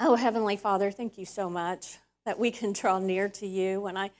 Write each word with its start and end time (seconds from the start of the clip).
Oh, 0.00 0.16
Heavenly 0.16 0.56
Father, 0.56 0.90
thank 0.90 1.18
you 1.18 1.24
so 1.24 1.48
much 1.48 1.98
that 2.26 2.36
we 2.36 2.50
can 2.50 2.72
draw 2.72 2.98
near 2.98 3.28
to 3.28 3.46
you. 3.46 3.80
When 3.80 3.96
I, 3.96 4.10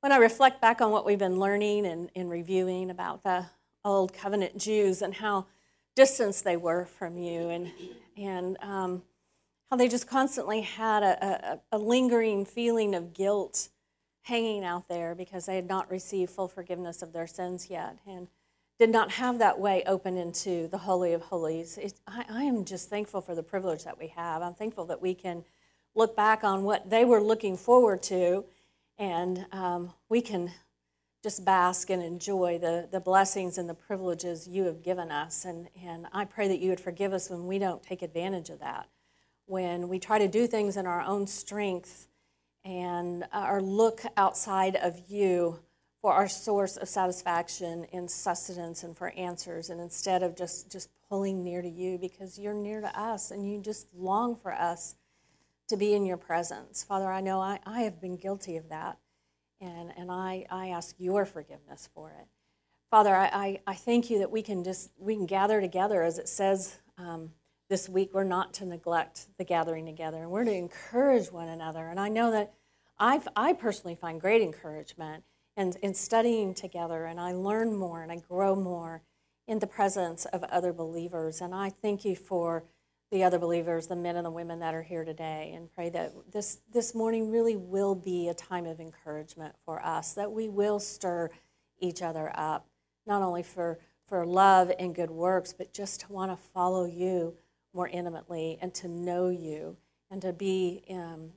when 0.00 0.12
I 0.12 0.16
reflect 0.16 0.62
back 0.62 0.80
on 0.80 0.92
what 0.92 1.04
we've 1.04 1.18
been 1.18 1.38
learning 1.38 1.84
and, 1.84 2.10
and 2.16 2.30
reviewing 2.30 2.88
about 2.88 3.22
the 3.22 3.44
old 3.84 4.14
covenant 4.14 4.56
Jews 4.56 5.02
and 5.02 5.12
how 5.12 5.46
distant 5.94 6.36
they 6.42 6.56
were 6.56 6.86
from 6.86 7.18
you, 7.18 7.50
and, 7.50 7.70
and 8.16 8.56
um, 8.62 9.02
how 9.70 9.76
they 9.76 9.88
just 9.88 10.06
constantly 10.06 10.62
had 10.62 11.02
a, 11.02 11.60
a, 11.72 11.76
a 11.76 11.78
lingering 11.78 12.46
feeling 12.46 12.94
of 12.94 13.12
guilt 13.12 13.68
hanging 14.22 14.64
out 14.64 14.88
there 14.88 15.14
because 15.14 15.44
they 15.44 15.56
had 15.56 15.68
not 15.68 15.90
received 15.90 16.30
full 16.30 16.48
forgiveness 16.48 17.02
of 17.02 17.12
their 17.12 17.26
sins 17.26 17.68
yet. 17.68 17.98
And 18.06 18.26
did 18.80 18.88
not 18.88 19.10
have 19.10 19.38
that 19.40 19.60
way 19.60 19.82
open 19.84 20.16
into 20.16 20.66
the 20.68 20.78
Holy 20.78 21.12
of 21.12 21.20
Holies. 21.20 21.76
It, 21.76 21.92
I, 22.06 22.24
I, 22.30 22.44
am 22.44 22.64
just 22.64 22.88
thankful 22.88 23.20
for 23.20 23.34
the 23.34 23.42
privilege 23.42 23.84
that 23.84 23.98
we 23.98 24.06
have. 24.06 24.40
I'm 24.40 24.54
thankful 24.54 24.86
that 24.86 25.02
we 25.02 25.12
can 25.12 25.44
look 25.94 26.16
back 26.16 26.44
on 26.44 26.64
what 26.64 26.88
they 26.88 27.04
were 27.04 27.20
looking 27.20 27.58
forward 27.58 28.02
to, 28.04 28.42
and 28.96 29.44
um, 29.52 29.92
we 30.08 30.22
can 30.22 30.50
just 31.22 31.44
bask 31.44 31.90
and 31.90 32.02
enjoy 32.02 32.56
the, 32.56 32.88
the 32.90 33.00
blessings 33.00 33.58
and 33.58 33.68
the 33.68 33.74
privileges 33.74 34.48
you 34.48 34.64
have 34.64 34.82
given 34.82 35.10
us. 35.10 35.44
And, 35.44 35.68
and 35.84 36.06
I 36.14 36.24
pray 36.24 36.48
that 36.48 36.58
you 36.58 36.70
would 36.70 36.80
forgive 36.80 37.12
us 37.12 37.28
when 37.28 37.46
we 37.46 37.58
don't 37.58 37.82
take 37.82 38.00
advantage 38.00 38.48
of 38.48 38.60
that, 38.60 38.88
when 39.44 39.90
we 39.90 39.98
try 39.98 40.18
to 40.18 40.26
do 40.26 40.46
things 40.46 40.78
in 40.78 40.86
our 40.86 41.02
own 41.02 41.26
strength 41.26 42.08
and 42.64 43.24
or 43.34 43.60
look 43.60 44.00
outside 44.16 44.76
of 44.76 45.02
you 45.06 45.58
for 46.02 46.12
our 46.12 46.28
source 46.28 46.76
of 46.76 46.88
satisfaction 46.88 47.86
and 47.92 48.10
sustenance 48.10 48.82
and 48.82 48.96
for 48.96 49.10
answers 49.10 49.70
and 49.70 49.80
instead 49.80 50.22
of 50.22 50.36
just 50.36 50.70
just 50.70 50.88
pulling 51.08 51.42
near 51.42 51.60
to 51.60 51.68
you 51.68 51.98
because 51.98 52.38
you're 52.38 52.54
near 52.54 52.80
to 52.80 53.00
us 53.00 53.30
and 53.30 53.48
you 53.48 53.60
just 53.60 53.86
long 53.94 54.34
for 54.34 54.52
us 54.52 54.94
to 55.68 55.76
be 55.76 55.94
in 55.94 56.06
your 56.06 56.16
presence. 56.16 56.82
Father 56.84 57.10
i 57.10 57.20
know 57.20 57.40
i, 57.40 57.58
I 57.66 57.82
have 57.82 58.00
been 58.00 58.16
guilty 58.16 58.56
of 58.56 58.68
that 58.70 58.98
and, 59.60 59.92
and 59.96 60.10
I, 60.10 60.46
I 60.50 60.68
ask 60.68 60.94
your 60.98 61.26
forgiveness 61.26 61.88
for 61.94 62.10
it. 62.10 62.26
Father 62.90 63.14
I, 63.14 63.26
I, 63.26 63.60
I 63.66 63.74
thank 63.74 64.10
you 64.10 64.20
that 64.20 64.30
we 64.30 64.42
can 64.42 64.64
just 64.64 64.90
we 64.98 65.14
can 65.14 65.26
gather 65.26 65.60
together 65.60 66.02
as 66.02 66.18
it 66.18 66.28
says 66.28 66.78
um, 66.96 67.30
this 67.68 67.88
week 67.88 68.10
we're 68.12 68.24
not 68.24 68.54
to 68.54 68.64
neglect 68.64 69.28
the 69.38 69.44
gathering 69.44 69.86
together 69.86 70.18
and 70.18 70.30
we're 70.30 70.44
to 70.44 70.52
encourage 70.52 71.30
one 71.30 71.48
another. 71.48 71.86
And 71.86 72.00
i 72.00 72.08
know 72.08 72.30
that 72.30 72.54
I've, 72.98 73.28
i 73.36 73.52
personally 73.52 73.94
find 73.94 74.20
great 74.20 74.40
encouragement 74.40 75.24
and 75.56 75.76
in 75.82 75.94
studying 75.94 76.54
together, 76.54 77.04
and 77.04 77.20
I 77.20 77.32
learn 77.32 77.76
more 77.76 78.02
and 78.02 78.10
I 78.10 78.16
grow 78.16 78.54
more 78.54 79.02
in 79.46 79.58
the 79.58 79.66
presence 79.66 80.24
of 80.26 80.44
other 80.44 80.72
believers. 80.72 81.40
And 81.40 81.54
I 81.54 81.70
thank 81.70 82.04
you 82.04 82.14
for 82.14 82.64
the 83.10 83.24
other 83.24 83.38
believers, 83.38 83.88
the 83.88 83.96
men 83.96 84.14
and 84.14 84.24
the 84.24 84.30
women 84.30 84.60
that 84.60 84.74
are 84.74 84.82
here 84.82 85.04
today, 85.04 85.52
and 85.56 85.72
pray 85.72 85.88
that 85.90 86.12
this, 86.30 86.60
this 86.72 86.94
morning 86.94 87.30
really 87.30 87.56
will 87.56 87.96
be 87.96 88.28
a 88.28 88.34
time 88.34 88.66
of 88.66 88.78
encouragement 88.78 89.54
for 89.64 89.84
us, 89.84 90.12
that 90.14 90.30
we 90.30 90.48
will 90.48 90.78
stir 90.78 91.28
each 91.80 92.02
other 92.02 92.30
up, 92.34 92.68
not 93.06 93.22
only 93.22 93.42
for, 93.42 93.80
for 94.06 94.24
love 94.24 94.70
and 94.78 94.94
good 94.94 95.10
works, 95.10 95.52
but 95.52 95.72
just 95.72 96.00
to 96.00 96.12
want 96.12 96.30
to 96.30 96.36
follow 96.36 96.84
you 96.84 97.34
more 97.74 97.88
intimately 97.88 98.58
and 98.62 98.72
to 98.74 98.86
know 98.86 99.28
you 99.28 99.76
and 100.10 100.22
to 100.22 100.32
be 100.32 100.84
um, 100.90 101.30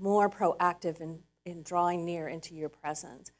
more 0.00 0.28
proactive 0.28 1.00
in, 1.00 1.20
in 1.44 1.62
drawing 1.62 2.04
near 2.04 2.26
into 2.26 2.54
your 2.54 2.68
presence. 2.68 3.30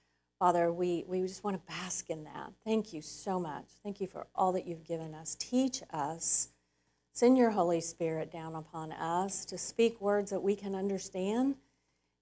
Father, 0.44 0.70
we, 0.70 1.06
we 1.08 1.22
just 1.22 1.42
want 1.42 1.56
to 1.56 1.72
bask 1.72 2.10
in 2.10 2.24
that. 2.24 2.52
Thank 2.66 2.92
you 2.92 3.00
so 3.00 3.40
much. 3.40 3.64
Thank 3.82 3.98
you 3.98 4.06
for 4.06 4.26
all 4.34 4.52
that 4.52 4.66
you've 4.66 4.84
given 4.84 5.14
us. 5.14 5.36
Teach 5.36 5.82
us. 5.90 6.48
Send 7.14 7.38
your 7.38 7.48
Holy 7.48 7.80
Spirit 7.80 8.30
down 8.30 8.54
upon 8.54 8.92
us 8.92 9.46
to 9.46 9.56
speak 9.56 9.98
words 10.02 10.30
that 10.32 10.42
we 10.42 10.54
can 10.54 10.74
understand 10.74 11.54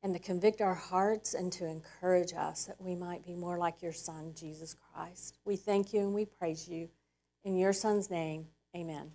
and 0.05 0.15
to 0.15 0.20
convict 0.20 0.61
our 0.61 0.73
hearts 0.73 1.34
and 1.34 1.50
to 1.55 1.67
encourage 1.67 2.33
us 2.33 2.67
that 2.67 2.81
we 2.81 2.95
might 2.95 3.27
be 3.27 3.34
more 3.34 3.59
like 3.59 3.83
your 3.83 3.93
Son, 3.93 4.33
Jesus 4.37 4.77
Christ. 4.94 5.39
We 5.44 5.56
thank 5.56 5.93
you 5.93 6.03
and 6.03 6.15
we 6.15 6.25
praise 6.25 6.69
you. 6.69 6.89
In 7.43 7.56
your 7.56 7.72
Son's 7.72 8.09
name, 8.09 8.47
amen. 8.77 9.10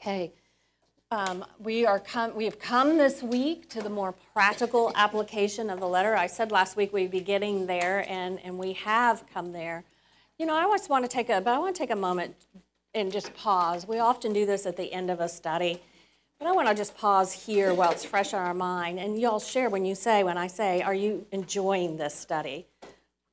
Okay. 0.00 0.32
Um, 1.10 1.42
we, 1.58 1.86
are 1.86 2.02
we 2.34 2.44
have 2.44 2.58
come 2.58 2.98
this 2.98 3.22
week 3.22 3.70
to 3.70 3.80
the 3.80 3.88
more 3.88 4.14
practical 4.34 4.92
application 4.94 5.70
of 5.70 5.80
the 5.80 5.88
letter. 5.88 6.14
I 6.14 6.26
said 6.26 6.52
last 6.52 6.76
week 6.76 6.92
we'd 6.92 7.10
be 7.10 7.22
getting 7.22 7.66
there, 7.66 8.04
and, 8.06 8.38
and 8.44 8.58
we 8.58 8.74
have 8.74 9.24
come 9.32 9.52
there. 9.52 9.84
You 10.38 10.44
know, 10.44 10.54
I 10.54 10.64
just 10.64 10.90
want 10.90 11.06
to 11.06 11.08
take 11.08 11.30
a, 11.30 11.40
but 11.40 11.54
I 11.54 11.58
want 11.58 11.74
to 11.74 11.78
take 11.78 11.90
a 11.90 11.96
moment 11.96 12.36
and 12.92 13.10
just 13.10 13.32
pause. 13.32 13.88
We 13.88 13.98
often 14.00 14.34
do 14.34 14.44
this 14.44 14.66
at 14.66 14.76
the 14.76 14.92
end 14.92 15.10
of 15.10 15.18
a 15.20 15.30
study, 15.30 15.80
but 16.38 16.46
I 16.46 16.52
want 16.52 16.68
to 16.68 16.74
just 16.74 16.94
pause 16.94 17.32
here 17.32 17.72
while 17.72 17.90
it's 17.90 18.04
fresh 18.04 18.34
on 18.34 18.46
our 18.46 18.52
mind. 18.52 18.98
And 18.98 19.18
y'all 19.18 19.40
share 19.40 19.70
when 19.70 19.86
you 19.86 19.94
say, 19.94 20.22
when 20.24 20.36
I 20.36 20.46
say, 20.46 20.82
are 20.82 20.94
you 20.94 21.24
enjoying 21.32 21.96
this 21.96 22.14
study? 22.14 22.66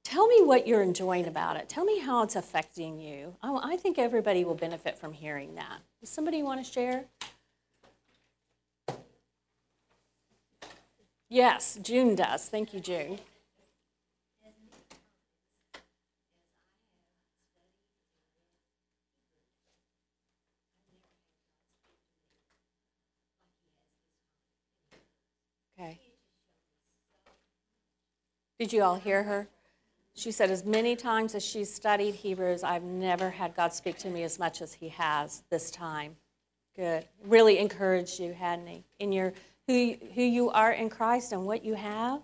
Tell 0.06 0.28
me 0.28 0.44
what 0.44 0.66
you're 0.66 0.82
enjoying 0.82 1.28
about 1.28 1.58
it. 1.58 1.68
Tell 1.68 1.84
me 1.84 2.00
how 2.00 2.24
it's 2.24 2.38
affecting 2.38 3.02
you. 3.02 3.36
I, 3.44 3.74
I 3.74 3.76
think 3.76 4.00
everybody 4.00 4.46
will 4.46 4.56
benefit 4.56 4.98
from 4.98 5.12
hearing 5.12 5.56
that. 5.56 5.80
Does 6.00 6.10
somebody 6.10 6.42
want 6.42 6.66
to 6.66 6.72
share? 6.72 7.04
Yes, 11.36 11.78
June 11.82 12.16
does. 12.16 12.48
Thank 12.48 12.74
you, 12.74 12.80
June. 12.80 13.20
Okay. 25.78 26.00
Did 28.58 28.72
you 28.72 28.82
all 28.82 28.96
hear 28.96 29.24
her? 29.24 29.50
She 30.14 30.32
said, 30.32 30.50
as 30.50 30.64
many 30.64 30.96
times 30.96 31.36
as 31.36 31.44
she's 31.44 31.74
studied 31.74 32.16
Hebrews, 32.16 32.64
I've 32.64 32.84
never 32.84 33.30
had 33.30 33.54
God 33.58 33.74
speak 33.74 33.98
to 33.98 34.10
me 34.10 34.24
as 34.24 34.40
much 34.40 34.62
as 34.62 34.72
He 34.74 34.88
has 34.88 35.44
this 35.50 35.70
time. 35.70 36.16
Good. 36.78 37.06
Really 37.26 37.60
encouraged 37.60 38.22
you, 38.22 38.32
hadn't 38.32 38.68
He? 38.68 38.86
In 39.00 39.12
your 39.12 39.34
who, 39.68 39.96
who 40.14 40.22
you 40.22 40.50
are 40.52 40.72
in 40.72 40.90
Christ 40.90 41.32
and 41.32 41.46
what 41.46 41.64
you 41.64 41.74
have? 41.76 42.22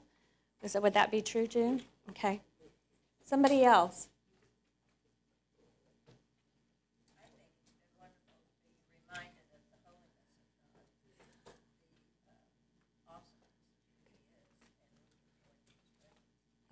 Is 0.61 0.73
that, 0.73 0.81
would 0.81 0.93
that 0.93 1.11
be 1.11 1.21
true, 1.21 1.47
June? 1.47 1.81
Okay. 2.09 2.41
Somebody 3.25 3.63
else. 3.63 4.07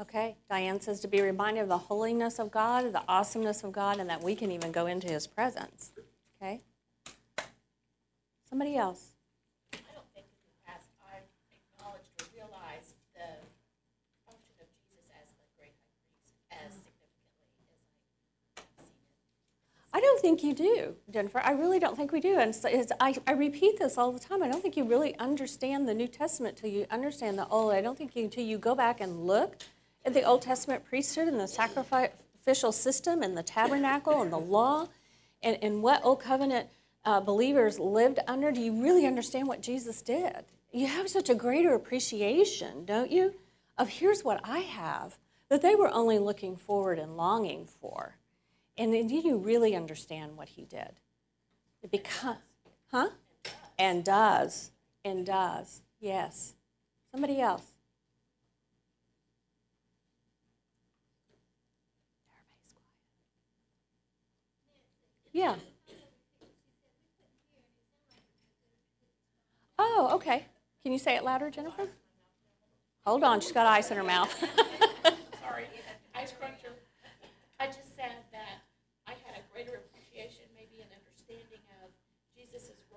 Okay, 0.01 0.37
Diane 0.49 0.79
says 0.79 1.01
to 1.01 1.09
be 1.09 1.21
reminded 1.21 1.61
of 1.61 1.67
the 1.67 1.77
holiness 1.77 2.39
of 2.39 2.51
God, 2.51 2.93
the 2.93 3.03
awesomeness 3.09 3.65
of 3.65 3.73
God, 3.73 3.99
and 3.99 4.09
that 4.09 4.23
we 4.23 4.33
can 4.33 4.49
even 4.49 4.71
go 4.71 4.85
into 4.85 5.07
His 5.07 5.27
presence. 5.27 5.91
Okay? 6.41 6.61
Somebody 8.49 8.77
else. 8.77 9.09
I 19.99 20.01
don't 20.01 20.21
think 20.21 20.43
you 20.45 20.53
do, 20.53 20.95
Jennifer. 21.11 21.41
I 21.43 21.51
really 21.51 21.77
don't 21.77 21.97
think 21.97 22.13
we 22.13 22.21
do. 22.21 22.39
And 22.39 22.55
so 22.55 22.69
I, 23.01 23.13
I 23.27 23.33
repeat 23.33 23.77
this 23.77 23.97
all 23.97 24.13
the 24.13 24.19
time. 24.19 24.41
I 24.41 24.47
don't 24.47 24.61
think 24.61 24.77
you 24.77 24.85
really 24.85 25.13
understand 25.19 25.89
the 25.89 25.93
New 25.93 26.07
Testament 26.07 26.55
till 26.55 26.69
you 26.69 26.85
understand 26.89 27.37
the 27.37 27.45
Old. 27.49 27.73
I 27.73 27.81
don't 27.81 27.97
think 27.97 28.15
you, 28.15 28.23
until 28.23 28.45
you 28.45 28.57
go 28.57 28.73
back 28.75 29.01
and 29.01 29.27
look 29.27 29.57
at 30.05 30.13
the 30.13 30.23
Old 30.23 30.41
Testament 30.41 30.85
priesthood 30.85 31.27
and 31.27 31.37
the 31.37 31.49
sacrificial 31.49 32.71
system 32.71 33.21
and 33.23 33.35
the 33.35 33.43
tabernacle 33.43 34.21
and 34.21 34.31
the 34.31 34.39
law 34.39 34.87
and, 35.43 35.57
and 35.61 35.83
what 35.83 35.99
Old 36.05 36.21
Covenant 36.21 36.69
uh, 37.03 37.19
believers 37.19 37.77
lived 37.77 38.19
under, 38.25 38.53
do 38.53 38.61
you 38.61 38.81
really 38.81 39.05
understand 39.05 39.49
what 39.49 39.61
Jesus 39.61 40.01
did? 40.01 40.45
You 40.71 40.87
have 40.87 41.09
such 41.09 41.29
a 41.29 41.35
greater 41.35 41.73
appreciation, 41.73 42.85
don't 42.85 43.11
you, 43.11 43.33
of 43.77 43.89
here's 43.89 44.23
what 44.23 44.39
I 44.45 44.59
have 44.59 45.17
that 45.49 45.61
they 45.61 45.75
were 45.75 45.91
only 45.91 46.19
looking 46.19 46.55
forward 46.55 46.99
and 46.99 47.17
longing 47.17 47.65
for. 47.65 48.15
And 48.79 49.09
do 49.09 49.15
you 49.15 49.35
really 49.35 49.75
understand 49.75 50.37
what 50.37 50.47
he 50.47 50.63
did? 50.63 50.91
It 51.83 51.91
become, 51.91 52.37
huh? 52.89 53.09
And 53.77 54.05
does. 54.05 54.71
And 55.03 55.25
does. 55.25 55.81
Yes. 55.99 56.53
Somebody 57.11 57.41
else. 57.41 57.73
Yeah. 65.33 65.55
Oh, 69.77 70.11
okay. 70.13 70.45
Can 70.83 70.93
you 70.93 70.99
say 70.99 71.17
it 71.17 71.25
louder, 71.25 71.49
Jennifer? 71.49 71.87
Hold 73.05 73.25
on, 73.25 73.41
she's 73.41 73.51
got 73.51 73.65
ice 73.65 73.91
in 73.91 73.97
her 73.97 74.03
mouth. 74.03 74.33
Sorry, 75.41 75.65
ice 76.15 76.33
cruncher. 76.39 76.58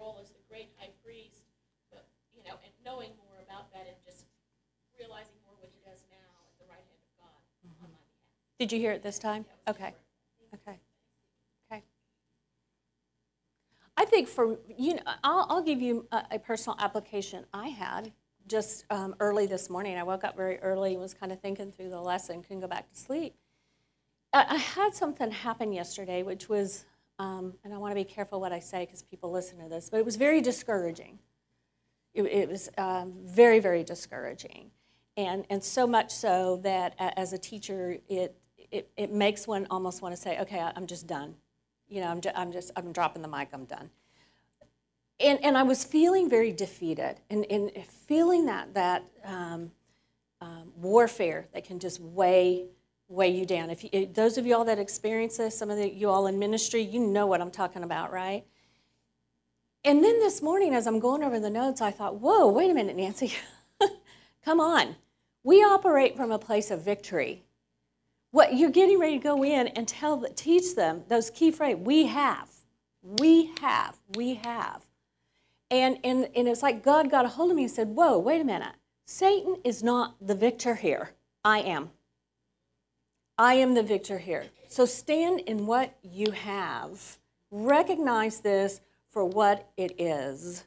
role 0.02 0.19
as 0.20 0.31
the 0.34 0.43
great 0.50 0.70
high 0.78 0.90
priest, 1.04 1.46
but 1.90 2.08
you 2.34 2.43
know, 2.43 2.58
and 2.64 2.72
knowing 2.84 3.14
more 3.22 3.38
about 3.46 3.70
that 3.72 3.87
and 3.87 3.96
just 4.04 4.26
realizing 4.99 5.38
more 5.46 5.54
what 5.62 5.70
he 5.70 5.78
does 5.87 6.02
now 6.10 6.26
at 6.50 6.58
the 6.58 6.66
right 6.66 6.82
hand 6.82 7.02
of 7.06 7.12
God 7.22 7.38
mm-hmm. 7.62 7.84
on 7.87 7.90
my 7.94 8.02
mm-hmm. 8.02 8.19
behalf. 8.19 8.58
Did 8.58 8.72
you 8.75 8.81
hear 8.82 8.90
it 8.90 9.02
this 9.02 9.19
time? 9.19 9.46
Okay. 9.69 9.94
Okay. 10.54 10.78
Okay. 11.70 11.82
I 13.96 14.04
think 14.04 14.26
for 14.26 14.58
you 14.76 14.94
know, 14.94 15.02
I'll, 15.22 15.46
I'll 15.49 15.62
give 15.62 15.81
you 15.81 16.06
a, 16.10 16.25
a, 16.32 16.38
personal 16.38 16.76
application 16.81 17.44
I 17.55 17.69
had 17.69 18.12
just 18.48 18.84
um, 18.90 19.14
early 19.20 19.46
this 19.46 19.70
morning. 19.70 19.96
I 19.96 20.02
woke 20.02 20.25
up 20.25 20.37
very 20.37 20.58
early 20.58 20.93
and 20.93 21.00
was 21.00 21.14
kind 21.14 21.31
of 21.31 21.40
thinking 21.40 21.70
through 21.70 21.90
the 21.90 22.00
lesson, 22.00 22.43
couldn't 22.43 22.60
go 22.60 22.66
back 22.66 22.90
to 22.93 22.98
sleep. 22.98 23.34
I, 24.32 24.46
I 24.48 24.56
had 24.56 24.94
something 24.94 25.31
happen 25.31 25.72
yesterday, 25.72 26.22
which 26.22 26.48
was 26.48 26.84
um, 27.22 27.54
and 27.62 27.72
I 27.72 27.78
want 27.78 27.92
to 27.92 27.94
be 27.94 28.04
careful 28.04 28.40
what 28.40 28.52
I 28.52 28.58
say 28.58 28.84
because 28.84 29.02
people 29.02 29.30
listen 29.30 29.58
to 29.62 29.69
this, 29.69 29.88
but 29.88 29.98
it 29.98 30.04
was 30.04 30.16
very 30.16 30.40
discouraging. 30.40 31.20
It, 32.14 32.24
it 32.24 32.48
was 32.48 32.69
um, 32.76 33.12
very, 33.16 33.60
very 33.60 33.84
discouraging. 33.84 34.72
And, 35.16 35.46
and 35.48 35.62
so 35.62 35.86
much 35.86 36.10
so 36.10 36.58
that 36.64 36.94
as 36.98 37.32
a 37.32 37.38
teacher, 37.38 37.98
it, 38.08 38.36
it, 38.72 38.90
it 38.96 39.12
makes 39.12 39.46
one 39.46 39.69
almost 39.70 40.02
want 40.02 40.16
to 40.16 40.20
say, 40.20 40.40
okay, 40.40 40.58
I'm 40.58 40.86
just 40.88 41.06
done. 41.06 41.36
You 41.88 42.00
know, 42.00 42.08
I'm, 42.08 42.20
ju- 42.20 42.32
I'm 42.34 42.50
just, 42.50 42.72
I'm 42.74 42.90
dropping 42.90 43.22
the 43.22 43.28
mic, 43.28 43.50
I'm 43.52 43.66
done. 43.66 43.90
And, 45.20 45.38
and 45.44 45.56
I 45.56 45.62
was 45.62 45.84
feeling 45.84 46.28
very 46.28 46.50
defeated 46.50 47.20
and, 47.30 47.46
and 47.48 47.70
feeling 48.08 48.46
that, 48.46 48.74
that 48.74 49.04
um, 49.22 49.70
um, 50.40 50.72
warfare 50.76 51.46
that 51.54 51.62
can 51.62 51.78
just 51.78 52.00
weigh, 52.00 52.64
weigh 53.12 53.30
you 53.30 53.44
down. 53.44 53.70
If 53.70 53.84
you, 53.84 53.90
eh, 53.92 54.06
those 54.12 54.38
of 54.38 54.46
you 54.46 54.56
all 54.56 54.64
that 54.64 54.78
experience 54.78 55.36
this, 55.36 55.56
some 55.56 55.70
of 55.70 55.76
the, 55.76 55.88
you 55.88 56.08
all 56.08 56.26
in 56.26 56.38
ministry, 56.38 56.80
you 56.80 56.98
know 56.98 57.26
what 57.26 57.40
I'm 57.40 57.50
talking 57.50 57.82
about, 57.82 58.12
right? 58.12 58.44
And 59.84 60.02
then 60.02 60.18
this 60.20 60.40
morning, 60.40 60.74
as 60.74 60.86
I'm 60.86 60.98
going 60.98 61.22
over 61.22 61.38
the 61.38 61.50
notes, 61.50 61.80
I 61.80 61.90
thought, 61.90 62.20
whoa, 62.20 62.48
wait 62.48 62.70
a 62.70 62.74
minute, 62.74 62.96
Nancy. 62.96 63.34
Come 64.44 64.60
on. 64.60 64.96
We 65.44 65.56
operate 65.62 66.16
from 66.16 66.32
a 66.32 66.38
place 66.38 66.70
of 66.70 66.84
victory. 66.84 67.42
What 68.30 68.54
you're 68.56 68.70
getting 68.70 68.98
ready 68.98 69.18
to 69.18 69.22
go 69.22 69.44
in 69.44 69.68
and 69.68 69.86
tell, 69.86 70.24
teach 70.34 70.74
them 70.74 71.02
those 71.08 71.30
key 71.30 71.50
phrases. 71.50 71.82
We 71.84 72.06
have, 72.06 72.48
we 73.02 73.50
have, 73.60 73.96
we 74.14 74.34
have. 74.34 74.86
And, 75.70 75.98
and, 76.04 76.28
and 76.34 76.48
it's 76.48 76.62
like 76.62 76.82
God 76.82 77.10
got 77.10 77.24
a 77.24 77.28
hold 77.28 77.50
of 77.50 77.56
me 77.56 77.64
and 77.64 77.72
said, 77.72 77.88
Whoa, 77.88 78.18
wait 78.18 78.40
a 78.40 78.44
minute. 78.44 78.74
Satan 79.04 79.56
is 79.64 79.82
not 79.82 80.14
the 80.20 80.34
victor 80.34 80.76
here. 80.76 81.10
I 81.44 81.58
am. 81.60 81.90
I 83.38 83.55
am 83.55 83.75
the 83.75 83.82
victor 83.82 84.19
here. 84.19 84.46
So 84.69 84.84
stand 84.87 85.40
in 85.40 85.67
what 85.67 85.94
you 86.02 86.31
have. 86.32 87.19
Recognize 87.50 88.40
this 88.40 88.81
for 89.11 89.25
what 89.25 89.70
it 89.76 90.00
is. 90.00 90.64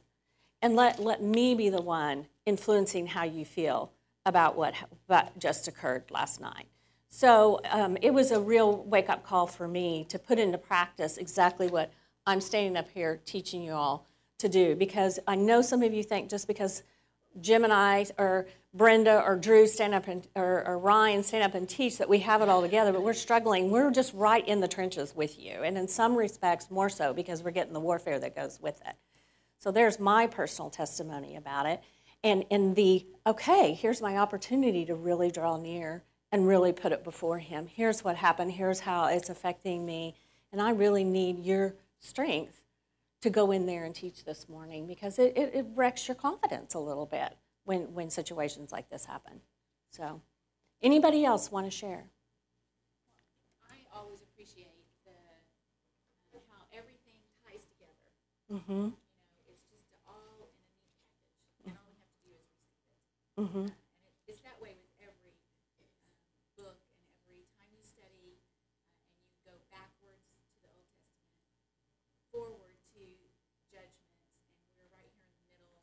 And 0.62 0.76
let, 0.76 0.98
let 0.98 1.22
me 1.22 1.54
be 1.54 1.68
the 1.68 1.82
one 1.82 2.26
influencing 2.44 3.06
how 3.06 3.24
you 3.24 3.44
feel 3.44 3.92
about 4.24 4.56
what, 4.56 4.74
what 5.06 5.36
just 5.38 5.68
occurred 5.68 6.04
last 6.10 6.40
night. 6.40 6.66
So 7.08 7.60
um, 7.70 7.96
it 8.02 8.12
was 8.12 8.30
a 8.30 8.40
real 8.40 8.82
wake 8.84 9.08
up 9.08 9.24
call 9.24 9.46
for 9.46 9.68
me 9.68 10.04
to 10.08 10.18
put 10.18 10.38
into 10.38 10.58
practice 10.58 11.18
exactly 11.18 11.68
what 11.68 11.92
I'm 12.26 12.40
standing 12.40 12.76
up 12.76 12.88
here 12.92 13.20
teaching 13.24 13.62
you 13.62 13.72
all 13.72 14.06
to 14.38 14.48
do. 14.48 14.74
Because 14.74 15.18
I 15.26 15.36
know 15.36 15.62
some 15.62 15.82
of 15.82 15.94
you 15.94 16.02
think 16.02 16.28
just 16.28 16.46
because 16.46 16.82
Jim 17.40 17.64
and 17.64 17.72
I, 17.72 18.06
or 18.18 18.46
Brenda, 18.74 19.22
or 19.22 19.36
Drew 19.36 19.66
stand 19.66 19.94
up 19.94 20.06
and, 20.06 20.26
or, 20.34 20.66
or 20.66 20.78
Ryan 20.78 21.22
stand 21.22 21.44
up 21.44 21.54
and 21.54 21.68
teach 21.68 21.98
that 21.98 22.08
we 22.08 22.18
have 22.20 22.42
it 22.42 22.48
all 22.48 22.60
together, 22.60 22.92
but 22.92 23.02
we're 23.02 23.14
struggling. 23.14 23.70
We're 23.70 23.90
just 23.90 24.12
right 24.14 24.46
in 24.46 24.60
the 24.60 24.68
trenches 24.68 25.14
with 25.14 25.38
you. 25.38 25.62
And 25.62 25.78
in 25.78 25.88
some 25.88 26.14
respects, 26.14 26.70
more 26.70 26.88
so 26.88 27.14
because 27.14 27.42
we're 27.42 27.52
getting 27.52 27.72
the 27.72 27.80
warfare 27.80 28.18
that 28.18 28.36
goes 28.36 28.60
with 28.60 28.80
it. 28.86 28.94
So 29.58 29.70
there's 29.70 29.98
my 29.98 30.26
personal 30.26 30.70
testimony 30.70 31.36
about 31.36 31.66
it. 31.66 31.80
And 32.22 32.44
in 32.50 32.74
the, 32.74 33.06
okay, 33.26 33.72
here's 33.72 34.02
my 34.02 34.16
opportunity 34.16 34.84
to 34.86 34.94
really 34.94 35.30
draw 35.30 35.56
near 35.56 36.02
and 36.32 36.46
really 36.46 36.72
put 36.72 36.92
it 36.92 37.04
before 37.04 37.38
Him. 37.38 37.66
Here's 37.66 38.04
what 38.04 38.16
happened. 38.16 38.52
Here's 38.52 38.80
how 38.80 39.06
it's 39.06 39.30
affecting 39.30 39.86
me. 39.86 40.14
And 40.52 40.60
I 40.60 40.70
really 40.70 41.04
need 41.04 41.44
your 41.44 41.74
strength 42.00 42.60
to 43.22 43.30
go 43.30 43.50
in 43.50 43.66
there 43.66 43.84
and 43.84 43.94
teach 43.94 44.24
this 44.24 44.48
morning 44.48 44.86
because 44.86 45.18
it, 45.18 45.36
it, 45.36 45.52
it 45.54 45.66
wrecks 45.74 46.06
your 46.08 46.14
confidence 46.14 46.74
a 46.74 46.78
little 46.78 47.06
bit 47.06 47.36
when, 47.64 47.92
when 47.94 48.10
situations 48.10 48.72
like 48.72 48.88
this 48.90 49.04
happen. 49.04 49.40
So, 49.90 50.20
anybody 50.82 51.24
else 51.24 51.50
want 51.50 51.66
to 51.66 51.70
share? 51.70 52.10
I 53.70 53.76
always 53.94 54.22
appreciate 54.22 54.70
the, 55.04 55.16
how 56.52 56.62
everything 56.72 57.18
ties 57.42 57.64
together. 57.66 58.10
Mm-hmm. 58.52 58.92
You 58.94 58.94
know, 58.94 59.44
it's 59.48 59.66
just 59.72 59.90
all 60.06 60.46
in 60.46 60.52
a 60.52 60.68
neat 60.86 60.94
package, 61.66 61.66
and 61.66 61.74
all 61.74 61.88
we 61.90 61.96
have 61.98 62.12
to 62.12 62.22
do 62.22 62.34
is 62.36 62.46
receive 62.46 62.86
it. 62.86 63.40
Mm-hmm. 63.40 63.66
And 63.66 63.74
it, 64.06 64.14
it's 64.30 64.42
that 64.46 64.60
way 64.62 64.76
with 64.78 64.92
every 65.02 65.34
um, 65.82 65.90
book 66.54 66.78
and 66.92 67.02
every 67.26 67.42
time 67.58 67.70
you 67.74 67.82
study, 67.82 68.38
uh, 68.52 69.16
and 69.18 69.26
you 69.26 69.42
go 69.42 69.56
backwards 69.74 70.22
to 70.28 70.38
the 70.62 70.70
Old 70.70 70.86
Testament, 70.94 71.42
forward 72.30 72.78
to 72.94 73.02
judgment, 73.72 74.22
and 74.70 74.76
we're 74.78 74.92
right 74.94 75.10
here 75.10 75.26
in 75.26 75.34
the 75.40 75.48
middle, 75.56 75.82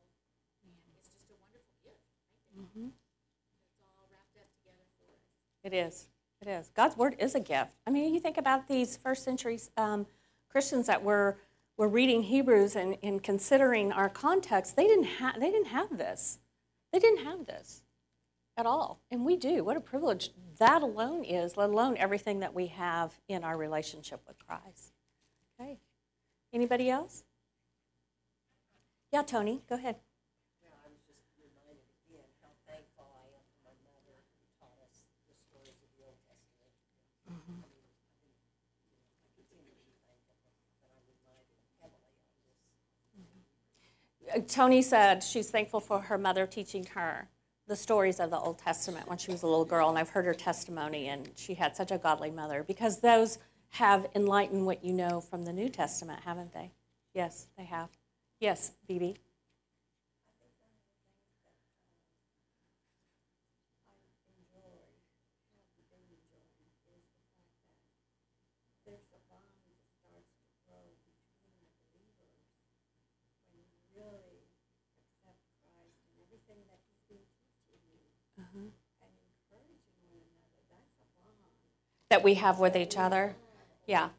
and 0.63 0.71
it's 0.95 1.11
just 1.11 1.27
a 1.33 1.35
wonderful 1.41 1.75
gift. 1.83 2.05
I 2.07 2.21
think 2.23 2.39
Mm-hmm. 2.53 2.93
it's 2.93 3.81
all 3.97 4.05
wrapped 4.13 4.37
up 4.37 4.45
together 4.61 4.85
for 5.01 5.09
us. 5.09 5.25
It 5.63 5.73
is. 5.73 6.07
It 6.41 6.47
is. 6.47 6.71
God's 6.75 6.97
word 6.97 7.15
is 7.19 7.35
a 7.35 7.39
gift. 7.39 7.73
I 7.87 7.89
mean, 7.89 8.13
you 8.13 8.19
think 8.19 8.37
about 8.37 8.67
these 8.67 8.97
first 8.97 9.23
century 9.23 9.59
um, 9.77 10.05
Christians 10.49 10.87
that 10.87 11.03
were 11.03 11.37
were 11.75 11.87
reading 11.87 12.21
Hebrews 12.21 12.75
and, 12.75 12.97
and 13.01 13.23
considering 13.23 13.91
our 13.91 14.07
context. 14.09 14.75
They 14.75 14.85
didn't 14.87 15.05
have. 15.05 15.39
They 15.39 15.49
didn't 15.51 15.67
have 15.67 15.97
this. 15.97 16.39
They 16.91 16.99
didn't 16.99 17.25
have 17.25 17.45
this 17.45 17.83
at 18.55 18.65
all, 18.65 18.99
and 19.09 19.25
we 19.25 19.35
do. 19.35 19.63
What 19.63 19.77
a 19.77 19.81
privilege 19.81 20.31
that 20.59 20.83
alone 20.83 21.23
is. 21.23 21.57
Let 21.57 21.69
alone 21.69 21.97
everything 21.97 22.41
that 22.41 22.53
we 22.53 22.67
have 22.67 23.13
in 23.27 23.43
our 23.43 23.57
relationship 23.57 24.21
with 24.27 24.37
Christ. 24.45 24.93
Okay. 25.59 25.79
Anybody 26.53 26.89
else? 26.89 27.23
Yeah, 29.11 29.23
Tony. 29.23 29.63
Go 29.69 29.75
ahead. 29.75 29.95
Well, 30.61 30.77
I 30.85 30.89
was 30.89 31.01
just 31.09 31.25
reminded 31.41 31.81
again 32.05 32.29
how 32.45 32.53
thankful 32.69 33.09
I 33.09 33.25
am 33.33 33.45
for 33.49 33.61
my 33.65 33.73
mother 33.89 34.17
who 34.37 34.45
taught 34.61 34.77
us 34.85 35.05
the 35.29 35.33
stories 35.49 35.77
of 35.81 35.89
the 35.97 36.05
Old 36.05 36.17
Testament. 36.29 36.73
I 37.25 37.33
mean, 37.49 37.57
I 37.57 37.69
think, 37.73 37.89
you 38.21 38.29
know, 38.29 39.09
I 39.17 39.29
continue 39.33 39.73
to 39.73 39.85
be 39.85 39.97
thankful, 40.05 40.37
but 40.85 40.93
I'm 40.93 41.05
reminded 41.09 41.57
heavily 41.81 42.13
on 42.13 42.21
this. 42.37 42.53
Uh, 43.17 43.21
Tony 44.47 44.81
said 44.81 45.23
she's 45.23 45.49
thankful 45.49 45.79
for 45.79 45.99
her 45.99 46.17
mother 46.17 46.47
teaching 46.47 46.85
her 46.95 47.27
the 47.67 47.75
stories 47.75 48.19
of 48.19 48.29
the 48.29 48.37
Old 48.37 48.59
Testament 48.59 49.07
when 49.07 49.17
she 49.17 49.31
was 49.31 49.43
a 49.43 49.47
little 49.47 49.65
girl, 49.65 49.89
and 49.89 49.97
I've 49.97 50.09
heard 50.09 50.25
her 50.25 50.33
testimony, 50.33 51.07
and 51.07 51.29
she 51.35 51.53
had 51.53 51.75
such 51.75 51.91
a 51.91 51.97
godly 51.97 52.31
mother 52.31 52.63
because 52.63 52.99
those 52.99 53.37
have 53.69 54.05
enlightened 54.15 54.65
what 54.65 54.83
you 54.83 54.93
know 54.93 55.21
from 55.21 55.45
the 55.45 55.53
New 55.53 55.69
Testament, 55.69 56.19
haven't 56.25 56.53
they? 56.53 56.71
Yes, 57.13 57.47
they 57.57 57.63
have. 57.63 57.89
Yes, 58.39 58.73
Phoebe. 58.87 59.15
There's 68.83 69.07
a 69.15 69.21
bond 69.31 69.47
that 69.65 69.79
starts 70.03 70.27
to 70.35 70.51
grow 70.67 70.83
between 71.57 72.05
the 72.19 72.27
believers 72.29 72.51
when 73.49 73.63
you 73.63 73.73
really 73.95 74.43
accept 75.07 75.39
Christ 75.71 76.03
and 76.11 76.19
everything 76.19 76.61
that 76.67 76.83
He's 76.83 76.99
been 77.07 77.23
teaching 77.71 77.81
you 77.89 78.69
and 79.01 79.13
encouraging 79.15 80.11
one 80.13 80.43
another. 80.61 80.83
That's 80.99 81.15
a 81.17 81.33
bond. 81.41 81.57
That 82.13 82.21
we 82.21 82.35
have 82.35 82.59
with 82.59 82.75
each 82.75 82.95
other. 82.95 83.35
Yeah. 83.87 84.09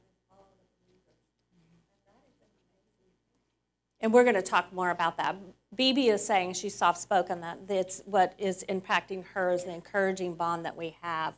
And 4.01 4.13
we're 4.13 4.25
going 4.25 4.35
to 4.35 4.43
talk 4.43 4.73
more 4.73 4.91
about 4.91 5.17
that. 5.19 5.37
BB 5.77 6.13
is 6.13 6.27
saying 6.27 6.55
she's 6.55 6.75
soft 6.75 6.99
spoken, 7.01 7.41
that 7.43 7.61
it's 7.69 8.03
what 8.05 8.35
is 8.37 8.65
impacting 8.69 9.25
her 9.27 9.53
is 9.53 9.63
the 9.63 9.73
encouraging 9.73 10.35
bond 10.35 10.65
that 10.65 10.77
we 10.77 10.97
have 11.03 11.35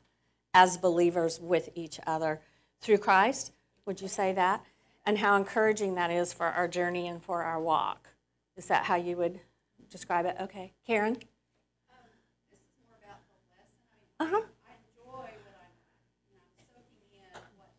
as 0.55 0.79
believers 0.79 1.39
with 1.39 1.69
each 1.75 2.01
other 2.07 2.41
through 2.81 2.99
Christ. 2.99 3.53
Would 3.85 4.01
you 4.01 4.09
say 4.09 4.33
that? 4.33 4.65
And 5.05 5.19
how 5.19 5.37
encouraging 5.37 5.97
that 5.97 6.11
is 6.11 6.33
for 6.33 6.47
our 6.47 6.69
journey 6.69 7.07
and 7.07 7.23
for 7.23 7.43
our 7.43 7.61
walk. 7.61 8.09
Is 8.57 8.65
that 8.69 8.85
how 8.85 8.95
you 8.97 9.19
would 9.19 9.41
describe 9.91 10.25
it? 10.25 10.37
Okay. 10.41 10.73
Karen? 10.87 11.13
This 11.13 11.23
is 11.23 12.73
more 12.89 12.97
about 13.05 13.21
the 13.29 13.37
lesson. 13.53 13.77
I 14.21 14.25
mean, 14.25 14.33
Uh 14.33 14.41
huh. 14.41 14.47
I 14.65 14.73
enjoy 14.81 15.37
what 15.45 15.53
I'm, 15.61 15.77
you 16.33 16.41
know, 16.41 16.49
I'm 16.57 16.65
soaking 16.73 17.13
in 17.13 17.29
what, 17.61 17.77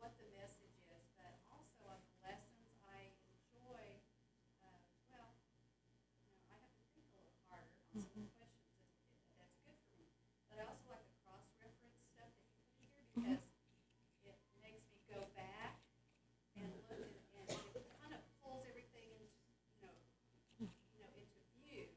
what 0.00 0.16
the 0.16 0.24
message 0.32 0.72
is, 0.88 1.04
but 1.20 1.36
also 1.52 1.84
of 1.92 2.00
the 2.08 2.16
lessons, 2.24 2.72
I 2.88 3.12
enjoy, 3.28 4.00
uh, 4.64 4.80
well, 5.12 5.28
you 5.76 5.84
know, 5.84 6.48
I 6.48 6.56
have 6.56 6.72
to 6.72 6.80
think 6.96 7.04
a 7.04 7.20
little 7.20 7.36
harder 7.52 7.68
on 7.92 8.00
some 8.00 8.24
of 8.24 8.26
the 8.26 8.32
questions, 8.40 8.80
and 9.28 9.36
that's 9.38 9.56
good 9.62 9.76
for 9.76 9.92
me. 10.00 10.08
But 10.48 10.56
I 10.58 10.72
also 10.72 10.88
like 10.90 11.04
the 11.06 11.16
cross-reference 11.22 12.00
stuff 12.16 12.32
that 12.32 12.56
you 12.80 12.88
put 12.88 13.06
here, 13.22 13.38
because 14.24 14.40
it 14.40 14.58
makes 14.64 14.82
me 14.88 14.98
go 15.06 15.20
back 15.36 15.78
and 16.56 16.66
look, 16.90 16.96
and, 16.96 17.52
and 17.52 17.76
it 17.76 17.86
kind 18.00 18.12
of 18.16 18.20
pulls 18.40 18.64
everything 18.66 19.06
into, 19.20 19.86
you 20.58 20.64
know, 20.64 20.72
you 20.90 21.00
know, 21.04 21.10
into 21.14 21.40
view 21.60 21.92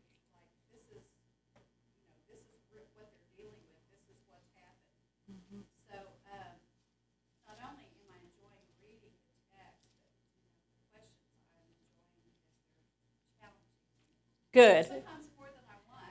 Good. 14.52 14.86
Sometimes 14.86 15.28
more 15.38 15.48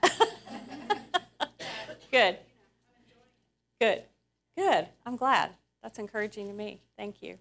than 0.03 0.11
I 0.13 1.49
want. 1.49 1.51
Good. 2.11 2.39
Good. 3.81 4.03
Good. 4.57 4.89
I'm 5.05 5.17
glad. 5.17 5.51
That's 5.83 5.99
encouraging 5.99 6.49
to 6.49 6.53
me. 6.53 6.81
Thank 6.97 7.23
you. 7.23 7.39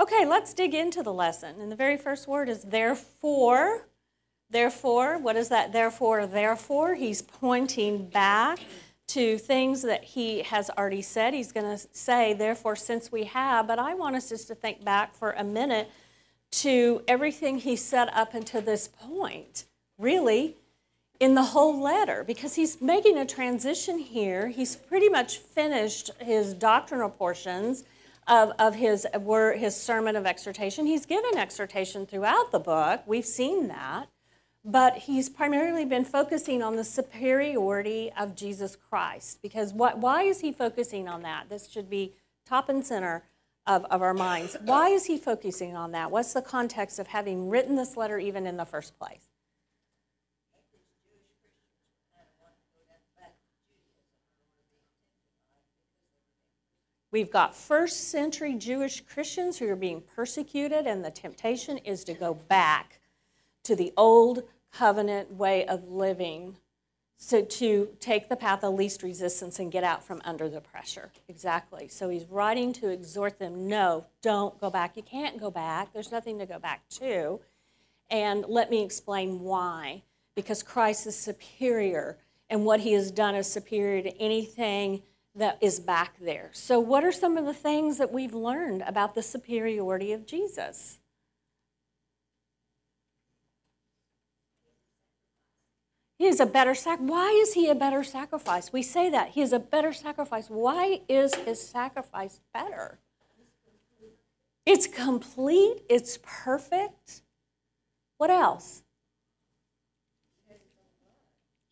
Okay, 0.00 0.24
let's 0.24 0.54
dig 0.54 0.74
into 0.74 1.02
the 1.02 1.12
lesson. 1.12 1.60
And 1.60 1.70
the 1.70 1.76
very 1.76 1.96
first 1.96 2.26
word 2.26 2.48
is 2.48 2.62
therefore. 2.62 3.86
Therefore, 4.50 5.18
what 5.18 5.36
is 5.36 5.48
that 5.48 5.72
therefore? 5.72 6.26
Therefore, 6.26 6.94
he's 6.94 7.22
pointing 7.22 8.08
back 8.08 8.58
to 9.08 9.38
things 9.38 9.82
that 9.82 10.04
he 10.04 10.42
has 10.42 10.70
already 10.70 11.02
said. 11.02 11.34
He's 11.34 11.52
going 11.52 11.66
to 11.66 11.86
say, 11.92 12.32
therefore, 12.32 12.76
since 12.76 13.10
we 13.10 13.24
have, 13.24 13.66
but 13.66 13.78
I 13.78 13.94
want 13.94 14.16
us 14.16 14.28
just 14.28 14.48
to 14.48 14.54
think 14.54 14.84
back 14.84 15.14
for 15.14 15.32
a 15.32 15.44
minute 15.44 15.90
to 16.52 17.02
everything 17.08 17.58
he 17.58 17.76
said 17.76 18.08
up 18.12 18.34
until 18.34 18.60
this 18.60 18.88
point. 18.88 19.64
Really, 20.02 20.56
in 21.20 21.36
the 21.36 21.44
whole 21.44 21.80
letter 21.80 22.24
because 22.24 22.56
he's 22.56 22.80
making 22.82 23.16
a 23.16 23.24
transition 23.24 24.00
here. 24.00 24.48
He's 24.48 24.74
pretty 24.74 25.08
much 25.08 25.38
finished 25.38 26.10
his 26.18 26.52
doctrinal 26.52 27.08
portions 27.08 27.84
of, 28.26 28.50
of 28.58 28.74
his, 28.74 29.06
his 29.54 29.76
sermon 29.76 30.16
of 30.16 30.26
exhortation. 30.26 30.86
He's 30.86 31.06
given 31.06 31.38
exhortation 31.38 32.06
throughout 32.06 32.50
the 32.50 32.58
book, 32.58 33.02
we've 33.06 33.24
seen 33.24 33.68
that, 33.68 34.08
but 34.64 34.96
he's 34.96 35.28
primarily 35.28 35.84
been 35.84 36.04
focusing 36.04 36.60
on 36.60 36.74
the 36.74 36.84
superiority 36.84 38.10
of 38.18 38.34
Jesus 38.34 38.74
Christ. 38.74 39.40
Because 39.42 39.72
what, 39.72 39.98
why 39.98 40.24
is 40.24 40.40
he 40.40 40.50
focusing 40.50 41.06
on 41.06 41.22
that? 41.22 41.48
This 41.48 41.70
should 41.70 41.88
be 41.88 42.14
top 42.44 42.68
and 42.68 42.84
center 42.84 43.22
of, 43.68 43.84
of 43.84 44.02
our 44.02 44.14
minds. 44.14 44.56
Why 44.64 44.88
is 44.88 45.04
he 45.04 45.18
focusing 45.18 45.76
on 45.76 45.92
that? 45.92 46.10
What's 46.10 46.32
the 46.32 46.42
context 46.42 46.98
of 46.98 47.06
having 47.06 47.48
written 47.48 47.76
this 47.76 47.96
letter 47.96 48.18
even 48.18 48.48
in 48.48 48.56
the 48.56 48.64
first 48.64 48.98
place? 48.98 49.31
We've 57.12 57.30
got 57.30 57.54
first 57.54 58.08
century 58.08 58.54
Jewish 58.54 59.02
Christians 59.02 59.58
who 59.58 59.68
are 59.68 59.76
being 59.76 60.00
persecuted, 60.00 60.86
and 60.86 61.04
the 61.04 61.10
temptation 61.10 61.76
is 61.78 62.04
to 62.04 62.14
go 62.14 62.32
back 62.32 63.00
to 63.64 63.76
the 63.76 63.92
old 63.98 64.44
covenant 64.72 65.34
way 65.34 65.66
of 65.66 65.90
living. 65.90 66.56
So, 67.18 67.42
to 67.42 67.90
take 68.00 68.30
the 68.30 68.34
path 68.34 68.64
of 68.64 68.74
least 68.74 69.02
resistance 69.02 69.58
and 69.58 69.70
get 69.70 69.84
out 69.84 70.02
from 70.02 70.22
under 70.24 70.48
the 70.48 70.62
pressure. 70.62 71.12
Exactly. 71.28 71.86
So, 71.86 72.08
he's 72.08 72.24
writing 72.24 72.72
to 72.74 72.88
exhort 72.88 73.38
them 73.38 73.68
no, 73.68 74.06
don't 74.22 74.58
go 74.58 74.70
back. 74.70 74.96
You 74.96 75.02
can't 75.02 75.38
go 75.38 75.50
back. 75.50 75.92
There's 75.92 76.10
nothing 76.10 76.38
to 76.38 76.46
go 76.46 76.58
back 76.58 76.88
to. 77.00 77.40
And 78.10 78.46
let 78.48 78.70
me 78.70 78.82
explain 78.82 79.40
why. 79.40 80.02
Because 80.34 80.62
Christ 80.62 81.06
is 81.06 81.16
superior, 81.16 82.16
and 82.48 82.64
what 82.64 82.80
he 82.80 82.94
has 82.94 83.10
done 83.10 83.34
is 83.34 83.46
superior 83.46 84.02
to 84.02 84.16
anything 84.16 85.02
that 85.34 85.58
is 85.60 85.80
back 85.80 86.14
there. 86.20 86.50
So, 86.52 86.78
what 86.78 87.04
are 87.04 87.12
some 87.12 87.36
of 87.36 87.46
the 87.46 87.54
things 87.54 87.98
that 87.98 88.12
we've 88.12 88.34
learned 88.34 88.82
about 88.86 89.14
the 89.14 89.22
superiority 89.22 90.12
of 90.12 90.26
Jesus? 90.26 90.98
He 96.18 96.28
is 96.28 96.38
a 96.38 96.46
better 96.46 96.74
sac. 96.74 97.00
Why 97.00 97.30
is 97.30 97.54
he 97.54 97.68
a 97.68 97.74
better 97.74 98.04
sacrifice? 98.04 98.72
We 98.72 98.82
say 98.82 99.10
that 99.10 99.30
he 99.30 99.42
is 99.42 99.52
a 99.52 99.58
better 99.58 99.92
sacrifice. 99.92 100.48
Why 100.48 101.00
is 101.08 101.34
his 101.34 101.60
sacrifice 101.60 102.38
better? 102.54 103.00
It's 104.64 104.86
complete. 104.86 105.82
It's 105.88 106.18
perfect. 106.22 107.22
What 108.18 108.30
else? 108.30 108.81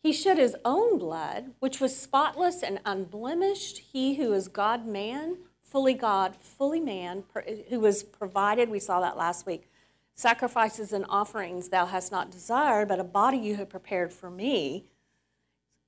He 0.01 0.11
shed 0.11 0.37
his 0.37 0.55
own 0.65 0.97
blood, 0.97 1.51
which 1.59 1.79
was 1.79 1.95
spotless 1.95 2.63
and 2.63 2.79
unblemished. 2.85 3.77
He 3.93 4.15
who 4.15 4.33
is 4.33 4.47
God 4.47 4.87
man, 4.87 5.37
fully 5.61 5.93
God, 5.93 6.35
fully 6.35 6.79
man, 6.79 7.23
who 7.69 7.79
was 7.79 8.03
provided, 8.03 8.69
we 8.69 8.79
saw 8.79 8.99
that 9.01 9.15
last 9.15 9.45
week. 9.45 9.69
Sacrifices 10.15 10.91
and 10.91 11.05
offerings 11.07 11.69
thou 11.69 11.85
hast 11.85 12.11
not 12.11 12.31
desired, 12.31 12.87
but 12.87 12.99
a 12.99 13.03
body 13.03 13.37
you 13.37 13.55
have 13.55 13.69
prepared 13.69 14.11
for 14.11 14.29
me. 14.29 14.85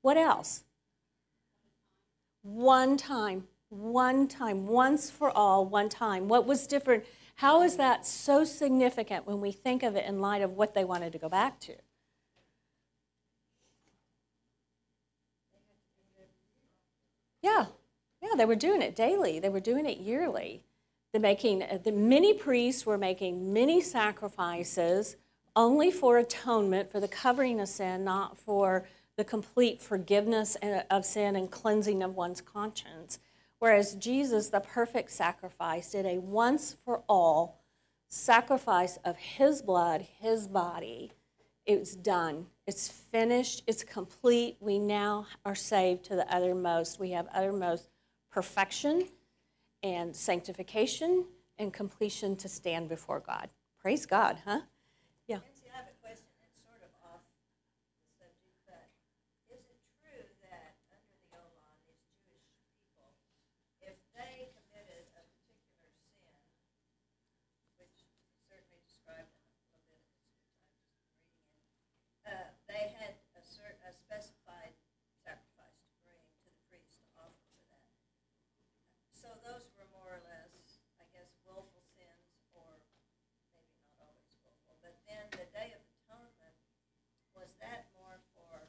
What 0.02 0.18
else? 0.18 0.64
One 2.44 2.98
time, 2.98 3.48
one 3.70 4.28
time, 4.28 4.68
once 4.68 5.10
for 5.10 5.32
all, 5.32 5.66
one 5.66 5.90
time. 5.90 6.28
What 6.28 6.46
was 6.46 6.68
different? 6.68 7.04
How 7.36 7.64
is 7.64 7.78
that 7.78 8.06
so 8.06 8.44
significant 8.44 9.26
when 9.26 9.42
we 9.42 9.52
think 9.52 9.82
of 9.82 9.96
it 9.96 10.06
in 10.06 10.22
light 10.22 10.44
of 10.44 10.52
what 10.52 10.76
they 10.76 10.84
wanted 10.84 11.14
to 11.14 11.18
go 11.18 11.30
back 11.30 11.60
to? 11.62 11.74
Yeah, 17.44 17.66
yeah, 18.22 18.30
they 18.36 18.46
were 18.46 18.56
doing 18.56 18.82
it 18.82 18.96
daily. 18.96 19.40
They 19.40 19.50
were 19.50 19.60
doing 19.60 19.86
it 19.86 20.00
yearly. 20.00 20.64
They're 21.12 21.22
making 21.22 21.62
uh, 21.62 21.78
the 21.84 21.92
many 21.92 22.34
priests 22.34 22.86
were 22.86 22.98
making 22.98 23.54
many 23.54 23.82
sacrifices 23.82 25.18
only 25.56 25.92
for 25.92 26.18
atonement, 26.18 26.90
for 26.90 27.00
the 27.00 27.08
covering 27.08 27.60
of 27.60 27.68
sin, 27.68 28.04
not 28.04 28.38
for 28.38 28.88
the 29.18 29.24
complete 29.24 29.80
forgiveness 29.82 30.58
uh, 30.64 30.82
of 30.90 31.06
sin 31.06 31.36
and 31.36 31.52
cleansing 31.52 32.02
of 32.02 32.16
one's 32.16 32.42
conscience. 32.42 33.20
Whereas 33.60 33.94
Jesus, 33.96 34.50
the 34.50 34.60
perfect 34.60 35.12
sacrifice, 35.12 35.92
did 35.92 36.06
a 36.06 36.18
once 36.18 36.76
for 36.84 37.04
all 37.08 37.62
sacrifice 38.08 38.98
of 39.06 39.18
his 39.18 39.62
blood, 39.62 40.06
his 40.20 40.48
body. 40.48 41.12
It's 41.66 41.96
done. 41.96 42.48
It's 42.68 42.90
finished. 42.90 43.64
It's 43.68 43.84
complete. 43.84 44.58
We 44.60 44.80
now 44.80 45.28
are 45.46 45.56
saved 45.56 46.04
to 46.06 46.16
the 46.16 46.28
uttermost. 46.34 47.00
We 47.00 47.12
have 47.12 47.28
uttermost 47.34 47.88
perfection 48.32 49.08
and 49.82 50.16
sanctification 50.16 51.26
and 51.58 51.72
completion 51.72 52.36
to 52.38 52.50
stand 52.50 52.90
before 52.90 53.22
God. 53.22 53.50
Praise 53.80 54.06
God, 54.06 54.40
huh? 54.44 54.62
Yeah. 55.28 55.40
Nancy, 55.40 55.68
I 55.72 55.78
have 55.78 55.88
a 55.88 55.96
question. 56.04 56.28
It's 56.44 56.60
sort 56.60 56.84
of 56.84 56.92
off 57.04 57.24
the 58.20 58.28
subject, 58.28 58.60
but 58.68 58.88
is 59.52 59.64
it 59.64 59.80
true 60.04 60.24
that 60.44 60.76
under 60.92 61.16
the 61.16 61.28
old 61.36 61.52
law, 61.64 61.76
these 61.88 62.00
Jewish 62.28 62.48
people, 62.76 63.08
if 63.80 63.96
they 64.16 64.52
committed 64.52 65.08
a 65.16 65.24
particular 65.32 65.92
sin, 66.20 66.36
which 67.80 68.04
is 68.04 68.40
certainly 68.52 68.80
described 68.88 69.32
in 69.36 69.44
Leviticus, 69.68 70.04
which 70.16 70.32
I'm 70.32 70.48
just 70.48 70.88
reading 70.88 71.28
in, 71.28 71.60
uh, 72.24 72.56
they 72.72 72.96
had 73.04 73.20
a 73.36 73.44
cer 73.44 73.68
a 73.84 73.92
specified 73.92 74.72
sacrifice 75.28 75.76
to 75.92 75.94
bring 76.08 76.24
to 76.40 76.48
the 76.48 76.56
priest 76.72 77.04
to 77.04 77.08
offer 77.20 77.36
for 77.52 77.60
that. 77.68 77.84
So 79.12 79.28
those 79.44 79.68
were 79.76 79.92
more 79.92 80.08
or 80.08 80.24
less, 80.24 80.80
I 81.04 81.06
guess, 81.12 81.36
willful 81.44 81.84
sins, 81.96 82.32
or 82.56 82.80
maybe 83.52 83.76
not 84.00 84.08
always 84.08 84.40
willful. 84.48 84.80
But 84.80 84.96
then 85.04 85.28
the 85.36 85.48
Day 85.52 85.76
of 85.76 85.84
Atonement, 86.04 86.56
was 87.36 87.56
that 87.60 87.92
more 87.96 88.20
for 88.36 88.68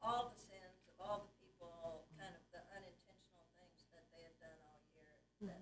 all 0.00 0.32
the 0.32 0.40
sins 0.40 0.80
of 0.88 0.96
all 1.00 1.28
the 1.28 1.32
people, 1.40 2.04
kind 2.16 2.32
of 2.32 2.44
the 2.52 2.60
unintentional 2.72 3.44
things 3.60 3.84
that 3.92 4.04
they 4.12 4.24
had 4.28 4.36
done 4.40 4.58
all 4.64 4.80
year? 4.96 5.12
that- 5.48 5.60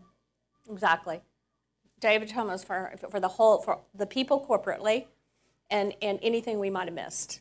Exactly. 0.73 1.21
David 2.01 2.29
Thomas 2.29 2.65
for, 2.65 2.95
for 3.11 3.21
the 3.21 3.29
whole, 3.29 3.59
for 3.61 3.81
the 3.95 4.07
people 4.07 4.45
corporately 4.49 5.07
and, 5.71 5.95
and 6.03 6.19
anything 6.23 6.59
we 6.59 6.71
might 6.71 6.87
have 6.89 6.95
missed 6.95 7.41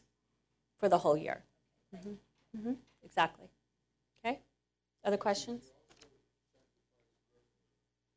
for 0.80 0.90
the 0.90 1.00
whole 1.00 1.18
year. 1.18 1.44
Mhm. 1.96 2.18
Mhm. 2.58 2.78
Exactly. 3.04 3.48
Okay? 4.26 4.40
Other 5.04 5.18
questions? 5.18 5.64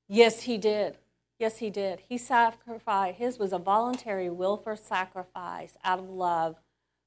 Yes, 0.08 0.42
he 0.42 0.58
did. 0.58 0.98
Yes, 1.38 1.58
he 1.58 1.70
did. 1.70 2.00
He 2.08 2.18
sacrificed, 2.18 3.18
his 3.18 3.38
was 3.38 3.52
a 3.52 3.58
voluntary, 3.58 4.30
willful 4.30 4.76
sacrifice 4.76 5.76
out 5.84 5.98
of 5.98 6.08
love 6.08 6.60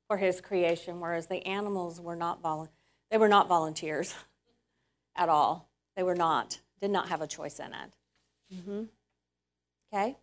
for 0.07 0.17
his 0.17 0.41
creation, 0.41 0.99
whereas 0.99 1.27
the 1.27 1.45
animals 1.45 2.01
were 2.01 2.15
not 2.15 2.41
volu- 2.41 2.69
they 3.11 3.17
were 3.17 3.29
not 3.29 3.47
volunteers 3.47 4.15
at 5.15 5.29
all. 5.29 5.69
They 5.95 6.03
were 6.03 6.15
not, 6.15 6.59
did 6.81 6.91
not 6.91 7.09
have 7.09 7.21
a 7.21 7.27
choice 7.27 7.59
in 7.59 7.73
it. 7.73 7.96
Hmm 8.51 8.83
Okay? 9.93 10.17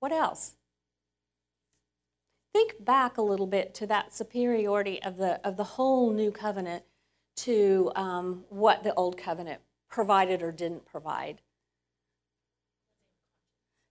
What 0.00 0.12
else? 0.12 0.56
Think 2.52 2.84
back 2.84 3.16
a 3.16 3.22
little 3.22 3.46
bit 3.46 3.74
to 3.74 3.86
that 3.86 4.14
superiority 4.14 5.02
of 5.02 5.16
the, 5.16 5.40
of 5.46 5.56
the 5.56 5.64
whole 5.64 6.12
new 6.12 6.30
covenant 6.30 6.84
to 7.36 7.90
um, 7.96 8.44
what 8.50 8.82
the 8.82 8.94
old 8.94 9.16
covenant 9.16 9.60
provided 9.88 10.42
or 10.42 10.52
didn't 10.52 10.84
provide. 10.84 11.40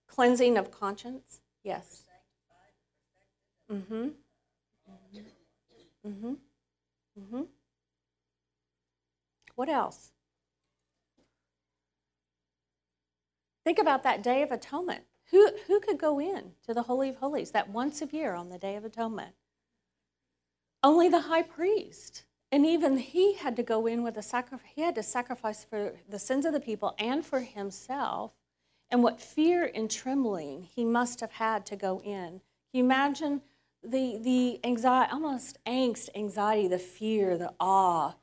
Cleansing 0.06 0.56
of 0.56 0.70
conscience? 0.70 1.40
Yes. 1.64 2.04
Mm-hmm. 3.70 4.08
Mm-hmm. 6.06 6.34
Mm-hmm. 7.18 7.42
What 9.54 9.68
else? 9.68 10.11
Think 13.64 13.78
about 13.78 14.02
that 14.02 14.22
Day 14.22 14.42
of 14.42 14.50
Atonement. 14.50 15.04
Who, 15.30 15.50
who 15.66 15.80
could 15.80 15.98
go 15.98 16.20
in 16.20 16.52
to 16.66 16.74
the 16.74 16.82
Holy 16.82 17.08
of 17.08 17.16
Holies 17.16 17.52
that 17.52 17.70
once 17.70 18.02
a 18.02 18.06
year 18.06 18.34
on 18.34 18.50
the 18.50 18.58
Day 18.58 18.76
of 18.76 18.84
Atonement? 18.84 19.34
Only 20.82 21.08
the 21.08 21.22
high 21.22 21.42
priest. 21.42 22.24
And 22.50 22.66
even 22.66 22.98
he 22.98 23.34
had 23.34 23.56
to 23.56 23.62
go 23.62 23.86
in 23.86 24.02
with 24.02 24.18
a 24.18 24.22
sacrifice. 24.22 24.70
He 24.74 24.82
had 24.82 24.94
to 24.96 25.02
sacrifice 25.02 25.64
for 25.64 25.94
the 26.08 26.18
sins 26.18 26.44
of 26.44 26.52
the 26.52 26.60
people 26.60 26.94
and 26.98 27.24
for 27.24 27.40
himself. 27.40 28.32
And 28.90 29.02
what 29.02 29.20
fear 29.20 29.70
and 29.74 29.90
trembling 29.90 30.68
he 30.74 30.84
must 30.84 31.20
have 31.20 31.32
had 31.32 31.64
to 31.66 31.76
go 31.76 32.00
in. 32.04 32.40
Can 32.70 32.78
you 32.78 32.84
imagine 32.84 33.40
the, 33.82 34.18
the 34.20 34.60
anxiety, 34.64 35.12
almost 35.12 35.58
angst, 35.64 36.10
anxiety, 36.14 36.68
the 36.68 36.78
fear, 36.78 37.38
the 37.38 37.54
awe 37.58 38.16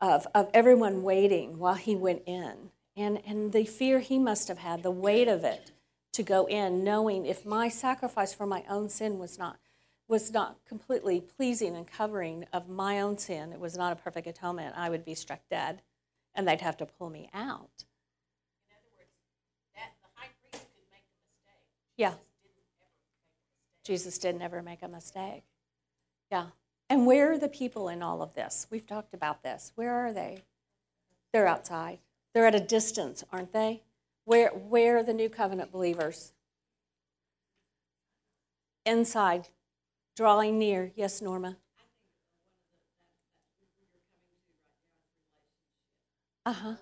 of, 0.00 0.28
of 0.32 0.48
everyone 0.54 1.02
waiting 1.02 1.58
while 1.58 1.74
he 1.74 1.96
went 1.96 2.22
in? 2.26 2.70
And, 2.96 3.20
and 3.26 3.52
the 3.52 3.64
fear 3.64 4.00
he 4.00 4.18
must 4.18 4.48
have 4.48 4.58
had, 4.58 4.82
the 4.82 4.90
weight 4.90 5.28
of 5.28 5.44
it 5.44 5.70
to 6.12 6.22
go 6.22 6.46
in, 6.46 6.82
knowing 6.82 7.26
if 7.26 7.44
my 7.44 7.68
sacrifice 7.68 8.32
for 8.32 8.46
my 8.46 8.64
own 8.68 8.88
sin 8.88 9.18
was 9.18 9.38
not 9.38 9.58
was 10.08 10.32
not 10.32 10.56
completely 10.68 11.20
pleasing 11.20 11.74
and 11.74 11.86
covering 11.86 12.44
of 12.52 12.68
my 12.68 13.00
own 13.00 13.18
sin, 13.18 13.52
it 13.52 13.58
was 13.58 13.76
not 13.76 13.92
a 13.92 13.96
perfect 13.96 14.26
atonement, 14.26 14.74
I 14.76 14.88
would 14.88 15.04
be 15.04 15.14
struck 15.14 15.40
dead, 15.50 15.82
and 16.34 16.46
they'd 16.46 16.60
have 16.60 16.76
to 16.76 16.86
pull 16.86 17.10
me 17.10 17.28
out. 17.34 17.84
In 18.68 18.76
other 18.76 18.92
words, 18.96 19.10
that 19.74 19.94
the 20.00 20.08
high 20.14 20.28
priest 20.40 20.64
could 20.74 20.90
make 20.92 21.02
a 21.02 21.18
mistake. 21.26 21.64
Yeah. 21.96 22.14
Jesus 23.84 24.18
did 24.18 24.38
never 24.38 24.62
make 24.62 24.82
a 24.82 24.88
mistake. 24.88 25.42
Yeah. 26.30 26.46
And 26.88 27.06
where 27.06 27.32
are 27.32 27.38
the 27.38 27.48
people 27.48 27.88
in 27.88 28.02
all 28.02 28.22
of 28.22 28.34
this? 28.34 28.68
We've 28.70 28.86
talked 28.86 29.12
about 29.12 29.42
this. 29.42 29.72
Where 29.74 29.92
are 29.92 30.12
they? 30.12 30.44
They're 31.32 31.48
outside. 31.48 31.98
They're 32.36 32.44
at 32.44 32.54
a 32.54 32.60
distance, 32.60 33.24
aren't 33.32 33.54
they? 33.54 33.80
Where, 34.26 34.50
where 34.50 34.98
are 34.98 35.02
the 35.02 35.14
new 35.14 35.30
covenant 35.30 35.72
believers? 35.72 36.34
Inside, 38.84 39.48
drawing 40.14 40.58
near. 40.58 40.92
Yes, 40.96 41.22
Norma. 41.22 41.56
Uh 46.44 46.52
huh. 46.52 46.74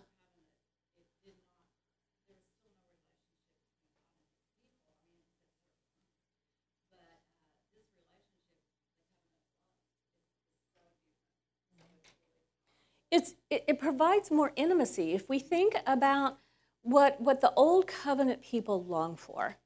It's, 13.14 13.36
it, 13.48 13.62
it 13.68 13.78
provides 13.78 14.32
more 14.32 14.50
intimacy. 14.56 15.12
If 15.12 15.28
we 15.28 15.38
think 15.38 15.76
about 15.86 16.36
what, 16.82 17.20
what 17.20 17.40
the 17.40 17.52
old 17.54 17.86
covenant 17.86 18.42
people 18.42 18.82
longed 18.82 19.20
for, 19.20 19.56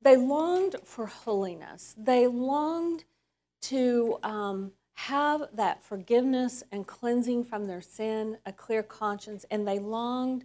they 0.00 0.16
longed 0.16 0.76
for 0.84 1.06
holiness. 1.06 1.96
They 1.98 2.28
longed 2.28 3.02
to 3.62 4.18
um, 4.22 4.70
have 4.92 5.48
that 5.54 5.82
forgiveness 5.82 6.62
and 6.70 6.86
cleansing 6.86 7.42
from 7.42 7.66
their 7.66 7.80
sin, 7.80 8.38
a 8.46 8.52
clear 8.52 8.84
conscience, 8.84 9.44
and 9.50 9.66
they 9.66 9.80
longed 9.80 10.44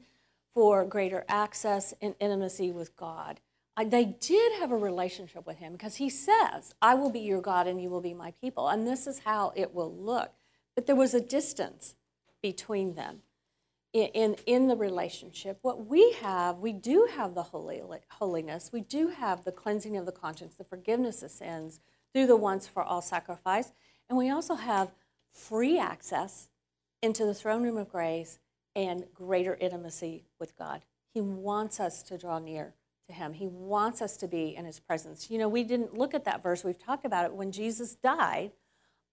for 0.55 0.85
greater 0.85 1.25
access 1.29 1.93
and 2.01 2.15
intimacy 2.19 2.71
with 2.71 2.95
God. 2.95 3.41
They 3.85 4.05
did 4.05 4.59
have 4.59 4.71
a 4.71 4.75
relationship 4.75 5.45
with 5.45 5.59
Him 5.59 5.73
because 5.73 5.97
He 5.97 6.09
says, 6.09 6.73
I 6.81 6.95
will 6.95 7.11
be 7.11 7.19
your 7.19 7.41
God 7.41 7.67
and 7.67 7.79
you 7.79 7.91
will 7.91 8.01
be 8.01 8.15
my 8.15 8.31
people. 8.41 8.69
And 8.69 8.87
this 8.87 9.05
is 9.05 9.19
how 9.19 9.53
it 9.55 9.75
will 9.75 9.93
look. 9.93 10.31
But 10.73 10.87
there 10.87 10.95
was 10.95 11.13
a 11.13 11.21
distance 11.21 11.93
between 12.41 12.95
them 12.95 13.21
in, 13.93 14.35
in, 14.45 14.67
the 14.67 14.75
relationship. 14.75 15.57
What 15.61 15.87
we 15.87 16.13
have, 16.21 16.59
we 16.59 16.73
do 16.73 17.07
have 17.15 17.33
the 17.33 17.43
holy, 17.43 17.81
holiness, 18.09 18.69
we 18.71 18.81
do 18.81 19.07
have 19.07 19.43
the 19.43 19.51
cleansing 19.51 19.97
of 19.97 20.05
the 20.05 20.11
conscience, 20.11 20.55
the 20.55 20.63
forgiveness 20.63 21.23
of 21.23 21.31
sins 21.31 21.79
through 22.13 22.27
the 22.27 22.35
once 22.35 22.67
for 22.67 22.83
all 22.83 23.01
sacrifice, 23.01 23.71
and 24.07 24.17
we 24.17 24.29
also 24.29 24.55
have 24.55 24.91
free 25.31 25.79
access 25.79 26.49
into 27.01 27.25
the 27.25 27.33
throne 27.33 27.63
room 27.63 27.77
of 27.77 27.89
grace 27.89 28.39
and 28.75 29.05
greater 29.13 29.55
intimacy 29.55 30.25
with 30.39 30.57
God. 30.57 30.81
He 31.13 31.21
wants 31.21 31.79
us 31.79 32.03
to 32.03 32.17
draw 32.17 32.39
near 32.39 32.73
to 33.07 33.13
Him. 33.13 33.33
He 33.33 33.47
wants 33.47 34.01
us 34.01 34.17
to 34.17 34.27
be 34.27 34.55
in 34.55 34.65
His 34.65 34.79
presence. 34.79 35.29
You 35.31 35.39
know, 35.39 35.49
we 35.49 35.63
didn't 35.63 35.97
look 35.97 36.13
at 36.13 36.25
that 36.25 36.43
verse, 36.43 36.63
we've 36.63 36.77
talked 36.77 37.05
about 37.05 37.25
it. 37.25 37.33
When 37.33 37.51
Jesus 37.51 37.95
died 37.95 38.51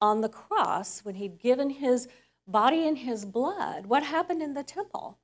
on 0.00 0.20
the 0.20 0.28
cross, 0.28 1.00
when 1.04 1.14
He'd 1.14 1.38
given 1.38 1.70
His 1.70 2.08
body 2.46 2.86
and 2.86 2.98
his 2.98 3.24
blood, 3.24 3.86
what 3.86 4.02
happened 4.02 4.42
in 4.42 4.54
the 4.54 4.62
temple? 4.62 5.18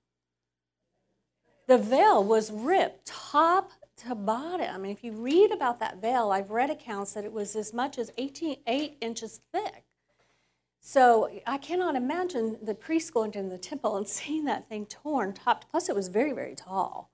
The 1.66 1.78
veil 1.78 2.22
was 2.22 2.50
ripped 2.50 3.06
top 3.06 3.72
to 3.98 4.14
bottom. 4.14 4.74
I 4.74 4.78
mean, 4.78 4.92
if 4.92 5.04
you 5.04 5.12
read 5.12 5.52
about 5.52 5.78
that 5.80 6.00
veil, 6.00 6.30
I've 6.30 6.50
read 6.50 6.70
accounts 6.70 7.12
that 7.12 7.24
it 7.24 7.32
was 7.32 7.54
as 7.54 7.72
much 7.72 7.98
as 7.98 8.12
18, 8.18 8.58
8 8.66 8.96
inches 9.00 9.40
thick. 9.52 9.84
So 10.80 11.30
I 11.46 11.58
cannot 11.58 11.94
imagine 11.94 12.58
the 12.60 12.74
priest 12.74 13.14
going 13.14 13.30
to 13.32 13.42
the 13.42 13.58
temple 13.58 13.96
and 13.96 14.08
seeing 14.08 14.44
that 14.46 14.68
thing 14.68 14.86
torn 14.86 15.32
top. 15.32 15.70
Plus, 15.70 15.88
it 15.88 15.94
was 15.94 16.08
very, 16.08 16.32
very 16.32 16.54
tall. 16.54 17.10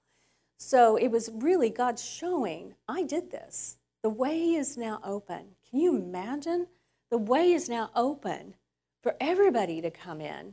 So 0.56 0.96
it 0.96 1.08
was 1.08 1.30
really 1.32 1.70
God 1.70 1.98
showing, 1.98 2.74
I 2.88 3.02
did 3.02 3.30
this. 3.30 3.76
The 4.02 4.08
way 4.08 4.54
is 4.54 4.76
now 4.76 5.00
open. 5.04 5.56
Can 5.70 5.80
you 5.80 5.96
imagine? 5.96 6.68
The 7.10 7.18
way 7.18 7.52
is 7.52 7.68
now 7.68 7.90
open 7.94 8.54
for 9.08 9.16
everybody 9.22 9.80
to 9.80 9.90
come 9.90 10.20
in 10.20 10.52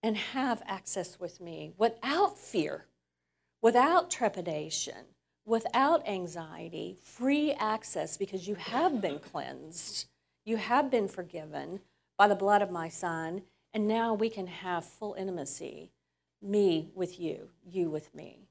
and 0.00 0.16
have 0.16 0.62
access 0.64 1.18
with 1.18 1.40
me 1.40 1.72
without 1.76 2.38
fear, 2.38 2.86
without 3.62 4.08
trepidation, 4.08 5.06
without 5.44 6.06
anxiety, 6.06 6.96
free 7.02 7.50
access 7.50 8.16
because 8.16 8.46
you 8.46 8.54
have 8.54 9.00
been 9.00 9.18
cleansed, 9.18 10.06
you 10.44 10.56
have 10.56 10.88
been 10.88 11.08
forgiven 11.08 11.80
by 12.16 12.28
the 12.28 12.36
blood 12.36 12.62
of 12.62 12.70
my 12.70 12.88
Son, 12.88 13.42
and 13.74 13.88
now 13.88 14.14
we 14.14 14.30
can 14.30 14.46
have 14.46 14.84
full 14.84 15.14
intimacy 15.14 15.90
me 16.40 16.92
with 16.94 17.18
you, 17.18 17.48
you 17.68 17.90
with 17.90 18.14
me. 18.14 18.46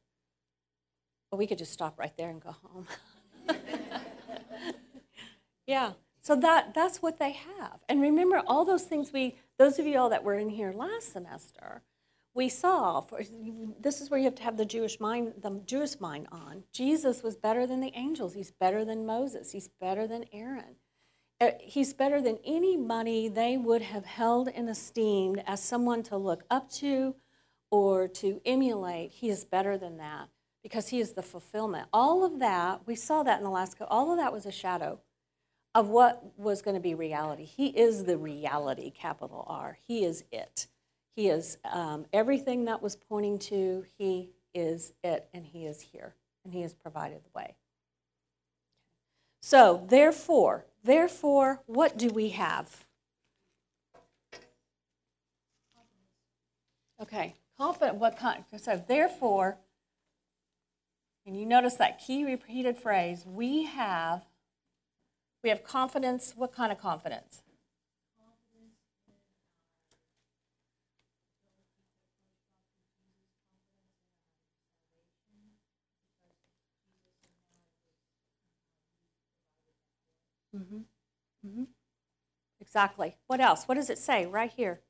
But 1.31 1.37
we 1.37 1.47
could 1.47 1.59
just 1.59 1.71
stop 1.71 1.97
right 1.97 2.15
there 2.17 2.29
and 2.29 2.41
go 2.41 2.57
home. 2.61 2.87
yeah. 5.65 5.93
So 6.29 6.35
that, 6.35 6.75
that's 6.75 7.01
what 7.01 7.17
they 7.17 7.31
have. 7.31 7.81
And 7.89 8.01
remember, 8.01 8.43
all 8.45 8.63
those 8.63 8.83
things 8.83 9.11
we, 9.11 9.37
those 9.57 9.79
of 9.79 9.87
you 9.87 9.97
all 9.97 10.09
that 10.09 10.23
were 10.23 10.35
in 10.35 10.49
here 10.49 10.71
last 10.71 11.11
semester, 11.11 11.81
we 12.35 12.49
saw, 12.49 13.01
for, 13.01 13.23
this 13.79 13.99
is 13.99 14.11
where 14.11 14.19
you 14.19 14.25
have 14.25 14.35
to 14.35 14.43
have 14.43 14.55
the 14.55 14.63
Jewish 14.63 14.99
mind, 14.99 15.33
the 15.41 15.59
Jewish 15.65 15.99
mind 15.99 16.27
on. 16.31 16.65
Jesus 16.71 17.23
was 17.23 17.35
better 17.35 17.65
than 17.65 17.79
the 17.79 17.91
angels. 17.95 18.35
He's 18.35 18.51
better 18.51 18.85
than 18.85 19.07
Moses. 19.07 19.53
He's 19.53 19.69
better 19.81 20.05
than 20.05 20.25
Aaron. 20.31 20.75
Uh, 21.41 21.49
he's 21.59 21.95
better 21.95 22.21
than 22.21 22.37
anybody 22.45 23.27
they 23.27 23.57
would 23.57 23.81
have 23.81 24.05
held 24.05 24.49
and 24.49 24.69
esteemed 24.69 25.41
as 25.47 25.63
someone 25.63 26.03
to 26.03 26.15
look 26.15 26.43
up 26.51 26.69
to 26.73 27.15
or 27.71 28.07
to 28.07 28.39
emulate. 28.45 29.09
He 29.13 29.29
is 29.29 29.45
better 29.45 29.79
than 29.79 29.97
that 29.97 30.29
because 30.61 30.89
he 30.89 30.99
is 30.99 31.13
the 31.13 31.23
fulfillment. 31.23 31.87
All 31.91 32.23
of 32.23 32.37
that, 32.37 32.81
we 32.85 32.93
saw 32.93 33.23
that 33.23 33.39
in 33.39 33.43
the 33.43 33.49
last, 33.49 33.77
all 33.87 34.11
of 34.11 34.19
that 34.19 34.31
was 34.31 34.45
a 34.45 34.51
shadow 34.51 34.99
of 35.75 35.87
what 35.87 36.23
was 36.37 36.61
going 36.61 36.75
to 36.75 36.81
be 36.81 36.95
reality. 36.95 37.45
He 37.45 37.67
is 37.67 38.05
the 38.05 38.17
reality, 38.17 38.89
capital 38.91 39.45
R. 39.47 39.77
He 39.87 40.03
is 40.03 40.23
it. 40.31 40.67
He 41.15 41.29
is 41.29 41.57
um, 41.65 42.05
everything 42.13 42.65
that 42.65 42.81
was 42.81 42.95
pointing 42.95 43.39
to, 43.39 43.85
He 43.97 44.29
is 44.53 44.93
it, 45.03 45.27
and 45.33 45.45
He 45.45 45.65
is 45.65 45.81
here, 45.81 46.15
and 46.43 46.53
He 46.53 46.61
has 46.61 46.73
provided 46.73 47.19
the 47.23 47.37
way. 47.37 47.55
So, 49.41 49.85
therefore, 49.87 50.65
therefore, 50.83 51.61
what 51.65 51.97
do 51.97 52.09
we 52.09 52.29
have? 52.29 52.85
Okay, 57.01 57.35
confident. 57.57 57.95
What 57.95 58.17
kind? 58.17 58.43
So, 58.57 58.83
therefore, 58.85 59.57
and 61.25 61.37
you 61.37 61.45
notice 61.45 61.75
that 61.75 61.99
key 61.99 62.25
repeated 62.25 62.77
phrase, 62.77 63.25
we 63.25 63.63
have 63.65 64.25
we 65.43 65.49
have 65.49 65.63
confidence. 65.63 66.33
What 66.35 66.53
kind 66.53 66.71
of 66.71 66.79
confidence? 66.79 67.43
Mm-hmm. 80.55 80.79
Mm-hmm. 81.47 81.63
Exactly. 82.61 83.15
What 83.27 83.39
else? 83.41 83.65
What 83.65 83.75
does 83.75 83.89
it 83.89 83.97
say 83.99 84.25
right 84.25 84.51
here? 84.51 84.81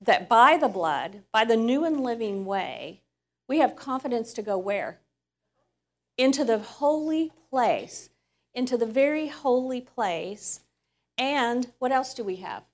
That 0.00 0.28
by 0.28 0.56
the 0.56 0.68
blood, 0.68 1.22
by 1.32 1.44
the 1.44 1.56
new 1.56 1.84
and 1.84 2.02
living 2.02 2.44
way, 2.46 3.02
we 3.48 3.58
have 3.58 3.76
confidence 3.76 4.32
to 4.34 4.42
go 4.42 4.58
where? 4.58 5.00
into 6.18 6.44
the 6.44 6.58
holy 6.58 7.32
place, 7.50 8.10
into 8.54 8.76
the 8.76 8.86
very 8.86 9.28
holy 9.28 9.80
place. 9.80 10.60
And 11.16 11.70
what 11.78 11.92
else 11.92 12.14
do 12.14 12.24
we 12.24 12.36
have? 12.36 12.64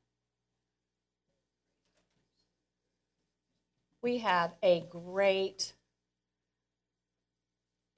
We 4.03 4.19
have 4.19 4.53
a 4.63 4.85
great 4.91 5.73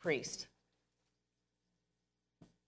priest. 0.01 0.47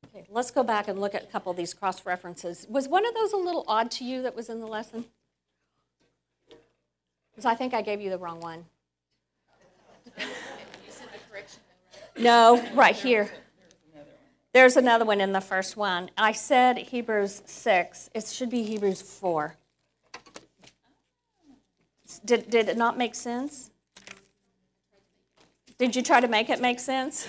Okay, 0.07 0.27
let's 0.29 0.51
go 0.51 0.65
back 0.65 0.89
and 0.89 1.01
look 1.01 1.15
at 1.15 1.23
a 1.23 1.27
couple 1.27 1.51
of 1.51 1.57
these 1.57 1.73
cross 1.73 2.05
references. 2.05 2.67
Was 2.69 2.89
one 2.89 3.07
of 3.07 3.15
those 3.15 3.33
a 3.33 3.37
little 3.37 3.65
odd 3.69 3.91
to 3.93 4.05
you 4.05 4.23
that 4.23 4.35
was 4.35 4.49
in 4.49 4.59
the 4.59 4.67
lesson? 4.67 5.05
Because 7.31 7.45
I 7.45 7.55
think 7.55 7.75
I 7.75 7.83
gave 7.83 8.01
you 8.01 8.11
the 8.11 8.19
wrong 8.19 8.41
one. 8.41 8.65
You 10.19 10.25
said 10.91 11.07
the 11.13 11.19
correction 11.31 11.61
though, 12.17 12.23
right? 12.23 12.25
No, 12.25 12.75
right 12.75 12.97
here. 12.97 13.31
There's 14.59 14.77
another 14.77 15.05
one 15.05 15.21
in 15.21 15.31
the 15.31 15.41
first 15.41 15.77
one. 15.77 16.11
I 16.19 16.33
said 16.33 16.79
Hebrews 16.79 17.43
6. 17.47 18.11
It 18.13 18.27
should 18.27 18.51
be 18.51 18.65
Hebrews 18.65 19.01
4. 19.01 19.55
Did, 22.25 22.51
did 22.51 22.69
it 22.69 22.77
not 22.77 22.99
make 22.99 23.15
sense? 23.15 23.71
Did 25.79 25.95
you 25.95 26.03
try 26.03 26.21
to 26.21 26.27
make 26.27 26.51
it 26.51 26.61
make 26.61 26.81
sense? 26.81 27.29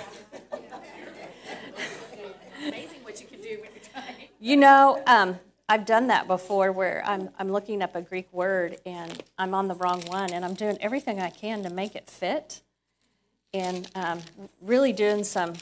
Amazing 2.68 3.04
what 3.04 3.22
you 3.22 3.28
can 3.28 3.40
do 3.42 3.60
with 3.62 3.76
your 3.76 3.84
time. 3.94 4.16
You 4.40 4.58
know, 4.58 5.00
um, 5.06 5.40
I've 5.70 5.86
done 5.86 6.08
that 6.08 6.28
before 6.28 6.72
where 6.72 7.04
I'm, 7.06 7.30
I'm 7.38 7.52
looking 7.52 7.84
up 7.84 7.96
a 7.96 8.02
Greek 8.02 8.28
word 8.34 8.78
and 8.88 9.22
I'm 9.38 9.54
on 9.54 9.68
the 9.68 9.76
wrong 9.76 10.02
one 10.08 10.34
and 10.34 10.44
I'm 10.44 10.56
doing 10.56 10.80
everything 10.82 11.20
I 11.22 11.30
can 11.30 11.62
to 11.62 11.70
make 11.70 11.94
it 11.94 12.10
fit 12.10 12.62
and 13.54 13.88
um, 13.94 14.20
really 14.62 14.94
doing 14.94 15.24
some 15.24 15.54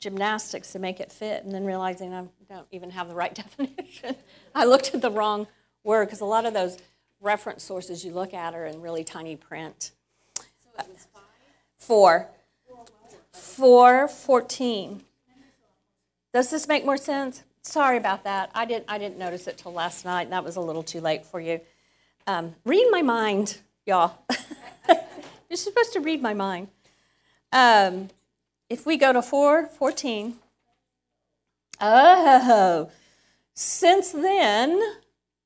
gymnastics 0.00 0.72
to 0.72 0.78
make 0.78 1.00
it 1.00 1.10
fit 1.10 1.44
and 1.44 1.52
then 1.52 1.64
realizing 1.64 2.14
I 2.14 2.24
don't 2.48 2.66
even 2.70 2.90
have 2.90 3.08
the 3.08 3.14
right 3.14 3.34
definition. 3.34 4.16
I 4.54 4.64
looked 4.64 4.94
at 4.94 5.02
the 5.02 5.10
wrong 5.10 5.46
word 5.84 6.06
because 6.06 6.20
a 6.20 6.26
lot 6.26 6.46
of 6.46 6.54
those 6.54 6.78
reference 7.20 7.62
sources 7.62 8.04
you 8.04 8.12
look 8.12 8.32
at 8.34 8.54
are 8.54 8.66
in 8.66 8.80
really 8.80 9.04
tiny 9.04 9.36
print. 9.36 9.92
So 10.36 10.42
it 10.78 10.86
was 10.88 11.06
five? 11.12 11.22
Four. 11.78 12.28
Four 13.32 14.08
fourteen. 14.08 15.02
Does 16.32 16.50
this 16.50 16.68
make 16.68 16.84
more 16.84 16.96
sense? 16.96 17.42
Sorry 17.62 17.96
about 17.96 18.24
that. 18.24 18.50
I 18.54 18.64
didn't. 18.64 18.84
I 18.88 18.98
didn't 18.98 19.18
notice 19.18 19.46
it 19.46 19.58
till 19.58 19.72
last 19.72 20.04
night, 20.04 20.22
and 20.22 20.32
that 20.32 20.44
was 20.44 20.56
a 20.56 20.60
little 20.60 20.82
too 20.82 21.00
late 21.00 21.24
for 21.24 21.40
you. 21.40 21.60
Um, 22.26 22.54
read 22.64 22.86
my 22.90 23.02
mind, 23.02 23.58
y'all. 23.86 24.18
You're 25.48 25.56
supposed 25.56 25.92
to 25.94 26.00
read 26.00 26.20
my 26.20 26.34
mind. 26.34 26.68
Um, 27.52 28.08
if 28.68 28.86
we 28.86 28.96
go 28.96 29.12
to 29.12 29.22
four 29.22 29.66
fourteen. 29.66 30.36
Oh, 31.80 32.90
since 33.54 34.10
then, 34.10 34.82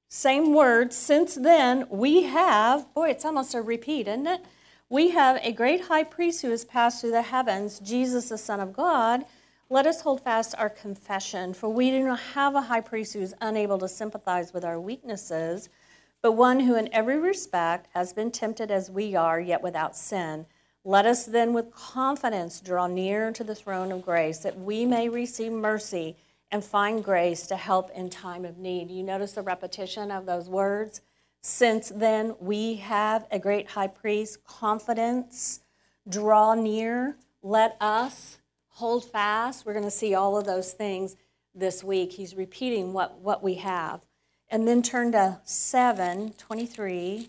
same 0.08 0.54
word. 0.54 0.92
Since 0.92 1.34
then, 1.34 1.86
we 1.90 2.22
have. 2.22 2.92
Boy, 2.94 3.10
it's 3.10 3.24
almost 3.24 3.54
a 3.54 3.62
repeat, 3.62 4.08
isn't 4.08 4.26
it? 4.26 4.40
We 4.88 5.10
have 5.10 5.38
a 5.42 5.52
great 5.52 5.82
high 5.82 6.04
priest 6.04 6.42
who 6.42 6.50
has 6.50 6.64
passed 6.64 7.00
through 7.00 7.12
the 7.12 7.22
heavens, 7.22 7.78
Jesus, 7.80 8.28
the 8.28 8.38
Son 8.38 8.60
of 8.60 8.72
God. 8.72 9.24
Let 9.70 9.86
us 9.86 10.02
hold 10.02 10.20
fast 10.20 10.54
our 10.58 10.68
confession, 10.68 11.54
for 11.54 11.70
we 11.70 11.90
do 11.90 12.04
not 12.04 12.20
have 12.34 12.54
a 12.54 12.60
high 12.60 12.82
priest 12.82 13.14
who 13.14 13.20
is 13.20 13.34
unable 13.40 13.78
to 13.78 13.88
sympathize 13.88 14.52
with 14.52 14.66
our 14.66 14.78
weaknesses, 14.78 15.70
but 16.20 16.32
one 16.32 16.60
who 16.60 16.76
in 16.76 16.92
every 16.92 17.18
respect 17.18 17.88
has 17.94 18.12
been 18.12 18.30
tempted 18.30 18.70
as 18.70 18.90
we 18.90 19.16
are, 19.16 19.40
yet 19.40 19.62
without 19.62 19.96
sin. 19.96 20.44
Let 20.84 21.06
us 21.06 21.24
then 21.24 21.52
with 21.52 21.70
confidence 21.70 22.60
draw 22.60 22.86
near 22.86 23.30
to 23.32 23.44
the 23.44 23.54
throne 23.54 23.92
of 23.92 24.02
grace, 24.02 24.38
that 24.38 24.58
we 24.58 24.84
may 24.84 25.08
receive 25.08 25.52
mercy 25.52 26.16
and 26.50 26.64
find 26.64 27.04
grace 27.04 27.46
to 27.46 27.56
help 27.56 27.90
in 27.92 28.10
time 28.10 28.44
of 28.44 28.58
need. 28.58 28.90
You 28.90 29.02
notice 29.02 29.32
the 29.32 29.42
repetition 29.42 30.10
of 30.10 30.26
those 30.26 30.48
words? 30.48 31.00
Since 31.40 31.90
then, 31.90 32.34
we 32.40 32.76
have 32.76 33.26
a 33.30 33.38
great 33.38 33.68
high 33.68 33.86
priest, 33.86 34.44
confidence, 34.44 35.60
draw 36.08 36.54
near, 36.54 37.16
let 37.42 37.76
us 37.80 38.38
hold 38.68 39.04
fast. 39.04 39.66
We're 39.66 39.72
going 39.72 39.84
to 39.84 39.90
see 39.90 40.14
all 40.14 40.36
of 40.36 40.44
those 40.44 40.72
things 40.72 41.16
this 41.54 41.82
week. 41.82 42.12
He's 42.12 42.34
repeating 42.34 42.92
what, 42.92 43.18
what 43.18 43.42
we 43.42 43.54
have. 43.54 44.02
And 44.48 44.68
then 44.68 44.82
turn 44.82 45.12
to 45.12 45.40
723. 45.44 47.28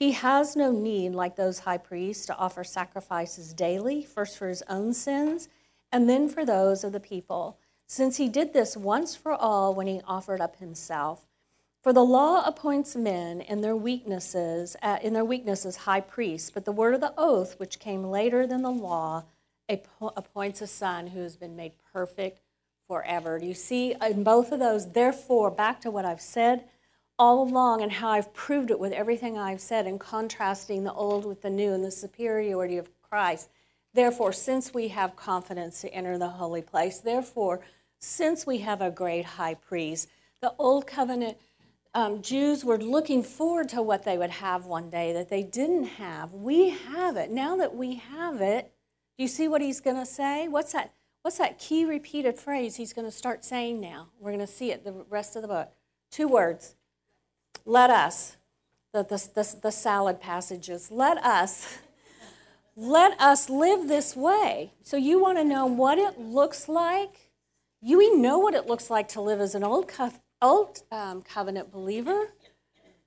He 0.00 0.12
has 0.12 0.56
no 0.56 0.72
need, 0.72 1.10
like 1.10 1.36
those 1.36 1.60
high 1.60 1.78
priests, 1.78 2.26
to 2.26 2.36
offer 2.36 2.64
sacrifices 2.64 3.54
daily, 3.54 4.02
first 4.02 4.36
for 4.36 4.48
his 4.48 4.64
own 4.68 4.92
sins, 4.94 5.48
and 5.92 6.08
then 6.08 6.28
for 6.28 6.44
those 6.44 6.82
of 6.82 6.90
the 6.90 6.98
people 6.98 7.58
since 7.90 8.18
he 8.18 8.28
did 8.28 8.52
this 8.52 8.76
once 8.76 9.16
for 9.16 9.32
all 9.32 9.74
when 9.74 9.88
he 9.88 10.00
offered 10.06 10.40
up 10.40 10.54
himself. 10.60 11.26
For 11.82 11.92
the 11.92 12.04
law 12.04 12.44
appoints 12.46 12.94
men 12.94 13.40
in 13.40 13.62
their 13.62 13.74
weaknesses, 13.74 14.76
uh, 14.80 14.98
in 15.02 15.12
their 15.12 15.24
weaknesses, 15.24 15.76
high 15.78 16.02
priests, 16.02 16.52
but 16.52 16.64
the 16.64 16.70
word 16.70 16.94
of 16.94 17.00
the 17.00 17.12
oath, 17.18 17.58
which 17.58 17.80
came 17.80 18.04
later 18.04 18.46
than 18.46 18.62
the 18.62 18.70
law, 18.70 19.24
appoints 19.68 20.62
a 20.62 20.68
son 20.68 21.08
who 21.08 21.18
has 21.20 21.36
been 21.36 21.56
made 21.56 21.72
perfect 21.92 22.40
forever. 22.86 23.40
Do 23.40 23.46
you 23.46 23.54
see 23.54 23.96
in 24.00 24.22
both 24.22 24.52
of 24.52 24.60
those? 24.60 24.92
Therefore, 24.92 25.50
back 25.50 25.80
to 25.80 25.90
what 25.90 26.04
I've 26.04 26.20
said 26.20 26.62
all 27.20 27.42
along 27.42 27.82
and 27.82 27.92
how 27.92 28.08
I've 28.08 28.32
proved 28.32 28.70
it 28.70 28.80
with 28.80 28.94
everything 28.94 29.36
I've 29.36 29.60
said 29.60 29.86
in 29.86 29.98
contrasting 29.98 30.84
the 30.84 30.92
old 30.94 31.26
with 31.26 31.42
the 31.42 31.50
new 31.50 31.74
and 31.74 31.84
the 31.84 31.90
superiority 31.90 32.78
of 32.78 32.88
Christ. 33.02 33.50
Therefore, 33.92 34.32
since 34.32 34.72
we 34.72 34.88
have 34.88 35.16
confidence 35.16 35.82
to 35.82 35.92
enter 35.92 36.16
the 36.16 36.30
holy 36.30 36.62
place, 36.62 36.98
therefore, 36.98 37.60
since 37.98 38.46
we 38.46 38.58
have 38.60 38.80
a 38.80 38.90
great 38.90 39.26
high 39.26 39.52
priest, 39.52 40.08
the 40.40 40.54
old 40.58 40.86
covenant 40.86 41.36
um, 41.92 42.22
Jews 42.22 42.64
were 42.64 42.78
looking 42.78 43.22
forward 43.22 43.68
to 43.68 43.82
what 43.82 44.06
they 44.06 44.16
would 44.16 44.30
have 44.30 44.64
one 44.64 44.88
day 44.88 45.12
that 45.12 45.28
they 45.28 45.42
didn't 45.42 45.84
have. 45.84 46.32
We 46.32 46.70
have 46.70 47.18
it. 47.18 47.30
Now 47.30 47.54
that 47.56 47.76
we 47.76 47.96
have 47.96 48.40
it, 48.40 48.72
do 49.18 49.24
you 49.24 49.28
see 49.28 49.46
what 49.46 49.60
he's 49.60 49.82
going 49.82 49.98
to 49.98 50.06
say? 50.06 50.48
What's 50.48 50.72
that? 50.72 50.94
What's 51.20 51.36
that 51.36 51.58
key 51.58 51.84
repeated 51.84 52.38
phrase 52.38 52.76
he's 52.76 52.94
going 52.94 53.06
to 53.06 53.12
start 53.12 53.44
saying 53.44 53.78
now? 53.78 54.08
We're 54.18 54.30
going 54.30 54.46
to 54.46 54.50
see 54.50 54.70
it 54.70 54.84
the 54.84 55.04
rest 55.10 55.36
of 55.36 55.42
the 55.42 55.48
book. 55.48 55.70
Two 56.10 56.26
words. 56.26 56.76
Let 57.64 57.90
us. 57.90 58.36
The, 58.92 59.04
the, 59.04 59.28
the, 59.34 59.56
the 59.62 59.70
salad 59.70 60.20
passages. 60.20 60.90
Let 60.90 61.18
us. 61.18 61.78
Let 62.76 63.20
us 63.20 63.50
live 63.50 63.88
this 63.88 64.16
way. 64.16 64.72
So 64.82 64.96
you 64.96 65.20
want 65.20 65.38
to 65.38 65.44
know 65.44 65.66
what 65.66 65.98
it 65.98 66.18
looks 66.18 66.68
like 66.68 67.30
you 67.82 67.98
we 67.98 68.14
know 68.14 68.38
what 68.38 68.54
it 68.54 68.66
looks 68.66 68.90
like 68.90 69.08
to 69.08 69.22
live 69.22 69.40
as 69.40 69.54
an 69.54 69.64
old, 69.64 69.88
co- 69.88 70.12
old 70.42 70.82
um, 70.92 71.22
covenant 71.22 71.72
believer. 71.72 72.28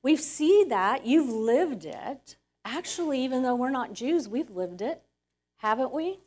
We 0.02 0.16
see 0.16 0.66
that. 0.70 1.06
You've 1.06 1.30
lived 1.30 1.86
it. 1.86 2.38
Actually, 2.66 3.24
even 3.24 3.44
though 3.44 3.56
we're 3.56 3.70
not 3.70 3.94
Jews, 3.94 4.28
we've 4.28 4.50
lived 4.50 4.82
it, 4.82 5.02
haven't 5.58 5.94
we? 5.94 6.20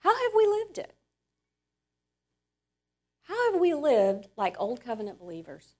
How 0.00 0.10
have 0.10 0.32
we 0.36 0.46
lived 0.46 0.78
it? 0.78 0.92
How 3.22 3.52
have 3.52 3.60
we 3.60 3.74
lived 3.74 4.28
like 4.36 4.56
old 4.58 4.80
covenant 4.82 5.20
believers? 5.20 5.74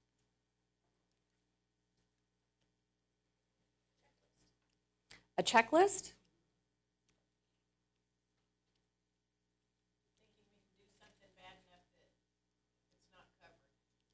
A 5.38 5.42
checklist? 5.42 6.14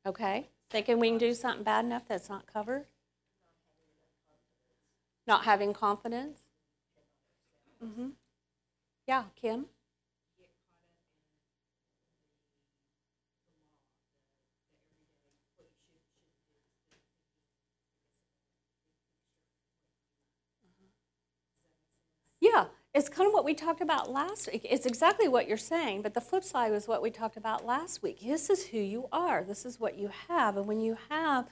Okay. 0.06 0.50
Thinking 0.68 0.98
we 1.00 1.08
can 1.08 1.18
do 1.18 1.32
something 1.32 1.64
bad 1.64 1.86
enough 1.86 2.06
that's 2.06 2.28
not 2.28 2.46
covered? 2.46 2.86
Not 5.26 5.44
having 5.44 5.72
confidence? 5.72 6.40
Mm-hmm. 7.82 8.08
Yeah, 9.06 9.24
Kim? 9.34 9.66
Yeah, 22.44 22.66
it's 22.92 23.08
kind 23.08 23.26
of 23.26 23.32
what 23.32 23.46
we 23.46 23.54
talked 23.54 23.80
about 23.80 24.12
last 24.12 24.52
week. 24.52 24.66
It's 24.68 24.84
exactly 24.84 25.28
what 25.28 25.48
you're 25.48 25.56
saying, 25.56 26.02
but 26.02 26.12
the 26.12 26.20
flip 26.20 26.44
side 26.44 26.72
was 26.72 26.86
what 26.86 27.00
we 27.00 27.10
talked 27.10 27.38
about 27.38 27.64
last 27.64 28.02
week. 28.02 28.20
This 28.20 28.50
is 28.50 28.66
who 28.66 28.76
you 28.76 29.08
are, 29.12 29.42
this 29.42 29.64
is 29.64 29.80
what 29.80 29.96
you 29.96 30.10
have. 30.28 30.58
And 30.58 30.66
when 30.66 30.78
you 30.78 30.98
have 31.08 31.48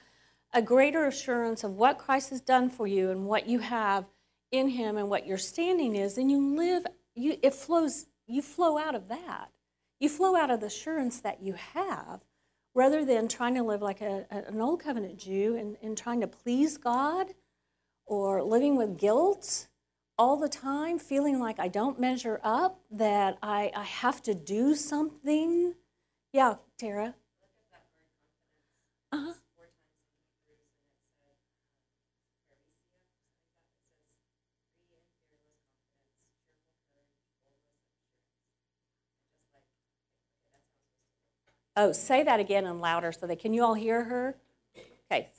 a 0.53 0.61
greater 0.61 1.07
assurance 1.07 1.63
of 1.63 1.71
what 1.71 1.97
Christ 1.97 2.29
has 2.29 2.41
done 2.41 2.69
for 2.69 2.85
you 2.85 3.09
and 3.09 3.25
what 3.25 3.47
you 3.47 3.57
have 3.57 4.05
in 4.51 4.69
Him 4.69 4.97
and 4.97 5.09
what 5.09 5.25
your 5.25 5.39
standing 5.39 5.95
is, 5.95 6.13
then 6.13 6.29
you 6.29 6.55
live 6.55 6.85
you 7.15 7.39
it 7.41 7.55
flows 7.55 8.05
you 8.27 8.43
flow 8.43 8.77
out 8.77 8.93
of 8.93 9.07
that. 9.07 9.49
You 9.99 10.09
flow 10.09 10.35
out 10.35 10.51
of 10.51 10.59
the 10.59 10.67
assurance 10.67 11.21
that 11.21 11.41
you 11.41 11.53
have 11.53 12.21
rather 12.75 13.03
than 13.03 13.27
trying 13.27 13.55
to 13.55 13.63
live 13.63 13.81
like 13.81 14.01
a, 14.01 14.27
an 14.29 14.61
old 14.61 14.83
covenant 14.83 15.17
Jew 15.17 15.55
and, 15.55 15.75
and 15.81 15.97
trying 15.97 16.21
to 16.21 16.27
please 16.27 16.77
God 16.77 17.33
or 18.05 18.43
living 18.43 18.75
with 18.75 18.99
guilt 18.99 19.69
all 20.17 20.37
the 20.37 20.49
time, 20.49 20.99
feeling 20.99 21.39
like 21.39 21.59
I 21.59 21.67
don't 21.67 21.99
measure 21.99 22.39
up, 22.43 22.81
that 22.91 23.37
I, 23.41 23.71
I 23.75 23.83
have 23.83 24.21
to 24.23 24.35
do 24.35 24.75
something. 24.75 25.75
Yeah, 26.31 26.55
Tara. 26.77 27.15
Uh-huh. 29.11 29.33
Oh, 41.75 41.91
say 41.91 42.23
that 42.23 42.39
again 42.39 42.65
and 42.65 42.81
louder 42.81 43.11
so 43.11 43.25
that 43.27 43.39
can 43.39 43.53
you 43.53 43.63
all 43.63 43.73
hear 43.73 44.03
her? 44.03 44.37
Okay. 45.11 45.29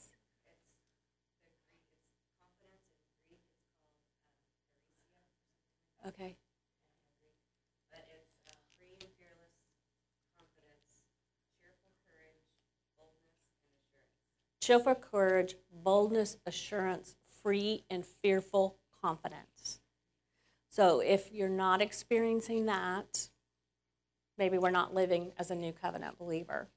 Okay. 6.06 6.36
but 7.90 8.04
it's 8.12 8.28
uh, 8.46 8.52
free 8.76 8.92
and 9.00 9.08
fearless 9.16 9.56
confidence, 10.36 10.84
cheerful 11.62 11.96
courage, 12.04 12.44
boldness, 12.98 13.40
and 13.40 13.64
assurance. 13.72 14.36
Cheerful 14.60 14.94
courage, 14.96 15.54
boldness, 15.82 16.36
assurance, 16.44 17.16
free 17.42 17.84
and 17.88 18.04
fearful 18.04 18.76
confidence. 19.00 19.80
So 20.68 21.00
if 21.00 21.32
you're 21.32 21.48
not 21.48 21.80
experiencing 21.80 22.66
that, 22.66 23.30
maybe 24.36 24.58
we're 24.58 24.70
not 24.70 24.94
living 24.94 25.32
as 25.38 25.50
a 25.50 25.54
new 25.54 25.72
covenant 25.72 26.18
believer. 26.18 26.68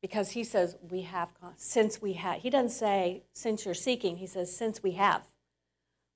Because 0.00 0.32
he 0.32 0.42
says 0.42 0.76
we 0.90 1.02
have, 1.02 1.32
since 1.56 2.02
we 2.02 2.14
have, 2.14 2.40
he 2.40 2.50
doesn't 2.50 2.70
say 2.70 3.22
since 3.32 3.64
you're 3.64 3.74
seeking, 3.74 4.16
he 4.16 4.26
says 4.26 4.54
since 4.56 4.82
we 4.82 4.92
have. 4.92 5.28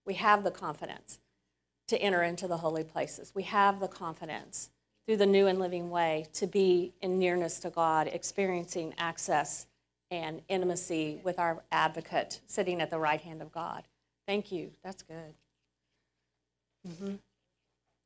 We 0.05 0.15
have 0.15 0.43
the 0.43 0.51
confidence 0.51 1.21
to 1.89 1.99
enter 1.99 2.23
into 2.23 2.49
the 2.49 2.59
holy 2.59 2.85
places. 2.85 3.33
We 3.35 3.45
have 3.45 3.81
the 3.81 3.89
confidence 3.89 4.71
through 5.07 5.19
the 5.19 5.27
new 5.27 5.47
and 5.47 5.59
living 5.59 5.91
way 5.91 6.27
to 6.35 6.47
be 6.47 6.93
in 7.01 7.19
nearness 7.19 7.61
to 7.61 7.71
God, 7.71 8.09
experiencing 8.09 8.95
access 8.99 9.67
and 10.11 10.43
intimacy 10.49 11.21
with 11.25 11.39
our 11.39 11.63
advocate 11.73 12.41
sitting 12.47 12.81
at 12.81 12.91
the 12.91 12.99
right 12.99 13.21
hand 13.21 13.43
of 13.43 13.53
God. 13.53 13.85
Thank 14.27 14.51
you. 14.53 14.71
That's 14.83 15.03
good. 15.03 15.35
hmm 16.87 17.15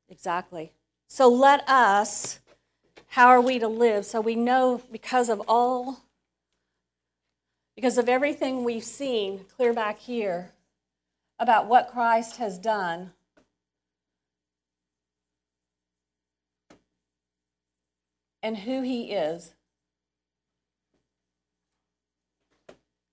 Exactly. 0.09 0.73
So 1.07 1.29
let 1.29 1.67
us, 1.69 2.39
how 3.07 3.27
are 3.27 3.41
we 3.41 3.59
to 3.59 3.67
live? 3.67 4.05
So 4.05 4.21
we 4.21 4.35
know 4.35 4.81
because 4.91 5.29
of 5.29 5.41
all, 5.47 6.01
because 7.75 7.97
of 7.97 8.09
everything 8.09 8.63
we've 8.63 8.83
seen 8.83 9.45
clear 9.55 9.73
back 9.73 9.99
here 9.99 10.51
about 11.39 11.67
what 11.67 11.89
Christ 11.89 12.37
has 12.37 12.59
done. 12.59 13.11
And 18.43 18.57
who 18.57 18.81
he 18.81 19.11
is. 19.11 19.53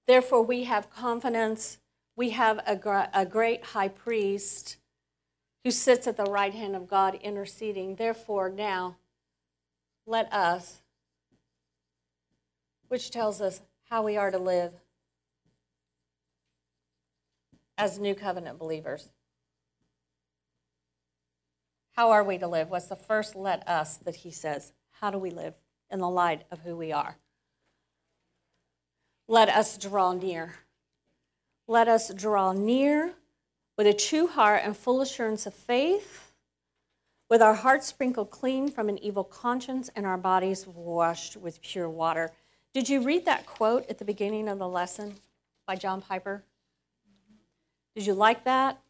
Therefore, 0.06 0.42
we 0.42 0.64
have 0.64 0.90
confidence. 0.90 1.78
We 2.16 2.30
have 2.30 2.60
a, 2.66 2.74
gr- 2.74 3.10
a 3.12 3.26
great 3.26 3.62
high 3.62 3.88
priest 3.88 4.78
who 5.64 5.70
sits 5.70 6.06
at 6.06 6.16
the 6.16 6.24
right 6.24 6.54
hand 6.54 6.74
of 6.74 6.88
God 6.88 7.18
interceding. 7.22 7.96
Therefore, 7.96 8.48
now, 8.48 8.96
let 10.06 10.32
us, 10.32 10.80
which 12.88 13.10
tells 13.10 13.42
us 13.42 13.60
how 13.90 14.02
we 14.02 14.16
are 14.16 14.30
to 14.30 14.38
live 14.38 14.72
as 17.76 17.98
new 17.98 18.14
covenant 18.14 18.58
believers. 18.58 19.10
How 21.92 22.10
are 22.10 22.24
we 22.24 22.38
to 22.38 22.48
live? 22.48 22.70
What's 22.70 22.86
the 22.86 22.96
first 22.96 23.36
let 23.36 23.66
us 23.68 23.98
that 23.98 24.16
he 24.16 24.30
says? 24.30 24.72
How 25.00 25.10
do 25.10 25.18
we 25.18 25.30
live 25.30 25.54
in 25.90 26.00
the 26.00 26.08
light 26.08 26.42
of 26.50 26.60
who 26.60 26.76
we 26.76 26.90
are? 26.92 27.16
Let 29.28 29.48
us 29.48 29.78
draw 29.78 30.12
near. 30.12 30.54
Let 31.68 31.86
us 31.86 32.12
draw 32.12 32.52
near 32.52 33.14
with 33.76 33.86
a 33.86 33.92
true 33.92 34.26
heart 34.26 34.62
and 34.64 34.76
full 34.76 35.00
assurance 35.00 35.46
of 35.46 35.54
faith, 35.54 36.32
with 37.30 37.40
our 37.40 37.54
hearts 37.54 37.86
sprinkled 37.86 38.30
clean 38.30 38.70
from 38.70 38.88
an 38.88 38.98
evil 38.98 39.22
conscience 39.22 39.88
and 39.94 40.04
our 40.04 40.16
bodies 40.16 40.66
washed 40.66 41.36
with 41.36 41.62
pure 41.62 41.88
water. 41.88 42.32
Did 42.74 42.88
you 42.88 43.00
read 43.00 43.24
that 43.26 43.46
quote 43.46 43.88
at 43.88 43.98
the 43.98 44.04
beginning 44.04 44.48
of 44.48 44.58
the 44.58 44.68
lesson 44.68 45.14
by 45.66 45.76
John 45.76 46.00
Piper? 46.00 46.42
Did 47.94 48.06
you 48.06 48.14
like 48.14 48.44
that? 48.44 48.80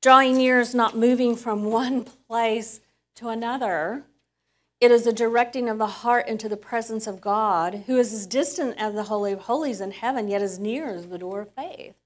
Drawing 0.00 0.38
near 0.38 0.58
is 0.58 0.74
not 0.74 0.96
moving 0.96 1.36
from 1.36 1.64
one 1.64 2.04
place 2.28 2.80
to 3.18 3.28
another. 3.28 4.04
It 4.80 4.92
is 4.92 5.06
a 5.06 5.12
directing 5.12 5.68
of 5.68 5.78
the 5.78 5.86
heart 5.86 6.28
into 6.28 6.48
the 6.48 6.56
presence 6.56 7.08
of 7.08 7.20
God, 7.20 7.82
who 7.86 7.96
is 7.96 8.12
as 8.12 8.28
distant 8.28 8.76
as 8.78 8.94
the 8.94 9.04
Holy 9.04 9.32
of 9.32 9.40
Holies 9.40 9.80
in 9.80 9.90
heaven, 9.90 10.28
yet 10.28 10.40
as 10.40 10.60
near 10.60 10.86
as 10.86 11.08
the 11.08 11.18
door 11.18 11.40
of 11.40 11.52
faith. 11.52 11.96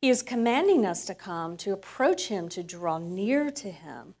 He 0.00 0.08
is 0.08 0.22
commanding 0.22 0.86
us 0.86 1.04
to 1.04 1.14
come, 1.14 1.58
to 1.58 1.72
approach 1.72 2.28
Him, 2.28 2.48
to 2.50 2.62
draw 2.62 2.96
near 2.96 3.50
to 3.50 3.70
Him. 3.70 4.14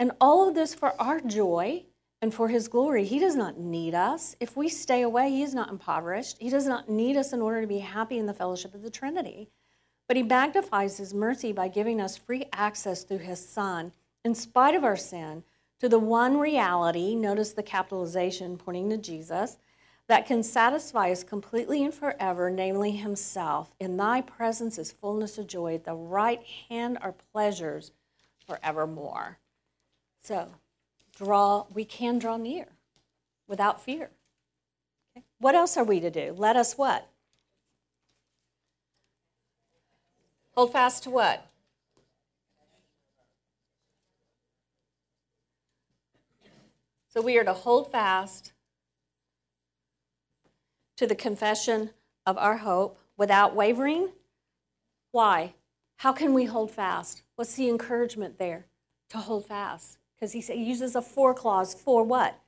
And 0.00 0.10
all 0.20 0.48
of 0.48 0.56
this 0.56 0.74
for 0.74 1.00
our 1.00 1.20
joy 1.20 1.84
and 2.20 2.34
for 2.34 2.48
His 2.48 2.66
glory. 2.66 3.04
He 3.04 3.20
does 3.20 3.36
not 3.36 3.56
need 3.56 3.94
us. 3.94 4.34
If 4.40 4.56
we 4.56 4.68
stay 4.68 5.02
away, 5.02 5.30
He 5.30 5.42
is 5.44 5.54
not 5.54 5.70
impoverished. 5.70 6.38
He 6.40 6.50
does 6.50 6.66
not 6.66 6.88
need 6.88 7.16
us 7.16 7.32
in 7.32 7.40
order 7.40 7.60
to 7.60 7.68
be 7.68 7.78
happy 7.78 8.18
in 8.18 8.26
the 8.26 8.34
fellowship 8.34 8.74
of 8.74 8.82
the 8.82 8.90
Trinity. 8.90 9.50
But 10.08 10.16
He 10.16 10.24
magnifies 10.24 10.96
His 10.96 11.14
mercy 11.14 11.52
by 11.52 11.68
giving 11.68 12.00
us 12.00 12.16
free 12.16 12.46
access 12.52 13.04
through 13.04 13.18
His 13.18 13.46
Son, 13.46 13.92
in 14.24 14.34
spite 14.34 14.74
of 14.74 14.82
our 14.82 14.96
sin, 14.96 15.44
to 15.80 15.88
the 15.88 15.98
one 15.98 16.38
reality, 16.38 17.14
notice 17.14 17.52
the 17.52 17.62
capitalization 17.62 18.56
pointing 18.56 18.90
to 18.90 18.98
Jesus, 18.98 19.56
that 20.08 20.26
can 20.26 20.42
satisfy 20.42 21.10
us 21.10 21.22
completely 21.22 21.84
and 21.84 21.94
forever, 21.94 22.50
namely 22.50 22.92
Himself. 22.92 23.74
In 23.78 23.96
Thy 23.96 24.20
presence 24.20 24.76
is 24.76 24.92
fullness 24.92 25.38
of 25.38 25.46
joy. 25.46 25.74
At 25.74 25.84
the 25.84 25.94
right 25.94 26.42
hand 26.68 26.98
are 27.00 27.14
pleasures 27.32 27.92
forevermore. 28.46 29.38
So, 30.22 30.48
draw, 31.16 31.66
we 31.72 31.84
can 31.84 32.18
draw 32.18 32.36
near 32.36 32.66
without 33.46 33.80
fear. 33.80 34.10
Okay. 35.16 35.24
What 35.38 35.54
else 35.54 35.76
are 35.76 35.84
we 35.84 36.00
to 36.00 36.10
do? 36.10 36.34
Let 36.36 36.56
us 36.56 36.76
what? 36.76 37.08
Hold 40.56 40.72
fast 40.72 41.04
to 41.04 41.10
what? 41.10 41.49
So 47.12 47.20
we 47.20 47.36
are 47.38 47.44
to 47.44 47.52
hold 47.52 47.90
fast 47.90 48.52
to 50.96 51.08
the 51.08 51.16
confession 51.16 51.90
of 52.24 52.38
our 52.38 52.58
hope 52.58 53.00
without 53.16 53.56
wavering. 53.56 54.10
Why? 55.10 55.54
How 55.96 56.12
can 56.12 56.34
we 56.34 56.44
hold 56.44 56.70
fast? 56.70 57.22
What's 57.34 57.54
the 57.54 57.68
encouragement 57.68 58.38
there 58.38 58.66
to 59.08 59.18
hold 59.18 59.46
fast? 59.46 59.98
Because 60.14 60.32
he 60.32 60.54
uses 60.54 60.94
a 60.94 61.02
for 61.02 61.34
clause 61.34 61.74
for 61.74 62.04
what? 62.04 62.38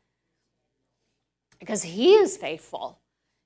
Because 1.59 1.83
he 1.83 2.15
is 2.15 2.37
faithful. 2.37 3.01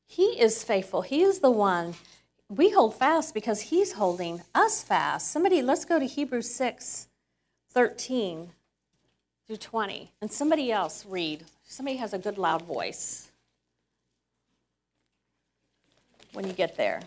He 0.07 0.39
is 0.39 0.63
faithful. 0.63 1.01
He 1.01 1.23
is 1.23 1.39
the 1.39 1.51
one. 1.51 1.95
We 2.51 2.71
hold 2.71 2.95
fast 2.95 3.33
because 3.33 3.63
he's 3.63 3.93
holding 3.93 4.43
us 4.55 4.83
fast. 4.83 5.33
Somebody, 5.33 5.63
let's 5.63 5.87
go 5.87 5.99
to 5.99 6.07
Hebrews 6.07 6.51
6 6.51 7.09
13 7.73 8.51
through 9.47 9.57
20. 9.57 10.11
And 10.21 10.31
somebody 10.31 10.73
else 10.73 11.05
read. 11.07 11.45
Somebody 11.67 11.97
has 11.99 12.13
a 12.13 12.19
good 12.19 12.39
loud 12.39 12.63
voice 12.63 13.31
when 16.33 16.47
you 16.47 16.53
get 16.53 16.77
there. 16.77 17.01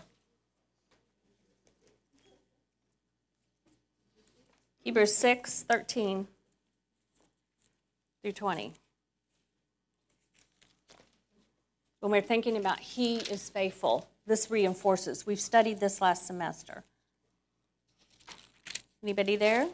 Hebrews 4.82 5.14
6 5.14 5.64
13 5.64 6.26
through 8.22 8.32
20. 8.32 8.72
When 12.00 12.12
we're 12.12 12.22
thinking 12.22 12.56
about 12.56 12.80
He 12.80 13.16
is 13.16 13.50
faithful, 13.50 14.08
this 14.26 14.50
reinforces. 14.50 15.26
We've 15.26 15.40
studied 15.40 15.80
this 15.80 16.00
last 16.00 16.26
semester. 16.26 16.82
Anybody 19.02 19.36
there? 19.36 19.68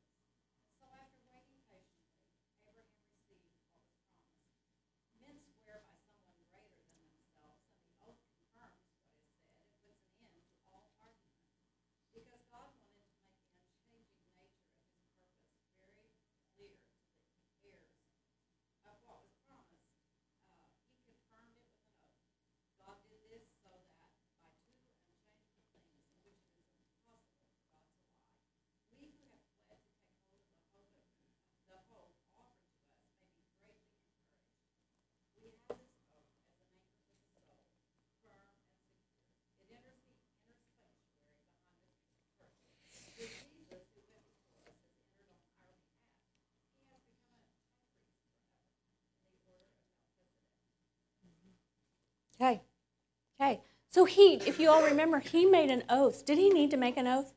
So 53.93 54.05
he, 54.05 54.35
if 54.35 54.61
you 54.61 54.71
all 54.71 54.85
remember, 54.85 55.19
he 55.19 55.47
made 55.47 55.71
an 55.71 55.83
oath. 55.89 56.25
Did 56.25 56.39
he 56.39 56.49
need 56.49 56.71
to 56.71 56.77
make 56.77 56.97
an 56.97 57.09
oath? 57.09 57.33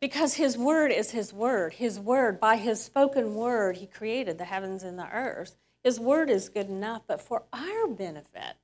Because 0.00 0.34
his 0.34 0.58
word 0.58 0.92
is 0.92 1.10
his 1.10 1.32
word. 1.32 1.72
His 1.72 1.98
word, 1.98 2.38
by 2.38 2.56
his 2.56 2.82
spoken 2.82 3.34
word, 3.34 3.78
he 3.78 3.86
created 3.86 4.36
the 4.36 4.44
heavens 4.44 4.82
and 4.82 4.98
the 4.98 5.08
earth. 5.10 5.56
His 5.82 5.98
word 5.98 6.28
is 6.28 6.50
good 6.50 6.68
enough, 6.68 7.02
but 7.06 7.22
for 7.22 7.44
our 7.54 7.88
benefit, 7.88 8.56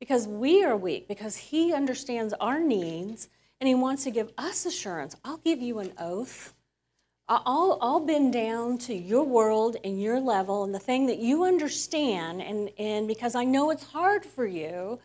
because 0.00 0.26
we 0.26 0.64
are 0.64 0.76
weak, 0.76 1.06
because 1.06 1.36
he 1.36 1.72
understands 1.72 2.34
our 2.40 2.58
needs 2.58 3.28
and 3.60 3.68
he 3.68 3.74
wants 3.74 4.04
to 4.04 4.10
give 4.10 4.32
us 4.36 4.66
assurance. 4.66 5.14
I'll 5.24 5.36
give 5.38 5.60
you 5.62 5.78
an 5.78 5.92
oath. 5.98 6.52
I'll, 7.28 7.78
I'll 7.80 8.00
bend 8.00 8.32
down 8.32 8.78
to 8.78 8.94
your 8.94 9.22
world 9.22 9.76
and 9.84 10.02
your 10.02 10.18
level 10.18 10.64
and 10.64 10.74
the 10.74 10.80
thing 10.80 11.06
that 11.06 11.18
you 11.18 11.44
understand, 11.44 12.42
and, 12.42 12.70
and 12.76 13.06
because 13.06 13.36
I 13.36 13.44
know 13.44 13.70
it's 13.70 13.84
hard 13.84 14.24
for 14.24 14.44
you 14.44 14.98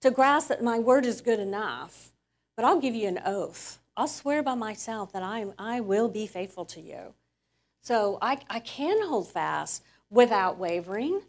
to 0.00 0.10
grasp 0.10 0.48
that 0.48 0.62
my 0.62 0.78
word 0.78 1.04
is 1.04 1.20
good 1.20 1.40
enough, 1.40 2.12
but 2.56 2.64
I'll 2.64 2.80
give 2.80 2.94
you 2.94 3.08
an 3.08 3.20
oath. 3.24 3.78
I'll 3.96 4.08
swear 4.08 4.42
by 4.42 4.54
myself 4.54 5.12
that 5.12 5.22
I, 5.22 5.46
I 5.58 5.80
will 5.80 6.08
be 6.08 6.26
faithful 6.26 6.64
to 6.66 6.80
you. 6.80 7.14
So 7.82 8.18
I, 8.22 8.38
I 8.48 8.60
can 8.60 9.06
hold 9.06 9.28
fast 9.28 9.82
without 10.10 10.58
wavering 10.58 11.22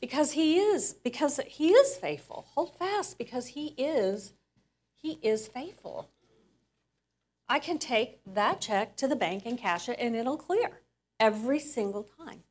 because 0.00 0.32
he 0.32 0.58
is, 0.58 0.94
because 1.04 1.40
he 1.46 1.70
is 1.70 1.96
faithful. 1.96 2.46
Hold 2.54 2.76
fast 2.76 3.18
because 3.18 3.48
he 3.48 3.74
is, 3.76 4.32
he 4.94 5.18
is 5.22 5.46
faithful. 5.46 6.08
I 7.48 7.58
can 7.60 7.78
take 7.78 8.20
that 8.34 8.60
check 8.60 8.96
to 8.96 9.06
the 9.06 9.16
bank 9.16 9.44
and 9.46 9.56
cash 9.56 9.88
it 9.88 9.98
and 10.00 10.16
it'll 10.16 10.36
clear 10.36 10.80
every 11.20 11.60
single 11.60 12.06
time. 12.18 12.42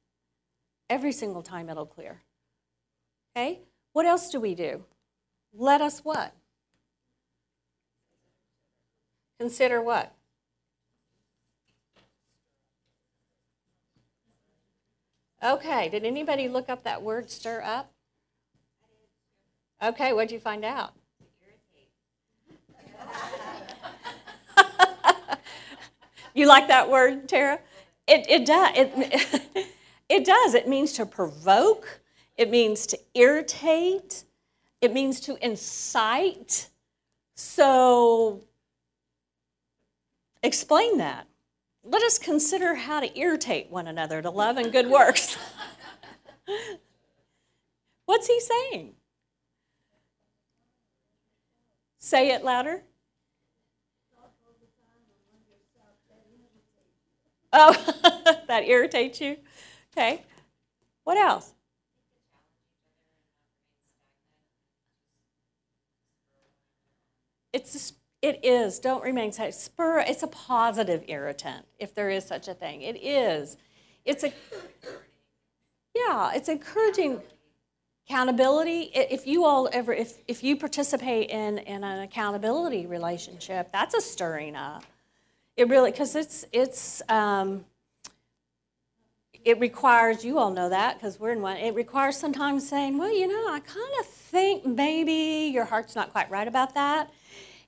Every 0.90 1.12
single 1.12 1.42
time 1.42 1.70
it'll 1.70 1.86
clear. 1.86 2.22
Okay? 3.36 3.60
What 3.92 4.06
else 4.06 4.30
do 4.30 4.40
we 4.40 4.56
do? 4.56 4.84
Let 5.58 5.82
us 5.82 6.00
what? 6.00 6.34
Consider 9.40 9.82
what? 9.82 10.14
Okay, 15.44 15.90
did 15.90 16.04
anybody 16.04 16.50
look 16.50 16.70
up 16.70 16.84
that 16.84 17.04
word 17.04 17.30
stir 17.30 17.62
up? 17.64 17.92
Okay, 19.82 20.14
what'd 20.14 20.32
you 20.32 20.40
find 20.40 20.64
out? 20.66 20.94
you 26.34 26.48
like 26.48 26.68
that 26.68 26.90
word, 26.90 27.30
Tara? 27.30 27.60
It, 28.08 28.26
it 28.30 28.46
does. 28.46 28.72
It, 28.76 29.68
it 30.10 30.26
does. 30.26 30.56
It 30.56 30.68
means 30.68 30.94
to 30.94 31.06
provoke, 31.06 32.02
it 32.38 32.50
means 32.50 32.88
to 32.88 33.00
irritate, 33.14 34.24
it 34.86 34.94
means 34.94 35.20
to 35.22 35.36
incite. 35.46 36.70
So, 37.36 38.44
explain 40.44 41.00
that. 41.00 41.28
Let 41.84 42.04
us 42.04 42.18
consider 42.18 42.76
how 42.76 43.00
to 43.00 43.20
irritate 43.20 43.70
one 43.70 43.88
another 43.88 44.22
to 44.22 44.30
love 44.30 44.58
and 44.58 44.72
good 44.72 44.88
works. 44.88 45.38
What's 48.06 48.28
he 48.28 48.40
saying? 48.40 48.94
Say 51.98 52.32
it 52.32 52.44
louder. 52.44 52.84
Oh, 57.52 57.74
that 58.48 58.66
irritates 58.66 59.20
you? 59.20 59.38
Okay. 59.98 60.24
What 61.04 61.18
else? 61.18 61.55
It's 67.56 67.94
it 68.22 68.44
is. 68.44 68.80
Don't 68.80 69.02
remain 69.02 69.32
silent. 69.32 69.56
Spur. 69.56 70.00
It's 70.00 70.24
a 70.24 70.28
positive 70.28 71.06
irritant, 71.08 71.66
if 71.80 71.96
there 71.96 72.10
is 72.10 72.26
such 72.26 72.50
a 72.50 72.54
thing. 72.54 72.82
It 72.82 72.98
is. 73.02 73.56
It's 74.04 74.26
a. 74.26 74.34
Yeah, 75.94 76.34
it's 76.34 76.50
encouraging 76.50 77.22
accountability. 78.06 78.92
If 78.94 79.26
you 79.26 79.46
all 79.46 79.70
ever, 79.72 79.94
if 79.94 80.18
if 80.28 80.44
you 80.44 80.58
participate 80.58 81.30
in 81.30 81.60
in 81.60 81.86
an 81.86 82.02
accountability 82.02 82.88
relationship, 82.88 83.72
that's 83.72 83.94
a 83.96 84.02
stirring 84.02 84.58
up. 84.58 84.84
It 85.56 85.70
really 85.70 85.92
because 85.92 86.14
it's 86.16 86.46
it's. 86.52 87.02
Um, 87.08 87.64
it 89.46 89.60
requires 89.60 90.26
you 90.26 90.40
all 90.40 90.50
know 90.50 90.70
that 90.70 90.98
because 90.98 91.20
we're 91.20 91.32
in 91.32 91.40
one 91.40 91.56
it 91.58 91.76
requires 91.76 92.18
sometimes 92.18 92.68
saying 92.68 92.98
well 92.98 93.16
you 93.16 93.28
know 93.28 93.54
i 93.54 93.60
kind 93.60 93.94
of 94.00 94.06
think 94.08 94.66
maybe 94.66 95.52
your 95.54 95.66
heart's 95.66 95.96
not 95.96 96.12
quite 96.12 96.30
right 96.32 96.48
about 96.48 96.74
that 96.74 97.12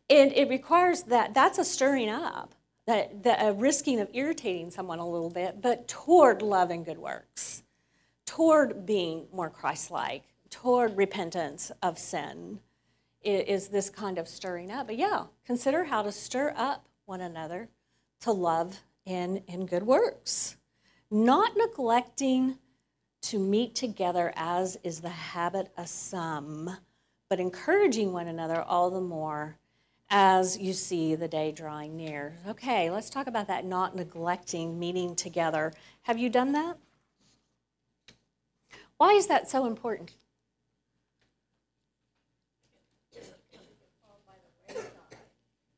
and 0.10 0.32
it 0.34 0.50
requires 0.50 1.04
that 1.04 1.34
that's 1.34 1.58
a 1.58 1.66
stirring 1.66 2.10
up 2.10 2.54
that, 2.86 3.22
a 3.42 3.52
risking 3.52 4.00
of 4.00 4.10
irritating 4.14 4.72
someone 4.72 5.00
a 5.00 5.08
little 5.08 5.30
bit 5.30 5.62
but 5.62 5.88
toward 5.88 6.42
love 6.42 6.70
and 6.72 6.86
good 6.86 6.98
works 6.98 7.64
toward 8.26 8.86
being 8.86 9.26
more 9.32 9.50
christ-like 9.50 10.24
toward 10.50 10.96
repentance 10.98 11.72
of 11.82 11.98
sin 11.98 12.60
is 13.24 13.68
this 13.68 13.90
kind 13.90 14.18
of 14.18 14.28
stirring 14.28 14.72
up. 14.72 14.88
But 14.88 14.98
yeah 14.98 15.26
consider 15.46 15.84
how 15.84 16.02
to 16.02 16.12
stir 16.12 16.54
up 16.56 16.88
one 17.06 17.22
another 17.22 17.70
to 18.22 18.32
love 18.32 18.80
and, 19.06 19.42
and 19.48 19.68
good 19.68 19.84
works. 19.84 20.58
Not 21.10 21.56
neglecting 21.56 22.58
to 23.24 23.40
meet 23.40 23.76
together 23.76 24.34
as 24.36 24.78
is 24.84 25.00
the 25.00 25.10
habit 25.10 25.72
of 25.78 25.88
some, 25.88 26.78
but 27.30 27.40
encouraging 27.40 28.14
one 28.14 28.28
another 28.28 28.62
all 28.62 28.90
the 28.90 29.02
more 29.02 29.58
as 30.10 30.58
you 30.58 30.74
see 30.74 31.16
the 31.16 31.28
day 31.28 31.52
drawing 31.52 31.96
near. 31.96 32.38
Okay, 32.48 32.90
let's 32.90 33.10
talk 33.10 33.28
about 33.28 33.48
that 33.48 33.66
not 33.66 33.96
neglecting 33.96 34.80
meeting 34.80 35.16
together. 35.16 35.74
Have 36.04 36.18
you 36.18 36.30
done 36.30 36.54
that? 36.54 36.78
Why 38.98 39.14
is 39.14 39.28
that 39.28 39.50
so 39.50 39.66
important? 39.66 40.16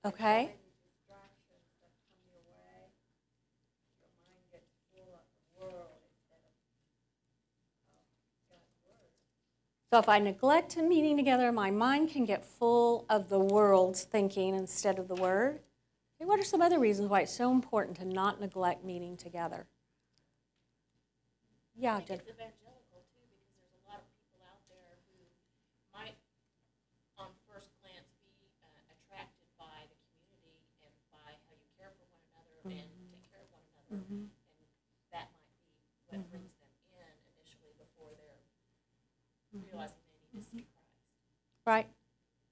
Okay. 0.06 0.54
So 9.92 9.98
if 9.98 10.08
I 10.08 10.20
neglect 10.20 10.78
meeting 10.78 11.18
together, 11.18 11.52
my 11.52 11.72
mind 11.72 12.12
can 12.12 12.24
get 12.24 12.46
full 12.46 13.06
of 13.10 13.28
the 13.30 13.40
world's 13.40 14.04
thinking 14.04 14.54
instead 14.54 15.00
of 15.00 15.08
the 15.08 15.16
word. 15.16 15.62
Okay, 16.16 16.28
what 16.30 16.40
are 16.40 16.44
some 16.44 16.62
other 16.62 16.78
reasons 16.78 17.10
why 17.10 17.22
it's 17.22 17.34
so 17.34 17.52
important 17.52 17.98
to 17.98 18.06
not 18.06 18.40
neglect 18.40 18.86
meeting 18.86 19.18
together? 19.18 19.66
Yeah, 21.74 21.98
Jennifer. 22.06 22.22
It's 22.30 22.38
evangelical 22.38 23.02
too, 23.18 23.26
because 23.34 23.50
there's 23.58 23.74
a 23.82 23.90
lot 23.90 24.06
of 24.06 24.08
people 24.14 24.46
out 24.46 24.62
there 24.70 24.94
who 25.10 25.26
might, 25.90 26.14
on 27.18 27.34
first 27.50 27.74
glance, 27.82 28.14
be 28.22 28.30
uh, 28.62 28.70
attracted 28.94 29.50
by 29.58 29.90
the 29.90 29.98
community 30.30 30.70
and 30.86 30.94
by 31.10 31.34
how 31.34 31.50
you 31.50 31.66
care 31.82 31.90
for 31.98 32.06
one 32.14 32.22
another 32.30 32.78
and 32.78 32.86
take 33.10 33.26
care 33.26 33.42
of 33.42 33.50
one 33.50 33.66
another. 33.74 34.06
And 34.06 34.30
that 35.10 35.34
might 35.34 35.50
be 35.50 35.66
what 35.66 36.06
brings 36.14 36.30
them 36.30 36.46
in 36.94 37.10
initially 37.42 37.74
before 37.80 38.14
they're 38.14 38.38
realizing 39.56 39.98
they 40.04 40.20
need 40.20 40.36
to 40.36 40.44
see 40.44 40.68
Christ. 40.68 41.59
Right. 41.70 41.86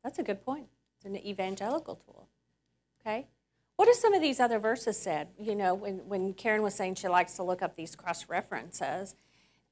That's 0.03 0.19
a 0.19 0.23
good 0.23 0.45
point. 0.45 0.67
It's 0.97 1.05
an 1.07 1.17
evangelical 1.17 1.95
tool. 1.95 2.27
Okay. 3.01 3.25
What 3.75 3.87
are 3.87 3.93
some 3.93 4.13
of 4.13 4.21
these 4.21 4.39
other 4.39 4.59
verses 4.59 4.95
said? 4.95 5.29
You 5.39 5.55
know, 5.55 5.73
when, 5.73 6.07
when 6.07 6.35
Karen 6.35 6.61
was 6.61 6.75
saying 6.75 6.95
she 6.95 7.07
likes 7.07 7.33
to 7.37 7.43
look 7.43 7.63
up 7.63 7.75
these 7.75 7.95
cross 7.95 8.29
references 8.29 9.15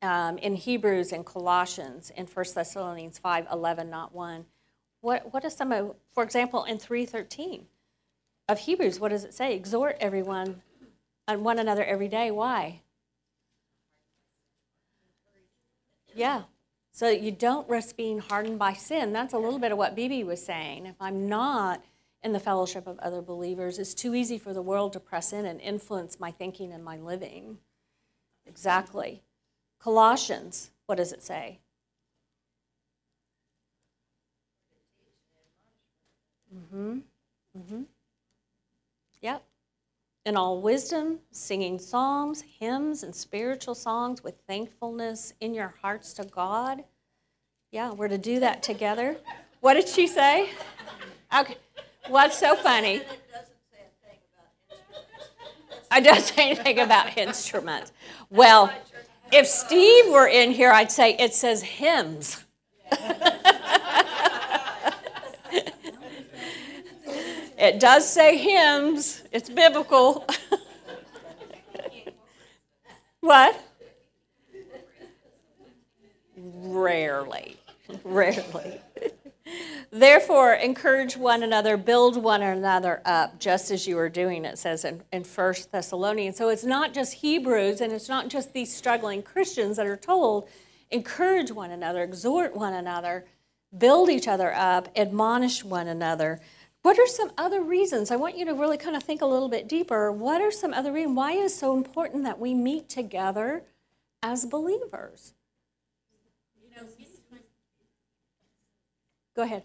um, 0.02 0.40
in 0.40 0.56
Hebrews 0.56 1.12
and 1.12 1.24
Colossians, 1.24 2.10
in 2.10 2.26
1 2.26 2.46
Thessalonians 2.56 3.20
5 3.20 3.46
11, 3.52 3.88
not 3.88 4.16
1. 4.16 4.46
What, 5.02 5.32
what 5.32 5.46
are 5.46 5.52
some 5.52 5.72
of, 5.72 5.96
for 6.12 6.24
example, 6.24 6.64
in 6.64 6.80
3.13 6.80 7.66
of 8.50 8.58
Hebrews, 8.58 9.00
what 9.00 9.10
does 9.10 9.26
it 9.26 9.36
say? 9.36 9.56
Exhort 9.56 9.98
everyone 10.00 10.64
and 11.28 11.46
one 11.46 11.60
another 11.60 11.84
every 11.84 12.08
day. 12.08 12.32
Why? 12.32 12.82
Yeah. 16.16 16.46
So 16.96 17.10
you 17.10 17.30
don't 17.30 17.68
risk 17.68 17.98
being 17.98 18.20
hardened 18.20 18.58
by 18.58 18.72
sin. 18.72 19.12
That's 19.12 19.34
a 19.34 19.38
little 19.38 19.60
bit 19.60 19.74
of 19.74 19.78
what 19.78 19.98
Bibi 19.98 20.24
was 20.24 20.42
saying. 20.42 20.86
If 20.86 20.96
I'm 21.02 21.28
not 21.28 21.84
in 22.24 22.32
the 22.32 22.40
fellowship 22.40 22.88
of 22.88 22.98
other 23.00 23.22
believers, 23.22 23.80
it's 23.80 23.94
too 23.94 24.16
easy 24.16 24.38
for 24.38 24.54
the 24.54 24.62
world 24.62 24.94
to 24.94 25.02
press 25.02 25.34
in 25.34 25.46
and 25.46 25.60
influence 25.60 26.22
my 26.22 26.32
thinking 26.32 26.72
and 26.72 26.86
my 26.86 26.96
living. 26.96 27.58
Exactly. 28.46 29.24
Colossians, 29.78 30.72
what 30.86 30.96
does 30.96 31.12
it 31.12 31.22
say? 31.22 31.60
Mm-hmm. 36.56 37.00
Mm-hmm. 37.58 37.82
Yep. 39.20 39.44
In 40.26 40.36
all 40.36 40.60
wisdom, 40.60 41.20
singing 41.32 41.78
psalms, 41.78 42.44
hymns, 42.60 43.04
and 43.04 43.16
spiritual 43.16 43.76
songs 43.76 44.24
with 44.24 44.36
thankfulness 44.48 45.34
in 45.40 45.54
your 45.54 45.76
hearts 45.82 46.14
to 46.14 46.24
God. 46.24 46.84
Yeah, 47.72 47.92
we're 47.92 48.08
to 48.08 48.18
do 48.18 48.40
that 48.40 48.64
together. 48.64 49.18
What 49.62 49.76
did 49.76 49.88
she 49.88 50.08
say? 50.08 50.50
Okay. 51.38 51.58
What's 52.08 52.40
so 52.40 52.56
funny? 52.56 53.02
I 55.92 56.00
don't 56.00 56.22
say 56.22 56.52
anything 56.52 56.80
about 56.80 57.18
instruments. 57.18 57.92
Well, 58.32 58.74
if 59.32 59.46
Steve 59.48 60.12
were 60.12 60.28
in 60.28 60.52
here, 60.52 60.72
I'd 60.72 60.92
say 60.92 61.16
it 61.18 61.34
says 61.36 61.62
hymns. 61.62 62.44
It 67.66 67.80
does 67.80 68.08
say 68.08 68.38
hymns. 68.38 69.24
It's 69.32 69.50
biblical. 69.50 70.28
what? 73.22 73.60
Rarely. 76.38 77.58
Rarely. 78.04 78.82
Therefore, 79.92 80.54
encourage 80.54 81.18
one 81.18 81.42
another, 81.42 81.76
build 81.76 82.22
one 82.22 82.44
another 82.44 83.02
up, 83.04 83.40
just 83.40 83.72
as 83.72 83.88
you 83.88 83.98
are 83.98 84.10
doing, 84.10 84.46
it 84.46 84.60
says 84.60 84.86
in, 84.86 85.02
in 85.12 85.24
1 85.24 85.54
Thessalonians. 85.72 86.38
So 86.38 86.50
it's 86.50 86.64
not 86.64 86.94
just 86.94 87.14
Hebrews 87.14 87.82
and 87.82 87.92
it's 87.92 88.10
not 88.10 88.28
just 88.28 88.54
these 88.54 88.76
struggling 88.76 89.24
Christians 89.24 89.78
that 89.78 89.88
are 89.88 89.98
told, 89.98 90.50
encourage 90.92 91.52
one 91.52 91.72
another, 91.72 92.04
exhort 92.04 92.56
one 92.56 92.74
another, 92.74 93.26
build 93.76 94.10
each 94.12 94.28
other 94.28 94.54
up, 94.54 94.88
admonish 94.96 95.64
one 95.64 95.88
another. 95.88 96.40
What 96.86 97.00
are 97.00 97.08
some 97.08 97.32
other 97.36 97.64
reasons? 97.64 98.12
I 98.12 98.16
want 98.16 98.38
you 98.38 98.46
to 98.46 98.54
really 98.54 98.78
kind 98.78 98.96
of 98.96 99.02
think 99.02 99.24
a 99.24 99.26
little 99.26 99.50
bit 99.50 99.68
deeper. 99.68 100.12
What 100.12 100.40
are 100.40 100.52
some 100.52 100.72
other 100.72 100.92
reasons? 100.92 101.18
Why 101.18 101.32
is 101.32 101.52
it 101.52 101.56
so 101.56 101.76
important 101.76 102.26
that 102.26 102.38
we 102.38 102.54
meet 102.54 102.90
together 102.90 103.64
as 104.22 104.46
believers? 104.46 105.34
You 106.62 106.70
know, 106.78 106.86
Go 109.36 109.42
ahead. 109.42 109.64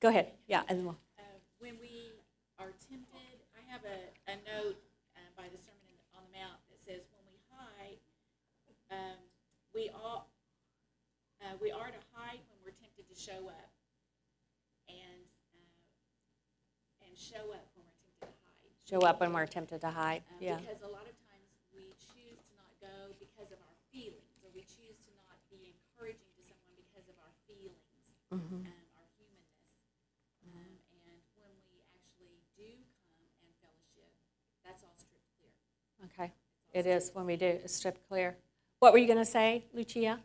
Go 0.00 0.08
ahead. 0.08 0.32
Yeah, 0.48 0.62
and 0.68 0.86
we'll- 0.86 0.96
uh, 1.18 1.22
when 1.58 1.76
we 1.82 2.12
are 2.58 2.72
tempted, 2.88 3.36
I 3.52 3.60
have 3.70 3.84
a, 3.84 4.08
a 4.32 4.36
note 4.56 4.80
uh, 5.14 5.20
by 5.36 5.50
the 5.52 5.58
Sermon 5.58 6.00
on 6.16 6.24
the 6.24 6.38
Mount 6.38 6.56
that 6.70 6.80
says, 6.80 7.10
when 7.12 7.28
we 7.28 7.36
hide, 7.52 8.00
um, 8.90 9.20
we 9.74 9.90
all, 9.90 10.30
uh, 11.42 11.60
we 11.60 11.70
are 11.70 11.90
to 11.92 12.02
hide 12.14 12.40
when 12.48 12.58
we're 12.64 12.72
tempted 12.72 13.04
to 13.06 13.14
show 13.20 13.48
up. 13.52 13.70
And, 14.88 15.28
uh, 15.52 15.76
and 17.05 17.05
show 17.16 17.48
up 17.50 17.64
when 17.74 17.84
we're 17.88 17.96
tempted 18.20 18.20
to 18.20 18.28
hide. 18.44 18.88
show 18.88 19.00
up 19.08 19.16
when 19.20 19.32
we're 19.32 19.46
tempted 19.48 19.80
to 19.80 19.90
hide. 19.90 20.22
Um, 20.30 20.36
Yeah. 20.40 20.56
Because 20.60 20.82
a 20.84 20.92
lot 20.92 21.08
of 21.08 21.16
times 21.26 21.48
we 21.72 21.96
choose 21.96 22.38
to 22.46 22.52
not 22.60 22.72
go 22.80 22.94
because 23.18 23.50
of 23.50 23.58
our 23.64 23.76
feelings, 23.88 24.36
or 24.44 24.52
we 24.54 24.62
choose 24.62 25.00
to 25.08 25.10
not 25.24 25.40
be 25.48 25.72
encouraging 25.72 26.28
to 26.36 26.42
someone 26.44 26.76
because 26.76 27.08
of 27.08 27.16
our 27.24 27.32
feelings, 27.48 27.80
Mm-hmm. 28.28 28.66
um, 28.68 28.86
our 28.98 29.06
humanness. 29.16 29.54
Um, 30.44 30.76
and 31.08 31.18
when 31.40 31.54
we 31.70 31.78
actually 31.94 32.36
do 32.58 32.68
come 33.08 33.40
and 33.46 33.54
fellowship, 33.62 34.10
that's 34.66 34.82
all 34.84 34.92
stripped 34.98 35.30
clear. 35.40 35.54
Okay. 36.12 36.32
It 36.74 36.84
is 36.86 37.10
when 37.14 37.24
we 37.24 37.36
do. 37.36 37.46
It's 37.46 37.74
stripped 37.74 38.02
clear. 38.08 38.36
What 38.80 38.92
were 38.92 38.98
you 38.98 39.06
going 39.06 39.22
to 39.22 39.24
say, 39.24 39.64
Lucia? 39.72 40.20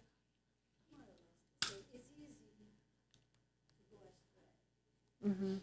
Mm-hmm. 5.25 5.55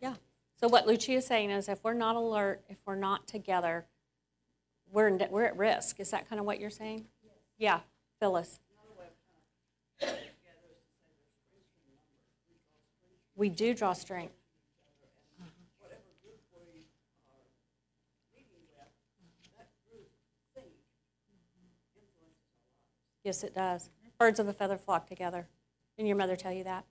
Yeah. 0.00 0.14
So 0.60 0.68
what 0.68 0.86
Lucia 0.86 1.12
is 1.12 1.26
saying 1.26 1.50
is 1.50 1.68
if 1.68 1.82
we're 1.84 1.94
not 1.94 2.16
alert, 2.16 2.62
if 2.68 2.78
we're 2.84 2.96
not 2.96 3.26
together, 3.26 3.86
we're, 4.90 5.08
in, 5.08 5.22
we're 5.30 5.44
at 5.44 5.56
risk. 5.56 6.00
Is 6.00 6.10
that 6.10 6.28
kind 6.28 6.40
of 6.40 6.46
what 6.46 6.58
you're 6.58 6.70
saying? 6.70 7.04
Yeah. 7.58 7.80
Phyllis. 8.20 8.58
We 13.36 13.48
do 13.48 13.72
draw 13.72 13.92
strength. 13.92 14.34
Yes, 23.22 23.44
it 23.44 23.54
does. 23.54 23.90
Birds 24.18 24.40
of 24.40 24.48
a 24.48 24.52
feather 24.54 24.78
flock 24.78 25.06
together. 25.06 25.46
Didn't 25.96 26.08
your 26.08 26.16
mother 26.16 26.34
tell 26.34 26.52
you 26.52 26.64
that? 26.64 26.86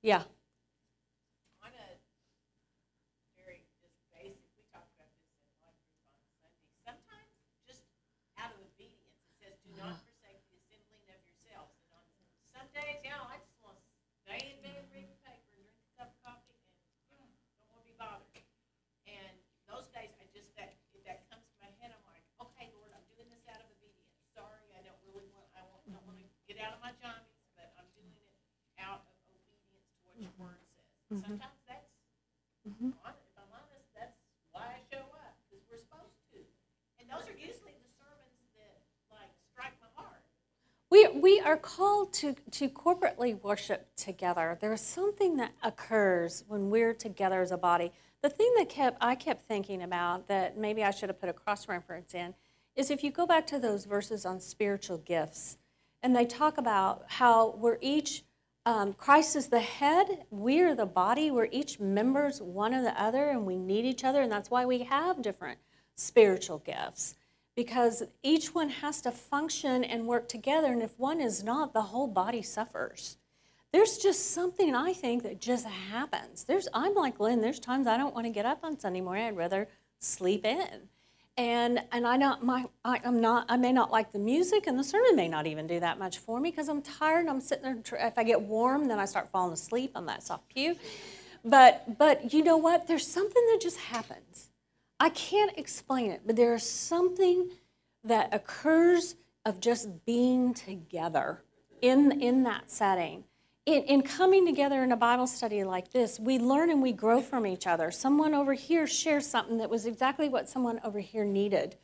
Yeah. 0.00 0.22
on 1.60 1.72
a 1.76 1.88
very 3.36 3.68
just 3.84 3.92
basic, 4.16 4.48
we 4.56 4.64
talked 4.72 4.88
about 4.96 5.12
this 5.12 5.28
in 5.44 5.44
life 5.60 5.76
group 5.92 6.08
on 6.16 6.24
Sunday. 6.40 6.72
Sometimes 6.88 7.28
just 7.68 7.84
out 8.40 8.56
of 8.56 8.64
obedience, 8.64 9.12
it 9.28 9.36
says, 9.44 9.54
do 9.60 9.76
not 9.76 10.00
forsake 10.08 10.40
the 10.48 10.56
assembling 10.56 11.04
of 11.12 11.20
yourselves. 11.20 11.76
And 12.16 12.24
on 12.24 12.44
some 12.48 12.68
days, 12.72 13.04
you 13.04 13.12
know, 13.12 13.28
I 13.28 13.36
just 13.44 13.60
want 13.60 13.76
to 13.76 13.84
stay 14.24 14.40
in 14.40 14.56
bed, 14.64 14.88
read 14.88 15.04
the 15.12 15.20
paper, 15.20 15.52
and 15.52 15.68
drink 15.68 15.84
a 15.84 16.00
cup 16.00 16.16
of 16.16 16.18
coffee, 16.24 16.56
and 16.56 16.72
you 17.04 17.12
know, 17.12 17.28
don't 17.60 17.68
want 17.76 17.84
to 17.84 17.88
be 17.92 17.96
bothered. 18.00 18.44
And 19.04 19.36
those 19.68 19.84
days, 19.92 20.16
I 20.16 20.24
just 20.32 20.48
that 20.56 20.80
that 21.04 21.28
comes 21.28 21.44
to 21.44 21.56
my 21.60 21.68
head. 21.84 21.92
I'm 21.92 22.00
like, 22.08 22.24
okay, 22.40 22.72
Lord, 22.72 22.88
I'm 22.96 23.04
doing 23.12 23.28
this 23.28 23.44
out 23.52 23.60
of 23.60 23.68
obedience. 23.68 24.08
Sorry, 24.32 24.72
I 24.72 24.80
don't 24.80 24.96
really 25.04 25.28
want. 25.36 25.44
I 25.52 25.60
want, 25.68 25.84
don't 25.84 26.00
want 26.08 26.16
to 26.20 26.26
get 26.48 26.56
out 26.60 26.76
of 26.76 26.80
my 26.80 26.92
jammies, 26.96 27.44
but 27.56 27.72
I'm 27.76 27.86
doing 27.92 28.10
it 28.16 28.28
out 28.80 29.04
of 29.04 29.12
obedience 29.28 29.62
to 29.68 29.76
what 30.08 30.16
your 30.16 30.32
word 30.40 30.58
says. 31.16 31.38
Sometimes 31.38 31.60
that's 31.68 31.90
mm-hmm. 32.68 32.90
hon- 33.02 33.14
if 33.14 33.34
I'm 33.36 33.50
honest, 33.52 33.88
that's 33.94 34.18
why 34.52 34.62
I 34.62 34.80
show 34.90 35.02
up 35.02 35.34
because 35.50 35.64
we're 35.70 35.78
supposed 35.78 36.16
to. 36.32 36.38
And 37.00 37.06
those 37.10 37.28
are 37.28 37.38
usually 37.38 37.76
the 37.78 37.92
sermons 37.98 38.38
that 38.56 38.78
like 39.10 39.30
strike 39.52 39.74
my 39.80 39.90
heart. 39.94 40.22
We, 40.90 41.08
we 41.08 41.40
are 41.40 41.56
called 41.56 42.12
to, 42.14 42.34
to 42.52 42.68
corporately 42.68 43.40
worship 43.42 43.88
together. 43.96 44.58
There's 44.60 44.80
something 44.80 45.36
that 45.36 45.52
occurs 45.62 46.44
when 46.48 46.70
we're 46.70 46.94
together 46.94 47.42
as 47.42 47.50
a 47.50 47.58
body. 47.58 47.92
The 48.22 48.30
thing 48.30 48.52
that 48.56 48.68
kept 48.68 48.98
I 49.00 49.14
kept 49.14 49.46
thinking 49.46 49.82
about 49.82 50.28
that 50.28 50.56
maybe 50.56 50.82
I 50.82 50.90
should 50.90 51.10
have 51.10 51.20
put 51.20 51.28
a 51.28 51.34
cross 51.34 51.68
reference 51.68 52.14
in 52.14 52.34
is 52.74 52.90
if 52.90 53.04
you 53.04 53.10
go 53.10 53.26
back 53.26 53.46
to 53.48 53.58
those 53.58 53.84
verses 53.84 54.24
on 54.24 54.40
spiritual 54.40 54.98
gifts, 54.98 55.58
and 56.02 56.14
they 56.14 56.24
talk 56.26 56.58
about 56.58 57.04
how 57.06 57.54
we're 57.58 57.78
each 57.80 58.24
um, 58.66 58.94
Christ 58.94 59.36
is 59.36 59.48
the 59.48 59.60
head, 59.60 60.24
we're 60.30 60.74
the 60.74 60.86
body, 60.86 61.30
we're 61.30 61.48
each 61.50 61.80
members 61.80 62.40
one 62.40 62.72
of 62.72 62.82
the 62.82 63.00
other, 63.00 63.30
and 63.30 63.44
we 63.44 63.56
need 63.56 63.84
each 63.84 64.04
other, 64.04 64.22
and 64.22 64.32
that's 64.32 64.50
why 64.50 64.64
we 64.64 64.84
have 64.84 65.22
different 65.22 65.58
spiritual 65.96 66.58
gifts 66.58 67.14
because 67.56 68.02
each 68.22 68.54
one 68.54 68.68
has 68.68 69.00
to 69.02 69.10
function 69.10 69.84
and 69.84 70.06
work 70.06 70.28
together, 70.28 70.72
and 70.72 70.82
if 70.82 70.98
one 70.98 71.20
is 71.20 71.44
not, 71.44 71.72
the 71.72 71.82
whole 71.82 72.08
body 72.08 72.42
suffers. 72.42 73.16
There's 73.72 73.98
just 73.98 74.32
something 74.32 74.74
I 74.74 74.92
think 74.92 75.22
that 75.24 75.40
just 75.40 75.66
happens. 75.66 76.44
There's 76.44 76.68
I'm 76.72 76.94
like 76.94 77.18
Lynn. 77.20 77.40
There's 77.40 77.58
times 77.58 77.86
I 77.86 77.96
don't 77.96 78.14
want 78.14 78.26
to 78.26 78.30
get 78.30 78.46
up 78.46 78.60
on 78.62 78.78
Sunday 78.78 79.00
morning. 79.00 79.24
I'd 79.24 79.36
rather 79.36 79.68
sleep 79.98 80.44
in, 80.44 80.88
and 81.36 81.82
and 81.92 82.06
I 82.06 82.16
not 82.16 82.44
my 82.44 82.64
I, 82.84 83.00
I'm 83.04 83.20
not 83.20 83.46
I 83.48 83.56
may 83.56 83.72
not 83.72 83.90
like 83.90 84.12
the 84.12 84.18
music, 84.18 84.66
and 84.66 84.78
the 84.78 84.84
sermon 84.84 85.16
may 85.16 85.28
not 85.28 85.46
even 85.46 85.66
do 85.66 85.80
that 85.80 85.98
much 85.98 86.18
for 86.18 86.40
me 86.40 86.50
because 86.50 86.68
I'm 86.68 86.82
tired. 86.82 87.26
I'm 87.26 87.40
sitting 87.40 87.64
there. 87.64 88.06
If 88.06 88.18
I 88.18 88.24
get 88.24 88.40
warm, 88.40 88.86
then 88.88 88.98
I 88.98 89.04
start 89.04 89.28
falling 89.30 89.52
asleep 89.52 89.92
on 89.94 90.06
that 90.06 90.22
soft 90.22 90.48
pew. 90.48 90.76
But 91.44 91.98
but 91.98 92.32
you 92.32 92.42
know 92.44 92.56
what? 92.56 92.86
There's 92.86 93.06
something 93.06 93.44
that 93.50 93.60
just 93.60 93.78
happens. 93.78 94.50
I 95.00 95.10
can't 95.10 95.56
explain 95.58 96.10
it, 96.10 96.22
but 96.24 96.36
there 96.36 96.54
is 96.54 96.68
something 96.68 97.50
that 98.04 98.32
occurs 98.32 99.16
of 99.44 99.60
just 99.60 100.04
being 100.04 100.54
together 100.54 101.42
in, 101.82 102.20
in 102.20 102.44
that 102.44 102.70
setting. 102.70 103.24
In, 103.66 103.82
in 103.84 104.02
coming 104.02 104.44
together 104.44 104.82
in 104.82 104.92
a 104.92 104.96
Bible 104.96 105.26
study 105.26 105.64
like 105.64 105.90
this, 105.90 106.20
we 106.20 106.38
learn 106.38 106.70
and 106.70 106.82
we 106.82 106.92
grow 106.92 107.22
from 107.22 107.46
each 107.46 107.66
other. 107.66 107.90
Someone 107.90 108.34
over 108.34 108.52
here 108.52 108.86
shares 108.86 109.26
something 109.26 109.56
that 109.56 109.70
was 109.70 109.86
exactly 109.86 110.28
what 110.28 110.50
someone 110.50 110.80
over 110.84 111.00
here 111.00 111.24
needed 111.24 111.76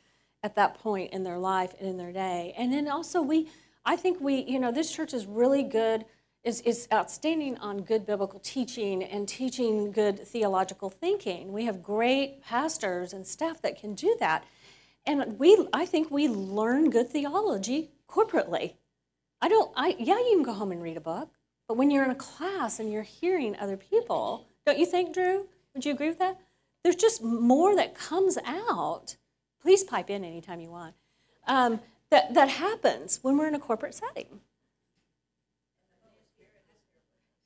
at 0.43 0.55
that 0.55 0.75
point 0.75 1.11
in 1.11 1.23
their 1.23 1.39
life 1.39 1.73
and 1.79 1.89
in 1.89 1.97
their 1.97 2.11
day. 2.11 2.53
And 2.55 2.71
then 2.71 2.87
also 2.87 3.21
we, 3.23 3.49
I 3.83 3.95
think 3.95 4.21
we, 4.21 4.43
you 4.43 4.59
know, 4.59 4.71
this 4.71 4.91
church 4.91 5.11
is 5.11 5.25
really 5.25 5.63
good, 5.63 6.05
is, 6.43 6.61
is 6.61 6.87
outstanding 6.93 7.57
on 7.57 7.81
good 7.81 8.05
biblical 8.05 8.39
teaching 8.39 9.03
and 9.03 9.27
teaching 9.27 9.91
good 9.91 10.19
theological 10.19 10.91
thinking. 10.91 11.51
We 11.51 11.65
have 11.65 11.81
great 11.81 12.43
pastors 12.43 13.11
and 13.11 13.25
staff 13.25 13.59
that 13.63 13.79
can 13.79 13.95
do 13.95 14.15
that. 14.19 14.43
And 15.07 15.39
we, 15.39 15.67
I 15.73 15.87
think 15.87 16.11
we 16.11 16.27
learn 16.27 16.91
good 16.91 17.09
theology 17.09 17.89
corporately. 18.07 18.73
I 19.41 19.49
don't, 19.49 19.71
I, 19.75 19.95
yeah, 19.97 20.17
you 20.17 20.33
can 20.35 20.43
go 20.43 20.53
home 20.53 20.71
and 20.71 20.83
read 20.83 20.97
a 20.97 21.01
book, 21.01 21.29
but 21.71 21.77
when 21.77 21.89
you're 21.89 22.03
in 22.03 22.11
a 22.11 22.15
class 22.15 22.81
and 22.81 22.91
you're 22.91 23.01
hearing 23.01 23.55
other 23.55 23.77
people, 23.77 24.45
don't 24.65 24.77
you 24.77 24.85
think, 24.85 25.13
Drew? 25.13 25.47
Would 25.73 25.85
you 25.85 25.93
agree 25.93 26.09
with 26.09 26.19
that? 26.19 26.37
There's 26.83 26.97
just 26.97 27.23
more 27.23 27.77
that 27.77 27.95
comes 27.95 28.37
out. 28.45 29.15
Please 29.61 29.81
pipe 29.81 30.09
in 30.09 30.25
anytime 30.25 30.59
you 30.59 30.69
want. 30.69 30.95
Um, 31.47 31.79
that, 32.09 32.33
that 32.33 32.49
happens 32.49 33.19
when 33.21 33.37
we're 33.37 33.47
in 33.47 33.55
a 33.55 33.59
corporate 33.59 33.95
setting. 33.95 34.41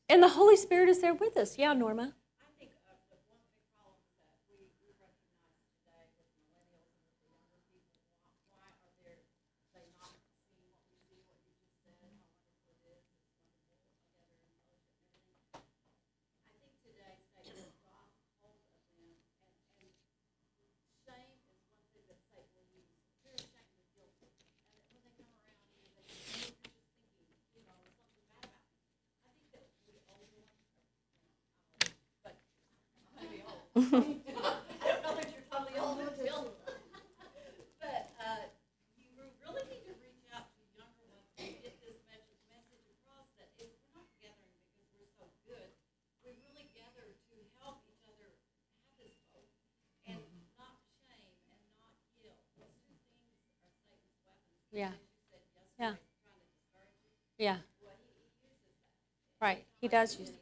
And 0.10 0.24
the 0.24 0.30
Holy 0.30 0.58
Spirit 0.58 0.90
is 0.90 1.02
there 1.02 1.14
with 1.14 1.38
us. 1.38 1.60
Yeah, 1.60 1.74
Norma. 1.74 2.16
I 2.42 2.50
think 2.58 2.72
uh, 2.90 2.98
the 3.12 3.22
one 3.30 3.38
big 3.46 3.62
problem 3.78 4.10
that 4.26 4.34
we, 4.50 4.58
we 4.82 4.90
recognize 4.98 5.54
today 5.78 6.10
with 6.18 6.34
millennials 6.50 6.98
and 6.98 7.06
with 7.14 7.14
the 7.22 7.30
younger 7.30 7.62
people, 7.70 7.94
why, 8.18 8.34
why 8.50 8.74
are 8.74 8.90
there, 9.06 9.22
they 9.78 9.86
not 10.02 10.18
seeing 10.50 10.74
what 10.82 10.82
we 10.82 10.98
see, 11.06 11.22
what 11.30 11.38
you 11.38 11.46
just 11.54 11.62
said, 11.62 11.78
how 11.94 11.94
wonderful 12.02 12.90
it 12.90 12.90
is, 12.90 13.06
it's 13.06 13.38
wonderful 13.38 13.62
together 13.66 14.02
in 14.02 14.42
fellowship 14.46 14.50
and 15.58 15.66
everything. 15.74 16.26
I 16.46 16.62
think 16.62 16.78
today 16.86 17.18
Satan 17.34 17.66
has 17.66 17.78
got 17.82 18.06
hold 18.38 18.54
of 18.54 18.62
them, 18.62 18.62
and, 18.86 18.94
and 20.86 20.94
shame 21.02 21.34
is 21.34 21.42
one 21.58 21.82
thing 21.90 22.06
that 22.14 22.22
Satan 22.30 22.54
will 22.62 22.70
use. 22.78 22.94
Fear 23.26 23.34
of 23.42 23.50
shame 23.50 23.74
is 23.74 23.90
guilty, 23.98 24.30
and 24.30 24.78
that 24.78 24.86
when 24.94 25.02
they 25.02 25.10
come 25.18 25.34
around 25.42 25.66
you, 25.74 25.82
they 25.98 26.06
say, 26.06 26.30
you're 26.30 26.46
just 26.46 26.70
thinking, 27.10 27.34
you 27.58 27.66
know, 27.66 27.74
something 27.98 28.30
bad 28.30 28.38
about 28.38 28.62
me. 28.70 29.26
I 29.26 29.34
think 29.34 29.50
that 29.58 29.66
we 29.90 29.98
older 30.06 30.42
ones, 30.46 30.78
you 31.82 31.90
know, 31.90 31.98
but 32.22 32.38
maybe 33.18 33.42
old. 33.46 33.65
I 33.78 33.82
don't 33.84 35.04
know 35.04 35.20
that 35.20 35.28
you're 35.36 35.44
totally 35.52 35.76
old 35.76 36.00
until. 36.00 36.56
But, 37.84 38.08
uh, 38.24 38.48
you 38.96 39.12
really 39.44 39.68
need 39.68 39.84
to 39.84 39.92
reach 40.00 40.24
out 40.32 40.48
to 40.56 40.64
younger 40.80 41.04
ones 41.12 41.28
and 41.36 41.60
get 41.60 41.76
this 41.84 42.00
message, 42.08 42.40
message 42.48 42.88
across 42.96 43.28
that 43.36 43.52
is, 43.60 43.76
we're 43.84 44.00
not 44.00 44.08
gathering 44.24 44.56
because 44.64 44.88
we're 44.96 45.12
so 45.20 45.28
good. 45.44 45.76
We 46.24 46.40
really 46.48 46.72
gather 46.72 47.04
to 47.04 47.36
help 47.60 47.84
each 47.92 48.00
other 48.08 48.32
have 48.32 48.96
this 48.96 49.12
hope 49.36 49.52
and 50.08 50.24
not 50.56 50.80
shame 51.04 51.36
and 51.52 51.60
not 51.76 52.00
guilt. 52.16 52.40
Those 52.56 52.80
two 52.88 52.96
things 53.12 53.28
are 53.36 53.52
Satan's 53.60 53.84
weapons. 53.92 54.72
Yeah. 54.72 54.96
As 55.36 55.44
you 55.44 55.52
said 55.52 55.68
Yeah. 55.76 56.00
yesterday, 56.00 56.24
trying 56.24 56.40
to 56.40 56.48
discourage 56.48 56.96
you. 57.04 57.12
Yeah. 57.44 57.60
Well, 57.84 58.00
he, 58.00 58.08
he. 58.24 58.80
Right. 59.44 59.68
He 59.84 59.92
does 59.92 60.16
use 60.16 60.32
it. 60.32 60.40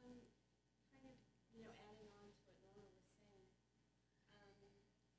Um, 0.00 0.16
kind 0.92 1.04
of, 1.08 1.16
you 1.52 1.60
know, 1.60 1.72
adding 1.92 2.08
on 2.20 2.28
to 2.32 2.40
what 2.48 2.56
Norma 2.72 2.88
was 2.88 3.04
saying, 3.20 3.48
um, 4.32 4.48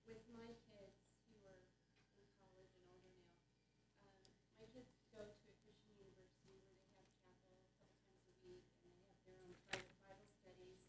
with 0.10 0.26
my 0.34 0.50
kids 0.74 0.98
who 1.30 1.38
are 1.46 1.62
in 2.18 2.26
college 2.46 2.74
and 2.78 2.86
older 2.90 3.14
now, 3.14 3.38
um, 4.02 4.14
my 4.58 4.66
kids 4.74 4.90
go 5.14 5.22
to 5.22 5.46
a 5.50 5.56
Christian 5.66 5.94
university 5.98 6.58
where 6.62 6.70
they 6.70 6.82
have 6.82 6.98
chapel 7.26 7.38
a 7.38 7.66
couple 7.70 7.90
times 7.94 8.26
a 8.30 8.36
week 8.46 8.66
and 8.82 8.90
they 8.90 9.02
have 9.06 9.22
their 9.26 9.38
own 9.42 9.54
private 9.70 9.98
Bible 10.06 10.30
studies, 10.42 10.82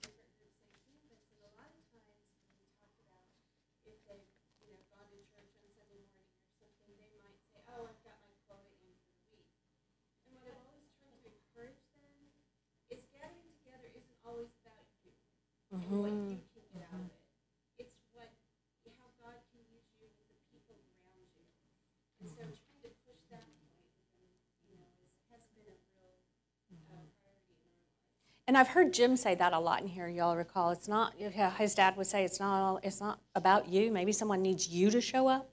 different 0.00 0.32
groups 0.36 0.60
on 0.64 0.72
campus. 0.88 1.20
And 1.32 1.40
a 1.44 1.52
lot 1.56 1.68
of 1.72 1.80
times 1.92 2.12
when 2.44 2.56
we 2.56 2.64
talk 2.76 2.92
about 2.96 3.24
if 3.88 3.96
they've, 4.08 4.28
you 4.60 4.72
know, 4.72 4.80
gone 4.92 5.08
to 5.08 5.20
church 5.32 5.52
on 5.60 5.68
Sunday 5.80 5.84
morning 5.88 6.28
or 6.60 6.68
something, 6.80 6.96
they 6.96 7.20
might 7.24 7.40
say, 7.52 7.60
oh, 7.72 7.88
I've 7.88 8.02
got 8.04 8.20
my 8.24 8.32
quota 8.48 8.68
in 8.84 8.92
for 9.00 9.12
the 9.16 9.24
week. 9.32 9.50
And 10.28 10.38
what 10.38 10.46
I've 10.46 10.62
always 10.70 10.86
tried 10.96 11.18
to 11.22 11.28
encourage 11.28 11.82
them 11.98 12.14
is 12.92 13.02
gathering 13.10 13.50
together 13.62 13.88
isn't 13.90 14.18
always 14.22 14.52
about 14.62 14.86
you 15.02 15.12
Mm-hmm. 15.92 16.08
and 16.08 16.24
what 16.24 16.32
you 16.32 16.48
can 16.56 16.64
get 16.72 16.88
out 16.88 17.04
of 17.04 17.12
it. 17.12 17.84
It's 17.84 18.00
what, 18.16 18.32
how 18.96 19.12
God 19.20 19.36
can 19.52 19.60
use 19.68 19.84
you 20.00 20.08
with 20.08 20.32
the 20.32 20.40
people 20.48 20.80
around 21.04 21.28
you. 21.36 21.44
And 22.24 22.28
so 22.32 22.48
mm-hmm. 22.48 22.56
trying 22.56 22.80
to 22.80 22.90
push 23.04 23.20
that 23.28 23.44
point 23.60 23.84
you 24.72 24.80
know, 24.80 24.88
is, 25.04 25.12
has 25.28 25.44
been 25.52 25.68
a 25.68 25.76
real 26.00 26.16
uh, 26.80 26.96
mm-hmm. 26.96 27.12
priority 27.20 27.60
in 27.60 27.68
our 27.76 27.84
lives. 27.92 28.48
And 28.48 28.56
I've 28.56 28.72
heard 28.72 28.96
Jim 28.96 29.20
say 29.20 29.36
that 29.36 29.52
a 29.52 29.60
lot 29.60 29.84
in 29.84 29.88
here. 29.88 30.08
Y'all 30.08 30.32
recall? 30.32 30.72
It's 30.72 30.88
not. 30.88 31.12
His 31.20 31.74
dad 31.76 32.00
would 32.00 32.08
say 32.08 32.24
it's 32.24 32.40
not. 32.40 32.56
all- 32.56 32.80
It's 32.82 33.00
not 33.04 33.20
about 33.36 33.68
you. 33.68 33.92
Maybe 33.92 34.12
someone 34.16 34.40
needs 34.40 34.68
you 34.68 34.88
to 34.90 35.00
show 35.00 35.28
up, 35.28 35.52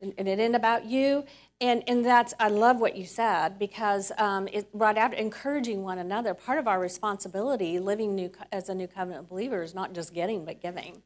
and, 0.00 0.16
and 0.16 0.26
it 0.26 0.40
ain't 0.40 0.56
about 0.56 0.86
you. 0.88 1.28
And 1.60 1.82
and 1.86 2.04
that's. 2.04 2.34
I 2.38 2.48
love 2.48 2.80
what 2.80 2.96
you 2.96 3.06
said 3.06 3.58
because 3.58 4.12
um, 4.18 4.46
it, 4.52 4.70
brought 4.74 4.98
out 4.98 5.14
encouraging 5.14 5.82
one 5.82 5.98
another. 5.98 6.34
Part 6.34 6.58
of 6.58 6.68
our 6.68 6.78
responsibility, 6.78 7.78
living 7.78 8.14
new 8.14 8.30
as 8.52 8.68
a 8.68 8.74
new 8.74 8.86
covenant 8.86 9.28
believer, 9.30 9.62
is 9.62 9.74
not 9.74 9.94
just 9.94 10.12
getting 10.12 10.44
but 10.44 10.60
giving. 10.60 11.02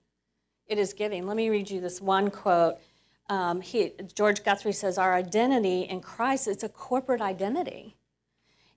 It 0.67 0.79
is 0.79 0.93
giving. 0.93 1.27
Let 1.27 1.37
me 1.37 1.51
read 1.51 1.71
you 1.71 1.81
this 1.81 2.01
one 2.01 2.31
quote. 2.31 2.79
Um, 3.29 3.61
he, 3.61 3.93
George 4.15 4.43
Guthrie 4.43 4.73
says, 4.73 4.99
"Our 4.99 5.15
identity 5.15 5.83
in 5.83 6.01
Christ 6.01 6.49
is 6.49 6.65
a 6.65 6.69
corporate 6.69 7.21
identity." 7.21 7.97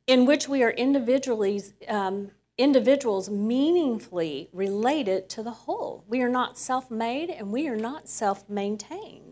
in 0.08 0.26
which 0.26 0.48
we 0.48 0.64
are 0.64 0.72
individually, 0.72 1.62
um, 1.88 2.32
individuals 2.58 3.30
meaningfully 3.30 4.50
related 4.54 5.30
to 5.30 5.44
the 5.44 5.52
whole. 5.52 6.04
We 6.08 6.22
are 6.22 6.30
not 6.30 6.58
self 6.58 6.92
made 6.92 7.30
and 7.30 7.52
we 7.52 7.68
are 7.68 7.76
not 7.76 8.10
self 8.10 8.50
maintained. 8.50 9.23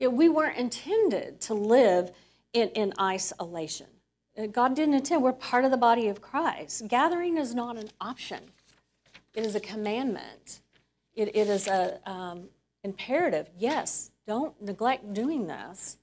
We 0.00 0.28
weren't 0.28 0.58
intended 0.58 1.40
to 1.42 1.54
live 1.54 2.12
in, 2.52 2.68
in 2.70 2.92
isolation. 3.00 3.86
Uh, 4.36 4.46
God 4.46 4.74
didn't 4.76 4.94
intend, 4.94 5.22
we're 5.22 5.32
part 5.32 5.64
of 5.64 5.70
the 5.70 5.76
body 5.78 6.08
of 6.08 6.20
Christ. 6.20 6.86
Gathering 6.88 7.38
is 7.38 7.54
not 7.54 7.76
an 7.78 7.88
option, 8.00 8.40
it 9.34 9.44
is 9.46 9.54
a 9.54 9.60
commandment, 9.60 10.60
it, 11.14 11.34
it 11.34 11.48
is 11.48 11.66
a 11.66 11.98
um, 12.10 12.48
imperative. 12.84 13.48
Yes, 13.58 14.10
don't 14.26 14.60
neglect 14.60 15.14
doing 15.14 15.46
this, 15.46 15.96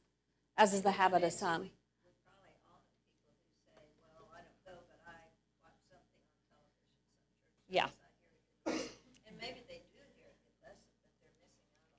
as 0.57 0.73
is 0.73 0.81
the 0.81 0.91
habit 0.91 1.23
of 1.23 1.31
some. 1.31 1.61
With 1.61 2.17
probably 2.25 2.49
all 2.65 2.81
the 2.81 2.97
people 2.97 3.77
who 3.77 3.93
say, 3.93 4.09
well, 4.17 4.25
I 4.33 4.41
don't 4.41 4.61
go, 4.65 4.73
but 4.89 4.97
I 5.05 5.13
watch 5.61 5.77
something 5.85 6.17
on 6.17 6.33
television, 6.33 6.65
some 6.73 6.89
church 6.97 7.69
Yeah. 7.69 7.85
service, 7.93 8.01
I 8.01 8.09
hear 8.17 8.33
a 8.33 8.41
good 8.41 8.65
lesson. 8.65 8.89
And 9.29 9.37
maybe 9.37 9.61
they 9.69 9.85
do 9.85 9.93
hear 9.93 10.09
a 10.09 10.13
good 10.17 10.33
lesson, 10.65 10.81
but 11.05 11.21
they're 11.21 11.21
missing 11.21 11.45
out 11.45 11.61
on 11.61 11.69
all 11.77 11.93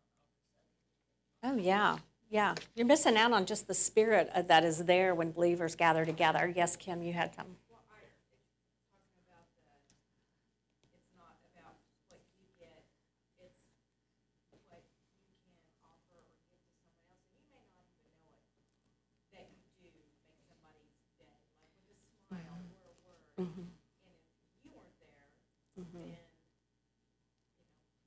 the 1.30 1.33
Oh, 1.44 1.56
yeah, 1.56 1.98
yeah. 2.30 2.54
You're 2.74 2.86
missing 2.86 3.16
out 3.18 3.32
on 3.32 3.44
just 3.46 3.68
the 3.68 3.74
spirit 3.74 4.30
that 4.48 4.64
is 4.64 4.78
there 4.86 5.14
when 5.14 5.30
believers 5.32 5.76
gather 5.76 6.04
together. 6.06 6.52
Yes, 6.56 6.74
Kim, 6.76 7.02
you 7.02 7.12
had 7.12 7.34
some. 7.34 7.46
Well, 7.70 7.84
I, 7.92 8.00
it's 8.00 8.16
talking 8.24 9.20
about 9.28 9.46
the, 9.60 10.00
it's 10.96 11.12
not 11.20 11.36
about 11.52 11.76
what 12.08 12.24
you 12.40 12.48
get, 12.56 12.80
it's 13.44 14.64
what 14.72 14.80
you 14.88 14.96
can 15.44 15.60
offer 15.84 16.16
or 16.16 16.24
give 16.32 16.48
to 16.48 16.56
someone 16.64 16.80
else, 16.80 17.12
and 17.12 17.36
you 17.36 17.44
may 17.52 17.60
not 17.76 17.92
even 17.92 18.24
know 18.24 18.40
it, 18.40 18.64
that 19.36 19.44
you 19.52 19.60
do 19.84 19.92
make 20.00 20.40
somebody's 20.48 20.96
day, 21.20 21.28
like 21.60 21.76
with 21.76 21.92
a 21.92 22.08
smile 22.24 22.56
or 22.80 22.88
a 22.88 22.96
word. 23.04 23.20
And 23.36 23.44
if 24.48 24.56
you 24.64 24.72
weren't 24.72 24.96
there, 24.96 25.28
then, 25.60 26.08
you 26.08 26.08
know, 26.08 26.24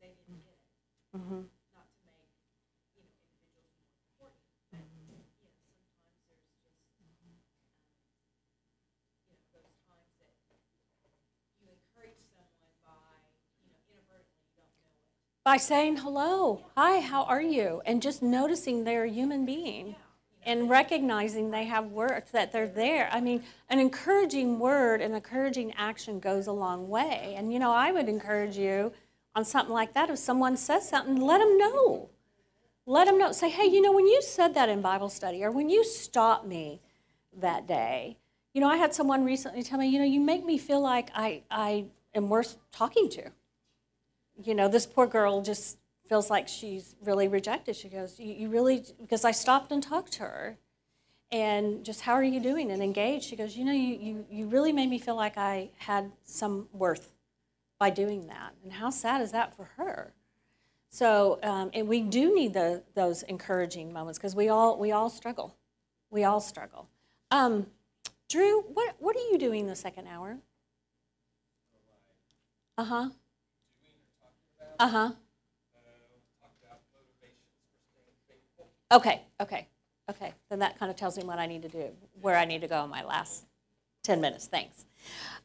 they 0.01 0.09
didn't 0.17 0.41
get 0.41 0.57
it. 0.57 0.65
Not 1.77 1.85
to 1.85 2.01
make, 2.09 2.33
you 2.97 3.05
know, 3.05 3.13
individuals 3.21 3.77
more 3.85 3.93
important, 4.09 4.41
but, 4.65 4.73
you 4.97 5.05
know, 5.05 5.21
sometimes 5.37 5.77
there's 6.25 6.49
just, 6.57 6.81
um, 7.05 7.37
you 9.29 9.37
know, 9.37 9.45
those 9.53 9.73
times 9.85 10.13
that 10.21 10.33
you 11.61 11.69
encourage 11.69 12.17
someone 12.33 12.73
by, 12.85 13.17
you 13.61 13.69
know, 13.73 13.79
inadvertently, 13.89 14.45
you 14.49 14.57
don't 14.57 14.73
know 14.81 14.93
it. 14.93 15.36
By 15.47 15.55
saying 15.55 15.95
hello, 15.95 16.65
hi, 16.75 16.99
how 16.99 17.23
are 17.23 17.41
you? 17.41 17.81
And 17.85 18.01
just 18.01 18.21
noticing 18.21 18.83
they're 18.83 19.05
a 19.05 19.09
human 19.09 19.45
being 19.45 19.95
and 20.43 20.69
recognizing 20.69 21.51
they 21.51 21.63
have 21.63 21.85
work, 21.85 22.31
that 22.31 22.51
they're 22.51 22.67
there. 22.67 23.07
I 23.13 23.21
mean, 23.21 23.43
an 23.69 23.79
encouraging 23.79 24.59
word 24.59 24.99
and 24.99 25.15
encouraging 25.15 25.73
action 25.77 26.19
goes 26.19 26.47
a 26.47 26.51
long 26.51 26.89
way. 26.89 27.33
And, 27.37 27.53
you 27.53 27.59
know, 27.59 27.71
I 27.71 27.93
would 27.93 28.09
encourage 28.09 28.57
you 28.57 28.91
on 29.35 29.45
something 29.45 29.73
like 29.73 29.93
that. 29.93 30.09
If 30.09 30.19
someone 30.19 30.57
says 30.57 30.89
something, 30.89 31.15
let 31.15 31.37
them 31.37 31.57
know. 31.57 32.09
Let 32.85 33.05
them 33.05 33.17
know. 33.17 33.31
Say, 33.31 33.49
hey, 33.49 33.67
you 33.67 33.81
know, 33.81 33.93
when 33.93 34.05
you 34.05 34.21
said 34.21 34.53
that 34.55 34.67
in 34.67 34.81
Bible 34.81 35.07
study 35.07 35.45
or 35.45 35.51
when 35.51 35.69
you 35.69 35.85
stopped 35.85 36.45
me 36.45 36.81
that 37.37 37.65
day, 37.65 38.17
you 38.53 38.59
know, 38.59 38.67
I 38.67 38.75
had 38.75 38.93
someone 38.93 39.23
recently 39.23 39.63
tell 39.63 39.79
me, 39.79 39.87
you 39.87 39.97
know, 39.97 40.03
you 40.03 40.19
make 40.19 40.43
me 40.43 40.57
feel 40.57 40.81
like 40.81 41.09
I, 41.15 41.43
I 41.49 41.85
am 42.13 42.27
worth 42.27 42.57
talking 42.73 43.07
to 43.11 43.31
you 44.43 44.55
know, 44.55 44.67
this 44.67 44.85
poor 44.85 45.07
girl 45.07 45.41
just 45.41 45.77
feels 46.07 46.29
like 46.29 46.47
she's 46.47 46.95
really 47.03 47.27
rejected. 47.27 47.75
She 47.75 47.89
goes, 47.89 48.19
you, 48.19 48.33
you 48.33 48.49
really, 48.49 48.83
because 49.01 49.25
I 49.25 49.31
stopped 49.31 49.71
and 49.71 49.83
talked 49.83 50.13
to 50.13 50.23
her. 50.23 50.57
And 51.29 51.83
just, 51.83 52.01
how 52.01 52.13
are 52.13 52.23
you 52.23 52.39
doing? 52.39 52.71
And 52.71 52.81
engaged. 52.81 53.25
She 53.25 53.35
goes, 53.35 53.57
you 53.57 53.65
know, 53.65 53.73
you, 53.73 53.97
you, 53.99 54.25
you 54.31 54.47
really 54.47 54.71
made 54.71 54.89
me 54.89 54.97
feel 54.97 55.15
like 55.15 55.37
I 55.37 55.71
had 55.77 56.09
some 56.23 56.69
worth 56.71 57.13
by 57.79 57.89
doing 57.89 58.27
that. 58.27 58.53
And 58.63 58.71
how 58.71 58.89
sad 58.89 59.21
is 59.21 59.33
that 59.33 59.53
for 59.53 59.65
her? 59.75 60.13
So, 60.89 61.37
um, 61.43 61.69
and 61.73 61.87
we 61.87 61.99
do 61.99 62.33
need 62.33 62.53
the, 62.53 62.81
those 62.95 63.23
encouraging 63.23 63.91
moments 63.91 64.17
because 64.17 64.35
we 64.35 64.47
all, 64.47 64.79
we 64.79 64.93
all 64.93 65.09
struggle. 65.09 65.57
We 66.09 66.23
all 66.23 66.39
struggle. 66.39 66.87
Um, 67.29 67.67
Drew, 68.29 68.61
what, 68.61 68.95
what 68.99 69.15
are 69.17 69.31
you 69.31 69.37
doing 69.37 69.67
the 69.67 69.75
second 69.75 70.07
hour? 70.07 70.37
Uh 72.77 72.83
huh. 72.85 73.09
Uh-huh. 74.79 75.11
Okay, 78.91 79.21
okay, 79.41 79.67
okay. 80.09 80.33
Then 80.49 80.59
that 80.59 80.79
kind 80.79 80.89
of 80.89 80.95
tells 80.95 81.17
me 81.17 81.23
what 81.23 81.39
I 81.39 81.45
need 81.45 81.61
to 81.63 81.67
do, 81.67 81.89
where 82.21 82.37
I 82.37 82.45
need 82.45 82.61
to 82.61 82.67
go 82.67 82.83
in 82.83 82.89
my 82.89 83.03
last 83.03 83.43
10 84.03 84.21
minutes. 84.21 84.47
Thanks. 84.47 84.85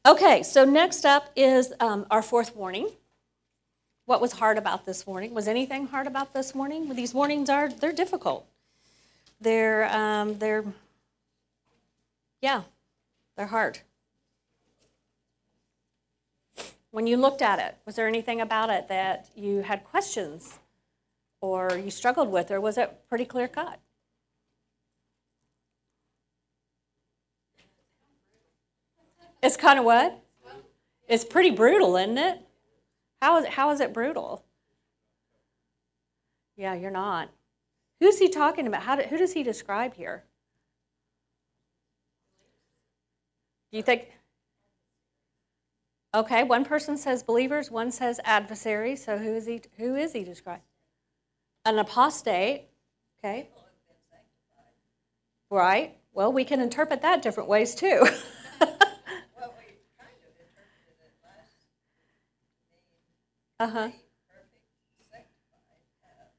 Okay, 0.07 0.43
so 0.43 0.65
next 0.65 1.05
up 1.05 1.31
is 1.35 1.73
um, 1.81 2.07
our 2.11 2.23
fourth 2.23 2.55
warning. 2.55 2.89
What 4.07 4.21
was 4.21 4.33
hard 4.33 4.59
about 4.59 4.85
this 4.85 5.07
warning? 5.07 5.35
Was 5.35 5.49
anything 5.49 5.89
hard 5.89 6.07
about 6.07 6.35
this 6.35 6.55
warning? 6.55 6.87
Well, 6.87 6.97
these 6.97 7.15
warnings 7.15 7.49
are, 7.49 7.69
they're 7.69 7.93
difficult. 7.93 8.47
They're, 9.41 9.93
um, 9.93 10.39
they're, 10.39 10.65
yeah, 12.41 12.63
they're 13.37 13.47
hard. 13.47 13.81
When 16.93 17.07
you 17.07 17.17
looked 17.17 17.41
at 17.41 17.59
it, 17.59 17.75
was 17.87 17.97
there 17.97 18.07
anything 18.07 18.43
about 18.43 18.69
it 18.69 18.87
that 18.89 19.31
you 19.35 19.63
had 19.63 19.83
questions 19.83 20.59
or 21.41 21.77
you 21.77 21.91
struggled 21.91 22.31
with, 22.31 22.51
or 22.51 22.61
was 22.61 22.77
it 22.77 23.09
pretty 23.09 23.25
clear 23.25 23.49
cut? 23.49 23.81
It's 29.43 29.57
kind 29.57 29.79
of 29.79 29.87
what? 29.87 30.23
It's 31.09 31.25
pretty 31.25 31.51
brutal, 31.51 31.97
isn't 31.97 32.19
it? 32.19 32.39
How 33.23 33.39
is, 33.39 33.47
how 33.47 33.71
is 33.71 33.81
it 33.81 33.95
brutal? 33.95 34.45
Yeah, 36.57 36.75
you're 36.75 36.91
not. 36.91 37.31
Who's 38.01 38.19
he 38.19 38.29
talking 38.29 38.67
about? 38.67 38.83
How 38.83 38.97
do, 38.97 39.03
who 39.03 39.17
does 39.17 39.33
he 39.33 39.43
describe 39.43 39.95
here? 39.95 40.25
Do 43.71 43.79
you 43.79 43.83
think? 43.83 44.13
Okay, 46.15 46.45
one 46.45 46.65
person 46.65 46.97
says 46.99 47.23
believers, 47.23 47.71
one 47.71 47.91
says 47.91 48.21
adversaries. 48.25 49.05
So 49.05 49.19
who 49.19 49.35
is 49.35 49.47
he? 49.47 49.63
Who 49.79 49.97
is 49.97 50.13
he 50.13 50.25
describing? 50.25 50.63
An 51.65 51.79
apostate. 51.79 52.69
Okay. 53.21 53.49
Right. 55.51 55.97
Well, 56.13 56.33
we 56.33 56.45
can 56.45 56.61
interpret 56.61 57.03
that 57.03 57.23
different 57.23 57.49
ways 57.49 57.75
too. 57.75 58.07
Well, 59.39 59.55
we 59.59 59.65
kind 59.99 60.11
of 60.17 60.25
interpreted 60.29 60.97
it 61.01 61.15
last 61.23 61.57
uh 63.61 63.69
huh. 63.69 63.91
perfect, 64.29 64.63
sanctified. 65.11 66.33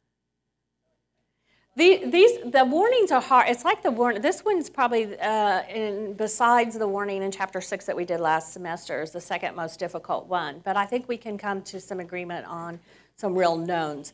The, 1.75 2.05
these 2.05 2.51
the 2.51 2.65
warnings 2.65 3.11
are 3.11 3.21
hard. 3.21 3.49
It's 3.49 3.65
like 3.65 3.81
the 3.81 3.89
warning. 3.89 4.21
This 4.21 4.45
one's 4.45 4.69
probably 4.69 5.17
uh, 5.19 5.63
in 5.63 6.13
besides 6.13 6.77
the 6.77 6.87
warning 6.87 7.23
in 7.23 7.31
chapter 7.31 7.61
six 7.61 7.85
that 7.85 7.95
we 7.95 8.05
did 8.05 8.19
last 8.19 8.53
semester 8.53 9.01
is 9.01 9.09
the 9.09 9.21
second 9.21 9.55
most 9.55 9.79
difficult 9.79 10.27
one. 10.27 10.61
But 10.63 10.77
I 10.77 10.85
think 10.85 11.07
we 11.07 11.17
can 11.17 11.35
come 11.35 11.63
to 11.63 11.79
some 11.79 11.99
agreement 11.99 12.45
on 12.45 12.79
some 13.15 13.35
real 13.35 13.57
knowns. 13.57 14.13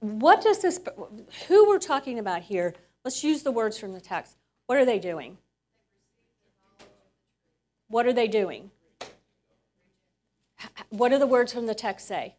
What 0.00 0.40
does 0.40 0.62
this? 0.62 0.80
Who 1.46 1.68
we're 1.68 1.78
talking 1.78 2.18
about 2.18 2.40
here? 2.40 2.74
Let's 3.04 3.22
use 3.22 3.42
the 3.42 3.52
words 3.52 3.78
from 3.78 3.92
the 3.92 4.00
text. 4.00 4.38
What 4.66 4.78
are 4.78 4.86
they 4.86 4.98
doing? 4.98 5.36
What 7.88 8.06
are 8.06 8.14
they 8.14 8.28
doing? 8.28 8.70
What 10.88 11.10
do 11.10 11.18
the 11.18 11.26
words 11.26 11.52
from 11.52 11.66
the 11.66 11.74
text 11.74 12.08
say? 12.08 12.34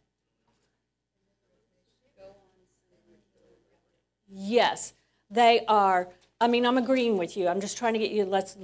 Yes, 4.30 4.94
they 5.30 5.64
are. 5.66 6.08
I 6.40 6.48
mean, 6.48 6.64
I'm 6.64 6.78
agreeing 6.78 7.18
with 7.18 7.36
you. 7.36 7.48
I'm 7.48 7.60
just 7.60 7.76
trying 7.76 7.92
to 7.94 7.98
get 7.98 8.12
you. 8.12 8.24
Let's 8.24 8.56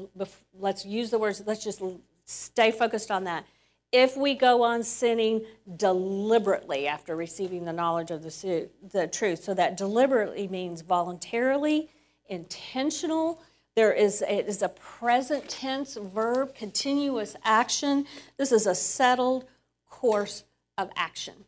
let's 0.59 0.87
use 0.87 1.11
the 1.11 1.19
words. 1.19 1.43
Let's 1.45 1.62
just 1.62 1.83
stay 2.25 2.71
focused 2.71 3.11
on 3.11 3.25
that. 3.25 3.45
If 3.93 4.17
we 4.17 4.35
go 4.35 4.62
on 4.62 4.83
sinning 4.83 5.45
deliberately 5.77 6.87
after 6.87 7.14
receiving 7.14 7.64
the 7.64 7.73
knowledge 7.73 8.11
of 8.11 8.23
the, 8.23 8.69
the 8.93 9.07
truth, 9.07 9.45
so 9.45 9.55
that 9.55 9.77
deliberately 9.77 10.49
means 10.49 10.83
voluntarily, 10.83 11.89
intentional. 12.29 13.41
There 13.75 13.93
is 13.93 14.23
it 14.23 14.47
is 14.47 14.62
a 14.62 14.71
present 14.71 15.49
tense 15.49 15.97
verb, 15.97 16.55
continuous 16.55 17.37
action. 17.45 18.07
This 18.39 18.53
is 18.53 18.67
a 18.67 18.75
settled 18.75 19.45
course 19.89 20.45
of 20.79 20.91
action 20.97 21.45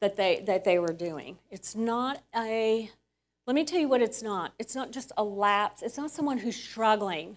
that 0.00 0.16
they 0.16 0.42
that 0.46 0.64
they 0.64 0.78
were 0.78 0.92
doing. 0.92 1.38
It's 1.50 1.74
not 1.74 2.22
a 2.36 2.90
let 3.46 3.54
me 3.54 3.64
tell 3.64 3.80
you 3.80 3.88
what 3.88 4.02
it's 4.02 4.22
not. 4.22 4.52
It's 4.58 4.74
not 4.74 4.90
just 4.90 5.12
a 5.16 5.24
lapse. 5.24 5.82
It's 5.82 5.98
not 5.98 6.10
someone 6.10 6.38
who's 6.38 6.56
struggling 6.56 7.36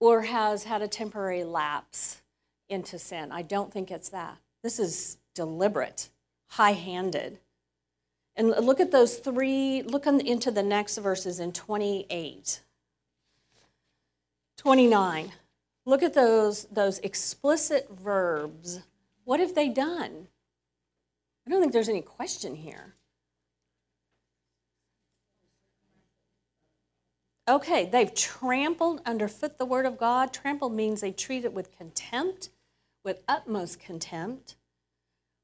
or 0.00 0.22
has 0.22 0.64
had 0.64 0.82
a 0.82 0.88
temporary 0.88 1.44
lapse 1.44 2.22
into 2.68 2.98
sin. 2.98 3.32
I 3.32 3.42
don't 3.42 3.72
think 3.72 3.90
it's 3.90 4.10
that. 4.10 4.36
This 4.62 4.78
is 4.78 5.18
deliberate, 5.34 6.10
high-handed. 6.48 7.38
And 8.36 8.48
look 8.48 8.80
at 8.80 8.90
those 8.90 9.16
three, 9.16 9.82
look 9.82 10.06
on, 10.06 10.20
into 10.20 10.50
the 10.50 10.62
next 10.62 10.98
verses 10.98 11.40
in 11.40 11.52
28. 11.52 12.60
29. 14.56 15.32
Look 15.84 16.02
at 16.02 16.14
those, 16.14 16.64
those 16.66 16.98
explicit 17.00 17.88
verbs. 17.90 18.80
What 19.24 19.40
have 19.40 19.54
they 19.54 19.68
done? 19.68 20.28
I 21.46 21.50
don't 21.50 21.60
think 21.60 21.72
there's 21.72 21.88
any 21.88 22.02
question 22.02 22.54
here. 22.54 22.94
Okay, 27.48 27.86
they've 27.86 28.14
trampled 28.14 29.02
underfoot 29.04 29.58
the 29.58 29.66
word 29.66 29.84
of 29.84 29.98
God. 29.98 30.32
Trampled 30.32 30.74
means 30.74 31.00
they 31.00 31.12
treat 31.12 31.44
it 31.44 31.52
with 31.52 31.76
contempt, 31.76 32.50
with 33.04 33.24
utmost 33.26 33.80
contempt. 33.80 34.54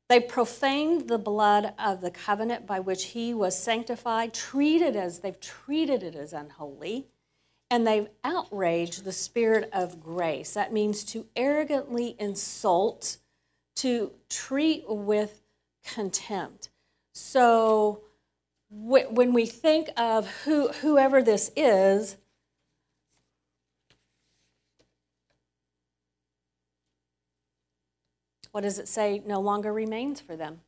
They 0.09 0.21
profaned 0.21 1.09
the 1.09 1.19
blood 1.19 1.75
of 1.79 2.01
the 2.01 2.11
covenant 2.11 2.67
by 2.67 2.81
which 2.81 3.07
he 3.07 3.35
was 3.35 3.59
sanctified, 3.59 4.33
treated 4.33 4.97
as 4.97 5.19
they've 5.19 5.41
treated 5.41 6.03
it 6.03 6.15
as 6.15 6.33
unholy, 6.33 7.09
and 7.71 7.87
they've 7.87 8.09
outraged 8.25 9.05
the 9.05 9.13
spirit 9.13 9.69
of 9.73 10.01
grace. 10.01 10.55
That 10.55 10.73
means 10.73 11.05
to 11.05 11.27
arrogantly 11.37 12.17
insult, 12.19 13.19
to 13.77 14.13
treat 14.31 14.85
with 14.89 15.43
contempt. 15.85 16.71
So 17.13 18.03
when 18.71 19.33
we 19.33 19.47
think 19.47 19.89
of 19.97 20.29
who, 20.45 20.69
whoever 20.69 21.23
this 21.23 21.51
is, 21.57 22.17
what 28.53 28.63
does 28.63 28.79
it 28.79 28.89
say 28.89 29.23
no 29.25 29.41
longer 29.41 29.73
remains 29.73 30.21
for 30.21 30.37
them? 30.37 30.61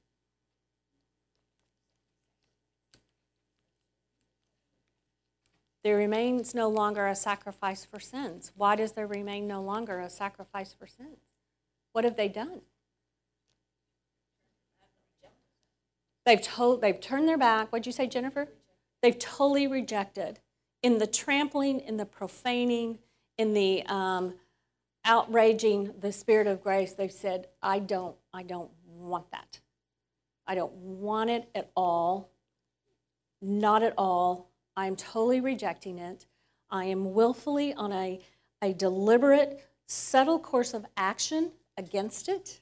There 5.82 5.96
remains 5.96 6.54
no 6.54 6.68
longer 6.68 7.06
a 7.06 7.14
sacrifice 7.14 7.86
for 7.86 7.98
sins. 7.98 8.52
Why 8.54 8.76
does 8.76 8.92
there 8.92 9.06
remain 9.06 9.46
no 9.46 9.62
longer 9.62 10.00
a 10.00 10.10
sacrifice 10.10 10.74
for 10.74 10.86
sins? 10.86 11.18
What 11.92 12.04
have 12.04 12.16
they 12.16 12.28
done? 12.28 12.60
They've 16.26 16.40
told, 16.40 16.82
they've 16.82 17.00
turned 17.00 17.28
their 17.28 17.38
back. 17.38 17.72
What'd 17.72 17.86
you 17.86 17.92
say, 17.92 18.06
Jennifer? 18.06 18.48
They've 19.02 19.18
totally 19.18 19.66
rejected 19.66 20.40
in 20.82 20.98
the 20.98 21.06
trampling, 21.06 21.80
in 21.80 21.96
the 21.96 22.04
profaning, 22.04 22.98
in 23.38 23.54
the 23.54 23.82
um, 23.86 24.34
outraging 25.04 25.94
the 25.98 26.12
spirit 26.12 26.46
of 26.46 26.62
grace. 26.62 26.92
They've 26.92 27.10
said, 27.12 27.48
"I 27.62 27.78
don't, 27.78 28.16
I 28.32 28.42
don't 28.42 28.70
want 28.84 29.30
that. 29.30 29.60
I 30.46 30.54
don't 30.54 30.72
want 30.72 31.30
it 31.30 31.48
at 31.54 31.70
all. 31.74 32.30
Not 33.40 33.82
at 33.82 33.94
all. 33.96 34.50
I 34.76 34.86
am 34.86 34.96
totally 34.96 35.40
rejecting 35.40 35.98
it. 35.98 36.26
I 36.70 36.84
am 36.84 37.14
willfully 37.14 37.72
on 37.72 37.92
a, 37.92 38.20
a 38.60 38.74
deliberate, 38.74 39.66
subtle 39.86 40.38
course 40.38 40.74
of 40.74 40.84
action 40.96 41.52
against 41.78 42.28
it." 42.28 42.60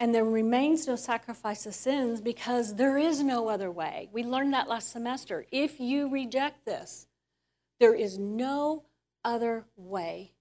And 0.00 0.14
there 0.14 0.24
remains 0.24 0.86
no 0.86 0.94
sacrifice 0.94 1.66
of 1.66 1.74
sins 1.74 2.20
because 2.20 2.76
there 2.76 2.98
is 2.98 3.22
no 3.22 3.48
other 3.48 3.70
way. 3.70 4.08
We 4.12 4.22
learned 4.22 4.54
that 4.54 4.68
last 4.68 4.92
semester. 4.92 5.46
If 5.50 5.80
you 5.80 6.08
reject 6.08 6.64
this, 6.64 7.08
there 7.80 7.94
is 7.94 8.18
no 8.18 8.84
other 9.24 9.64
way 9.76 10.32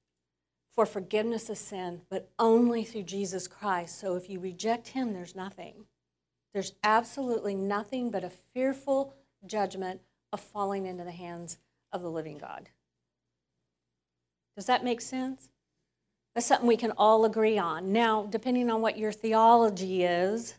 for 0.75 0.85
forgiveness 0.85 1.49
of 1.49 1.57
sin 1.57 2.01
but 2.09 2.29
only 2.37 2.83
through 2.83 3.03
Jesus 3.03 3.47
Christ. 3.47 3.99
So 3.99 4.15
if 4.15 4.29
you 4.29 4.39
reject 4.39 4.89
him, 4.89 5.13
there's 5.13 5.35
nothing. 5.35 5.85
There's 6.53 6.73
absolutely 6.83 7.55
nothing 7.55 8.11
but 8.11 8.23
a 8.23 8.29
fearful 8.29 9.15
judgment 9.45 10.01
of 10.31 10.39
falling 10.39 10.85
into 10.85 11.03
the 11.03 11.11
hands 11.11 11.57
of 11.91 12.03
the 12.03 12.11
living 12.11 12.37
God. 12.37 12.69
Does 14.55 14.65
that 14.67 14.83
make 14.83 15.01
sense? 15.01 15.49
That's 16.37 16.45
something 16.45 16.67
we 16.67 16.77
can 16.77 16.93
all 16.99 17.25
agree 17.25 17.57
on. 17.57 17.91
Now, 17.91 18.27
depending 18.29 18.69
on 18.69 18.79
what 18.79 18.95
your 18.95 19.11
theology 19.11 20.03
is, 20.03 20.53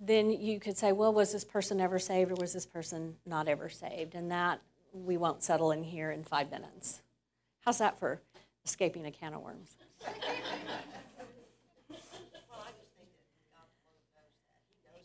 then 0.00 0.30
you 0.30 0.58
could 0.58 0.78
say, 0.78 0.92
well, 0.92 1.12
was 1.12 1.32
this 1.32 1.44
person 1.44 1.82
ever 1.82 1.98
saved 1.98 2.30
or 2.30 2.36
was 2.36 2.54
this 2.54 2.64
person 2.64 3.16
not 3.26 3.46
ever 3.46 3.68
saved? 3.68 4.14
And 4.14 4.30
that 4.30 4.62
we 4.94 5.18
won't 5.18 5.42
settle 5.42 5.70
in 5.72 5.84
here 5.84 6.12
in 6.12 6.24
five 6.24 6.50
minutes. 6.50 7.02
How's 7.60 7.76
that 7.76 7.98
for 7.98 8.22
escaping 8.64 9.04
a 9.04 9.10
can 9.10 9.34
of 9.34 9.42
worms? 9.42 9.76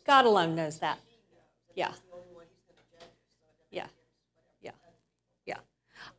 God 0.06 0.24
alone 0.24 0.54
knows 0.54 0.78
that. 0.78 1.00
Yeah. 1.74 1.90
Yeah. 1.90 2.07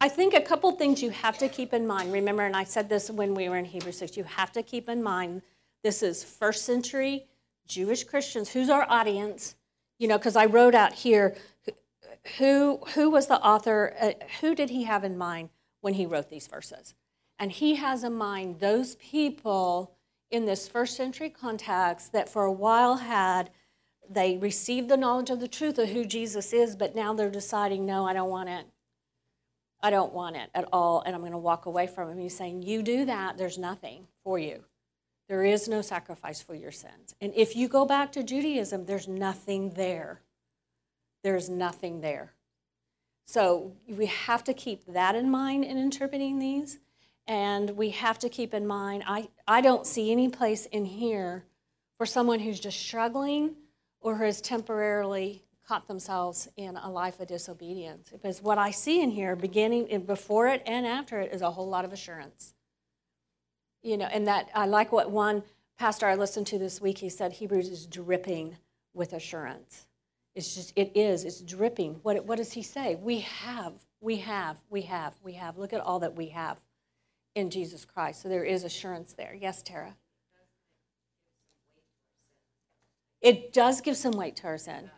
I 0.02 0.08
think 0.08 0.34
a 0.34 0.42
couple 0.42 0.72
things 0.72 1.04
you 1.04 1.10
have 1.10 1.38
to 1.40 1.50
keep 1.50 1.74
in 1.74 1.86
mind. 1.86 2.14
Remember, 2.14 2.44
and 2.44 2.56
I 2.56 2.64
said 2.64 2.88
this 2.88 3.10
when 3.10 3.34
we 3.36 3.50
were 3.50 3.58
in 3.58 3.66
Hebrews 3.66 3.98
6, 3.98 4.16
you 4.16 4.24
have 4.24 4.52
to 4.54 4.64
keep 4.64 4.88
in 4.88 5.04
mind 5.04 5.42
this 5.84 6.02
is 6.02 6.24
first 6.24 6.66
century 6.66 7.26
Jewish 7.68 8.06
Christians. 8.06 8.50
Who's 8.50 8.70
our 8.70 8.86
audience? 8.90 9.56
You 9.98 10.08
know, 10.08 10.18
because 10.18 10.38
I 10.38 10.46
wrote 10.46 10.74
out 10.74 10.94
here 10.94 11.36
who 12.38 12.80
who 12.96 13.10
was 13.10 13.28
the 13.28 13.42
author, 13.42 13.96
uh, 14.00 14.12
who 14.40 14.56
did 14.56 14.70
he 14.70 14.84
have 14.84 15.04
in 15.04 15.18
mind 15.18 15.50
when 15.82 15.94
he 15.94 16.06
wrote 16.06 16.30
these 16.30 16.48
verses? 16.48 16.94
And 17.38 17.52
he 17.52 17.76
has 17.76 18.04
in 18.04 18.14
mind 18.14 18.60
those 18.60 18.96
people 18.96 19.96
in 20.32 20.46
this 20.46 20.68
first 20.68 20.96
century 20.96 21.30
context 21.30 22.12
that 22.14 22.30
for 22.30 22.44
a 22.44 22.52
while 22.52 22.98
had 22.98 23.50
they 24.10 24.38
received 24.38 24.90
the 24.90 24.98
knowledge 24.98 25.30
of 25.30 25.40
the 25.40 25.48
truth 25.48 25.78
of 25.78 25.90
who 25.90 26.06
Jesus 26.06 26.52
is, 26.52 26.76
but 26.76 26.96
now 26.96 27.14
they're 27.14 27.30
deciding, 27.30 27.86
no, 27.86 28.08
I 28.08 28.14
don't 28.14 28.30
want 28.30 28.50
it. 28.50 28.66
I 29.82 29.90
don't 29.90 30.14
want 30.14 30.36
it 30.36 30.50
at 30.54 30.68
all, 30.74 31.02
and 31.06 31.16
I'm 31.16 31.22
going 31.22 31.32
to 31.32 31.38
walk 31.38 31.66
away 31.66 31.88
from 31.88 32.10
him. 32.10 32.20
He's 32.20 32.36
saying, 32.36 32.64
You 32.64 32.84
do 32.84 33.06
that, 33.06 33.38
there's 33.38 33.58
nothing 33.58 34.08
for 34.24 34.38
you. 34.38 34.64
There 35.30 35.46
is 35.46 35.68
no 35.68 35.82
sacrifice 35.82 36.42
for 36.42 36.56
your 36.56 36.72
sins. 36.72 37.16
And 37.22 37.32
if 37.36 37.56
you 37.56 37.68
go 37.68 37.86
back 37.86 38.12
to 38.14 38.24
Judaism, 38.24 38.86
there's 38.86 39.08
nothing 39.08 39.72
there. 39.72 40.22
There's 41.24 41.50
nothing 41.50 42.02
there. 42.02 42.34
So 43.26 43.74
we 43.88 44.08
have 44.08 44.44
to 44.46 44.54
keep 44.54 44.86
that 44.88 45.16
in 45.16 45.30
mind 45.30 45.64
in 45.64 45.78
interpreting 45.78 46.40
these. 46.40 46.80
And 47.28 47.70
we 47.78 47.92
have 47.92 48.18
to 48.20 48.30
keep 48.30 48.56
in 48.56 48.66
mind, 48.66 49.04
I, 49.06 49.30
I 49.48 49.62
don't 49.62 49.86
see 49.86 50.12
any 50.12 50.30
place 50.30 50.66
in 50.66 50.84
here 50.84 51.46
for 52.00 52.08
someone 52.08 52.40
who's 52.40 52.60
just 52.60 52.80
struggling 52.80 53.56
or 54.02 54.16
who 54.16 54.24
is 54.24 54.42
temporarily 54.42 55.44
caught 55.70 55.88
themselves 55.88 56.48
in 56.58 56.76
a 56.78 56.90
life 56.90 57.20
of 57.20 57.28
disobedience. 57.28 58.10
Because 58.12 58.42
what 58.42 58.58
I 58.58 58.72
see 58.72 59.04
in 59.04 59.12
here, 59.12 59.36
beginning 59.36 60.04
before 60.06 60.48
it 60.48 60.64
and 60.66 60.88
after 60.88 61.20
it, 61.20 61.32
is 61.32 61.44
a 61.44 61.52
whole 61.52 61.70
lot 61.70 61.86
of 61.86 61.94
assurance. 61.94 62.56
You 63.84 63.98
know, 63.98 64.08
and 64.08 64.26
that 64.28 64.50
I 64.56 64.66
like 64.66 64.92
what 64.92 65.12
one 65.12 65.44
pastor 65.78 66.08
I 66.08 66.16
listened 66.16 66.48
to 66.48 66.58
this 66.58 66.82
week, 66.82 66.98
he 66.98 67.08
said 67.08 67.34
Hebrews 67.34 67.70
is 67.70 67.86
dripping 67.86 68.58
with 68.96 69.14
assurance. 69.14 69.86
It's 70.34 70.56
just, 70.56 70.74
it 70.76 70.92
is, 70.96 71.24
it's 71.24 71.42
dripping. 71.42 72.00
What, 72.02 72.26
what 72.26 72.40
does 72.40 72.52
he 72.52 72.64
say? 72.64 72.96
We 72.96 73.20
have, 73.20 73.74
we 74.02 74.18
have, 74.18 74.58
we 74.72 74.82
have, 74.82 75.14
we 75.22 75.34
have. 75.34 75.60
Look 75.60 75.72
at 75.72 75.82
all 75.82 76.00
that 76.00 76.16
we 76.16 76.30
have 76.30 76.60
in 77.36 77.52
Jesus 77.52 77.86
Christ. 77.86 78.24
So 78.24 78.28
there 78.28 78.44
is 78.44 78.64
assurance 78.64 79.14
there. 79.14 79.38
Yes, 79.40 79.62
Tara? 79.62 79.96
It 83.22 83.54
does 83.54 83.82
give 83.82 83.98
some 83.98 84.14
weight 84.14 84.36
to 84.38 84.48
our 84.48 84.58
sin. 84.58 84.90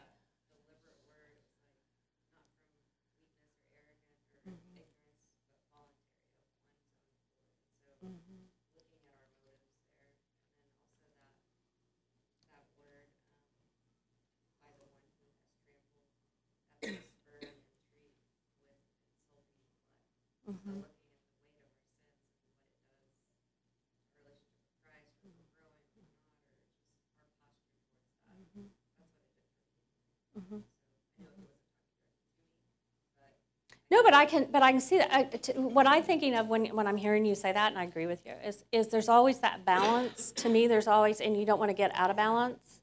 No, 33.91 34.01
but 34.03 34.13
I 34.13 34.25
can, 34.25 34.47
but 34.49 34.63
I 34.63 34.71
can 34.71 34.79
see 34.79 34.99
that. 34.99 35.43
T- 35.43 35.51
what 35.51 35.85
I'm 35.85 36.01
thinking 36.01 36.33
of 36.35 36.47
when, 36.47 36.67
when 36.67 36.87
I'm 36.87 36.95
hearing 36.95 37.25
you 37.25 37.35
say 37.35 37.51
that, 37.51 37.71
and 37.71 37.77
I 37.77 37.83
agree 37.83 38.07
with 38.07 38.25
you, 38.25 38.31
is, 38.43 38.63
is 38.71 38.87
there's 38.87 39.09
always 39.09 39.39
that 39.39 39.65
balance. 39.65 40.31
to 40.37 40.47
me, 40.47 40.67
there's 40.67 40.87
always, 40.87 41.19
and 41.19 41.37
you 41.37 41.45
don't 41.45 41.59
want 41.59 41.69
to 41.69 41.75
get 41.75 41.91
out 41.93 42.09
of 42.09 42.15
balance, 42.15 42.79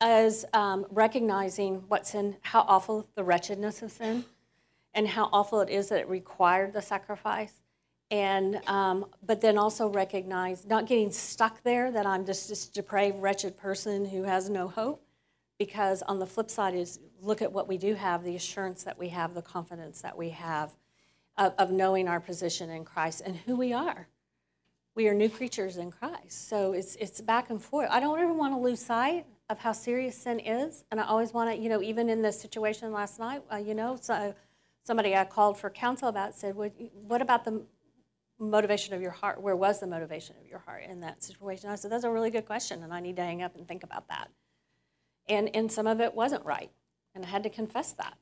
as 0.00 0.44
um, 0.52 0.86
recognizing 0.90 1.82
what's 1.88 2.14
in, 2.14 2.36
how 2.42 2.60
awful 2.60 3.08
the 3.16 3.24
wretchedness 3.24 3.82
of 3.82 3.90
sin, 3.90 4.24
and 4.94 5.08
how 5.08 5.28
awful 5.32 5.60
it 5.62 5.68
is 5.68 5.88
that 5.88 5.98
it 5.98 6.08
required 6.08 6.72
the 6.72 6.80
sacrifice. 6.80 7.52
And, 8.12 8.60
um, 8.68 9.06
but 9.26 9.40
then 9.40 9.58
also 9.58 9.88
recognize, 9.88 10.64
not 10.64 10.86
getting 10.86 11.10
stuck 11.10 11.60
there, 11.64 11.90
that 11.90 12.06
I'm 12.06 12.24
just 12.24 12.48
this 12.48 12.66
depraved, 12.68 13.18
wretched 13.18 13.56
person 13.56 14.04
who 14.04 14.22
has 14.22 14.48
no 14.48 14.68
hope, 14.68 15.02
because 15.58 16.02
on 16.02 16.18
the 16.18 16.26
flip 16.26 16.50
side 16.50 16.74
is 16.74 17.00
look 17.20 17.42
at 17.42 17.52
what 17.52 17.68
we 17.68 17.78
do 17.78 17.94
have 17.94 18.24
the 18.24 18.36
assurance 18.36 18.84
that 18.84 18.98
we 18.98 19.08
have 19.08 19.34
the 19.34 19.42
confidence 19.42 20.02
that 20.02 20.16
we 20.16 20.30
have 20.30 20.72
of, 21.38 21.54
of, 21.58 21.70
knowing 21.70 22.08
our 22.08 22.20
position 22.20 22.70
in 22.70 22.84
christ 22.84 23.22
and 23.24 23.36
who 23.36 23.56
we 23.56 23.72
are. 23.72 24.08
We 24.94 25.08
are 25.08 25.14
new 25.14 25.28
creatures 25.28 25.76
in 25.76 25.90
christ. 25.90 26.48
So 26.48 26.72
it's, 26.72 26.96
it's 26.96 27.20
back 27.20 27.50
and 27.50 27.62
forth. 27.62 27.88
I 27.90 28.00
don't 28.00 28.18
ever 28.18 28.32
want 28.32 28.54
to 28.54 28.58
lose 28.58 28.80
sight 28.80 29.26
of 29.50 29.58
how 29.58 29.72
serious 29.72 30.16
sin 30.16 30.40
is. 30.40 30.84
And 30.90 31.00
i 31.00 31.04
always 31.04 31.32
want 31.32 31.50
to 31.50 31.56
you 31.56 31.68
know 31.68 31.82
even 31.82 32.08
in 32.08 32.22
this 32.22 32.40
situation 32.40 32.92
last 32.92 33.18
night 33.18 33.42
uh, 33.52 33.56
you 33.56 33.74
know 33.74 33.96
so 34.00 34.34
somebody 34.84 35.14
i 35.14 35.24
called 35.24 35.58
for 35.58 35.70
counsel 35.70 36.08
about 36.08 36.34
said 36.34 36.54
what, 36.54 36.72
what 37.06 37.22
about 37.22 37.44
the 37.44 37.62
motivation 38.38 38.92
of 38.92 39.00
your 39.00 39.12
heart? 39.12 39.40
Where 39.40 39.56
was 39.56 39.80
the 39.80 39.86
motivation 39.86 40.36
of 40.38 40.46
your 40.46 40.58
heart 40.58 40.82
in 40.84 41.00
that 41.00 41.24
situation? 41.24 41.70
I 41.70 41.76
said 41.76 41.90
that's 41.90 42.04
a 42.04 42.10
really 42.10 42.30
good 42.30 42.44
question 42.44 42.82
and 42.82 42.92
i 42.92 43.00
need 43.00 43.16
to 43.16 43.22
hang 43.22 43.42
up 43.42 43.56
and 43.56 43.66
think 43.66 43.82
about 43.82 44.08
that 44.08 44.28
and 45.28 45.54
and 45.54 45.70
some 45.70 45.86
of 45.86 46.00
it 46.00 46.14
wasn't 46.14 46.44
right 46.44 46.70
and 47.14 47.24
i 47.24 47.28
had 47.28 47.42
to 47.42 47.50
confess 47.50 47.92
that. 47.94 48.16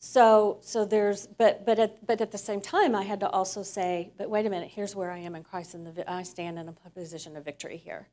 So 0.00 0.58
so 0.62 0.84
there's 0.84 1.26
but 1.26 1.66
but 1.66 1.78
at, 1.78 2.06
but 2.06 2.20
at 2.20 2.32
the 2.32 2.38
same 2.38 2.60
time 2.60 2.94
i 2.94 3.02
had 3.02 3.20
to 3.20 3.28
also 3.28 3.62
say 3.62 4.10
but 4.16 4.30
wait 4.30 4.46
a 4.46 4.50
minute 4.50 4.70
here's 4.74 4.96
where 4.96 5.10
i 5.10 5.18
am 5.18 5.34
in 5.34 5.42
christ 5.44 5.74
and 5.74 5.86
the, 5.86 6.10
i 6.10 6.22
stand 6.22 6.58
in 6.58 6.68
a 6.68 6.72
position 6.90 7.36
of 7.36 7.44
victory 7.44 7.76
here. 7.76 8.08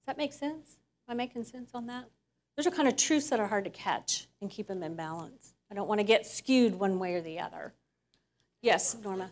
Does 0.00 0.06
that 0.06 0.18
make 0.18 0.32
sense? 0.32 0.76
Am 1.08 1.12
i 1.12 1.14
making 1.14 1.44
sense 1.44 1.70
on 1.74 1.86
that? 1.86 2.04
Those 2.56 2.66
are 2.66 2.70
kind 2.70 2.86
of 2.86 2.96
truths 2.96 3.30
that 3.30 3.40
are 3.40 3.46
hard 3.46 3.64
to 3.64 3.70
catch 3.70 4.26
and 4.42 4.50
keep 4.50 4.68
them 4.68 4.82
in 4.82 4.94
balance. 4.94 5.54
I 5.70 5.74
don't 5.74 5.88
want 5.88 6.00
to 6.00 6.04
get 6.04 6.26
skewed 6.26 6.74
one 6.74 6.98
way 6.98 7.14
or 7.14 7.22
the 7.22 7.40
other. 7.40 7.72
Yes 8.60 8.94
norma 9.02 9.30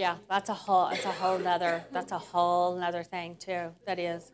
Yeah, 0.00 0.16
that's 0.30 0.48
a 0.48 0.54
whole 0.54 0.88
that's 0.88 1.04
a 1.04 1.12
whole 1.12 1.38
nother 1.38 1.84
that's 1.92 2.10
a 2.10 2.18
whole 2.18 2.74
nother 2.74 3.02
thing 3.02 3.36
too. 3.36 3.72
That 3.86 3.98
is 3.98 4.32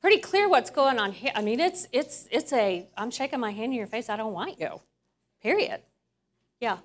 pretty 0.00 0.18
clear 0.18 0.48
what's 0.48 0.70
going 0.70 0.98
on 0.98 1.12
here. 1.12 1.30
I 1.36 1.40
mean, 1.42 1.60
it's 1.60 1.86
it's 1.92 2.26
it's 2.32 2.52
a 2.52 2.88
I'm 2.96 3.12
shaking 3.12 3.38
my 3.38 3.52
hand 3.52 3.72
in 3.72 3.78
your 3.78 3.86
face. 3.86 4.08
I 4.08 4.16
don't 4.16 4.32
want 4.32 4.58
you. 4.58 4.80
Period. 5.40 5.82
Yeah. 6.60 6.78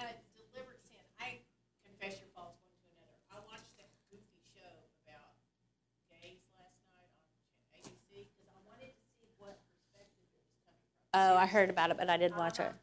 Deliberate 0.00 0.80
sin. 0.88 1.04
I 1.20 1.36
confess 1.84 2.18
your 2.18 2.30
faults 2.34 2.56
one 2.64 2.72
to 2.72 2.88
another. 2.88 3.20
I 3.28 3.36
watched 3.44 3.68
that 3.76 3.92
goofy 4.08 4.40
show 4.56 4.72
about 5.04 5.36
gays 6.08 6.40
last 6.56 6.80
night 6.88 7.12
on 7.76 7.84
ABC 7.84 8.32
because 8.32 8.48
I 8.48 8.56
wanted 8.64 8.96
to 8.96 9.04
see 9.20 9.28
what 9.36 9.60
perspective 9.76 10.24
it 10.24 10.40
was 10.40 10.56
coming 10.64 10.88
from. 11.12 11.20
Oh, 11.20 11.36
I 11.36 11.44
heard 11.44 11.68
about 11.68 11.90
it, 11.92 11.98
but 12.00 12.08
I 12.08 12.16
didn't 12.16 12.40
watch 12.40 12.58
it. 12.60 12.72
Uh-huh. 12.72 12.80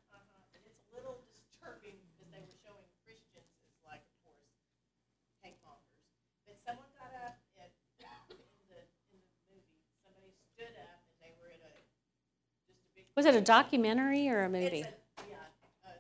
And 0.54 0.62
it's 0.66 0.78
a 0.78 0.96
little 0.96 1.18
disturbing 1.34 1.98
because 2.16 2.30
they 2.32 2.42
were 2.42 2.56
showing 2.64 2.86
Christians 3.06 3.50
as 3.66 3.78
like, 3.86 4.02
of 4.02 4.18
course, 4.24 4.46
hate 5.44 5.58
mongers. 5.66 6.06
But 6.46 6.58
someone 6.64 6.90
got 6.98 7.12
up 7.18 7.38
at, 7.60 7.74
in 8.00 8.06
the 8.70 8.80
in 9.14 9.20
the 9.20 9.34
movie. 9.52 9.82
Somebody 10.06 10.32
stood 10.54 10.74
up 10.80 11.02
and 11.10 11.18
they 11.22 11.34
were 11.38 11.50
in 11.54 11.62
a 11.62 11.72
just 12.66 12.82
a 12.86 12.90
big. 12.98 13.09
Was 13.20 13.26
it 13.28 13.36
a 13.36 13.44
documentary 13.44 14.30
or 14.32 14.48
a 14.48 14.50
movie? 14.50 14.88
It's 14.88 14.88
a, 14.88 15.28
yeah, 15.28 15.44
a 15.84 15.92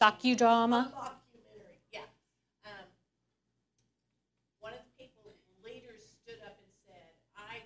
Docudrama. 0.00 0.88
documentary. 0.88 1.76
Yeah. 1.92 2.08
Um, 2.64 2.88
one 4.64 4.72
of 4.72 4.80
the 4.80 4.88
people, 4.96 5.36
leaders, 5.60 6.00
stood 6.24 6.40
up 6.40 6.56
and 6.56 6.72
said, 6.88 7.12
"I 7.36 7.60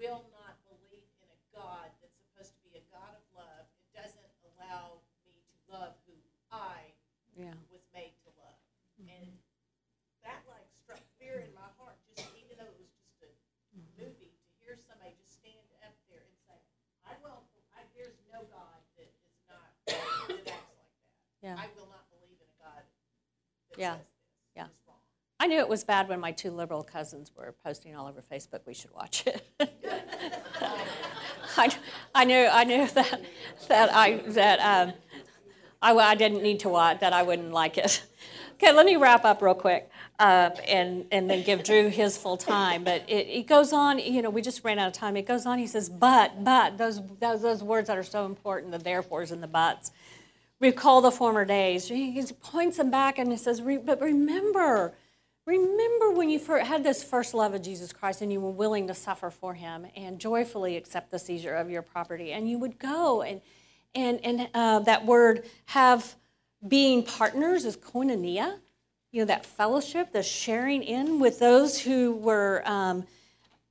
will 0.00 0.24
not 0.32 0.64
believe 0.64 1.04
in 1.20 1.28
a 1.28 1.40
God 1.52 1.92
that's 2.00 2.16
supposed 2.24 2.56
to 2.56 2.60
be 2.64 2.80
a 2.80 2.84
God 2.88 3.20
of 3.20 3.24
love. 3.36 3.68
It 3.84 4.00
doesn't 4.00 4.32
allow 4.56 5.04
me 5.28 5.36
to 5.36 5.52
love 5.68 5.92
who 6.08 6.16
I 6.48 6.96
that 21.42 21.48
Yeah. 21.48 21.56
says 21.56 21.72
this 23.70 23.78
Yeah. 23.78 23.94
is 23.94 24.70
wrong. 24.86 24.96
I 25.40 25.46
knew 25.46 25.58
it 25.58 25.68
was 25.68 25.82
bad 25.84 26.08
when 26.08 26.20
my 26.20 26.32
two 26.32 26.50
liberal 26.50 26.82
cousins 26.82 27.32
were 27.36 27.52
posting 27.64 27.96
all 27.96 28.06
over 28.06 28.22
Facebook. 28.22 28.60
We 28.66 28.74
should 28.74 28.92
watch 28.94 29.26
it. 29.26 29.42
I, 31.56 31.74
I 32.14 32.24
knew 32.24 32.46
I 32.50 32.64
knew 32.64 32.86
that 32.86 33.20
that 33.68 33.94
I 33.94 34.16
that 34.28 34.58
um, 34.60 34.94
I, 35.82 35.92
I 35.94 36.14
didn't 36.14 36.42
need 36.42 36.60
to 36.60 36.68
watch 36.68 37.00
that 37.00 37.12
I 37.12 37.22
wouldn't 37.22 37.52
like 37.52 37.78
it. 37.78 38.04
Okay, 38.54 38.72
let 38.72 38.86
me 38.86 38.94
wrap 38.94 39.24
up 39.24 39.42
real 39.42 39.54
quick 39.54 39.90
uh, 40.20 40.50
and 40.68 41.06
and 41.10 41.28
then 41.28 41.42
give 41.42 41.64
Drew 41.64 41.88
his 41.88 42.16
full 42.16 42.36
time. 42.36 42.84
But 42.84 43.02
it, 43.08 43.26
it 43.26 43.46
goes 43.48 43.72
on. 43.72 43.98
You 43.98 44.22
know, 44.22 44.30
we 44.30 44.40
just 44.40 44.62
ran 44.62 44.78
out 44.78 44.86
of 44.86 44.92
time. 44.92 45.16
It 45.16 45.26
goes 45.26 45.46
on. 45.46 45.58
He 45.58 45.66
says, 45.66 45.88
"But 45.88 46.44
but 46.44 46.78
those 46.78 47.00
those, 47.18 47.42
those 47.42 47.62
words 47.64 47.88
that 47.88 47.98
are 47.98 48.04
so 48.04 48.24
important, 48.24 48.70
the 48.70 48.78
therefores 48.78 49.32
and 49.32 49.42
the 49.42 49.48
buts." 49.48 49.90
Recall 50.62 51.00
the 51.00 51.10
former 51.10 51.44
days. 51.44 51.88
He 51.88 52.24
points 52.40 52.76
them 52.78 52.90
back 52.90 53.18
and 53.18 53.30
he 53.30 53.36
says, 53.36 53.60
"Re- 53.60 53.78
But 53.78 54.00
remember, 54.00 54.94
remember 55.44 56.12
when 56.12 56.30
you 56.30 56.38
had 56.38 56.84
this 56.84 57.02
first 57.02 57.34
love 57.34 57.52
of 57.52 57.62
Jesus 57.62 57.92
Christ 57.92 58.22
and 58.22 58.32
you 58.32 58.40
were 58.40 58.50
willing 58.50 58.86
to 58.86 58.94
suffer 58.94 59.28
for 59.28 59.54
him 59.54 59.86
and 59.96 60.20
joyfully 60.20 60.76
accept 60.76 61.10
the 61.10 61.18
seizure 61.18 61.56
of 61.56 61.68
your 61.68 61.82
property. 61.82 62.32
And 62.32 62.48
you 62.48 62.58
would 62.58 62.78
go 62.78 63.22
and, 63.22 63.40
and, 63.94 64.24
and 64.24 64.48
uh, 64.54 64.78
that 64.80 65.04
word 65.04 65.44
have 65.66 66.14
being 66.66 67.02
partners 67.02 67.64
is 67.64 67.76
koinonia, 67.76 68.60
you 69.10 69.20
know, 69.20 69.26
that 69.26 69.44
fellowship, 69.44 70.12
the 70.12 70.22
sharing 70.22 70.84
in 70.84 71.18
with 71.18 71.38
those 71.38 71.80
who 71.80 72.12
were. 72.12 72.62
Um, 72.64 73.04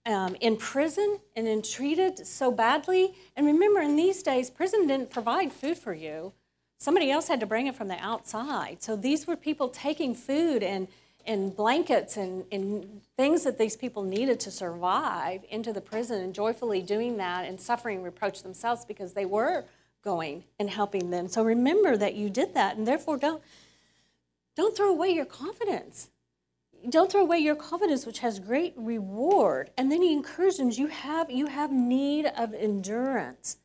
um, 0.04 0.36
in 0.42 0.58
prison 0.58 1.20
and 1.36 1.46
then 1.46 1.62
treated 1.62 2.26
so 2.26 2.52
badly. 2.52 3.14
And 3.36 3.46
remember, 3.46 3.82
in 3.82 3.96
these 3.96 4.24
days, 4.24 4.50
prison 4.50 4.88
didn't 4.88 5.12
provide 5.12 5.54
food 5.54 5.78
for 5.78 5.94
you. 5.94 6.34
Somebody 6.82 7.12
else 7.12 7.28
had 7.28 7.40
to 7.42 7.46
bring 7.46 7.68
it 7.68 7.76
from 7.76 7.90
the 7.90 8.00
outside. 8.00 8.82
So 8.82 8.96
these 8.96 9.28
were 9.28 9.36
people 9.36 9.70
taking 9.70 10.16
food 10.16 10.64
and, 10.64 10.88
and 11.28 11.56
blankets 11.56 12.18
and, 12.18 12.44
and 12.52 13.04
things 13.16 13.44
that 13.44 13.60
these 13.60 13.78
people 13.78 14.02
needed 14.02 14.40
to 14.40 14.50
survive 14.50 15.42
into 15.52 15.74
the 15.74 15.80
prison 15.80 16.24
and 16.24 16.34
joyfully 16.34 16.82
doing 16.82 17.18
that 17.18 17.46
and 17.46 17.62
suffering 17.62 18.02
reproach 18.02 18.42
themselves 18.42 18.84
because 18.84 19.14
they 19.14 19.26
were 19.26 19.64
going 20.04 20.44
and 20.58 20.72
helping 20.72 21.12
them. 21.12 21.28
So 21.28 21.44
remember 21.44 21.98
that 21.98 22.16
you 22.16 22.32
did 22.32 22.56
that 22.56 22.78
and 22.78 22.88
therefore 22.88 23.18
don't, 23.18 23.44
don't 24.56 24.76
throw 24.76 24.90
away 24.90 25.12
your 25.12 25.26
confidence 25.26 26.10
don't 26.90 27.12
throw 27.12 27.22
away 27.22 27.38
your 27.38 27.54
confidence 27.54 28.08
which 28.08 28.18
has 28.18 28.40
great 28.40 28.74
reward 28.76 29.70
and 29.78 29.92
then 29.92 30.02
he 30.02 30.12
encourages 30.12 30.80
you 30.80 30.88
have 30.88 31.30
you 31.30 31.46
have 31.46 31.72
need 31.72 32.26
of 32.36 32.56
endurance 32.56 33.58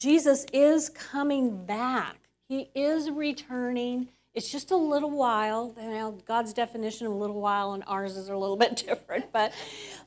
jesus 0.00 0.44
is 0.52 0.88
coming 0.88 1.64
back 1.64 2.23
he 2.48 2.70
is 2.74 3.10
returning 3.10 4.08
it's 4.34 4.50
just 4.50 4.70
a 4.70 4.76
little 4.76 5.10
while 5.10 5.74
now 5.76 6.14
god's 6.26 6.52
definition 6.52 7.06
of 7.06 7.12
a 7.12 7.16
little 7.16 7.40
while 7.40 7.72
and 7.72 7.82
ours 7.86 8.16
is 8.16 8.28
a 8.28 8.36
little 8.36 8.56
bit 8.64 8.76
different 8.76 9.32
but 9.32 9.52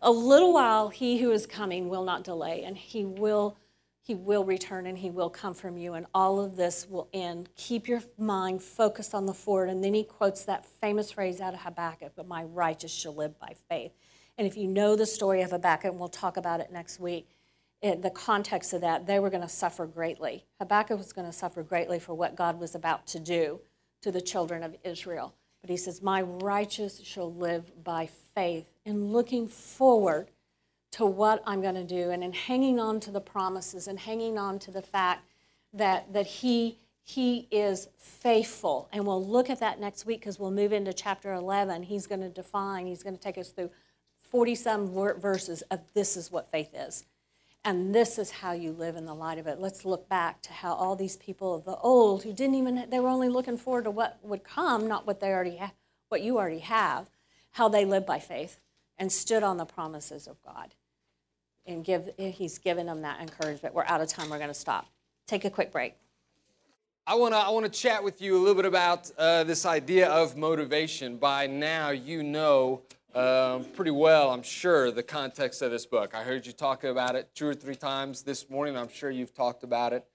a 0.02 0.12
little 0.12 0.54
while 0.54 0.90
he 0.90 1.20
who 1.20 1.32
is 1.32 1.46
coming 1.46 1.90
will 1.90 2.04
not 2.04 2.24
delay 2.24 2.64
and 2.64 2.78
he 2.78 3.06
will 3.06 3.58
he 4.08 4.16
will 4.16 4.46
return 4.46 4.88
and 4.88 4.98
he 4.98 5.10
will 5.10 5.30
come 5.30 5.54
from 5.54 5.78
you, 5.78 5.94
and 5.94 6.06
all 6.14 6.40
of 6.40 6.56
this 6.56 6.88
will 6.90 7.10
end. 7.12 7.50
Keep 7.58 7.90
your 7.90 8.02
mind 8.18 8.64
focused 8.64 9.14
on 9.14 9.26
the 9.26 9.34
forward. 9.34 9.70
And 9.70 9.84
then 9.84 9.94
he 9.94 10.06
quotes 10.06 10.46
that 10.46 10.66
famous 10.66 11.12
phrase 11.12 11.42
out 11.42 11.54
of 11.54 11.60
Habakkuk, 11.60 12.14
but 12.16 12.26
my 12.26 12.44
righteous 12.44 12.94
shall 12.94 13.14
live 13.14 13.38
by 13.38 13.54
faith. 13.68 13.92
And 14.38 14.48
if 14.48 14.56
you 14.56 14.66
know 14.66 14.96
the 14.96 15.06
story 15.06 15.42
of 15.42 15.52
Habakkuk, 15.52 15.92
and 15.92 16.00
we'll 16.00 16.08
talk 16.08 16.38
about 16.38 16.62
it 16.62 16.72
next 16.72 17.02
week, 17.02 17.28
in 17.82 18.02
the 18.02 18.10
context 18.10 18.74
of 18.74 18.82
that, 18.82 19.06
they 19.06 19.20
were 19.20 19.30
going 19.30 19.44
to 19.44 19.50
suffer 19.50 19.86
greatly. 19.86 20.46
Habakkuk 20.60 20.98
was 20.98 21.14
going 21.14 21.28
to 21.28 21.34
suffer 21.34 21.64
greatly 21.64 22.00
for 22.00 22.14
what 22.14 22.36
God 22.36 22.60
was 22.60 22.76
about 22.76 23.06
to 23.08 23.20
do 23.20 23.60
to 24.02 24.12
the 24.12 24.22
children 24.22 24.64
of 24.64 24.76
Israel. 24.84 25.36
But 25.62 25.70
he 25.70 25.78
says, 25.78 26.02
My 26.02 26.22
righteous 26.22 27.02
shall 27.04 27.32
live 27.34 27.84
by 27.84 28.10
faith. 28.34 28.66
And 28.86 29.12
looking 29.12 29.48
forward, 29.48 30.30
to 30.92 31.06
what 31.06 31.44
I'm 31.46 31.62
going 31.62 31.76
to 31.76 31.84
do 31.84 32.12
and 32.12 32.24
in 32.24 32.34
hanging 32.34 32.80
on 32.80 33.00
to 33.02 33.12
the 33.12 33.22
promises 33.22 33.88
and 33.88 34.00
hanging 34.00 34.38
on 34.38 34.60
to 34.60 34.72
the 34.72 34.82
fact 34.82 35.30
that 35.74 36.12
that 36.14 36.26
he 36.26 36.78
he 37.04 37.48
is 37.52 37.88
faithful 37.98 38.90
and 38.92 39.06
we'll 39.06 39.24
look 39.24 39.50
at 39.50 39.60
that 39.60 39.80
next 39.80 40.06
week 40.06 40.22
because 40.22 40.40
we'll 40.40 40.52
move 40.52 40.74
into 40.74 40.94
chapter 40.94 41.34
11 41.34 41.84
he's 41.84 42.08
going 42.08 42.22
to 42.22 42.30
define 42.30 42.88
he's 42.88 43.04
going 43.04 43.16
to 43.16 43.22
take 43.22 43.38
us 43.38 43.50
through 43.50 43.70
40 44.22 44.56
some 44.56 44.90
verses 45.20 45.62
of 45.64 45.82
this 45.94 46.18
is 46.18 46.32
what 46.32 46.50
faith 46.50 46.74
is 46.74 47.06
and 47.68 47.94
this 47.94 48.18
is 48.18 48.32
how 48.32 48.54
you 48.54 48.72
live 48.72 48.96
in 48.96 49.06
the 49.06 49.14
light 49.14 49.38
of 49.38 49.48
it 49.48 49.60
let's 49.60 49.86
look 49.86 50.08
back 50.10 50.42
to 50.42 50.52
how 50.52 50.74
all 50.74 50.96
these 50.96 51.18
people 51.18 51.54
of 51.54 51.66
the 51.66 51.76
old 51.78 52.24
who 52.24 52.34
didn't 52.34 52.56
even 52.56 52.88
they 52.90 53.00
were 53.00 53.10
only 53.10 53.30
looking 53.30 53.58
forward 53.58 53.84
to 53.84 53.92
what 53.92 54.18
would 54.24 54.44
come 54.44 54.88
not 54.88 55.06
what 55.06 55.20
they 55.20 55.28
already 55.28 55.60
what 56.10 56.22
you 56.22 56.38
already 56.38 56.60
have 56.60 57.10
how 57.52 57.68
they 57.68 57.86
lived 57.86 58.06
by 58.06 58.20
faith 58.20 58.60
and 58.98 59.12
stood 59.12 59.44
on 59.44 59.58
the 59.58 59.66
promises 59.66 60.28
of 60.28 60.42
God. 60.44 60.74
And 61.66 61.84
give, 61.84 62.10
he's 62.18 62.58
given 62.58 62.86
them 62.86 63.02
that 63.02 63.20
encouragement. 63.20 63.76
We're 63.76 63.86
out 63.86 64.00
of 64.00 64.08
time. 64.08 64.30
We're 64.30 64.38
going 64.38 64.50
to 64.50 64.54
stop. 64.54 64.88
Take 65.28 65.44
a 65.44 65.50
quick 65.50 65.72
break. 65.72 65.96
I 67.06 67.16
want 67.16 67.34
to 67.34 67.38
I 67.38 67.50
want 67.50 67.66
to 67.66 67.72
chat 67.72 68.04
with 68.04 68.22
you 68.22 68.36
a 68.36 68.40
little 68.40 68.56
bit 68.56 68.66
about 68.66 69.10
uh, 69.18 69.46
this 69.46 69.66
idea 69.66 70.10
of 70.10 70.36
motivation. 70.36 71.16
By 71.16 71.48
now, 71.48 71.92
you 71.92 72.22
know 72.22 72.82
um, 73.14 73.64
pretty 73.76 73.92
well, 73.92 74.32
I'm 74.32 74.44
sure, 74.44 74.92
the 74.92 75.04
context 75.04 75.62
of 75.62 75.72
this 75.72 75.86
book. 75.86 76.14
I 76.14 76.24
heard 76.24 76.46
you 76.46 76.52
talk 76.52 76.84
about 76.84 77.16
it 77.16 77.30
two 77.34 77.48
or 77.48 77.54
three 77.54 77.76
times 77.76 78.22
this 78.22 78.50
morning. 78.50 78.78
I'm 78.78 78.90
sure 78.90 79.10
you've 79.10 79.34
talked 79.34 79.64
about 79.64 79.94
it 79.94 80.06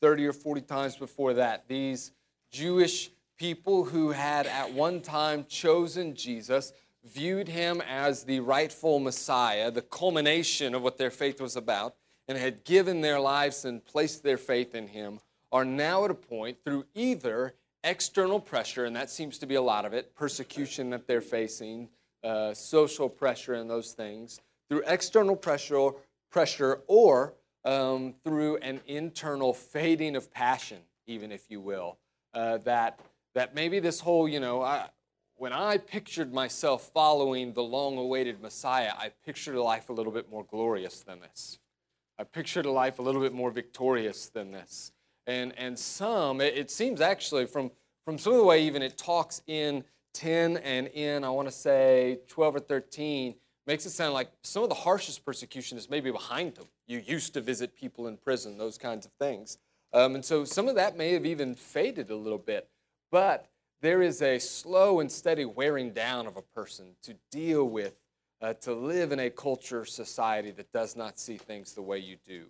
30 0.00 0.26
or 0.26 0.32
40 0.32 0.60
times 0.62 0.96
before 0.96 1.34
that. 1.34 1.68
These 1.68 2.12
Jewish 2.50 3.10
people 3.38 3.84
who 3.84 4.10
had 4.10 4.46
at 4.46 4.72
one 4.72 5.00
time 5.00 5.46
chosen 5.48 6.14
Jesus 6.14 6.72
viewed 7.04 7.48
him 7.48 7.80
as 7.88 8.24
the 8.24 8.40
rightful 8.40 8.98
Messiah, 8.98 9.70
the 9.70 9.80
culmination 9.80 10.74
of 10.74 10.82
what 10.82 10.98
their 10.98 11.10
faith 11.10 11.40
was 11.40 11.56
about, 11.56 11.94
and 12.28 12.36
had 12.36 12.64
given 12.64 13.00
their 13.00 13.18
lives 13.18 13.64
and 13.64 13.84
placed 13.84 14.22
their 14.22 14.36
faith 14.36 14.74
in 14.74 14.88
him, 14.88 15.20
are 15.50 15.64
now 15.64 16.04
at 16.04 16.10
a 16.10 16.14
point 16.14 16.58
through 16.64 16.84
either 16.94 17.54
external 17.82 18.38
pressure, 18.38 18.84
and 18.84 18.94
that 18.94 19.08
seems 19.08 19.38
to 19.38 19.46
be 19.46 19.54
a 19.54 19.62
lot 19.62 19.84
of 19.84 19.94
it, 19.94 20.14
persecution 20.14 20.90
that 20.90 21.06
they're 21.06 21.22
facing, 21.22 21.88
uh, 22.22 22.54
social 22.54 23.08
pressure, 23.08 23.54
and 23.54 23.68
those 23.68 23.92
things, 23.92 24.40
through 24.68 24.82
external 24.86 25.36
pressure, 25.36 25.90
pressure 26.30 26.80
or 26.86 27.34
um, 27.64 28.14
through 28.24 28.56
an 28.58 28.80
internal 28.86 29.52
fading 29.52 30.16
of 30.16 30.30
passion, 30.30 30.78
even 31.06 31.32
if 31.32 31.50
you 31.50 31.60
will, 31.60 31.98
uh, 32.34 32.58
that 32.58 33.00
that 33.34 33.54
maybe 33.54 33.78
this 33.78 34.00
whole, 34.00 34.28
you 34.28 34.40
know, 34.40 34.62
I, 34.62 34.88
when 35.36 35.52
I 35.52 35.78
pictured 35.78 36.32
myself 36.32 36.90
following 36.92 37.52
the 37.52 37.62
long 37.62 37.96
awaited 37.96 38.40
Messiah, 38.40 38.92
I 38.98 39.10
pictured 39.24 39.54
a 39.54 39.62
life 39.62 39.88
a 39.88 39.92
little 39.92 40.12
bit 40.12 40.30
more 40.30 40.44
glorious 40.44 41.00
than 41.00 41.20
this. 41.20 41.58
I 42.18 42.24
pictured 42.24 42.66
a 42.66 42.70
life 42.70 42.98
a 42.98 43.02
little 43.02 43.20
bit 43.20 43.32
more 43.32 43.50
victorious 43.50 44.26
than 44.26 44.50
this. 44.50 44.92
And, 45.26 45.54
and 45.56 45.78
some, 45.78 46.40
it, 46.40 46.58
it 46.58 46.70
seems 46.70 47.00
actually 47.00 47.46
from, 47.46 47.70
from 48.04 48.18
some 48.18 48.32
of 48.32 48.38
the 48.38 48.44
way 48.44 48.64
even 48.64 48.82
it 48.82 48.98
talks 48.98 49.40
in 49.46 49.84
10 50.14 50.58
and 50.58 50.86
in, 50.88 51.24
I 51.24 51.30
want 51.30 51.48
to 51.48 51.54
say 51.54 52.18
12 52.28 52.56
or 52.56 52.60
13, 52.60 53.34
makes 53.66 53.86
it 53.86 53.90
sound 53.90 54.14
like 54.14 54.30
some 54.42 54.62
of 54.62 54.68
the 54.68 54.74
harshest 54.74 55.24
persecution 55.24 55.78
is 55.78 55.88
maybe 55.88 56.10
behind 56.10 56.54
them. 56.54 56.66
You 56.86 56.98
used 56.98 57.34
to 57.34 57.40
visit 57.40 57.76
people 57.76 58.08
in 58.08 58.16
prison, 58.16 58.58
those 58.58 58.78
kinds 58.78 59.06
of 59.06 59.12
things. 59.12 59.58
Um, 59.92 60.14
and 60.14 60.24
so 60.24 60.44
some 60.44 60.68
of 60.68 60.74
that 60.76 60.96
may 60.96 61.12
have 61.12 61.26
even 61.26 61.54
faded 61.54 62.10
a 62.10 62.16
little 62.16 62.38
bit. 62.38 62.68
But 63.10 63.46
there 63.80 64.02
is 64.02 64.22
a 64.22 64.38
slow 64.38 65.00
and 65.00 65.10
steady 65.10 65.44
wearing 65.44 65.92
down 65.92 66.26
of 66.26 66.36
a 66.36 66.42
person 66.42 66.96
to 67.02 67.14
deal 67.30 67.68
with, 67.68 67.94
uh, 68.42 68.54
to 68.54 68.74
live 68.74 69.12
in 69.12 69.20
a 69.20 69.30
culture, 69.30 69.84
society 69.84 70.50
that 70.52 70.72
does 70.72 70.96
not 70.96 71.18
see 71.18 71.36
things 71.36 71.74
the 71.74 71.82
way 71.82 71.98
you 71.98 72.16
do, 72.26 72.46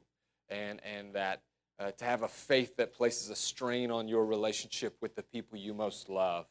and, 0.48 0.80
and 0.84 1.14
that 1.14 1.42
uh, 1.78 1.90
to 1.92 2.04
have 2.04 2.22
a 2.22 2.28
faith 2.28 2.76
that 2.76 2.92
places 2.92 3.30
a 3.30 3.36
strain 3.36 3.90
on 3.90 4.06
your 4.06 4.26
relationship 4.26 4.96
with 5.00 5.14
the 5.14 5.22
people 5.22 5.58
you 5.58 5.72
most 5.72 6.08
love 6.08 6.46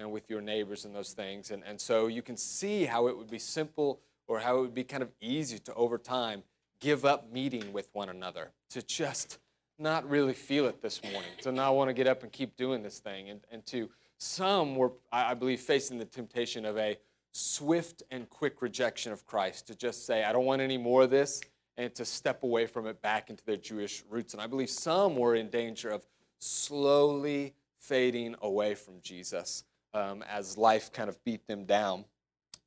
and 0.00 0.10
with 0.10 0.28
your 0.28 0.40
neighbors 0.40 0.84
and 0.84 0.94
those 0.94 1.12
things. 1.12 1.50
And, 1.50 1.62
and 1.64 1.80
so 1.80 2.06
you 2.06 2.22
can 2.22 2.36
see 2.36 2.84
how 2.84 3.06
it 3.06 3.16
would 3.16 3.30
be 3.30 3.38
simple 3.38 4.00
or 4.26 4.40
how 4.40 4.58
it 4.58 4.60
would 4.62 4.74
be 4.74 4.84
kind 4.84 5.02
of 5.02 5.10
easy 5.20 5.58
to, 5.58 5.74
over 5.74 5.98
time, 5.98 6.42
give 6.80 7.04
up 7.04 7.30
meeting 7.32 7.72
with 7.72 7.88
one 7.92 8.08
another, 8.08 8.50
to 8.70 8.82
just 8.82 9.38
not 9.78 10.08
really 10.08 10.32
feel 10.32 10.66
it 10.66 10.80
this 10.82 11.02
morning, 11.02 11.30
to 11.42 11.52
not 11.52 11.74
want 11.74 11.88
to 11.88 11.94
get 11.94 12.06
up 12.06 12.22
and 12.22 12.32
keep 12.32 12.56
doing 12.56 12.82
this 12.82 12.98
thing, 12.98 13.30
and, 13.30 13.40
and 13.50 13.66
to 13.66 13.88
some 14.18 14.76
were, 14.76 14.92
I 15.10 15.34
believe, 15.34 15.60
facing 15.60 15.98
the 15.98 16.04
temptation 16.04 16.64
of 16.64 16.76
a 16.78 16.98
swift 17.32 18.02
and 18.10 18.28
quick 18.28 18.60
rejection 18.60 19.12
of 19.12 19.26
Christ, 19.26 19.66
to 19.68 19.74
just 19.74 20.06
say, 20.06 20.24
I 20.24 20.32
don't 20.32 20.44
want 20.44 20.62
any 20.62 20.78
more 20.78 21.02
of 21.02 21.10
this, 21.10 21.40
and 21.76 21.94
to 21.94 22.04
step 22.04 22.42
away 22.42 22.66
from 22.66 22.86
it 22.86 23.00
back 23.00 23.30
into 23.30 23.44
their 23.44 23.56
Jewish 23.56 24.04
roots. 24.10 24.34
And 24.34 24.42
I 24.42 24.46
believe 24.46 24.70
some 24.70 25.16
were 25.16 25.34
in 25.34 25.48
danger 25.48 25.88
of 25.88 26.06
slowly 26.38 27.54
fading 27.78 28.36
away 28.42 28.74
from 28.74 29.00
Jesus 29.00 29.64
um, 29.94 30.22
as 30.28 30.56
life 30.56 30.92
kind 30.92 31.08
of 31.08 31.22
beat 31.24 31.46
them 31.46 31.64
down. 31.64 32.04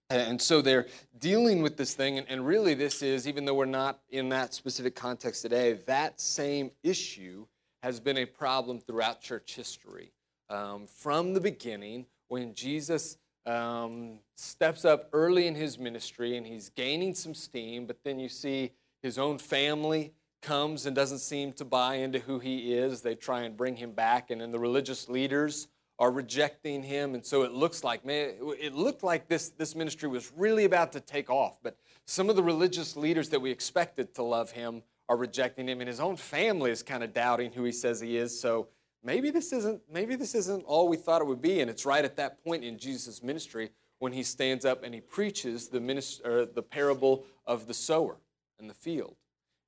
And 0.10 0.40
so 0.40 0.62
they're 0.62 0.88
dealing 1.18 1.62
with 1.64 1.76
this 1.78 1.96
thing, 1.96 2.20
and 2.20 2.46
really, 2.46 2.76
this 2.76 3.02
is, 3.02 3.28
even 3.28 3.46
though 3.46 3.56
we're 3.56 3.66
not 3.66 4.00
in 4.10 4.30
that 4.30 4.54
specific 4.54 4.96
context 4.96 5.42
today, 5.42 5.74
that 5.88 6.20
same 6.20 6.72
issue 6.84 7.48
has 7.82 8.00
been 8.00 8.18
a 8.18 8.26
problem 8.26 8.80
throughout 8.80 9.22
church 9.22 9.56
history. 9.56 10.12
Um, 10.50 10.86
from 10.86 11.34
the 11.34 11.42
beginning, 11.42 12.06
when 12.28 12.54
Jesus 12.54 13.18
um, 13.46 14.20
steps 14.36 14.86
up 14.86 15.10
early 15.14 15.48
in 15.48 15.56
his 15.56 15.80
ministry 15.80 16.38
and 16.38 16.46
he's 16.46 16.70
gaining 16.70 17.14
some 17.16 17.34
steam, 17.34 17.86
but 17.86 17.98
then 18.04 18.20
you 18.20 18.30
see 18.30 18.72
his 19.02 19.18
own 19.18 19.38
family 19.38 20.14
comes 20.42 20.86
and 20.86 20.96
doesn't 20.96 21.20
seem 21.20 21.54
to 21.54 21.66
buy 21.66 21.96
into 21.96 22.20
who 22.20 22.40
he 22.40 22.74
is. 22.74 23.02
They 23.02 23.16
try 23.16 23.42
and 23.42 23.58
bring 23.58 23.78
him 23.78 23.94
back, 23.94 24.30
and 24.30 24.42
then 24.42 24.52
the 24.52 24.60
religious 24.60 25.10
leaders 25.10 25.68
are 26.00 26.12
rejecting 26.12 26.84
him. 26.84 27.14
And 27.14 27.26
so 27.26 27.44
it 27.44 27.52
looks 27.52 27.84
like, 27.84 28.06
man, 28.06 28.34
it 28.60 28.74
looked 28.74 29.04
like 29.04 29.28
this, 29.28 29.50
this 29.50 29.76
ministry 29.76 30.10
was 30.10 30.32
really 30.36 30.66
about 30.66 30.92
to 30.94 31.00
take 31.00 31.30
off. 31.30 31.60
But 31.62 31.78
some 32.06 32.30
of 32.30 32.36
the 32.36 32.44
religious 32.44 32.96
leaders 32.98 33.30
that 33.30 33.40
we 33.40 33.52
expected 33.52 34.14
to 34.16 34.24
love 34.24 34.52
him 34.52 34.84
are 35.10 35.18
rejecting 35.18 35.68
him, 35.68 35.82
and 35.82 35.88
his 35.88 36.00
own 36.00 36.16
family 36.16 36.72
is 36.72 36.82
kind 36.82 37.04
of 37.04 37.14
doubting 37.14 37.52
who 37.52 37.64
he 37.64 37.72
says 37.72 38.00
he 38.00 38.18
is. 38.18 38.40
So 38.40 38.68
maybe 39.04 39.30
this 39.30 39.52
isn't 39.52 39.82
maybe 39.92 40.16
this 40.16 40.34
isn't 40.34 40.64
all 40.64 40.88
we 40.88 40.98
thought 40.98 41.22
it 41.22 41.28
would 41.28 41.42
be. 41.42 41.62
And 41.62 41.70
it's 41.70 41.86
right 41.86 42.04
at 42.04 42.16
that 42.18 42.44
point 42.44 42.64
in 42.64 42.78
Jesus' 42.78 43.22
ministry 43.22 43.72
when 44.00 44.14
he 44.14 44.24
stands 44.24 44.66
up 44.66 44.84
and 44.84 44.94
he 44.94 45.02
preaches 45.02 45.68
the 45.68 45.80
minister, 45.80 46.46
the 46.46 46.64
parable 46.64 47.26
of 47.46 47.68
the 47.68 47.74
sower 47.74 48.18
and 48.60 48.70
the 48.70 48.74
field. 48.74 49.16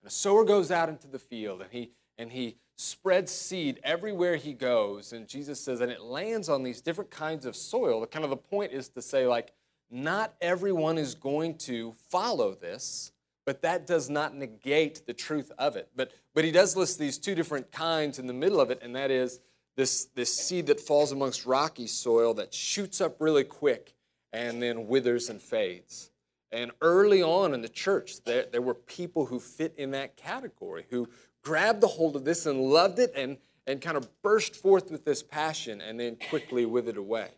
And 0.01 0.07
a 0.07 0.13
sower 0.13 0.45
goes 0.45 0.71
out 0.71 0.89
into 0.89 1.07
the 1.07 1.19
field 1.19 1.61
and 1.61 1.71
he 1.71 1.91
and 2.17 2.31
he 2.31 2.57
spreads 2.77 3.31
seed 3.31 3.79
everywhere 3.83 4.35
he 4.35 4.53
goes. 4.53 5.13
And 5.13 5.27
Jesus 5.27 5.59
says, 5.59 5.81
and 5.81 5.91
it 5.91 6.01
lands 6.01 6.49
on 6.49 6.63
these 6.63 6.81
different 6.81 7.09
kinds 7.11 7.45
of 7.45 7.55
soil. 7.55 8.01
The 8.01 8.07
kind 8.07 8.25
of 8.25 8.29
the 8.29 8.37
point 8.37 8.71
is 8.71 8.89
to 8.89 9.01
say, 9.01 9.27
like, 9.27 9.53
not 9.89 10.33
everyone 10.41 10.97
is 10.97 11.15
going 11.15 11.57
to 11.59 11.93
follow 12.09 12.53
this, 12.53 13.11
but 13.45 13.61
that 13.61 13.85
does 13.85 14.09
not 14.09 14.35
negate 14.35 15.05
the 15.05 15.13
truth 15.13 15.51
of 15.57 15.75
it. 15.75 15.89
But 15.95 16.11
but 16.35 16.43
he 16.43 16.51
does 16.51 16.75
list 16.75 16.99
these 16.99 17.17
two 17.17 17.33
different 17.33 17.71
kinds 17.71 18.19
in 18.19 18.27
the 18.27 18.33
middle 18.33 18.59
of 18.59 18.69
it, 18.69 18.79
and 18.81 18.93
that 18.95 19.09
is 19.09 19.39
this, 19.77 20.05
this 20.15 20.35
seed 20.35 20.67
that 20.67 20.81
falls 20.81 21.13
amongst 21.13 21.45
rocky 21.45 21.87
soil 21.87 22.33
that 22.35 22.53
shoots 22.53 22.99
up 22.99 23.15
really 23.19 23.45
quick 23.45 23.93
and 24.33 24.61
then 24.61 24.87
withers 24.87 25.29
and 25.29 25.41
fades. 25.41 26.11
And 26.51 26.71
early 26.81 27.23
on 27.23 27.53
in 27.53 27.61
the 27.61 27.69
church, 27.69 28.23
there, 28.23 28.45
there 28.51 28.61
were 28.61 28.73
people 28.73 29.25
who 29.25 29.39
fit 29.39 29.73
in 29.77 29.91
that 29.91 30.17
category, 30.17 30.85
who 30.89 31.07
grabbed 31.45 31.83
a 31.83 31.87
hold 31.87 32.15
of 32.15 32.25
this 32.25 32.47
and 32.47 32.59
loved 32.59 32.99
it 32.99 33.13
and, 33.15 33.37
and 33.67 33.79
kind 33.79 33.95
of 33.95 34.09
burst 34.23 34.55
forth 34.55 34.91
with 34.91 35.05
this 35.05 35.21
passion 35.21 35.79
and 35.79 35.99
then 35.99 36.17
quickly 36.29 36.65
withered 36.65 36.97
away. 36.97 37.29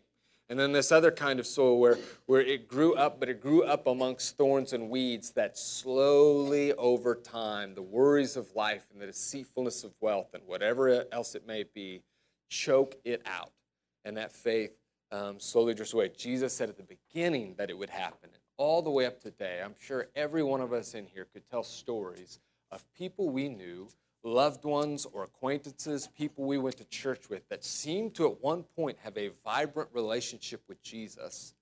And 0.50 0.58
then 0.58 0.72
this 0.72 0.94
other 0.94 1.12
kind 1.12 1.42
of 1.42 1.46
soil 1.46 1.78
where, 1.78 1.98
where 2.26 2.40
it 2.40 2.70
grew 2.70 2.96
up, 2.96 3.20
but 3.20 3.28
it 3.28 3.42
grew 3.42 3.64
up 3.64 3.86
amongst 3.86 4.38
thorns 4.38 4.72
and 4.72 4.90
weeds 4.90 5.32
that 5.32 5.58
slowly 5.58 6.72
over 6.74 7.16
time, 7.16 7.76
the 7.76 7.82
worries 7.82 8.38
of 8.38 8.48
life 8.56 8.86
and 8.94 9.02
the 9.02 9.08
deceitfulness 9.08 9.84
of 9.84 9.92
wealth 10.00 10.34
and 10.34 10.44
whatever 10.46 11.04
else 11.12 11.36
it 11.36 11.46
may 11.46 11.66
be, 11.74 12.02
choke 12.50 12.96
it 13.04 13.22
out. 13.26 13.52
And 14.06 14.16
that 14.16 14.32
faith 14.32 14.72
um, 15.12 15.38
slowly 15.38 15.74
drifts 15.74 15.94
away. 15.94 16.12
Jesus 16.16 16.54
said 16.54 16.70
at 16.70 16.78
the 16.78 16.84
beginning 16.84 17.56
that 17.58 17.70
it 17.70 17.78
would 17.78 17.90
happen. 17.90 18.30
And 18.32 18.42
all 18.56 18.82
the 18.82 18.90
way 18.90 19.06
up 19.06 19.22
today, 19.22 19.62
I'm 19.64 19.76
sure 19.78 20.08
every 20.16 20.44
one 20.44 20.62
of 20.62 20.72
us 20.72 20.94
in 20.94 21.06
here 21.06 21.28
could 21.34 21.44
tell 21.50 21.64
stories 21.64 22.40
of 22.72 22.86
people 22.94 23.30
we 23.30 23.50
knew, 23.50 23.88
loved 24.24 24.66
ones 24.66 25.06
or 25.14 25.24
acquaintances, 25.24 26.08
people 26.18 26.46
we 26.46 26.58
went 26.58 26.78
to 26.78 26.86
church 26.86 27.30
with 27.30 27.48
that 27.50 27.64
seemed 27.64 28.16
to 28.16 28.28
at 28.28 28.42
one 28.42 28.64
point 28.76 28.98
have 29.04 29.18
a 29.18 29.32
vibrant 29.44 29.90
relationship 29.94 30.62
with 30.68 30.82
Jesus. 30.82 31.54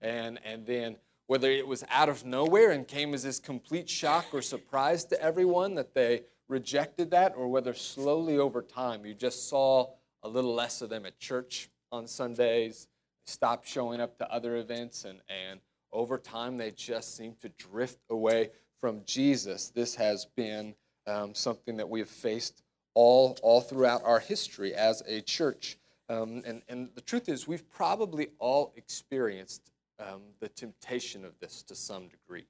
And, 0.00 0.38
and 0.44 0.66
then 0.66 0.96
whether 1.26 1.50
it 1.50 1.66
was 1.66 1.84
out 1.90 2.08
of 2.08 2.24
nowhere 2.24 2.72
and 2.72 2.88
came 2.88 3.14
as 3.14 3.22
this 3.22 3.38
complete 3.38 3.88
shock 3.88 4.26
or 4.32 4.42
surprise 4.42 5.04
to 5.04 5.22
everyone 5.22 5.76
that 5.76 5.94
they 5.94 6.22
rejected 6.48 7.12
that, 7.12 7.32
or 7.36 7.46
whether 7.46 7.72
slowly 7.72 8.36
over 8.36 8.60
time 8.60 9.06
you 9.06 9.14
just 9.14 9.48
saw 9.48 9.86
a 10.24 10.28
little 10.28 10.52
less 10.52 10.82
of 10.82 10.90
them 10.90 11.06
at 11.06 11.18
church 11.20 11.70
on 11.92 12.06
Sundays, 12.08 12.88
stopped 13.24 13.68
showing 13.68 14.00
up 14.00 14.18
to 14.18 14.28
other 14.32 14.56
events, 14.56 15.04
and, 15.04 15.20
and 15.28 15.60
over 15.92 16.18
time 16.18 16.56
they 16.56 16.72
just 16.72 17.16
seemed 17.16 17.40
to 17.40 17.48
drift 17.50 18.00
away 18.10 18.50
from 18.80 19.02
Jesus. 19.04 19.68
This 19.68 19.94
has 19.96 20.26
been 20.36 20.74
um, 21.06 21.34
something 21.34 21.76
that 21.76 21.88
we 21.88 22.00
have 22.00 22.08
faced 22.08 22.62
all, 22.94 23.36
all 23.42 23.60
throughout 23.60 24.02
our 24.04 24.18
history 24.18 24.74
as 24.74 25.02
a 25.06 25.20
church. 25.20 25.78
Um, 26.08 26.42
and, 26.44 26.62
and 26.68 26.90
the 26.94 27.00
truth 27.00 27.28
is, 27.28 27.46
we've 27.46 27.68
probably 27.70 28.28
all 28.38 28.72
experienced 28.76 29.70
um, 30.00 30.22
the 30.40 30.48
temptation 30.48 31.24
of 31.24 31.38
this 31.40 31.62
to 31.64 31.74
some 31.74 32.08
degree. 32.08 32.46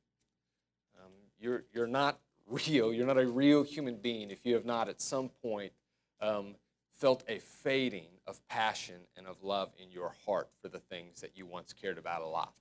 Um, 0.99 1.13
you're, 1.39 1.65
you're 1.73 1.87
not 1.87 2.19
real, 2.47 2.93
you're 2.93 3.07
not 3.07 3.19
a 3.19 3.27
real 3.27 3.63
human 3.63 3.97
being 3.97 4.31
if 4.31 4.45
you 4.45 4.55
have 4.55 4.65
not 4.65 4.89
at 4.89 5.01
some 5.01 5.31
point 5.43 5.73
um, 6.21 6.55
felt 6.97 7.25
a 7.29 7.39
fading 7.39 8.09
of 8.27 8.47
passion 8.49 8.97
and 9.17 9.27
of 9.27 9.43
love 9.43 9.71
in 9.83 9.91
your 9.91 10.15
heart 10.27 10.49
for 10.61 10.69
the 10.69 10.79
things 10.79 11.21
that 11.21 11.37
you 11.37 11.47
once 11.47 11.73
cared 11.73 11.99
about 11.99 12.23
a 12.23 12.27
lot. 12.27 12.53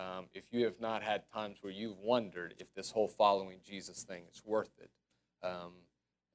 Um, 0.00 0.26
if 0.32 0.44
you 0.50 0.64
have 0.64 0.80
not 0.80 1.02
had 1.02 1.22
times 1.32 1.58
where 1.60 1.72
you've 1.72 1.98
wondered 1.98 2.54
if 2.58 2.72
this 2.74 2.90
whole 2.90 3.08
following 3.08 3.58
Jesus 3.66 4.02
thing 4.02 4.22
is 4.32 4.42
worth 4.46 4.70
it, 4.80 4.90
um, 5.42 5.72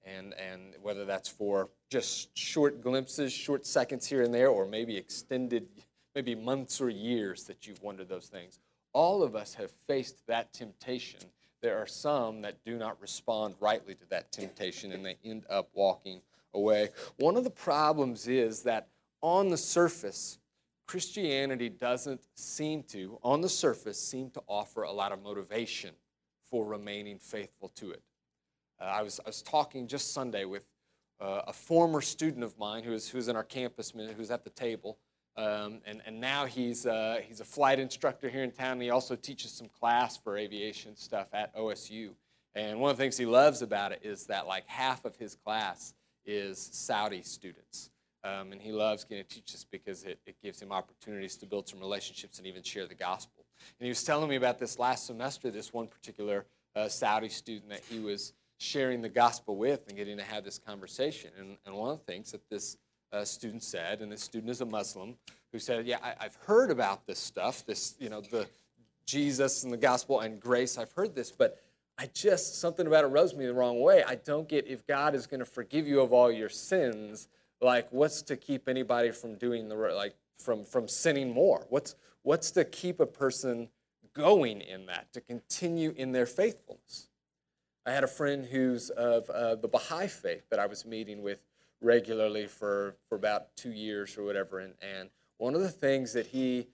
and, 0.05 0.33
and 0.33 0.75
whether 0.81 1.03
that's 1.05 1.29
for 1.29 1.69
just 1.89 2.37
short 2.37 2.83
glimpses, 2.83 3.33
short 3.33 3.65
seconds 3.65 4.05
here 4.05 4.21
and 4.21 4.33
there, 4.33 4.49
or 4.49 4.67
maybe 4.67 4.95
extended, 4.97 5.67
maybe 6.13 6.35
months 6.35 6.79
or 6.79 6.89
years 6.89 7.45
that 7.45 7.65
you've 7.65 7.81
wondered 7.81 8.07
those 8.07 8.27
things. 8.27 8.59
All 8.93 9.23
of 9.23 9.35
us 9.35 9.55
have 9.55 9.71
faced 9.87 10.27
that 10.27 10.53
temptation. 10.53 11.21
There 11.61 11.77
are 11.77 11.87
some 11.87 12.41
that 12.41 12.63
do 12.65 12.77
not 12.77 13.01
respond 13.01 13.55
rightly 13.59 13.95
to 13.95 14.09
that 14.09 14.31
temptation 14.31 14.91
and 14.91 15.03
they 15.03 15.17
end 15.25 15.43
up 15.49 15.69
walking 15.73 16.21
away. 16.53 16.89
One 17.17 17.35
of 17.35 17.43
the 17.43 17.49
problems 17.49 18.27
is 18.27 18.61
that 18.63 18.89
on 19.21 19.49
the 19.49 19.57
surface, 19.57 20.37
Christianity 20.87 21.69
doesn't 21.69 22.21
seem 22.35 22.83
to, 22.83 23.17
on 23.23 23.41
the 23.41 23.49
surface, 23.49 23.99
seem 23.99 24.29
to 24.31 24.43
offer 24.47 24.83
a 24.83 24.91
lot 24.91 25.11
of 25.11 25.21
motivation 25.23 25.91
for 26.49 26.65
remaining 26.65 27.17
faithful 27.17 27.69
to 27.69 27.91
it. 27.91 28.03
Uh, 28.79 28.85
I, 28.85 29.01
was, 29.01 29.19
I 29.25 29.29
was 29.29 29.41
talking 29.41 29.87
just 29.87 30.13
Sunday 30.13 30.45
with 30.45 30.65
uh, 31.19 31.41
a 31.47 31.53
former 31.53 32.01
student 32.01 32.43
of 32.43 32.57
mine 32.59 32.83
who 32.83 32.93
is, 32.93 33.09
who's 33.09 33.27
in 33.27 33.35
our 33.35 33.43
campus, 33.43 33.93
who's 34.15 34.31
at 34.31 34.43
the 34.43 34.49
table, 34.51 34.97
um, 35.37 35.81
and, 35.85 36.01
and 36.05 36.19
now 36.19 36.45
he's, 36.45 36.85
uh, 36.85 37.19
he's 37.25 37.41
a 37.41 37.45
flight 37.45 37.79
instructor 37.79 38.29
here 38.29 38.43
in 38.43 38.51
town. 38.51 38.73
And 38.73 38.81
he 38.81 38.89
also 38.89 39.15
teaches 39.15 39.51
some 39.51 39.67
class 39.67 40.15
for 40.15 40.37
aviation 40.37 40.95
stuff 40.95 41.27
at 41.33 41.55
OSU. 41.55 42.11
And 42.53 42.79
one 42.79 42.91
of 42.91 42.97
the 42.97 43.03
things 43.03 43.17
he 43.17 43.25
loves 43.25 43.61
about 43.61 43.91
it 43.91 43.99
is 44.01 44.25
that 44.27 44.47
like 44.47 44.65
half 44.65 45.03
of 45.03 45.15
his 45.17 45.35
class 45.35 45.93
is 46.25 46.69
Saudi 46.71 47.21
students. 47.21 47.89
Um, 48.25 48.51
and 48.51 48.59
he 48.59 48.71
loves 48.71 49.03
getting 49.03 49.23
to 49.23 49.29
teach 49.29 49.51
this 49.51 49.63
because 49.63 50.03
it, 50.03 50.19
it 50.25 50.35
gives 50.41 50.59
him 50.59 50.71
opportunities 50.71 51.35
to 51.37 51.45
build 51.45 51.69
some 51.69 51.79
relationships 51.79 52.39
and 52.39 52.47
even 52.47 52.63
share 52.63 52.87
the 52.87 52.95
gospel. 52.95 53.45
And 53.79 53.85
he 53.85 53.89
was 53.89 54.03
telling 54.03 54.27
me 54.27 54.35
about 54.35 54.57
this 54.57 54.79
last 54.79 55.05
semester, 55.05 55.51
this 55.51 55.71
one 55.71 55.87
particular 55.87 56.45
uh, 56.75 56.89
Saudi 56.89 57.29
student 57.29 57.69
that 57.69 57.83
he 57.87 57.99
was 57.99 58.33
sharing 58.57 59.01
the 59.01 59.09
gospel 59.09 59.57
with 59.57 59.87
and 59.87 59.95
getting 59.95 60.17
to 60.17 60.23
have 60.23 60.43
this 60.43 60.57
conversation. 60.57 61.29
And, 61.37 61.57
and 61.67 61.75
one 61.75 61.91
of 61.91 61.99
the 61.99 62.11
things 62.11 62.31
that 62.31 62.49
this 62.49 62.77
uh, 63.13 63.23
student 63.23 63.61
said, 63.61 64.01
and 64.01 64.11
this 64.11 64.23
student 64.23 64.49
is 64.49 64.61
a 64.61 64.65
Muslim, 64.65 65.15
who 65.51 65.59
said, 65.59 65.85
"Yeah, 65.85 65.97
I, 66.01 66.23
have 66.23 66.35
heard 66.35 66.71
about 66.71 67.05
this 67.05 67.19
stuff, 67.19 67.65
this 67.65 67.95
you 67.99 68.09
know 68.09 68.21
the 68.21 68.47
Jesus 69.05 69.63
and 69.63 69.71
the 69.71 69.77
gospel 69.77 70.21
and 70.21 70.39
grace. 70.39 70.77
I've 70.77 70.91
heard 70.91 71.15
this, 71.15 71.31
but 71.31 71.59
I 71.97 72.09
just 72.13 72.59
something 72.59 72.87
about 72.87 73.03
it 73.03 73.07
rubs 73.07 73.35
me 73.35 73.45
the 73.45 73.53
wrong 73.53 73.79
way. 73.79 74.03
I 74.03 74.15
don't 74.15 74.49
get 74.49 74.67
if 74.67 74.85
God 74.85 75.15
is 75.15 75.27
going 75.27 75.39
to 75.39 75.45
forgive 75.45 75.87
you 75.87 76.01
of 76.01 76.11
all 76.11 76.31
your 76.31 76.49
sins. 76.49 77.29
Like, 77.65 77.87
what's 77.91 78.21
to 78.23 78.37
keep 78.37 78.69
anybody 78.69 79.11
from 79.11 79.35
doing 79.35 79.67
the 79.67 79.75
like 79.75 80.15
from 80.37 80.63
from 80.63 80.87
sinning 80.87 81.33
more? 81.33 81.65
What's 81.69 81.95
what's 82.21 82.51
to 82.51 82.63
keep 82.63 82.99
a 82.99 83.05
person 83.05 83.69
going 84.13 84.61
in 84.61 84.85
that 84.85 85.11
to 85.13 85.21
continue 85.21 85.93
in 85.97 86.11
their 86.11 86.25
faithfulness?" 86.27 87.09
I 87.85 87.91
had 87.91 88.03
a 88.03 88.07
friend 88.07 88.45
who's 88.45 88.89
of 88.91 89.29
uh, 89.29 89.55
the 89.55 89.67
Baha'i 89.67 90.07
faith 90.07 90.49
that 90.49 90.59
I 90.59 90.65
was 90.65 90.85
meeting 90.85 91.21
with 91.21 91.39
regularly 91.81 92.47
for, 92.47 92.95
for 93.07 93.15
about 93.15 93.55
two 93.55 93.71
years 93.71 94.17
or 94.17 94.23
whatever. 94.23 94.59
And, 94.59 94.73
and 94.81 95.09
one 95.37 95.53
of 95.53 95.61
the 95.61 95.69
things 95.69 96.13
that 96.13 96.25
he 96.25 96.67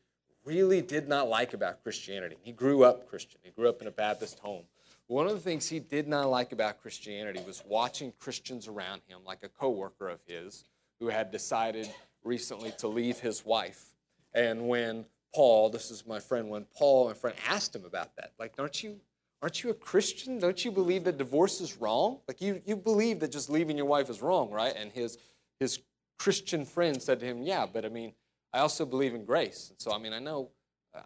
really 0.46 0.82
did 0.82 1.08
not 1.10 1.28
like 1.28 1.54
about 1.54 1.84
Christianity, 1.84 2.38
he 2.42 2.52
grew 2.52 2.84
up 2.84 3.08
Christian, 3.08 3.40
he 3.44 3.52
grew 3.52 3.68
up 3.68 3.82
in 3.82 3.88
a 3.88 3.92
Baptist 3.92 4.40
home. 4.40 4.64
One 5.08 5.28
of 5.28 5.34
the 5.34 5.40
things 5.40 5.68
he 5.68 5.80
did 5.80 6.08
not 6.08 6.30
like 6.30 6.54
about 6.54 6.82
Christianity 6.82 7.42
was 7.46 7.62
watching 7.68 8.14
Christians 8.18 8.70
around 8.70 9.02
him, 9.08 9.20
like 9.26 9.44
a 9.44 9.50
coworker 9.50 10.08
of 10.08 10.20
his, 10.26 10.64
who 11.02 11.08
had 11.08 11.32
decided 11.32 11.90
recently 12.24 12.72
to 12.78 12.88
leave 12.88 13.20
his 13.20 13.44
wife. 13.44 13.96
And 14.36 14.70
when 14.70 15.06
Paul, 15.34 15.70
this 15.70 15.90
is 15.90 16.06
my 16.06 16.20
friend, 16.20 16.48
when 16.48 16.66
Paul, 16.78 17.08
my 17.08 17.14
friend, 17.14 17.36
asked 17.50 17.76
him 17.76 17.86
about 17.86 18.16
that, 18.18 18.34
like, 18.40 18.54
aren't 18.60 18.84
you 18.84 19.02
aren't 19.42 19.64
you 19.64 19.72
a 19.72 19.74
Christian? 19.74 20.38
Don't 20.38 20.64
you 20.64 20.72
believe 20.72 21.04
that 21.06 21.18
divorce 21.18 21.60
is 21.62 21.78
wrong? 21.78 22.20
Like 22.28 22.42
you, 22.42 22.62
you 22.64 22.76
believe 22.76 23.20
that 23.22 23.32
just 23.32 23.50
leaving 23.50 23.76
your 23.76 23.88
wife 23.88 24.08
is 24.08 24.22
wrong, 24.22 24.52
right? 24.52 24.74
And 24.78 24.92
his 24.92 25.18
his 25.60 25.80
Christian 26.20 26.64
friend 26.64 27.02
said 27.02 27.20
to 27.22 27.26
him, 27.26 27.42
Yeah, 27.42 27.66
but 27.66 27.84
I 27.84 27.90
mean, 27.90 28.14
I 28.54 28.60
also 28.60 28.86
believe 28.86 29.16
in 29.16 29.26
grace. 29.26 29.70
And 29.72 29.82
so 29.82 29.92
I 29.92 29.98
mean 29.98 30.14
I 30.14 30.20
know 30.20 30.52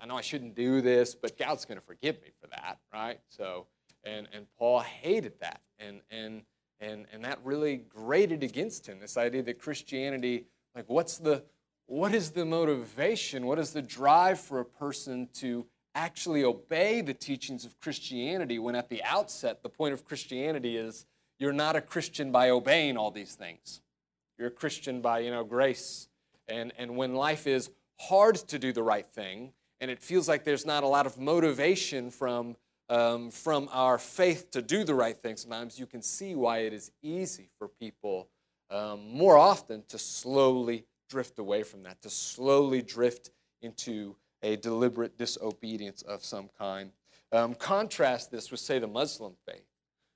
I 0.01 0.05
know 0.05 0.17
I 0.17 0.21
shouldn't 0.21 0.55
do 0.55 0.81
this, 0.81 1.15
but 1.15 1.37
God's 1.37 1.63
gonna 1.63 1.79
forgive 1.79 2.21
me 2.21 2.31
for 2.41 2.47
that, 2.47 2.79
right? 2.93 3.21
So 3.29 3.67
and 4.03 4.27
and 4.33 4.45
Paul 4.59 4.81
hated 4.81 5.39
that. 5.39 5.61
And 5.79 6.01
and 6.11 6.41
and 6.79 7.05
and 7.13 7.23
that 7.23 7.39
really 7.43 7.77
grated 7.77 8.43
against 8.43 8.87
him, 8.87 8.99
this 8.99 9.17
idea 9.17 9.43
that 9.43 9.59
Christianity, 9.59 10.45
like 10.75 10.89
what's 10.89 11.17
the 11.17 11.43
what 11.87 12.15
is 12.15 12.31
the 12.31 12.45
motivation? 12.45 13.45
What 13.45 13.59
is 13.59 13.71
the 13.71 13.81
drive 13.81 14.39
for 14.39 14.59
a 14.59 14.65
person 14.65 15.29
to 15.35 15.65
actually 15.93 16.43
obey 16.43 17.01
the 17.01 17.13
teachings 17.13 17.63
of 17.63 17.79
Christianity 17.79 18.59
when 18.59 18.75
at 18.75 18.89
the 18.89 19.03
outset 19.03 19.63
the 19.63 19.69
point 19.69 19.93
of 19.93 20.03
Christianity 20.03 20.77
is 20.77 21.05
you're 21.39 21.53
not 21.53 21.75
a 21.75 21.81
Christian 21.81 22.31
by 22.31 22.49
obeying 22.49 22.97
all 22.97 23.11
these 23.11 23.35
things. 23.35 23.81
You're 24.37 24.49
a 24.49 24.51
Christian 24.51 25.01
by, 25.01 25.19
you 25.19 25.31
know, 25.31 25.43
grace. 25.43 26.07
And, 26.47 26.73
and 26.77 26.95
when 26.95 27.15
life 27.15 27.47
is 27.47 27.69
hard 27.99 28.35
to 28.35 28.59
do 28.59 28.73
the 28.73 28.83
right 28.83 29.07
thing, 29.07 29.53
and 29.79 29.89
it 29.89 29.99
feels 29.99 30.27
like 30.27 30.43
there's 30.43 30.65
not 30.65 30.83
a 30.83 30.87
lot 30.87 31.05
of 31.05 31.17
motivation 31.17 32.09
from, 32.09 32.55
um, 32.89 33.31
from 33.31 33.69
our 33.71 33.97
faith 33.97 34.51
to 34.51 34.61
do 34.61 34.83
the 34.83 34.93
right 34.93 35.17
thing, 35.17 35.37
sometimes 35.37 35.79
you 35.79 35.85
can 35.85 36.01
see 36.01 36.35
why 36.35 36.59
it 36.59 36.73
is 36.73 36.91
easy 37.01 37.49
for 37.57 37.67
people 37.67 38.27
um, 38.69 39.11
more 39.11 39.37
often 39.37 39.83
to 39.89 39.97
slowly 39.97 40.85
drift 41.09 41.39
away 41.39 41.63
from 41.63 41.83
that, 41.83 42.01
to 42.01 42.09
slowly 42.09 42.81
drift 42.81 43.29
into 43.61 44.15
a 44.43 44.55
deliberate 44.57 45.17
disobedience 45.17 46.01
of 46.03 46.23
some 46.23 46.49
kind. 46.57 46.91
Um, 47.31 47.55
contrast 47.55 48.31
this 48.31 48.51
with, 48.51 48.59
say, 48.59 48.79
the 48.79 48.87
Muslim 48.87 49.33
faith, 49.47 49.65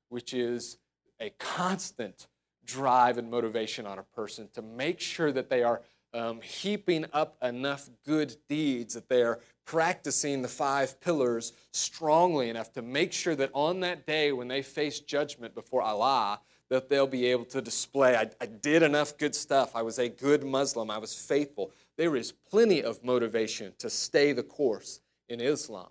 which 0.09 0.34
is 0.34 0.78
a 1.20 1.32
constant 1.39 2.28
drive 2.65 3.17
and 3.17 3.30
motivation 3.30 3.86
on 3.86 3.97
a 3.97 4.03
person 4.03 4.47
to 4.53 4.61
make 4.61 4.99
sure 4.99 5.32
that 5.32 5.49
they 5.49 5.63
are 5.63 5.82
um, 6.13 6.41
heaping 6.41 7.05
up 7.13 7.36
enough 7.41 7.89
good 8.05 8.36
deeds, 8.47 8.93
that 8.93 9.09
they 9.09 9.24
are 9.24 9.39
practicing 9.70 10.41
the 10.41 10.47
five 10.47 10.99
pillars 10.99 11.53
strongly 11.74 12.49
enough 12.49 12.74
to 12.74 12.82
make 12.82 13.13
sure 13.13 13.36
that 13.36 13.51
on 13.53 13.82
that 13.82 14.07
day 14.07 14.32
when 14.32 14.47
they 14.47 14.63
face 14.63 14.99
judgment 14.99 15.53
before 15.53 15.84
Allah, 15.84 16.39
that 16.70 16.89
they'll 16.89 17.05
be 17.05 17.28
able 17.28 17.45
to 17.45 17.61
display, 17.61 18.15
I, 18.15 18.32
I 18.41 18.47
did 18.47 18.82
enough 18.82 19.15
good 19.20 19.36
stuff. 19.36 19.76
I 19.76 19.84
was 19.84 19.99
a 19.99 20.09
good 20.09 20.43
Muslim. 20.43 20.89
I 20.89 20.97
was 20.97 21.13
faithful. 21.13 21.72
There 21.97 22.15
is 22.15 22.32
plenty 22.32 22.82
of 22.82 23.03
motivation 23.03 23.72
to 23.78 23.91
stay 23.91 24.34
the 24.34 24.41
course 24.41 25.01
in 25.28 25.39
Islam. 25.39 25.89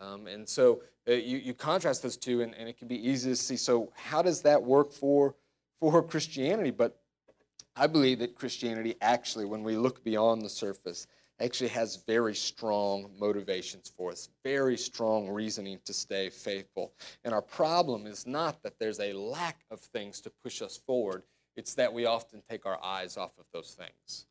Um, 0.00 0.26
and 0.26 0.48
so 0.48 0.82
uh, 1.08 1.12
you, 1.12 1.38
you 1.38 1.54
contrast 1.54 2.02
those 2.02 2.16
two, 2.16 2.40
and, 2.40 2.56
and 2.56 2.68
it 2.68 2.76
can 2.76 2.88
be 2.88 3.08
easy 3.08 3.30
to 3.30 3.36
see. 3.36 3.56
So, 3.56 3.92
how 3.94 4.22
does 4.22 4.42
that 4.42 4.60
work 4.60 4.90
for, 4.90 5.36
for 5.78 6.02
Christianity? 6.02 6.72
But 6.72 6.98
I 7.76 7.86
believe 7.86 8.18
that 8.18 8.34
Christianity 8.34 8.96
actually, 9.00 9.44
when 9.44 9.62
we 9.62 9.76
look 9.76 10.02
beyond 10.02 10.42
the 10.42 10.48
surface, 10.48 11.06
actually 11.42 11.70
has 11.70 11.96
very 12.06 12.34
strong 12.34 13.10
motivations 13.18 13.92
for 13.96 14.12
us, 14.12 14.28
very 14.44 14.76
strong 14.76 15.28
reasoning 15.28 15.78
to 15.84 15.92
stay 15.92 16.30
faithful. 16.30 16.92
And 17.24 17.34
our 17.34 17.42
problem 17.42 18.06
is 18.06 18.26
not 18.26 18.62
that 18.62 18.78
there's 18.78 19.00
a 19.00 19.12
lack 19.12 19.64
of 19.70 19.80
things 19.80 20.20
to 20.22 20.30
push 20.42 20.62
us 20.62 20.76
forward, 20.76 21.22
it's 21.56 21.74
that 21.74 21.92
we 21.92 22.06
often 22.06 22.42
take 22.48 22.64
our 22.64 22.82
eyes 22.82 23.16
off 23.16 23.32
of 23.38 23.44
those 23.52 23.76
things. 23.78 24.26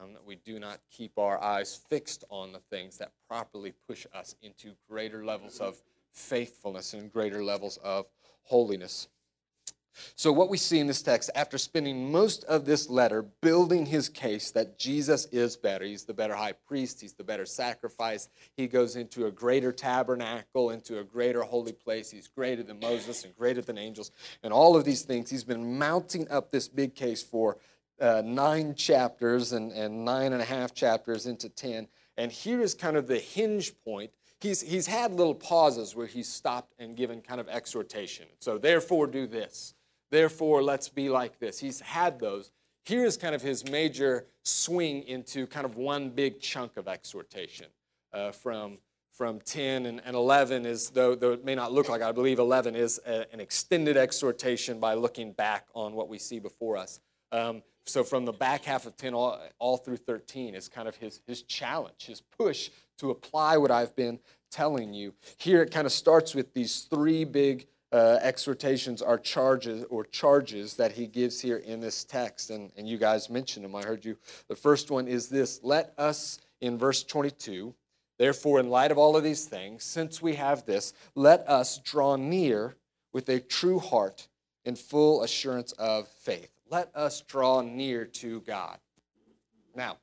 Um, 0.00 0.14
that 0.14 0.24
we 0.24 0.36
do 0.36 0.58
not 0.58 0.80
keep 0.90 1.18
our 1.18 1.42
eyes 1.42 1.78
fixed 1.90 2.24
on 2.30 2.52
the 2.52 2.60
things 2.70 2.96
that 2.98 3.12
properly 3.28 3.74
push 3.86 4.06
us 4.14 4.34
into 4.40 4.72
greater 4.88 5.24
levels 5.24 5.58
of 5.60 5.82
faithfulness 6.12 6.94
and 6.94 7.12
greater 7.12 7.44
levels 7.44 7.78
of 7.84 8.06
holiness. 8.42 9.08
So, 10.16 10.32
what 10.32 10.48
we 10.48 10.56
see 10.56 10.78
in 10.78 10.86
this 10.86 11.02
text, 11.02 11.30
after 11.34 11.58
spending 11.58 12.10
most 12.10 12.44
of 12.44 12.64
this 12.64 12.88
letter 12.88 13.22
building 13.22 13.86
his 13.86 14.08
case 14.08 14.50
that 14.52 14.78
Jesus 14.78 15.26
is 15.26 15.56
better, 15.56 15.84
he's 15.84 16.04
the 16.04 16.14
better 16.14 16.34
high 16.34 16.52
priest, 16.52 17.00
he's 17.00 17.12
the 17.12 17.24
better 17.24 17.46
sacrifice, 17.46 18.28
he 18.56 18.66
goes 18.66 18.96
into 18.96 19.26
a 19.26 19.30
greater 19.30 19.72
tabernacle, 19.72 20.70
into 20.70 20.98
a 20.98 21.04
greater 21.04 21.42
holy 21.42 21.72
place, 21.72 22.10
he's 22.10 22.28
greater 22.28 22.62
than 22.62 22.78
Moses 22.80 23.24
and 23.24 23.36
greater 23.36 23.62
than 23.62 23.78
angels, 23.78 24.10
and 24.42 24.52
all 24.52 24.76
of 24.76 24.84
these 24.84 25.02
things. 25.02 25.30
He's 25.30 25.44
been 25.44 25.78
mounting 25.78 26.30
up 26.30 26.50
this 26.50 26.68
big 26.68 26.94
case 26.94 27.22
for 27.22 27.58
uh, 28.00 28.22
nine 28.24 28.74
chapters 28.74 29.52
and, 29.52 29.72
and 29.72 30.04
nine 30.04 30.32
and 30.32 30.40
a 30.40 30.46
half 30.46 30.74
chapters 30.74 31.26
into 31.26 31.48
ten. 31.48 31.88
And 32.16 32.30
here 32.30 32.60
is 32.60 32.74
kind 32.74 32.96
of 32.96 33.06
the 33.06 33.18
hinge 33.18 33.72
point 33.84 34.10
he's, 34.40 34.60
he's 34.60 34.86
had 34.86 35.12
little 35.12 35.34
pauses 35.34 35.94
where 35.94 36.06
he's 36.06 36.28
stopped 36.28 36.74
and 36.78 36.96
given 36.96 37.20
kind 37.20 37.40
of 37.40 37.48
exhortation. 37.48 38.26
So, 38.40 38.58
therefore, 38.58 39.06
do 39.06 39.26
this. 39.26 39.74
Therefore, 40.10 40.62
let's 40.62 40.88
be 40.88 41.08
like 41.08 41.38
this. 41.38 41.58
He's 41.58 41.80
had 41.80 42.18
those. 42.18 42.50
Here's 42.84 43.16
kind 43.16 43.34
of 43.34 43.42
his 43.42 43.68
major 43.70 44.26
swing 44.42 45.02
into 45.04 45.46
kind 45.46 45.64
of 45.64 45.76
one 45.76 46.10
big 46.10 46.40
chunk 46.40 46.76
of 46.76 46.88
exhortation 46.88 47.66
uh, 48.12 48.32
from, 48.32 48.78
from 49.12 49.40
10 49.40 49.86
and, 49.86 50.00
and 50.04 50.16
11 50.16 50.66
is, 50.66 50.90
though, 50.90 51.14
though 51.14 51.32
it 51.32 51.44
may 51.44 51.54
not 51.54 51.72
look 51.72 51.88
like, 51.88 52.02
I 52.02 52.12
believe 52.12 52.38
11 52.38 52.74
is 52.74 53.00
a, 53.06 53.32
an 53.32 53.40
extended 53.40 53.96
exhortation 53.96 54.80
by 54.80 54.94
looking 54.94 55.32
back 55.32 55.66
on 55.74 55.94
what 55.94 56.08
we 56.08 56.18
see 56.18 56.38
before 56.38 56.76
us. 56.76 57.00
Um, 57.32 57.62
so 57.86 58.02
from 58.04 58.24
the 58.24 58.32
back 58.32 58.64
half 58.64 58.86
of 58.86 58.96
10 58.96 59.14
all, 59.14 59.40
all 59.58 59.76
through 59.76 59.98
13 59.98 60.54
is 60.54 60.68
kind 60.68 60.88
of 60.88 60.96
his, 60.96 61.20
his 61.26 61.42
challenge, 61.42 62.06
his 62.06 62.20
push 62.20 62.70
to 62.98 63.10
apply 63.10 63.56
what 63.56 63.70
I've 63.70 63.94
been 63.96 64.18
telling 64.50 64.92
you. 64.92 65.14
Here 65.36 65.62
it 65.62 65.70
kind 65.70 65.86
of 65.86 65.92
starts 65.92 66.34
with 66.34 66.52
these 66.54 66.82
three 66.82 67.24
big 67.24 67.66
uh, 67.92 68.18
exhortations 68.22 69.02
are 69.02 69.18
charges 69.18 69.84
or 69.90 70.04
charges 70.04 70.74
that 70.76 70.92
he 70.92 71.06
gives 71.06 71.40
here 71.40 71.56
in 71.56 71.80
this 71.80 72.04
text. 72.04 72.50
And, 72.50 72.70
and 72.76 72.88
you 72.88 72.98
guys 72.98 73.28
mentioned 73.28 73.64
them. 73.64 73.74
I 73.74 73.82
heard 73.82 74.04
you. 74.04 74.16
The 74.48 74.56
first 74.56 74.90
one 74.90 75.08
is 75.08 75.28
this 75.28 75.60
let 75.62 75.92
us, 75.98 76.38
in 76.60 76.78
verse 76.78 77.02
22, 77.02 77.74
therefore, 78.18 78.60
in 78.60 78.70
light 78.70 78.90
of 78.90 78.98
all 78.98 79.16
of 79.16 79.24
these 79.24 79.44
things, 79.44 79.82
since 79.82 80.22
we 80.22 80.34
have 80.36 80.64
this, 80.66 80.92
let 81.14 81.40
us 81.48 81.78
draw 81.78 82.16
near 82.16 82.76
with 83.12 83.28
a 83.28 83.40
true 83.40 83.80
heart 83.80 84.28
in 84.64 84.76
full 84.76 85.22
assurance 85.22 85.72
of 85.72 86.06
faith. 86.06 86.50
Let 86.70 86.94
us 86.94 87.22
draw 87.22 87.62
near 87.62 88.04
to 88.04 88.40
God. 88.42 88.78
Now, 89.74 89.98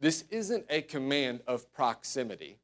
this 0.00 0.24
isn't 0.30 0.66
a 0.68 0.82
command 0.82 1.40
of 1.46 1.72
proximity. 1.72 2.58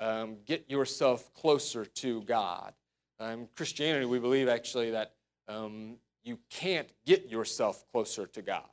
Um, 0.00 0.38
get 0.46 0.68
yourself 0.68 1.32
closer 1.34 1.84
to 1.84 2.22
God. 2.22 2.72
Um, 3.20 3.48
Christianity, 3.54 4.06
we 4.06 4.18
believe 4.18 4.48
actually 4.48 4.92
that 4.92 5.12
um, 5.46 5.96
you 6.24 6.38
can't 6.48 6.88
get 7.04 7.28
yourself 7.28 7.84
closer 7.92 8.26
to 8.26 8.40
God. 8.40 8.64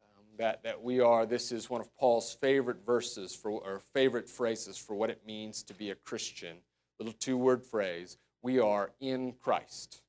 Um, 0.00 0.24
that, 0.38 0.62
that 0.62 0.82
we 0.82 1.00
are, 1.00 1.26
this 1.26 1.52
is 1.52 1.68
one 1.68 1.82
of 1.82 1.94
Paul's 1.94 2.32
favorite 2.40 2.86
verses 2.86 3.34
for, 3.34 3.50
or 3.50 3.82
favorite 3.92 4.26
phrases 4.26 4.78
for 4.78 4.94
what 4.94 5.10
it 5.10 5.26
means 5.26 5.62
to 5.64 5.74
be 5.74 5.90
a 5.90 5.94
Christian. 5.94 6.56
Little 6.98 7.12
two 7.12 7.36
word 7.36 7.62
phrase 7.62 8.16
we 8.40 8.58
are 8.58 8.92
in 9.00 9.34
Christ. 9.34 10.00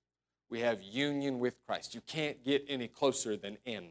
We 0.50 0.62
have 0.62 0.82
union 0.82 1.40
with 1.40 1.56
Christ. 1.66 1.94
You 1.94 2.02
can't 2.08 2.44
get 2.46 2.64
any 2.70 2.88
closer 2.88 3.36
than 3.36 3.58
in, 3.66 3.88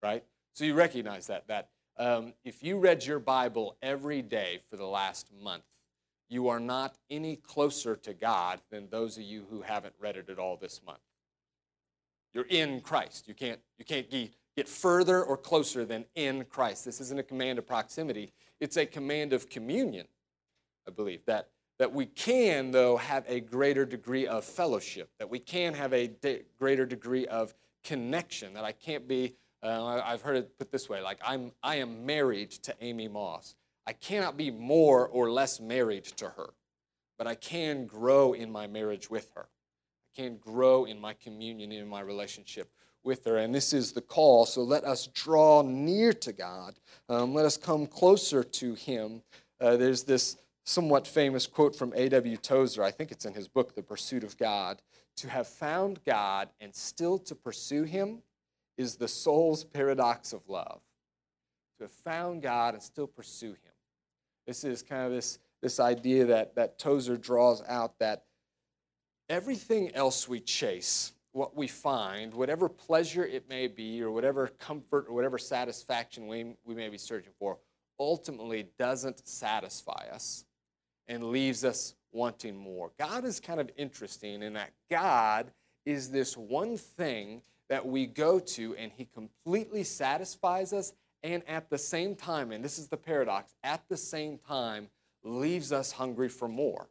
right? 0.00 0.22
So 0.52 0.64
you 0.64 0.74
recognize 0.74 1.26
that. 1.26 1.48
That 1.48 1.70
um, 1.96 2.34
if 2.44 2.62
you 2.62 2.78
read 2.78 3.04
your 3.04 3.18
Bible 3.18 3.76
every 3.82 4.22
day 4.22 4.60
for 4.70 4.76
the 4.76 4.86
last 4.86 5.32
month, 5.42 5.64
you 6.28 6.48
are 6.48 6.60
not 6.60 6.96
any 7.10 7.36
closer 7.36 7.96
to 7.96 8.12
God 8.12 8.60
than 8.70 8.88
those 8.90 9.16
of 9.16 9.22
you 9.22 9.46
who 9.50 9.62
haven't 9.62 9.94
read 9.98 10.16
it 10.16 10.28
at 10.28 10.38
all 10.38 10.56
this 10.56 10.80
month. 10.84 10.98
You're 12.34 12.46
in 12.48 12.80
Christ. 12.80 13.26
You 13.26 13.34
can't, 13.34 13.60
you 13.78 13.84
can't 13.84 14.08
get 14.10 14.68
further 14.68 15.22
or 15.22 15.36
closer 15.36 15.84
than 15.84 16.04
in 16.14 16.44
Christ. 16.44 16.84
This 16.84 17.00
isn't 17.00 17.18
a 17.18 17.22
command 17.22 17.58
of 17.58 17.66
proximity, 17.66 18.32
it's 18.60 18.76
a 18.76 18.86
command 18.86 19.32
of 19.32 19.48
communion, 19.48 20.06
I 20.86 20.90
believe. 20.90 21.24
That, 21.26 21.48
that 21.78 21.92
we 21.92 22.06
can, 22.06 22.72
though, 22.72 22.96
have 22.96 23.24
a 23.28 23.40
greater 23.40 23.84
degree 23.84 24.26
of 24.26 24.44
fellowship, 24.44 25.10
that 25.18 25.30
we 25.30 25.38
can 25.38 25.74
have 25.74 25.92
a 25.92 26.08
de- 26.08 26.42
greater 26.58 26.84
degree 26.84 27.26
of 27.26 27.54
connection, 27.84 28.52
that 28.54 28.64
I 28.64 28.72
can't 28.72 29.06
be, 29.06 29.36
uh, 29.62 30.02
I've 30.04 30.22
heard 30.22 30.36
it 30.36 30.58
put 30.58 30.70
this 30.70 30.88
way 30.88 31.00
like, 31.00 31.18
I'm, 31.24 31.52
I 31.62 31.76
am 31.76 32.04
married 32.04 32.50
to 32.50 32.74
Amy 32.80 33.08
Moss. 33.08 33.54
I 33.88 33.94
cannot 33.94 34.36
be 34.36 34.50
more 34.50 35.08
or 35.08 35.30
less 35.30 35.60
married 35.60 36.04
to 36.04 36.26
her, 36.28 36.50
but 37.16 37.26
I 37.26 37.34
can 37.34 37.86
grow 37.86 38.34
in 38.34 38.52
my 38.52 38.66
marriage 38.66 39.08
with 39.08 39.30
her. 39.34 39.48
I 39.48 40.20
can 40.20 40.36
grow 40.36 40.84
in 40.84 41.00
my 41.00 41.14
communion, 41.14 41.72
in 41.72 41.88
my 41.88 42.00
relationship 42.00 42.70
with 43.02 43.24
her. 43.24 43.38
And 43.38 43.54
this 43.54 43.72
is 43.72 43.92
the 43.92 44.02
call. 44.02 44.44
So 44.44 44.62
let 44.62 44.84
us 44.84 45.06
draw 45.06 45.62
near 45.62 46.12
to 46.12 46.34
God. 46.34 46.74
Um, 47.08 47.32
let 47.32 47.46
us 47.46 47.56
come 47.56 47.86
closer 47.86 48.44
to 48.44 48.74
Him. 48.74 49.22
Uh, 49.58 49.78
there's 49.78 50.04
this 50.04 50.36
somewhat 50.66 51.06
famous 51.06 51.46
quote 51.46 51.74
from 51.74 51.94
A.W. 51.96 52.36
Tozer. 52.36 52.82
I 52.82 52.90
think 52.90 53.10
it's 53.10 53.24
in 53.24 53.32
his 53.32 53.48
book, 53.48 53.74
The 53.74 53.82
Pursuit 53.82 54.22
of 54.22 54.36
God. 54.36 54.82
To 55.16 55.30
have 55.30 55.48
found 55.48 56.04
God 56.04 56.50
and 56.60 56.74
still 56.74 57.18
to 57.20 57.34
pursue 57.34 57.84
Him 57.84 58.20
is 58.76 58.96
the 58.96 59.08
soul's 59.08 59.64
paradox 59.64 60.34
of 60.34 60.46
love. 60.46 60.82
To 61.78 61.84
have 61.84 61.90
found 61.90 62.42
God 62.42 62.74
and 62.74 62.82
still 62.82 63.06
pursue 63.06 63.52
Him. 63.52 63.72
This 64.48 64.64
is 64.64 64.82
kind 64.82 65.04
of 65.04 65.12
this, 65.12 65.38
this 65.60 65.78
idea 65.78 66.24
that, 66.24 66.54
that 66.54 66.78
Tozer 66.78 67.18
draws 67.18 67.62
out 67.68 67.98
that 67.98 68.24
everything 69.28 69.94
else 69.94 70.26
we 70.26 70.40
chase, 70.40 71.12
what 71.32 71.54
we 71.54 71.68
find, 71.68 72.32
whatever 72.32 72.66
pleasure 72.66 73.26
it 73.26 73.46
may 73.46 73.66
be, 73.66 74.02
or 74.02 74.10
whatever 74.10 74.48
comfort 74.58 75.04
or 75.06 75.14
whatever 75.14 75.36
satisfaction 75.36 76.26
we, 76.26 76.54
we 76.64 76.74
may 76.74 76.88
be 76.88 76.96
searching 76.96 77.32
for, 77.38 77.58
ultimately 78.00 78.70
doesn't 78.78 79.28
satisfy 79.28 80.06
us 80.10 80.46
and 81.08 81.24
leaves 81.24 81.62
us 81.62 81.94
wanting 82.12 82.56
more. 82.56 82.90
God 82.98 83.26
is 83.26 83.40
kind 83.40 83.60
of 83.60 83.70
interesting 83.76 84.42
in 84.42 84.54
that 84.54 84.70
God 84.90 85.50
is 85.84 86.10
this 86.10 86.38
one 86.38 86.78
thing 86.78 87.42
that 87.68 87.86
we 87.86 88.06
go 88.06 88.38
to 88.38 88.74
and 88.76 88.92
He 88.96 89.04
completely 89.12 89.84
satisfies 89.84 90.72
us 90.72 90.94
and 91.22 91.42
at 91.48 91.70
the 91.70 91.78
same 91.78 92.14
time, 92.14 92.52
and 92.52 92.64
this 92.64 92.78
is 92.78 92.88
the 92.88 92.96
paradox, 92.96 93.54
at 93.62 93.82
the 93.88 93.96
same 93.96 94.38
time 94.38 94.88
leaves 95.22 95.72
us 95.72 95.92
hungry 95.92 96.28
for 96.28 96.48
more. 96.48 96.88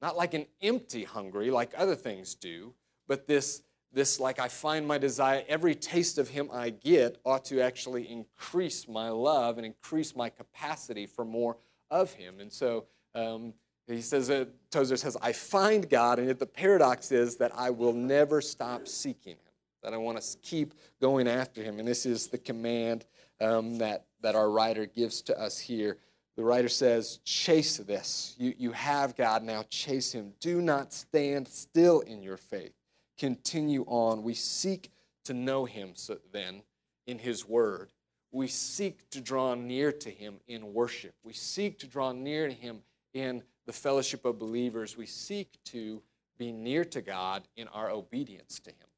Not 0.00 0.16
like 0.16 0.34
an 0.34 0.46
empty 0.60 1.04
hungry 1.04 1.50
like 1.50 1.72
other 1.76 1.94
things 1.94 2.34
do, 2.34 2.74
but 3.06 3.26
this 3.26 3.62
this 3.92 4.18
like 4.18 4.38
I 4.38 4.48
find 4.48 4.86
my 4.86 4.98
desire, 4.98 5.44
every 5.48 5.74
taste 5.74 6.18
of 6.18 6.28
him 6.28 6.48
I 6.52 6.70
get 6.70 7.18
ought 7.24 7.44
to 7.46 7.60
actually 7.60 8.10
increase 8.10 8.88
my 8.88 9.10
love 9.10 9.58
and 9.58 9.66
increase 9.66 10.16
my 10.16 10.30
capacity 10.30 11.06
for 11.06 11.24
more 11.24 11.58
of 11.90 12.12
him. 12.14 12.40
And 12.40 12.50
so 12.50 12.86
um, 13.14 13.52
he 13.86 14.00
says, 14.00 14.30
uh, 14.30 14.46
Tozer 14.70 14.96
says, 14.96 15.16
I 15.20 15.32
find 15.32 15.88
God, 15.88 16.18
and 16.18 16.28
yet 16.28 16.38
the 16.38 16.46
paradox 16.46 17.12
is 17.12 17.36
that 17.36 17.52
I 17.54 17.70
will 17.70 17.92
never 17.92 18.40
stop 18.40 18.88
seeking 18.88 19.32
him, 19.32 19.52
that 19.82 19.92
I 19.92 19.98
want 19.98 20.20
to 20.20 20.38
keep 20.38 20.74
going 21.00 21.28
after 21.28 21.62
him. 21.62 21.78
And 21.78 21.86
this 21.86 22.06
is 22.06 22.28
the 22.28 22.38
command 22.38 23.04
um, 23.42 23.78
that, 23.78 24.06
that 24.22 24.34
our 24.34 24.50
writer 24.50 24.86
gives 24.86 25.22
to 25.22 25.38
us 25.38 25.58
here. 25.58 25.98
The 26.36 26.44
writer 26.44 26.68
says, 26.68 27.18
Chase 27.24 27.76
this. 27.78 28.34
You, 28.38 28.54
you 28.56 28.72
have 28.72 29.16
God, 29.16 29.42
now 29.42 29.64
chase 29.68 30.12
him. 30.12 30.32
Do 30.40 30.62
not 30.62 30.92
stand 30.92 31.48
still 31.48 32.00
in 32.00 32.22
your 32.22 32.38
faith 32.38 32.72
continue 33.22 33.84
on. 33.86 34.24
We 34.24 34.34
seek 34.34 34.90
to 35.24 35.32
know 35.32 35.64
Him 35.64 35.92
so 35.94 36.18
then 36.32 36.62
in 37.06 37.18
His 37.18 37.46
Word. 37.48 37.92
We 38.32 38.48
seek 38.48 39.08
to 39.10 39.20
draw 39.20 39.54
near 39.54 39.92
to 39.92 40.10
Him 40.10 40.40
in 40.48 40.74
worship. 40.74 41.14
We 41.22 41.32
seek 41.32 41.78
to 41.78 41.86
draw 41.86 42.10
near 42.10 42.48
to 42.48 42.54
Him 42.54 42.80
in 43.14 43.44
the 43.64 43.72
fellowship 43.72 44.24
of 44.24 44.40
believers. 44.40 44.96
We 44.96 45.06
seek 45.06 45.56
to 45.66 46.02
be 46.36 46.50
near 46.50 46.84
to 46.86 47.00
God 47.00 47.46
in 47.56 47.68
our 47.68 47.90
obedience 47.90 48.58
to 48.60 48.70
Him, 48.70 48.88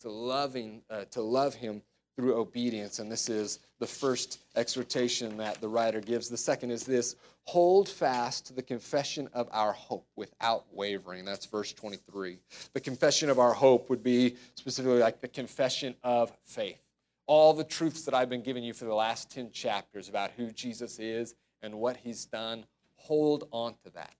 to 0.00 0.10
loving, 0.10 0.82
uh, 0.90 1.04
to 1.12 1.22
love 1.22 1.54
Him 1.54 1.80
through 2.16 2.36
obedience. 2.38 2.98
And 2.98 3.10
this 3.10 3.28
is 3.28 3.58
the 3.78 3.86
first 3.86 4.40
exhortation 4.56 5.36
that 5.38 5.60
the 5.60 5.68
writer 5.68 6.00
gives. 6.00 6.28
The 6.28 6.36
second 6.36 6.70
is 6.70 6.84
this 6.84 7.16
hold 7.44 7.88
fast 7.88 8.46
to 8.46 8.52
the 8.52 8.62
confession 8.62 9.28
of 9.32 9.48
our 9.50 9.72
hope 9.72 10.06
without 10.16 10.64
wavering. 10.72 11.24
That's 11.24 11.46
verse 11.46 11.72
23. 11.72 12.38
The 12.72 12.80
confession 12.80 13.30
of 13.30 13.38
our 13.38 13.52
hope 13.52 13.90
would 13.90 14.02
be 14.02 14.36
specifically 14.54 15.00
like 15.00 15.20
the 15.20 15.28
confession 15.28 15.94
of 16.04 16.32
faith. 16.44 16.80
All 17.26 17.52
the 17.52 17.64
truths 17.64 18.04
that 18.04 18.14
I've 18.14 18.28
been 18.28 18.42
giving 18.42 18.64
you 18.64 18.74
for 18.74 18.84
the 18.84 18.94
last 18.94 19.30
10 19.30 19.50
chapters 19.52 20.08
about 20.08 20.32
who 20.36 20.50
Jesus 20.50 20.98
is 20.98 21.34
and 21.62 21.74
what 21.74 21.96
he's 21.96 22.26
done, 22.26 22.64
hold 22.96 23.48
on 23.52 23.74
to 23.84 23.90
that. 23.94 24.12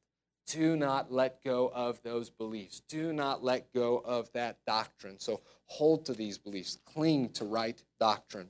Do 0.46 0.76
not 0.76 1.12
let 1.12 1.42
go 1.44 1.70
of 1.74 2.02
those 2.02 2.30
beliefs. 2.30 2.82
Do 2.88 3.12
not 3.12 3.42
let 3.44 3.72
go 3.72 4.02
of 4.04 4.30
that 4.32 4.58
doctrine. 4.66 5.18
So 5.18 5.40
hold 5.66 6.04
to 6.06 6.14
these 6.14 6.38
beliefs, 6.38 6.78
cling 6.84 7.30
to 7.30 7.44
right 7.44 7.82
doctrine. 7.98 8.48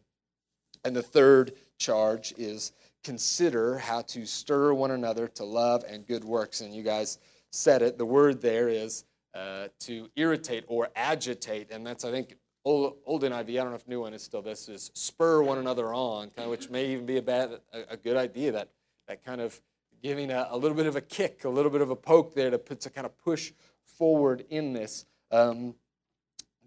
And 0.84 0.96
the 0.96 1.02
third 1.02 1.52
charge 1.78 2.34
is 2.36 2.72
consider 3.04 3.78
how 3.78 4.02
to 4.02 4.26
stir 4.26 4.72
one 4.72 4.90
another 4.90 5.28
to 5.28 5.44
love 5.44 5.84
and 5.88 6.06
good 6.06 6.24
works. 6.24 6.60
And 6.60 6.74
you 6.74 6.82
guys 6.82 7.18
said 7.50 7.82
it. 7.82 7.98
The 7.98 8.06
word 8.06 8.40
there 8.40 8.68
is 8.68 9.04
uh, 9.34 9.68
to 9.80 10.08
irritate 10.16 10.64
or 10.66 10.88
agitate. 10.96 11.70
And 11.70 11.86
that's, 11.86 12.04
I 12.04 12.10
think, 12.10 12.36
old, 12.64 12.96
old 13.06 13.22
NIV, 13.22 13.50
I 13.50 13.54
don't 13.54 13.70
know 13.70 13.74
if 13.74 13.88
new 13.88 14.00
one 14.00 14.14
is 14.14 14.22
still 14.22 14.42
this, 14.42 14.68
is 14.68 14.90
spur 14.94 15.42
one 15.42 15.58
another 15.58 15.92
on, 15.92 16.30
kind 16.30 16.44
of, 16.44 16.50
which 16.50 16.70
may 16.70 16.86
even 16.86 17.06
be 17.06 17.18
a, 17.18 17.22
bad, 17.22 17.60
a, 17.72 17.92
a 17.92 17.96
good 17.96 18.16
idea, 18.16 18.52
that, 18.52 18.68
that 19.08 19.24
kind 19.24 19.40
of 19.40 19.60
giving 20.02 20.30
a, 20.30 20.48
a, 20.50 20.56
little 20.56 20.76
bit 20.76 20.86
of 20.86 20.96
a 20.96 21.00
kick, 21.00 21.44
a 21.44 21.48
little 21.48 21.70
bit 21.70 21.80
of 21.80 21.90
a 21.90 21.96
poke 21.96 22.34
there 22.34 22.50
to, 22.50 22.58
put, 22.58 22.80
to 22.80 22.90
kind 22.90 23.06
of 23.06 23.16
push 23.18 23.52
forward 23.84 24.44
in 24.50 24.72
this. 24.72 25.04
Um, 25.30 25.74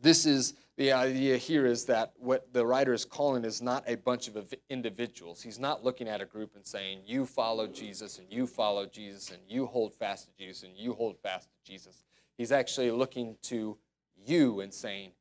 this 0.01 0.25
is 0.25 0.53
the 0.77 0.91
idea 0.91 1.37
here 1.37 1.65
is 1.65 1.85
that 1.85 2.13
what 2.17 2.51
the 2.51 2.65
writer 2.65 2.93
is 2.93 3.05
calling 3.05 3.45
is 3.45 3.61
not 3.61 3.83
a 3.87 3.95
bunch 3.95 4.27
of 4.27 4.53
individuals. 4.69 5.41
He's 5.41 5.59
not 5.59 5.83
looking 5.83 6.07
at 6.07 6.21
a 6.21 6.25
group 6.25 6.55
and 6.55 6.65
saying, 6.65 6.99
you 7.05 7.25
follow 7.25 7.67
Jesus 7.67 8.19
and 8.19 8.27
you 8.29 8.45
follow 8.45 8.85
Jesus 8.85 9.31
and 9.31 9.39
you 9.47 9.65
hold 9.65 9.93
fast 9.93 10.27
to 10.27 10.31
Jesus 10.37 10.63
and 10.63 10.73
you 10.75 10.93
hold 10.93 11.17
fast 11.17 11.49
to 11.49 11.71
Jesus. 11.71 12.03
He's 12.37 12.51
actually 12.51 12.91
looking 12.91 13.37
to 13.43 13.77
you 14.25 14.59
and 14.59 14.73
saying, 14.73 15.11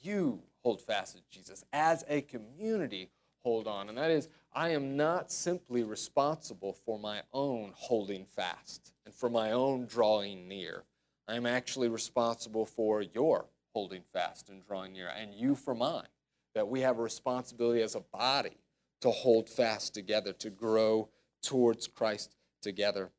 you 0.00 0.40
hold 0.62 0.80
fast 0.80 1.16
to 1.16 1.22
Jesus. 1.30 1.64
As 1.72 2.04
a 2.08 2.22
community, 2.22 3.10
hold 3.42 3.66
on. 3.66 3.88
And 3.88 3.98
that 3.98 4.10
is, 4.10 4.28
I 4.54 4.70
am 4.70 4.96
not 4.96 5.32
simply 5.32 5.82
responsible 5.82 6.74
for 6.74 6.98
my 6.98 7.22
own 7.32 7.72
holding 7.74 8.26
fast 8.26 8.92
and 9.06 9.14
for 9.14 9.30
my 9.30 9.52
own 9.52 9.86
drawing 9.86 10.46
near. 10.46 10.84
I 11.26 11.36
am 11.36 11.46
actually 11.46 11.88
responsible 11.88 12.66
for 12.66 13.00
your 13.00 13.46
holding 13.72 14.02
fast 14.12 14.50
and 14.50 14.66
drawing 14.66 14.92
near, 14.92 15.08
and 15.08 15.32
you 15.32 15.54
for 15.54 15.74
mine. 15.74 16.08
That 16.54 16.68
we 16.68 16.80
have 16.80 16.98
a 16.98 17.02
responsibility 17.02 17.80
as 17.80 17.94
a 17.94 18.00
body 18.00 18.58
to 19.00 19.10
hold 19.10 19.48
fast 19.48 19.94
together, 19.94 20.34
to 20.34 20.50
grow 20.50 21.08
towards 21.42 21.86
Christ 21.86 22.36
together. 22.60 23.10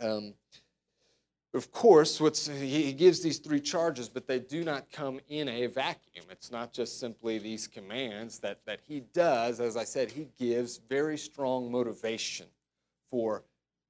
Um, 0.00 0.34
of 1.56 1.72
course, 1.72 2.18
he 2.48 2.92
gives 2.92 3.20
these 3.20 3.38
three 3.38 3.60
charges, 3.60 4.08
but 4.08 4.26
they 4.26 4.38
do 4.38 4.62
not 4.62 4.90
come 4.92 5.20
in 5.28 5.48
a 5.48 5.66
vacuum. 5.66 6.26
It's 6.30 6.52
not 6.52 6.72
just 6.72 7.00
simply 7.00 7.38
these 7.38 7.66
commands 7.66 8.38
that, 8.40 8.60
that 8.66 8.80
he 8.86 9.00
does. 9.12 9.58
As 9.60 9.76
I 9.76 9.84
said, 9.84 10.10
he 10.10 10.28
gives 10.38 10.78
very 10.88 11.16
strong 11.16 11.72
motivation 11.72 12.46
for, 13.10 13.42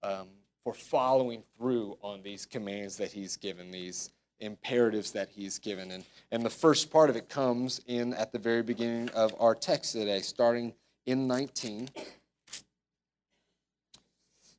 um, 0.02 0.28
for 0.62 0.72
following 0.72 1.42
through 1.58 1.98
on 2.02 2.22
these 2.22 2.46
commands 2.46 2.96
that 2.98 3.12
he's 3.12 3.36
given, 3.36 3.70
these 3.70 4.10
imperatives 4.40 5.10
that 5.12 5.28
he's 5.28 5.58
given. 5.58 5.90
And, 5.90 6.04
and 6.30 6.42
the 6.42 6.50
first 6.50 6.90
part 6.90 7.10
of 7.10 7.16
it 7.16 7.28
comes 7.28 7.80
in 7.86 8.14
at 8.14 8.32
the 8.32 8.38
very 8.38 8.62
beginning 8.62 9.08
of 9.10 9.34
our 9.40 9.54
text 9.54 9.92
today, 9.92 10.20
starting 10.20 10.72
in 11.06 11.26
19. 11.26 11.88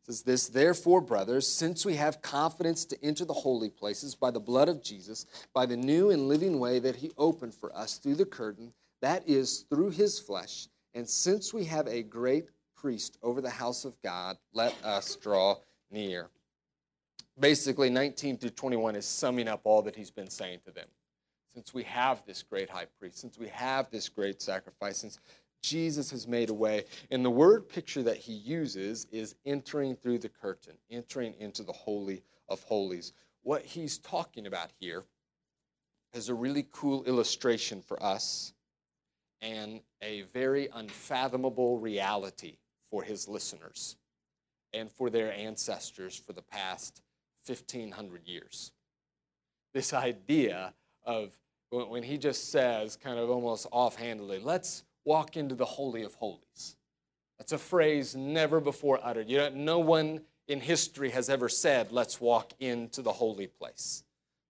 Says 0.07 0.23
this, 0.23 0.47
therefore, 0.47 1.01
brothers, 1.01 1.47
since 1.47 1.85
we 1.85 1.95
have 1.95 2.21
confidence 2.21 2.85
to 2.85 3.03
enter 3.03 3.25
the 3.25 3.33
holy 3.33 3.69
places 3.69 4.15
by 4.15 4.31
the 4.31 4.39
blood 4.39 4.69
of 4.69 4.81
Jesus, 4.81 5.25
by 5.53 5.65
the 5.65 5.75
new 5.75 6.11
and 6.11 6.29
living 6.29 6.59
way 6.59 6.79
that 6.79 6.95
he 6.95 7.11
opened 7.17 7.53
for 7.53 7.75
us 7.75 7.97
through 7.97 8.15
the 8.15 8.25
curtain, 8.25 8.73
that 9.01 9.27
is, 9.27 9.65
through 9.69 9.89
his 9.89 10.19
flesh, 10.19 10.69
and 10.93 11.07
since 11.07 11.53
we 11.53 11.65
have 11.65 11.87
a 11.87 12.03
great 12.03 12.47
priest 12.75 13.17
over 13.21 13.41
the 13.41 13.49
house 13.49 13.83
of 13.83 14.01
God, 14.01 14.37
let 14.53 14.73
us 14.83 15.15
draw 15.17 15.57
near 15.91 16.29
basically 17.39 17.89
19 17.89 18.37
through 18.37 18.49
21 18.51 18.95
is 18.95 19.05
summing 19.05 19.47
up 19.47 19.61
all 19.63 19.81
that 19.83 19.95
he's 19.95 20.11
been 20.11 20.29
saying 20.29 20.59
to 20.65 20.71
them. 20.71 20.87
Since 21.53 21.73
we 21.73 21.83
have 21.83 22.23
this 22.25 22.43
great 22.43 22.69
high 22.69 22.87
priest, 22.99 23.19
since 23.19 23.37
we 23.37 23.47
have 23.47 23.89
this 23.89 24.09
great 24.09 24.41
sacrifice, 24.41 24.97
since 24.97 25.19
Jesus 25.61 26.11
has 26.11 26.27
made 26.27 26.49
a 26.49 26.53
way. 26.53 26.85
And 27.11 27.23
the 27.25 27.29
word 27.29 27.67
picture 27.67 28.03
that 28.03 28.17
he 28.17 28.33
uses 28.33 29.05
is 29.11 29.35
entering 29.45 29.95
through 29.95 30.19
the 30.19 30.29
curtain, 30.29 30.73
entering 30.89 31.33
into 31.39 31.63
the 31.63 31.73
Holy 31.73 32.23
of 32.47 32.63
Holies. 32.63 33.13
What 33.43 33.63
he's 33.63 33.97
talking 33.97 34.47
about 34.47 34.71
here 34.79 35.03
is 36.13 36.29
a 36.29 36.33
really 36.33 36.67
cool 36.71 37.03
illustration 37.03 37.81
for 37.81 38.01
us 38.01 38.53
and 39.41 39.81
a 40.01 40.23
very 40.33 40.69
unfathomable 40.73 41.79
reality 41.79 42.57
for 42.89 43.03
his 43.03 43.27
listeners 43.27 43.97
and 44.73 44.91
for 44.91 45.09
their 45.09 45.33
ancestors 45.33 46.15
for 46.15 46.33
the 46.33 46.41
past 46.41 47.01
1,500 47.45 48.27
years. 48.27 48.71
This 49.73 49.93
idea 49.93 50.73
of 51.03 51.37
when 51.69 52.03
he 52.03 52.17
just 52.17 52.51
says, 52.51 52.95
kind 52.95 53.19
of 53.19 53.29
almost 53.29 53.67
offhandedly, 53.71 54.39
let's 54.39 54.83
walk 55.07 55.37
into 55.37 55.55
the 55.55 55.65
Holy 55.65 56.03
of 56.03 56.13
Holies. 56.15 56.75
That's 57.39 57.53
a 57.53 57.57
phrase 57.57 58.13
never 58.13 58.59
before 58.59 58.99
uttered. 59.01 59.29
You 59.29 59.37
know, 59.37 59.49
no 59.49 59.79
one 59.79 60.21
in 60.49 60.59
history 60.59 61.11
has 61.11 61.29
ever 61.29 61.47
said, 61.47 61.91
let's 61.91 62.19
walk 62.19 62.51
into 62.59 63.01
the 63.01 63.13
holy 63.13 63.47
place. 63.47 64.03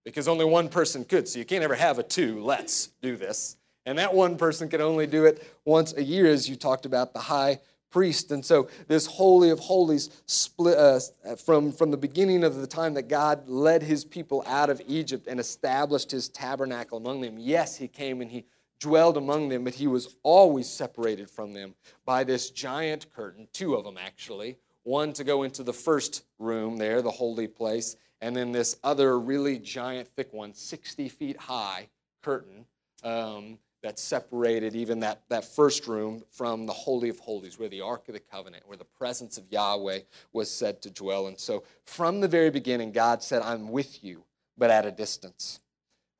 Because 0.04 0.28
only 0.28 0.46
one 0.46 0.68
person 0.68 1.06
could, 1.06 1.28
so 1.28 1.38
you 1.38 1.46
can't 1.46 1.64
ever 1.64 1.76
have 1.76 2.00
a 2.00 2.04
two, 2.04 2.44
let's 2.44 2.88
do 3.02 3.16
this. 3.16 3.58
And 3.86 4.00
that 4.00 4.14
one 4.14 4.36
person 4.36 4.68
can 4.68 4.82
only 4.82 5.06
do 5.06 5.26
it 5.26 5.46
once 5.64 5.94
a 5.96 6.04
year, 6.04 6.26
as 6.26 6.50
you 6.50 6.56
talked 6.56 6.86
about 6.86 7.14
the 7.14 7.20
high 7.20 7.60
priest. 7.92 8.32
And 8.32 8.44
so 8.44 8.68
this 8.88 9.06
Holy 9.06 9.50
of 9.50 9.60
Holies 9.60 10.10
split 10.26 10.78
uh, 10.78 11.00
from, 11.36 11.72
from 11.72 11.92
the 11.92 11.98
beginning 11.98 12.44
of 12.44 12.56
the 12.56 12.68
time 12.68 12.96
that 12.96 13.08
God 13.08 13.48
led 13.48 13.84
his 13.84 14.04
people 14.04 14.44
out 14.48 14.70
of 14.70 14.82
Egypt 14.88 15.28
and 15.28 15.40
established 15.40 16.12
his 16.12 16.30
tabernacle 16.30 16.98
among 16.98 17.22
them. 17.22 17.38
Yes, 17.38 17.78
he 17.78 17.88
came 17.88 18.22
and 18.22 18.32
he 18.32 18.46
dwelled 18.80 19.18
among 19.18 19.49
them, 19.49 19.64
but 19.64 19.74
he 19.74 19.88
was 19.88 20.16
always 20.24 20.70
separated 20.70 21.30
from 21.30 21.54
them 21.54 21.76
by 22.06 22.24
this 22.24 22.49
giant 22.49 23.12
curtain, 23.14 23.48
two 23.54 23.76
of 23.76 23.84
them 23.84 23.98
actually. 23.99 24.58
One 24.84 25.12
to 25.14 25.24
go 25.24 25.44
into 25.44 25.64
the 25.64 25.74
first 25.74 26.24
room 26.40 26.78
there, 26.78 27.02
the 27.02 27.12
holy 27.12 27.48
place, 27.48 27.98
and 28.22 28.36
then 28.36 28.52
this 28.52 28.78
other 28.84 29.20
really 29.20 29.60
giant, 29.60 30.08
thick 30.16 30.32
one, 30.32 30.54
60 30.54 31.10
feet 31.10 31.38
high 31.38 31.90
curtain 32.22 32.66
um, 33.04 33.60
that 33.84 33.99
separated 33.99 34.76
even 34.76 34.99
that, 35.02 35.22
that 35.30 35.45
first 35.45 35.88
room 35.88 36.24
from 36.32 36.66
the 36.66 36.74
Holy 36.74 37.10
of 37.10 37.20
Holies, 37.20 37.60
where 37.60 37.70
the 37.70 37.82
Ark 37.82 38.08
of 38.08 38.14
the 38.14 38.20
Covenant, 38.20 38.68
where 38.68 38.78
the 38.78 38.86
presence 38.86 39.38
of 39.38 39.52
Yahweh 39.52 39.99
was 40.34 40.49
said 40.49 40.82
to 40.82 40.90
dwell. 40.90 41.28
And 41.28 41.40
so 41.40 41.64
from 41.86 42.20
the 42.20 42.28
very 42.28 42.49
beginning, 42.49 42.91
God 42.91 43.22
said, 43.22 43.41
I'm 43.44 43.70
with 43.70 44.04
you, 44.04 44.24
but 44.58 44.72
at 44.72 44.86
a 44.86 44.91
distance. 44.91 45.60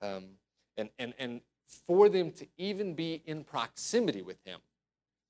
Um, 0.02 0.26
and, 0.78 0.90
and, 1.00 1.14
and 1.18 1.42
for 1.68 2.10
them 2.10 2.32
to 2.32 2.48
even 2.58 2.94
be 2.94 3.22
in 3.26 3.44
proximity 3.44 4.22
with 4.22 4.38
Him 4.46 4.60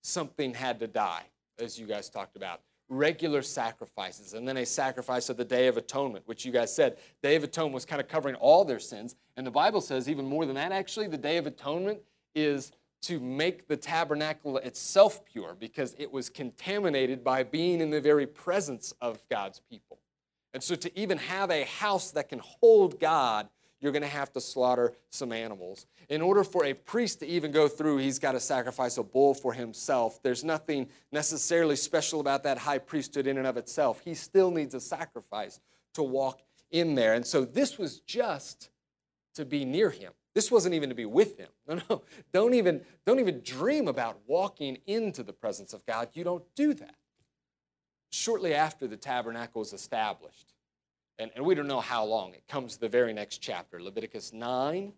something 0.08 0.54
had 0.54 0.80
to 0.80 0.88
die, 0.88 1.24
as 1.60 1.80
you 1.80 1.86
guys 1.86 2.10
talked 2.10 2.36
about. 2.36 2.62
Regular 2.90 3.42
sacrifices, 3.42 4.34
and 4.34 4.48
then 4.48 4.58
a 4.58 4.66
sacrifice 4.66 5.28
of 5.30 5.36
the 5.36 5.44
Day 5.44 5.68
of 5.68 5.76
Atonement, 5.76 6.26
which 6.26 6.46
you 6.46 6.54
guys 6.54 6.74
said. 6.74 6.98
Day 7.22 7.36
of 7.36 7.44
Atonement 7.44 7.74
was 7.74 7.86
kind 7.86 8.00
of 8.00 8.08
covering 8.08 8.36
all 8.36 8.64
their 8.64 8.80
sins. 8.80 9.16
And 9.36 9.46
the 9.46 9.52
Bible 9.52 9.82
says 9.82 10.08
even 10.08 10.26
more 10.26 10.46
than 10.46 10.56
that, 10.56 10.72
actually, 10.72 11.08
the 11.08 11.18
Day 11.18 11.36
of 11.36 11.46
Atonement 11.46 12.00
is 12.34 12.72
to 13.02 13.20
make 13.20 13.68
the 13.68 13.76
tabernacle 13.76 14.58
itself 14.58 15.24
pure 15.26 15.56
because 15.60 15.96
it 16.00 16.12
was 16.12 16.30
contaminated 16.30 17.24
by 17.24 17.44
being 17.44 17.82
in 17.82 17.90
the 17.90 18.02
very 18.02 18.26
presence 18.26 18.94
of 19.02 19.22
God's 19.30 19.60
people. 19.70 20.00
And 20.54 20.64
so, 20.64 20.76
to 20.76 20.98
even 20.98 21.18
have 21.18 21.52
a 21.52 21.66
house 21.66 22.12
that 22.12 22.30
can 22.30 22.40
hold 22.40 23.02
God, 23.02 23.50
you're 23.80 23.92
going 23.92 24.02
to 24.02 24.08
have 24.08 24.32
to 24.34 24.42
slaughter 24.42 24.94
some 25.10 25.32
animals. 25.32 25.86
In 26.10 26.22
order 26.22 26.44
for 26.44 26.66
a 26.66 26.74
priest 26.74 27.20
to 27.20 27.28
even 27.28 27.52
go 27.52 27.68
through, 27.68 27.98
he's 27.98 28.20
got 28.20 28.32
to 28.32 28.40
sacrifice 28.40 28.98
a 28.98 29.04
bull 29.04 29.34
for 29.34 29.54
himself. 29.54 30.22
There's 30.24 30.44
nothing 30.44 30.90
necessarily 31.12 31.76
special 31.76 32.20
about 32.20 32.44
that 32.44 32.58
high 32.58 32.80
priesthood 32.80 33.28
in 33.28 33.38
and 33.38 33.46
of 33.46 33.58
itself. 33.58 34.02
He 34.04 34.14
still 34.14 34.52
needs 34.52 34.74
a 34.74 34.80
sacrifice 34.80 35.60
to 35.94 36.04
walk 36.04 36.42
in 36.72 36.96
there. 36.96 37.14
And 37.14 37.26
so, 37.26 37.46
this 37.46 37.78
was 37.78 38.00
just 38.00 38.70
to 39.36 39.46
be 39.46 39.64
near 39.64 39.90
him. 39.90 40.12
This 40.34 40.52
wasn't 40.52 40.76
even 40.76 40.90
to 40.90 40.96
be 40.96 41.06
with 41.06 41.38
him. 41.38 41.48
No, 41.68 41.82
no. 41.90 42.02
Don't 42.32 42.54
even, 42.54 42.82
don't 43.06 43.20
even 43.20 43.42
dream 43.44 43.90
about 43.90 44.20
walking 44.26 44.78
into 44.86 45.22
the 45.22 45.34
presence 45.34 45.74
of 45.74 45.86
God. 45.86 46.10
You 46.14 46.24
don't 46.24 46.44
do 46.56 46.74
that. 46.76 46.96
Shortly 48.10 48.54
after 48.54 48.88
the 48.88 48.96
tabernacle 48.96 49.60
was 49.60 49.74
established, 49.74 50.54
and, 51.20 51.32
and 51.36 51.46
we 51.46 51.56
don't 51.56 51.68
know 51.68 51.82
how 51.82 52.06
long, 52.06 52.34
it 52.34 52.48
comes 52.48 52.76
to 52.76 52.82
the 52.82 52.90
very 52.90 53.14
next 53.14 53.40
chapter. 53.40 53.82
Leviticus 53.82 54.34
9 54.34 54.94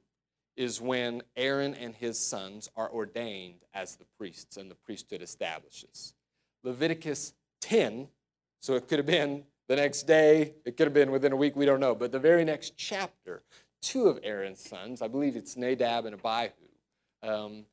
is 0.57 0.81
when 0.81 1.21
Aaron 1.37 1.73
and 1.75 1.95
his 1.95 2.19
sons 2.19 2.69
are 2.75 2.91
ordained 2.91 3.61
as 3.73 3.95
the 3.95 4.05
priests 4.17 4.57
and 4.57 4.69
the 4.69 4.75
priesthood 4.75 5.21
establishes. 5.21 6.13
Leviticus 6.63 7.33
10, 7.61 8.09
so 8.59 8.75
it 8.75 8.87
could 8.87 8.99
have 8.99 9.05
been 9.05 9.43
the 9.69 9.75
next 9.75 10.03
day, 10.03 10.55
it 10.65 10.75
could 10.75 10.87
have 10.87 10.93
been 10.93 11.11
within 11.11 11.31
a 11.31 11.35
week, 11.35 11.55
we 11.55 11.65
don't 11.65 11.79
know, 11.79 11.95
but 11.95 12.11
the 12.11 12.19
very 12.19 12.43
next 12.43 12.75
chapter 12.75 13.43
two 13.81 14.07
of 14.07 14.19
Aaron's 14.23 14.59
sons, 14.59 15.01
I 15.01 15.07
believe 15.07 15.35
it's 15.35 15.55
Nadab 15.55 16.05
and 16.05 16.15
Abihu, 16.15 16.51
um, 17.23 17.65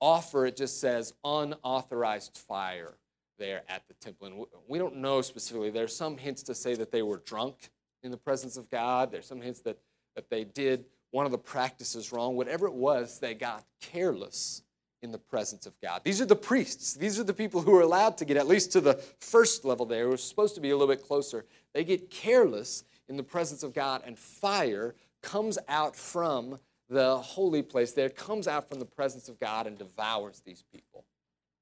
offer, 0.00 0.46
it 0.46 0.56
just 0.56 0.80
says, 0.80 1.14
unauthorized 1.24 2.36
fire 2.36 2.94
there 3.38 3.62
at 3.68 3.86
the 3.88 3.94
temple. 3.94 4.26
And 4.26 4.46
we 4.68 4.78
don't 4.78 4.96
know 4.96 5.22
specifically. 5.22 5.70
There's 5.70 5.96
some 5.96 6.18
hints 6.18 6.42
to 6.44 6.54
say 6.54 6.74
that 6.74 6.90
they 6.90 7.02
were 7.02 7.18
drunk 7.18 7.70
in 8.06 8.12
the 8.12 8.16
presence 8.16 8.56
of 8.56 8.70
God. 8.70 9.12
There's 9.12 9.26
some 9.26 9.40
hints 9.40 9.60
that, 9.60 9.78
that 10.14 10.30
they 10.30 10.44
did 10.44 10.86
one 11.10 11.26
of 11.26 11.32
the 11.32 11.38
practices 11.38 12.12
wrong. 12.12 12.36
Whatever 12.36 12.66
it 12.66 12.72
was, 12.72 13.18
they 13.18 13.34
got 13.34 13.64
careless 13.80 14.62
in 15.02 15.12
the 15.12 15.18
presence 15.18 15.66
of 15.66 15.78
God. 15.80 16.02
These 16.04 16.20
are 16.20 16.26
the 16.26 16.36
priests. 16.36 16.94
These 16.94 17.20
are 17.20 17.24
the 17.24 17.34
people 17.34 17.60
who 17.60 17.76
are 17.76 17.82
allowed 17.82 18.16
to 18.18 18.24
get 18.24 18.36
at 18.36 18.46
least 18.46 18.72
to 18.72 18.80
the 18.80 18.94
first 19.20 19.64
level 19.64 19.86
there. 19.86 20.08
We're 20.08 20.16
supposed 20.16 20.54
to 20.54 20.60
be 20.60 20.70
a 20.70 20.76
little 20.76 20.92
bit 20.92 21.06
closer. 21.06 21.44
They 21.74 21.84
get 21.84 22.10
careless 22.10 22.84
in 23.08 23.16
the 23.16 23.22
presence 23.22 23.62
of 23.62 23.72
God, 23.72 24.02
and 24.04 24.18
fire 24.18 24.94
comes 25.22 25.58
out 25.68 25.94
from 25.94 26.58
the 26.88 27.18
holy 27.18 27.62
place 27.62 27.92
there, 27.92 28.08
comes 28.08 28.48
out 28.48 28.68
from 28.68 28.78
the 28.78 28.84
presence 28.84 29.28
of 29.28 29.38
God 29.38 29.66
and 29.66 29.78
devours 29.78 30.40
these 30.44 30.64
people. 30.72 31.04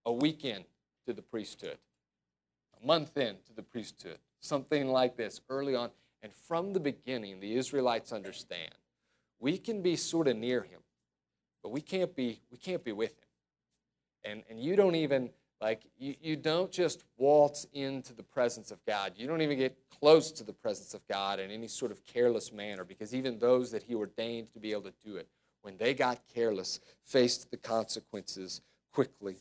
A 0.07 0.13
week 0.13 0.45
in 0.45 0.65
to 1.07 1.13
the 1.13 1.23
priesthood, 1.23 1.79
a 2.83 2.87
month 2.87 3.17
in 3.17 3.37
to 3.47 3.55
the 3.55 3.63
priesthood, 3.63 4.19
something 4.41 4.89
like 4.89 5.17
this 5.17 5.41
early 5.49 5.75
on. 5.75 5.91
And 6.25 6.33
from 6.33 6.73
the 6.73 6.81
beginning, 6.81 7.39
the 7.39 7.55
Israelites 7.55 8.11
understand 8.11 8.73
we 9.39 9.59
can 9.59 9.83
be 9.83 9.95
sort 9.95 10.27
of 10.27 10.39
near 10.39 10.63
him, 10.63 10.81
but 11.63 11.69
we 11.69 11.83
can't 11.83 12.17
be, 12.17 12.41
we 12.51 12.57
can't 12.57 12.83
be 12.83 12.93
with 12.93 13.11
him. 13.11 14.33
And, 14.33 14.43
and 14.49 14.59
you 14.59 14.75
don't 14.75 14.95
even 14.95 15.29
like, 15.61 15.83
you, 15.99 16.15
you 16.23 16.37
don't 16.37 16.73
just 16.73 17.05
waltz 17.19 17.67
into 17.75 18.15
the 18.15 18.23
presence 18.23 18.71
of 18.71 18.83
God. 18.87 19.13
You 19.17 19.27
don't 19.27 19.43
even 19.43 19.59
get 19.59 19.77
close 20.01 20.33
to 20.33 20.45
the 20.45 20.53
presence 20.55 20.95
of 20.95 21.07
God 21.09 21.41
in 21.41 21.51
any 21.51 21.69
sort 21.69 21.93
of 21.93 22.07
careless 22.07 22.55
manner 22.55 22.85
because 22.85 23.15
even 23.15 23.39
those 23.39 23.71
that 23.73 23.83
He 23.83 23.95
ordained 23.95 24.51
to 24.55 24.59
be 24.59 24.73
able 24.73 24.85
to 24.85 24.95
do 25.05 25.17
it, 25.17 25.29
when 25.61 25.77
they 25.77 25.93
got 25.93 26.21
careless, 26.35 26.81
faced 27.05 27.51
the 27.51 27.59
consequences 27.59 28.63
quickly. 28.95 29.37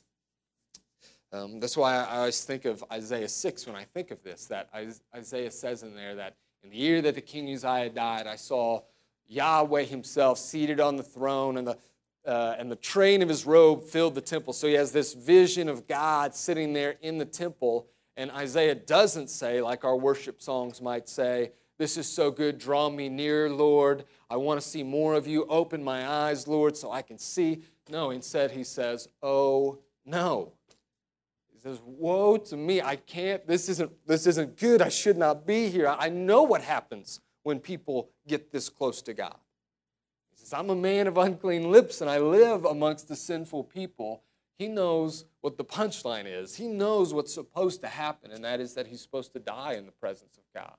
Um, 1.31 1.61
that's 1.61 1.77
why 1.77 1.95
I 1.95 2.17
always 2.17 2.43
think 2.43 2.65
of 2.65 2.83
Isaiah 2.91 3.29
6 3.29 3.67
when 3.67 3.77
I 3.77 3.85
think 3.85 4.11
of 4.11 4.21
this, 4.21 4.47
that 4.47 4.67
Isaiah 5.15 5.49
says 5.49 5.83
in 5.83 5.95
there 5.95 6.15
that 6.15 6.35
in 6.63 6.69
the 6.69 6.77
year 6.77 7.01
that 7.01 7.15
the 7.15 7.21
king 7.21 7.51
Uzziah 7.53 7.89
died, 7.89 8.25
I 8.25 8.35
saw 8.35 8.81
Yahweh 9.27 9.83
himself 9.83 10.37
seated 10.37 10.79
on 10.79 10.95
the 10.95 11.03
throne, 11.03 11.57
and 11.57 11.67
the 11.67 11.77
uh, 12.25 12.55
and 12.57 12.71
the 12.71 12.75
train 12.77 13.21
of 13.21 13.29
his 13.29 13.45
robe 13.45 13.83
filled 13.83 14.15
the 14.15 14.21
temple. 14.21 14.53
So 14.53 14.67
he 14.67 14.73
has 14.75 14.91
this 14.91 15.13
vision 15.13 15.67
of 15.67 15.87
God 15.87 16.33
sitting 16.33 16.73
there 16.73 16.95
in 17.01 17.17
the 17.17 17.25
temple. 17.25 17.87
And 18.15 18.31
Isaiah 18.31 18.75
doesn't 18.75 19.29
say, 19.29 19.61
like 19.61 19.83
our 19.83 19.97
worship 19.97 20.41
songs 20.41 20.81
might 20.81 21.09
say, 21.09 21.51
This 21.77 21.97
is 21.97 22.07
so 22.07 22.31
good, 22.31 22.57
draw 22.59 22.89
me 22.89 23.09
near, 23.09 23.49
Lord. 23.49 24.05
I 24.29 24.37
want 24.37 24.61
to 24.61 24.67
see 24.67 24.83
more 24.83 25.15
of 25.15 25.27
you. 25.27 25.45
Open 25.45 25.83
my 25.83 26.07
eyes, 26.07 26.47
Lord, 26.47 26.77
so 26.77 26.91
I 26.91 27.01
can 27.01 27.17
see. 27.17 27.63
No, 27.89 28.11
instead 28.11 28.51
he 28.51 28.63
says, 28.63 29.09
Oh, 29.21 29.79
no. 30.05 30.53
Says, 31.63 31.81
Woe 31.85 32.37
to 32.37 32.57
me. 32.57 32.81
I 32.81 32.97
can't, 32.97 33.47
this 33.47 33.69
isn't, 33.69 33.91
this 34.05 34.27
isn't 34.27 34.57
good. 34.57 34.81
I 34.81 34.89
should 34.89 35.17
not 35.17 35.47
be 35.47 35.69
here. 35.69 35.87
I 35.87 36.09
know 36.09 36.43
what 36.43 36.61
happens 36.61 37.21
when 37.43 37.59
people 37.59 38.09
get 38.27 38.51
this 38.51 38.69
close 38.69 39.01
to 39.03 39.13
God 39.13 39.35
He 40.31 40.37
says, 40.37 40.53
I'm 40.53 40.69
a 40.69 40.75
man 40.75 41.07
of 41.07 41.17
unclean 41.17 41.71
lips 41.71 42.01
and 42.01 42.09
I 42.09 42.17
live 42.17 42.65
amongst 42.65 43.07
the 43.07 43.15
sinful 43.15 43.65
people. 43.65 44.23
He 44.57 44.67
knows 44.67 45.25
what 45.41 45.57
the 45.57 45.63
punchline 45.63 46.25
is. 46.25 46.55
He 46.55 46.67
knows 46.67 47.13
what's 47.13 47.33
supposed 47.33 47.81
to 47.81 47.87
happen, 47.87 48.31
and 48.31 48.43
that 48.45 48.59
is 48.59 48.75
that 48.75 48.87
he's 48.87 49.01
supposed 49.01 49.33
to 49.33 49.39
die 49.39 49.73
in 49.73 49.85
the 49.85 49.91
presence 49.91 50.37
of 50.37 50.43
God. 50.53 50.75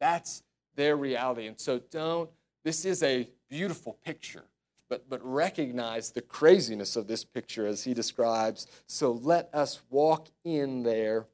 That's 0.00 0.42
their 0.74 0.96
reality. 0.96 1.46
And 1.46 1.58
so 1.58 1.80
don't, 1.90 2.30
this 2.64 2.84
is 2.84 3.02
a 3.02 3.28
beautiful 3.48 3.98
picture, 4.04 4.44
but, 4.88 5.08
but 5.08 5.20
recognize 5.24 6.10
the 6.10 6.22
craziness 6.22 6.96
of 6.96 7.06
this 7.06 7.24
picture 7.24 7.66
as 7.66 7.84
he 7.84 7.94
describes. 7.94 8.66
So 8.86 9.12
let 9.12 9.50
us 9.52 9.80
walk 9.90 10.28
in 10.44 10.82
there 10.82 11.26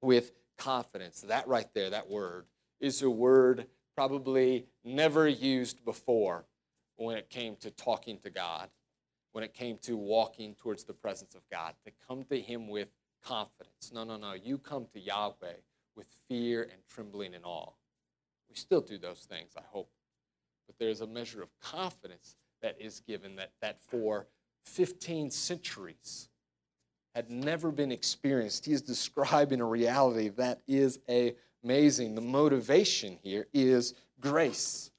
with 0.00 0.32
confidence. 0.58 1.20
That 1.22 1.46
right 1.46 1.68
there, 1.74 1.90
that 1.90 2.10
word, 2.10 2.46
is 2.80 3.02
a 3.02 3.10
word 3.10 3.66
probably 3.94 4.66
never 4.84 5.28
used 5.28 5.84
before 5.84 6.44
when 6.96 7.16
it 7.16 7.30
came 7.30 7.56
to 7.56 7.70
talking 7.70 8.18
to 8.18 8.30
God, 8.30 8.68
when 9.32 9.44
it 9.44 9.54
came 9.54 9.78
to 9.82 9.96
walking 9.96 10.54
towards 10.54 10.84
the 10.84 10.92
presence 10.92 11.34
of 11.34 11.42
God, 11.50 11.74
to 11.84 11.92
come 12.06 12.24
to 12.24 12.40
Him 12.40 12.68
with 12.68 12.88
confidence. 13.24 13.92
No, 13.94 14.04
no, 14.04 14.16
no. 14.16 14.34
You 14.34 14.58
come 14.58 14.86
to 14.92 15.00
Yahweh 15.00 15.54
with 15.96 16.06
fear 16.28 16.62
and 16.62 16.80
trembling 16.88 17.34
and 17.34 17.44
awe. 17.44 17.70
We 18.48 18.56
still 18.56 18.80
do 18.80 18.98
those 18.98 19.26
things, 19.28 19.52
I 19.56 19.62
hope. 19.70 19.90
But 20.66 20.76
there's 20.78 21.00
a 21.00 21.06
measure 21.06 21.42
of 21.42 21.48
confidence 21.60 22.36
that 22.62 22.76
is 22.80 23.00
given 23.06 23.36
that, 23.36 23.50
that 23.60 23.80
for 23.80 24.26
15 24.64 25.30
centuries 25.30 26.28
had 27.14 27.30
never 27.30 27.70
been 27.70 27.92
experienced. 27.92 28.64
He 28.64 28.72
is 28.72 28.82
describing 28.82 29.60
a 29.60 29.66
reality 29.66 30.28
that 30.30 30.60
is 30.66 30.98
amazing. 31.62 32.14
The 32.14 32.20
motivation 32.20 33.18
here 33.22 33.46
is 33.52 33.94
grace. 34.20 34.90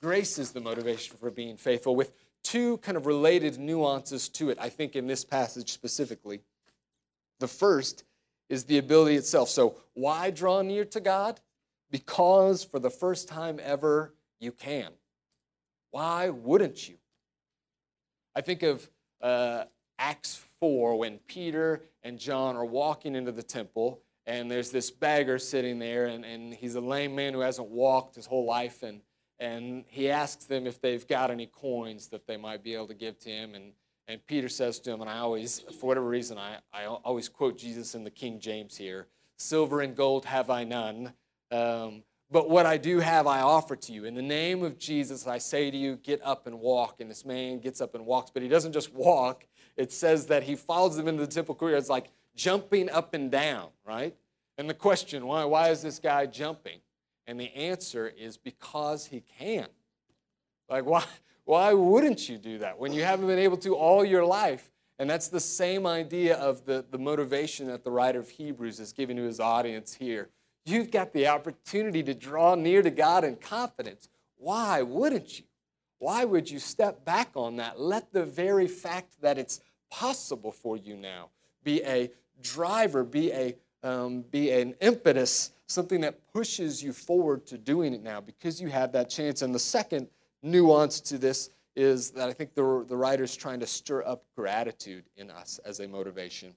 Grace 0.00 0.38
is 0.38 0.52
the 0.52 0.60
motivation 0.60 1.16
for 1.16 1.30
being 1.30 1.56
faithful, 1.56 1.96
with 1.96 2.12
two 2.42 2.78
kind 2.78 2.96
of 2.96 3.06
related 3.06 3.58
nuances 3.58 4.28
to 4.30 4.50
it, 4.50 4.58
I 4.60 4.68
think, 4.68 4.96
in 4.96 5.06
this 5.06 5.24
passage 5.24 5.72
specifically. 5.72 6.40
The 7.40 7.48
first 7.48 8.04
is 8.48 8.64
the 8.64 8.78
ability 8.78 9.16
itself. 9.16 9.48
So, 9.48 9.76
why 9.94 10.30
draw 10.30 10.62
near 10.62 10.84
to 10.86 11.00
God? 11.00 11.40
Because 11.90 12.64
for 12.64 12.78
the 12.78 12.90
first 12.90 13.28
time 13.28 13.58
ever, 13.62 14.14
you 14.40 14.52
can. 14.52 14.92
Why 15.90 16.30
wouldn't 16.30 16.88
you? 16.88 16.96
I 18.34 18.40
think 18.40 18.62
of 18.62 18.88
uh, 19.20 19.64
Acts 19.98 20.44
4 20.60 20.98
when 20.98 21.18
Peter 21.26 21.82
and 22.02 22.18
John 22.18 22.56
are 22.56 22.64
walking 22.64 23.14
into 23.14 23.32
the 23.32 23.42
temple 23.42 24.02
and 24.28 24.50
there's 24.50 24.70
this 24.70 24.90
beggar 24.90 25.38
sitting 25.38 25.78
there, 25.78 26.04
and, 26.04 26.22
and 26.22 26.52
he's 26.52 26.74
a 26.74 26.80
lame 26.82 27.16
man 27.16 27.32
who 27.32 27.40
hasn't 27.40 27.68
walked 27.68 28.14
his 28.14 28.26
whole 28.26 28.44
life, 28.44 28.82
and, 28.82 29.00
and 29.40 29.84
he 29.88 30.10
asks 30.10 30.44
them 30.44 30.66
if 30.66 30.82
they've 30.82 31.08
got 31.08 31.30
any 31.30 31.46
coins 31.46 32.08
that 32.08 32.26
they 32.26 32.36
might 32.36 32.62
be 32.62 32.74
able 32.74 32.88
to 32.88 32.94
give 32.94 33.18
to 33.20 33.30
him, 33.30 33.54
and, 33.54 33.72
and 34.06 34.24
Peter 34.26 34.50
says 34.50 34.80
to 34.80 34.92
him, 34.92 35.00
and 35.00 35.08
I 35.08 35.16
always, 35.18 35.60
for 35.80 35.86
whatever 35.86 36.06
reason, 36.06 36.36
I, 36.36 36.58
I 36.74 36.84
always 36.84 37.26
quote 37.26 37.56
Jesus 37.56 37.94
in 37.94 38.04
the 38.04 38.10
King 38.10 38.38
James 38.38 38.76
here, 38.76 39.06
silver 39.38 39.80
and 39.80 39.96
gold 39.96 40.26
have 40.26 40.50
I 40.50 40.62
none, 40.62 41.14
um, 41.50 42.02
but 42.30 42.50
what 42.50 42.66
I 42.66 42.76
do 42.76 43.00
have, 43.00 43.26
I 43.26 43.40
offer 43.40 43.74
to 43.74 43.92
you. 43.92 44.04
In 44.04 44.14
the 44.14 44.22
name 44.22 44.62
of 44.62 44.78
Jesus, 44.78 45.26
I 45.26 45.38
say 45.38 45.70
to 45.70 45.76
you, 45.76 45.96
get 45.96 46.20
up 46.22 46.46
and 46.46 46.60
walk. 46.60 47.00
And 47.00 47.10
this 47.10 47.24
man 47.24 47.58
gets 47.58 47.80
up 47.80 47.94
and 47.94 48.04
walks, 48.04 48.30
but 48.30 48.42
he 48.42 48.48
doesn't 48.48 48.72
just 48.72 48.92
walk. 48.92 49.46
It 49.76 49.92
says 49.92 50.26
that 50.26 50.42
he 50.42 50.54
follows 50.54 50.96
them 50.96 51.08
into 51.08 51.24
the 51.24 51.32
temple 51.32 51.54
courtyard. 51.54 51.80
It's 51.80 51.88
like 51.88 52.10
jumping 52.36 52.90
up 52.90 53.14
and 53.14 53.30
down, 53.30 53.68
right? 53.86 54.14
And 54.58 54.68
the 54.68 54.74
question, 54.74 55.26
why, 55.26 55.44
why 55.44 55.70
is 55.70 55.80
this 55.80 55.98
guy 55.98 56.26
jumping? 56.26 56.80
And 57.26 57.40
the 57.40 57.54
answer 57.54 58.12
is 58.18 58.36
because 58.36 59.06
he 59.06 59.22
can. 59.38 59.68
Like, 60.68 60.84
why, 60.84 61.04
why 61.44 61.72
wouldn't 61.72 62.28
you 62.28 62.36
do 62.36 62.58
that 62.58 62.78
when 62.78 62.92
you 62.92 63.04
haven't 63.04 63.26
been 63.26 63.38
able 63.38 63.56
to 63.58 63.74
all 63.74 64.04
your 64.04 64.24
life? 64.24 64.70
And 64.98 65.08
that's 65.08 65.28
the 65.28 65.40
same 65.40 65.86
idea 65.86 66.36
of 66.36 66.66
the, 66.66 66.84
the 66.90 66.98
motivation 66.98 67.68
that 67.68 67.84
the 67.84 67.90
writer 67.90 68.18
of 68.18 68.28
Hebrews 68.28 68.80
is 68.80 68.92
giving 68.92 69.16
to 69.16 69.22
his 69.22 69.40
audience 69.40 69.94
here. 69.94 70.28
You've 70.68 70.90
got 70.90 71.14
the 71.14 71.28
opportunity 71.28 72.02
to 72.02 72.12
draw 72.12 72.54
near 72.54 72.82
to 72.82 72.90
God 72.90 73.24
in 73.24 73.36
confidence. 73.36 74.10
Why 74.36 74.82
wouldn't 74.82 75.38
you? 75.38 75.46
Why 75.98 76.26
would 76.26 76.50
you 76.50 76.58
step 76.58 77.06
back 77.06 77.30
on 77.34 77.56
that? 77.56 77.80
Let 77.80 78.12
the 78.12 78.26
very 78.26 78.68
fact 78.68 79.14
that 79.22 79.38
it's 79.38 79.60
possible 79.90 80.52
for 80.52 80.76
you 80.76 80.94
now 80.94 81.30
be 81.64 81.82
a 81.84 82.10
driver, 82.42 83.02
be, 83.02 83.32
a, 83.32 83.56
um, 83.82 84.20
be 84.30 84.50
an 84.50 84.74
impetus, 84.82 85.52
something 85.68 86.02
that 86.02 86.20
pushes 86.34 86.82
you 86.82 86.92
forward 86.92 87.46
to 87.46 87.56
doing 87.56 87.94
it 87.94 88.02
now 88.02 88.20
because 88.20 88.60
you 88.60 88.68
have 88.68 88.92
that 88.92 89.08
chance. 89.08 89.40
And 89.40 89.54
the 89.54 89.58
second 89.58 90.06
nuance 90.42 91.00
to 91.00 91.16
this 91.16 91.48
is 91.76 92.10
that 92.10 92.28
I 92.28 92.34
think 92.34 92.54
the, 92.54 92.84
the 92.86 92.96
writer 92.96 93.24
is 93.24 93.34
trying 93.34 93.60
to 93.60 93.66
stir 93.66 94.04
up 94.04 94.22
gratitude 94.36 95.04
in 95.16 95.30
us 95.30 95.60
as 95.64 95.80
a 95.80 95.88
motivation. 95.88 96.54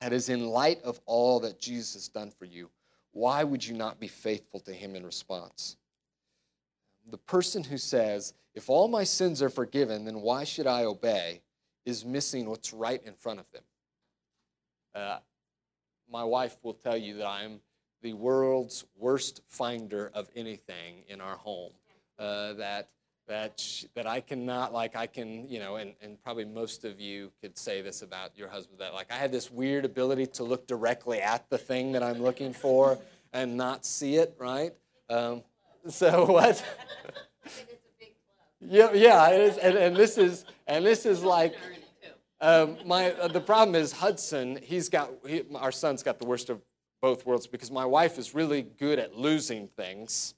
That 0.00 0.12
is, 0.12 0.28
in 0.28 0.46
light 0.46 0.80
of 0.84 1.00
all 1.04 1.40
that 1.40 1.58
Jesus 1.58 1.94
has 1.94 2.06
done 2.06 2.30
for 2.30 2.44
you, 2.44 2.70
why 3.14 3.44
would 3.44 3.66
you 3.66 3.74
not 3.74 3.98
be 3.98 4.08
faithful 4.08 4.60
to 4.60 4.72
him 4.72 4.94
in 4.94 5.06
response? 5.06 5.76
The 7.10 7.16
person 7.16 7.64
who 7.64 7.78
says, 7.78 8.34
if 8.54 8.68
all 8.68 8.88
my 8.88 9.04
sins 9.04 9.40
are 9.40 9.48
forgiven, 9.48 10.04
then 10.04 10.20
why 10.20 10.44
should 10.44 10.66
I 10.66 10.84
obey, 10.84 11.40
is 11.86 12.04
missing 12.04 12.50
what's 12.50 12.72
right 12.72 13.02
in 13.04 13.14
front 13.14 13.40
of 13.40 13.46
them. 13.52 13.62
Uh, 14.94 15.18
my 16.10 16.24
wife 16.24 16.56
will 16.62 16.74
tell 16.74 16.96
you 16.96 17.16
that 17.18 17.26
I'm 17.26 17.60
the 18.02 18.14
world's 18.14 18.84
worst 18.98 19.42
finder 19.48 20.10
of 20.12 20.28
anything 20.34 21.04
in 21.08 21.20
our 21.20 21.36
home. 21.36 21.72
Uh, 22.18 22.54
that 22.54 22.88
that 23.26 23.62
that 23.94 24.06
I 24.06 24.20
cannot 24.20 24.72
like 24.72 24.96
I 24.96 25.06
can 25.06 25.48
you 25.48 25.58
know 25.58 25.76
and, 25.76 25.94
and 26.02 26.22
probably 26.22 26.44
most 26.44 26.84
of 26.84 27.00
you 27.00 27.32
could 27.40 27.56
say 27.56 27.80
this 27.80 28.02
about 28.02 28.36
your 28.36 28.48
husband 28.48 28.80
that 28.80 28.94
like 28.94 29.10
I 29.10 29.14
have 29.14 29.32
this 29.32 29.50
weird 29.50 29.84
ability 29.84 30.26
to 30.26 30.44
look 30.44 30.66
directly 30.66 31.20
at 31.20 31.48
the 31.48 31.58
thing 31.58 31.92
that 31.92 32.02
I'm 32.02 32.22
looking 32.22 32.52
for 32.52 32.98
and 33.32 33.56
not 33.56 33.84
see 33.84 34.16
it 34.16 34.34
right. 34.38 34.72
Um, 35.10 35.42
so 35.88 36.24
what? 36.32 36.64
yeah, 38.60 38.92
yeah, 38.92 39.28
it 39.30 39.40
is, 39.40 39.58
and, 39.58 39.76
and 39.76 39.96
this 39.96 40.16
is 40.18 40.44
and 40.66 40.84
this 40.84 41.04
is 41.04 41.22
like 41.22 41.54
um, 42.40 42.78
my 42.84 43.12
uh, 43.12 43.28
the 43.28 43.40
problem 43.40 43.74
is 43.74 43.92
Hudson. 43.92 44.58
He's 44.62 44.88
got 44.88 45.10
he, 45.26 45.42
our 45.54 45.72
son's 45.72 46.02
got 46.02 46.18
the 46.18 46.26
worst 46.26 46.50
of 46.50 46.60
both 47.00 47.26
worlds 47.26 47.46
because 47.46 47.70
my 47.70 47.84
wife 47.84 48.18
is 48.18 48.34
really 48.34 48.62
good 48.62 48.98
at 48.98 49.14
losing 49.14 49.68
things, 49.68 50.34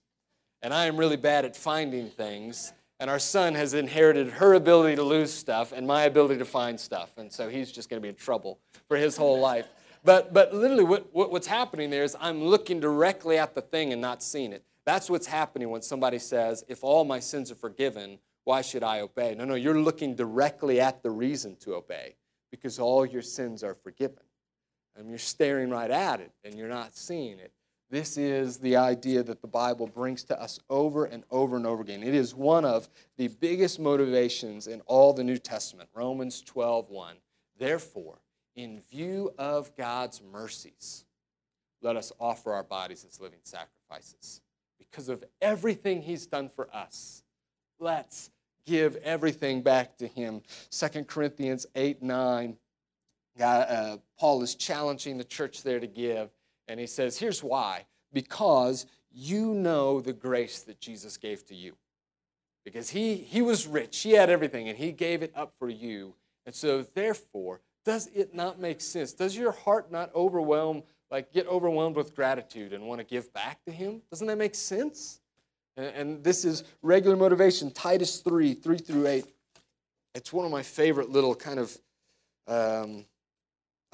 and 0.66 0.74
I 0.74 0.86
am 0.86 0.96
really 0.96 1.16
bad 1.16 1.44
at 1.44 1.54
finding 1.54 2.10
things. 2.10 2.72
And 2.98 3.08
our 3.08 3.20
son 3.20 3.54
has 3.54 3.72
inherited 3.72 4.30
her 4.30 4.54
ability 4.54 4.96
to 4.96 5.04
lose 5.04 5.32
stuff 5.32 5.70
and 5.70 5.86
my 5.86 6.02
ability 6.02 6.38
to 6.38 6.44
find 6.44 6.80
stuff, 6.80 7.16
and 7.18 7.30
so 7.32 7.48
he's 7.48 7.70
just 7.70 7.88
going 7.88 8.02
to 8.02 8.02
be 8.02 8.08
in 8.08 8.16
trouble 8.16 8.58
for 8.88 8.96
his 8.96 9.16
whole 9.16 9.38
life. 9.38 9.68
But 10.02 10.34
but 10.34 10.52
literally, 10.52 10.82
what, 10.82 11.14
what 11.14 11.30
what's 11.30 11.46
happening 11.46 11.90
there 11.90 12.02
is 12.02 12.16
I'm 12.18 12.42
looking 12.42 12.80
directly 12.80 13.38
at 13.38 13.54
the 13.54 13.60
thing 13.62 13.92
and 13.92 14.02
not 14.02 14.24
seeing 14.24 14.52
it. 14.52 14.64
That's 14.84 15.08
what's 15.08 15.28
happening 15.28 15.70
when 15.70 15.82
somebody 15.82 16.18
says, 16.18 16.64
"If 16.66 16.82
all 16.82 17.04
my 17.04 17.20
sins 17.20 17.52
are 17.52 17.54
forgiven, 17.54 18.18
why 18.42 18.62
should 18.62 18.82
I 18.82 19.00
obey? 19.02 19.36
No, 19.36 19.44
no, 19.44 19.54
you're 19.54 19.80
looking 19.80 20.16
directly 20.16 20.80
at 20.80 21.00
the 21.00 21.10
reason 21.12 21.54
to 21.60 21.76
obey 21.76 22.16
because 22.50 22.80
all 22.80 23.06
your 23.06 23.22
sins 23.22 23.62
are 23.62 23.74
forgiven. 23.74 24.24
And 24.96 25.08
you're 25.08 25.18
staring 25.18 25.70
right 25.70 25.90
at 25.92 26.20
it 26.20 26.32
and 26.42 26.58
you're 26.58 26.68
not 26.68 26.96
seeing 26.96 27.38
it. 27.38 27.52
This 27.88 28.16
is 28.16 28.58
the 28.58 28.76
idea 28.76 29.22
that 29.22 29.42
the 29.42 29.48
Bible 29.48 29.86
brings 29.86 30.24
to 30.24 30.40
us 30.40 30.58
over 30.68 31.04
and 31.04 31.22
over 31.30 31.56
and 31.56 31.66
over 31.66 31.82
again. 31.82 32.02
It 32.02 32.14
is 32.14 32.34
one 32.34 32.64
of 32.64 32.88
the 33.16 33.28
biggest 33.28 33.78
motivations 33.78 34.66
in 34.66 34.80
all 34.82 35.12
the 35.12 35.22
New 35.22 35.38
Testament. 35.38 35.88
Romans 35.94 36.42
12, 36.42 36.90
1. 36.90 37.16
Therefore, 37.58 38.18
in 38.56 38.80
view 38.90 39.32
of 39.38 39.74
God's 39.76 40.20
mercies, 40.20 41.04
let 41.80 41.96
us 41.96 42.12
offer 42.18 42.52
our 42.52 42.64
bodies 42.64 43.06
as 43.08 43.20
living 43.20 43.38
sacrifices. 43.44 44.40
Because 44.78 45.08
of 45.08 45.22
everything 45.40 46.02
He's 46.02 46.26
done 46.26 46.50
for 46.54 46.68
us, 46.74 47.22
let's 47.78 48.30
give 48.66 48.96
everything 48.96 49.62
back 49.62 49.96
to 49.98 50.06
him. 50.06 50.42
2 50.70 51.04
Corinthians 51.04 51.66
8 51.74 52.02
9, 52.02 52.56
God, 53.38 53.66
uh, 53.68 53.96
Paul 54.18 54.42
is 54.42 54.54
challenging 54.54 55.18
the 55.18 55.24
church 55.24 55.62
there 55.62 55.80
to 55.80 55.86
give, 55.86 56.30
and 56.68 56.80
he 56.80 56.86
says, 56.86 57.18
Here's 57.18 57.42
why 57.42 57.86
because 58.12 58.86
you 59.12 59.52
know 59.52 60.00
the 60.00 60.12
grace 60.12 60.62
that 60.62 60.80
Jesus 60.80 61.16
gave 61.16 61.44
to 61.46 61.54
you. 61.54 61.74
Because 62.64 62.90
he, 62.90 63.16
he 63.16 63.42
was 63.42 63.66
rich, 63.66 63.98
he 63.98 64.12
had 64.12 64.30
everything, 64.30 64.68
and 64.68 64.76
he 64.76 64.90
gave 64.90 65.22
it 65.22 65.32
up 65.36 65.52
for 65.58 65.68
you. 65.68 66.14
And 66.46 66.54
so, 66.54 66.82
therefore, 66.94 67.60
does 67.84 68.08
it 68.14 68.34
not 68.34 68.58
make 68.58 68.80
sense? 68.80 69.12
Does 69.12 69.36
your 69.36 69.52
heart 69.52 69.92
not 69.92 70.14
overwhelm, 70.14 70.82
like 71.10 71.32
get 71.32 71.46
overwhelmed 71.46 71.94
with 71.94 72.14
gratitude 72.14 72.72
and 72.72 72.86
want 72.86 73.00
to 73.00 73.06
give 73.06 73.32
back 73.32 73.62
to 73.66 73.70
him? 73.70 74.02
Doesn't 74.10 74.26
that 74.26 74.38
make 74.38 74.54
sense? 74.54 75.20
And 75.76 76.24
this 76.24 76.44
is 76.44 76.64
regular 76.82 77.16
motivation, 77.16 77.70
Titus 77.70 78.20
3 78.20 78.54
3 78.54 78.78
through 78.78 79.06
8. 79.06 79.24
It's 80.14 80.32
one 80.32 80.46
of 80.46 80.50
my 80.50 80.62
favorite 80.62 81.10
little 81.10 81.34
kind 81.34 81.60
of, 81.60 81.78
um, 82.48 83.04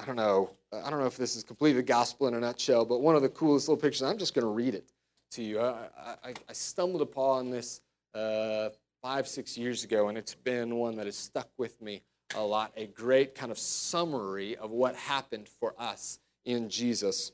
I 0.03 0.05
don't 0.05 0.17
know, 0.17 0.49
I 0.73 0.89
don't 0.89 0.99
know 0.99 1.05
if 1.05 1.15
this 1.15 1.37
is 1.37 1.45
completely 1.45 1.79
the 1.79 1.87
gospel 1.87 2.27
in 2.27 2.33
a 2.33 2.39
nutshell, 2.41 2.83
but 2.83 2.99
one 2.99 3.15
of 3.15 3.21
the 3.21 3.29
coolest 3.29 3.69
little 3.69 3.81
pictures. 3.81 4.01
I'm 4.01 4.17
just 4.17 4.33
going 4.33 4.43
to 4.43 4.51
read 4.51 4.75
it 4.75 4.91
to 5.31 5.41
you. 5.41 5.61
I, 5.61 5.87
I, 6.21 6.33
I 6.49 6.51
stumbled 6.51 7.01
upon 7.01 7.49
this 7.49 7.79
uh, 8.13 8.67
five, 9.01 9.29
six 9.29 9.57
years 9.57 9.85
ago, 9.85 10.09
and 10.09 10.17
it's 10.17 10.35
been 10.35 10.75
one 10.75 10.97
that 10.97 11.05
has 11.05 11.15
stuck 11.15 11.47
with 11.57 11.81
me 11.81 12.01
a 12.35 12.41
lot. 12.41 12.73
A 12.75 12.87
great 12.87 13.33
kind 13.33 13.49
of 13.49 13.57
summary 13.57 14.57
of 14.57 14.71
what 14.71 14.93
happened 14.97 15.47
for 15.47 15.73
us 15.79 16.19
in 16.43 16.67
Jesus. 16.67 17.31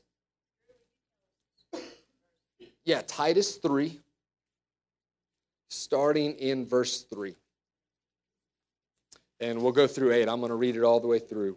Yeah, 2.84 3.02
Titus 3.04 3.56
3 3.56 3.98
starting 5.70 6.34
in 6.34 6.64
verse 6.64 7.02
3. 7.12 7.34
And 9.40 9.60
we'll 9.60 9.72
go 9.72 9.88
through 9.88 10.12
8. 10.12 10.28
I'm 10.28 10.38
going 10.38 10.50
to 10.50 10.54
read 10.54 10.76
it 10.76 10.84
all 10.84 11.00
the 11.00 11.08
way 11.08 11.18
through. 11.18 11.56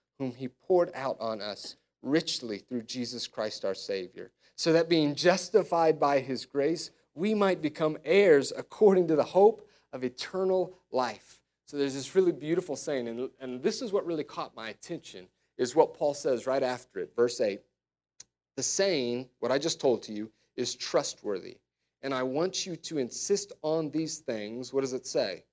whom 0.21 0.35
he 0.35 0.47
poured 0.47 0.91
out 0.93 1.17
on 1.19 1.41
us 1.41 1.77
richly 2.03 2.59
through 2.59 2.83
Jesus 2.83 3.25
Christ 3.27 3.65
our 3.65 3.73
Savior, 3.73 4.31
so 4.55 4.71
that 4.73 4.87
being 4.87 5.15
justified 5.15 5.99
by 5.99 6.19
his 6.19 6.45
grace, 6.45 6.91
we 7.15 7.33
might 7.33 7.61
become 7.61 7.97
heirs 8.05 8.53
according 8.55 9.07
to 9.07 9.15
the 9.15 9.23
hope 9.23 9.67
of 9.91 10.03
eternal 10.03 10.77
life. 10.91 11.39
So 11.65 11.77
there's 11.77 11.95
this 11.95 12.13
really 12.13 12.31
beautiful 12.31 12.75
saying, 12.75 13.07
and, 13.07 13.29
and 13.39 13.63
this 13.63 13.81
is 13.81 13.91
what 13.91 14.05
really 14.05 14.23
caught 14.23 14.55
my 14.55 14.69
attention, 14.69 15.25
is 15.57 15.75
what 15.75 15.95
Paul 15.95 16.13
says 16.13 16.45
right 16.45 16.61
after 16.61 16.99
it, 16.99 17.15
verse 17.15 17.41
8. 17.41 17.59
The 18.57 18.63
saying, 18.63 19.27
what 19.39 19.51
I 19.51 19.57
just 19.57 19.81
told 19.81 20.03
to 20.03 20.13
you, 20.13 20.29
is 20.55 20.75
trustworthy 20.75 21.57
and 22.03 22.13
I 22.13 22.23
want 22.23 22.65
you 22.65 22.75
to 22.75 22.97
insist 22.97 23.53
on 23.61 23.89
these 23.89 24.19
things. 24.19 24.73
What 24.73 24.81
does 24.81 24.93
it 24.93 25.05
say? 25.05 25.45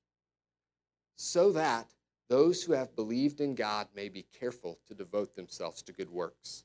So 1.17 1.53
that 1.53 1.89
those 2.29 2.63
who 2.63 2.73
have 2.73 2.95
believed 2.95 3.41
in 3.41 3.55
God 3.55 3.89
may 3.95 4.09
be 4.09 4.27
careful 4.39 4.79
to 4.87 4.95
devote 4.95 5.35
themselves 5.35 5.83
to 5.83 5.93
good 5.93 6.11
works. 6.11 6.65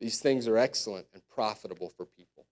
These 0.00 0.20
things 0.20 0.46
are 0.48 0.56
excellent 0.56 1.06
and 1.12 1.22
profitable 1.28 1.90
for 1.90 2.06
people. 2.06 2.46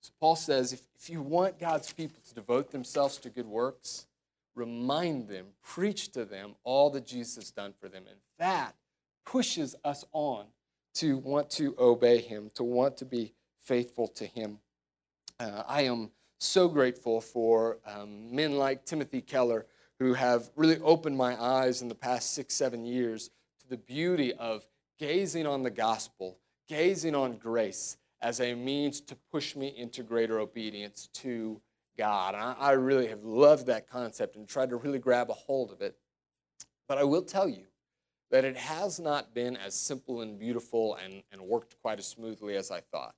So 0.00 0.12
Paul 0.20 0.36
says 0.36 0.72
if, 0.72 0.80
if 0.98 1.10
you 1.10 1.22
want 1.22 1.58
God's 1.58 1.92
people 1.92 2.20
to 2.28 2.34
devote 2.34 2.70
themselves 2.70 3.18
to 3.18 3.30
good 3.30 3.46
works, 3.46 4.06
remind 4.54 5.28
them, 5.28 5.46
preach 5.62 6.10
to 6.12 6.24
them 6.24 6.54
all 6.64 6.90
that 6.90 7.06
Jesus 7.06 7.36
has 7.36 7.50
done 7.50 7.74
for 7.78 7.88
them. 7.88 8.04
And 8.08 8.18
that 8.38 8.74
pushes 9.24 9.76
us 9.84 10.04
on 10.12 10.46
to 10.94 11.18
want 11.18 11.50
to 11.50 11.74
obey 11.78 12.20
him, 12.20 12.50
to 12.54 12.64
want 12.64 12.96
to 12.98 13.04
be 13.04 13.34
faithful 13.60 14.08
to 14.08 14.26
him. 14.26 14.58
Uh, 15.38 15.62
I 15.66 15.82
am 15.82 16.10
so 16.38 16.68
grateful 16.68 17.20
for 17.20 17.78
um, 17.86 18.34
men 18.34 18.56
like 18.56 18.84
Timothy 18.84 19.20
Keller 19.20 19.66
who 19.98 20.14
have 20.14 20.50
really 20.56 20.78
opened 20.80 21.16
my 21.16 21.40
eyes 21.40 21.82
in 21.82 21.88
the 21.88 21.94
past 21.94 22.34
six, 22.34 22.54
seven 22.54 22.84
years 22.84 23.30
to 23.60 23.68
the 23.68 23.76
beauty 23.76 24.32
of 24.34 24.66
gazing 24.98 25.46
on 25.46 25.62
the 25.62 25.70
gospel, 25.70 26.38
gazing 26.68 27.14
on 27.14 27.36
grace 27.36 27.96
as 28.20 28.40
a 28.40 28.54
means 28.54 29.00
to 29.00 29.16
push 29.30 29.56
me 29.56 29.68
into 29.76 30.02
greater 30.02 30.38
obedience 30.38 31.08
to 31.12 31.60
God. 31.98 32.34
And 32.34 32.42
I, 32.42 32.52
I 32.58 32.72
really 32.72 33.08
have 33.08 33.24
loved 33.24 33.66
that 33.66 33.88
concept 33.88 34.36
and 34.36 34.48
tried 34.48 34.70
to 34.70 34.76
really 34.76 34.98
grab 34.98 35.30
a 35.30 35.34
hold 35.34 35.72
of 35.72 35.80
it. 35.80 35.96
But 36.88 36.98
I 36.98 37.04
will 37.04 37.22
tell 37.22 37.48
you 37.48 37.64
that 38.30 38.44
it 38.44 38.56
has 38.56 38.98
not 38.98 39.34
been 39.34 39.56
as 39.56 39.74
simple 39.74 40.20
and 40.20 40.38
beautiful 40.38 40.96
and, 40.96 41.22
and 41.32 41.40
worked 41.40 41.80
quite 41.80 41.98
as 41.98 42.06
smoothly 42.06 42.56
as 42.56 42.70
I 42.70 42.80
thought. 42.80 43.14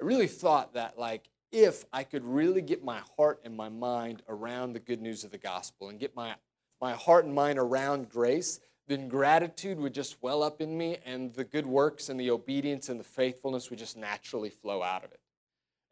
I 0.00 0.04
really 0.04 0.26
thought 0.26 0.74
that, 0.74 0.98
like, 0.98 1.28
if 1.52 1.84
I 1.92 2.04
could 2.04 2.24
really 2.24 2.62
get 2.62 2.84
my 2.84 3.00
heart 3.16 3.40
and 3.44 3.56
my 3.56 3.68
mind 3.68 4.22
around 4.28 4.72
the 4.72 4.80
good 4.80 5.00
news 5.00 5.24
of 5.24 5.30
the 5.30 5.38
gospel 5.38 5.88
and 5.88 5.98
get 5.98 6.14
my, 6.14 6.34
my 6.80 6.92
heart 6.92 7.24
and 7.24 7.34
mind 7.34 7.58
around 7.58 8.08
grace, 8.08 8.60
then 8.86 9.08
gratitude 9.08 9.78
would 9.78 9.94
just 9.94 10.16
well 10.22 10.42
up 10.42 10.60
in 10.60 10.76
me 10.76 10.98
and 11.04 11.32
the 11.34 11.44
good 11.44 11.66
works 11.66 12.08
and 12.08 12.18
the 12.18 12.30
obedience 12.30 12.88
and 12.88 12.98
the 12.98 13.04
faithfulness 13.04 13.70
would 13.70 13.78
just 13.78 13.96
naturally 13.96 14.50
flow 14.50 14.82
out 14.82 15.04
of 15.04 15.12
it. 15.12 15.20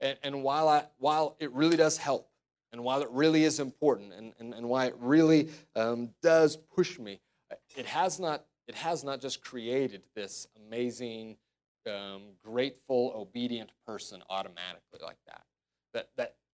And, 0.01 0.19
and 0.23 0.43
while, 0.43 0.69
I, 0.69 0.85
while 0.99 1.37
it 1.39 1.51
really 1.53 1.77
does 1.77 1.97
help, 1.97 2.29
and 2.73 2.83
while 2.85 3.01
it 3.01 3.09
really 3.11 3.45
is 3.45 3.61
important, 3.61 4.13
and, 4.13 4.33
and, 4.39 4.53
and 4.53 4.69
why 4.69 4.87
it 4.87 4.95
really 4.99 5.49
um, 5.75 6.11
does 6.23 6.57
push 6.57 6.99
me, 6.99 7.21
it 7.77 7.87
has 7.87 8.21
not, 8.21 8.45
it 8.69 8.75
has 8.75 9.05
not 9.05 9.21
just 9.21 9.41
created 9.41 10.03
this 10.15 10.47
amazing, 10.67 11.37
um, 11.87 12.23
grateful, 12.45 13.13
obedient 13.15 13.71
person 13.87 14.23
automatically 14.29 15.01
like 15.03 15.17
that. 15.27 15.46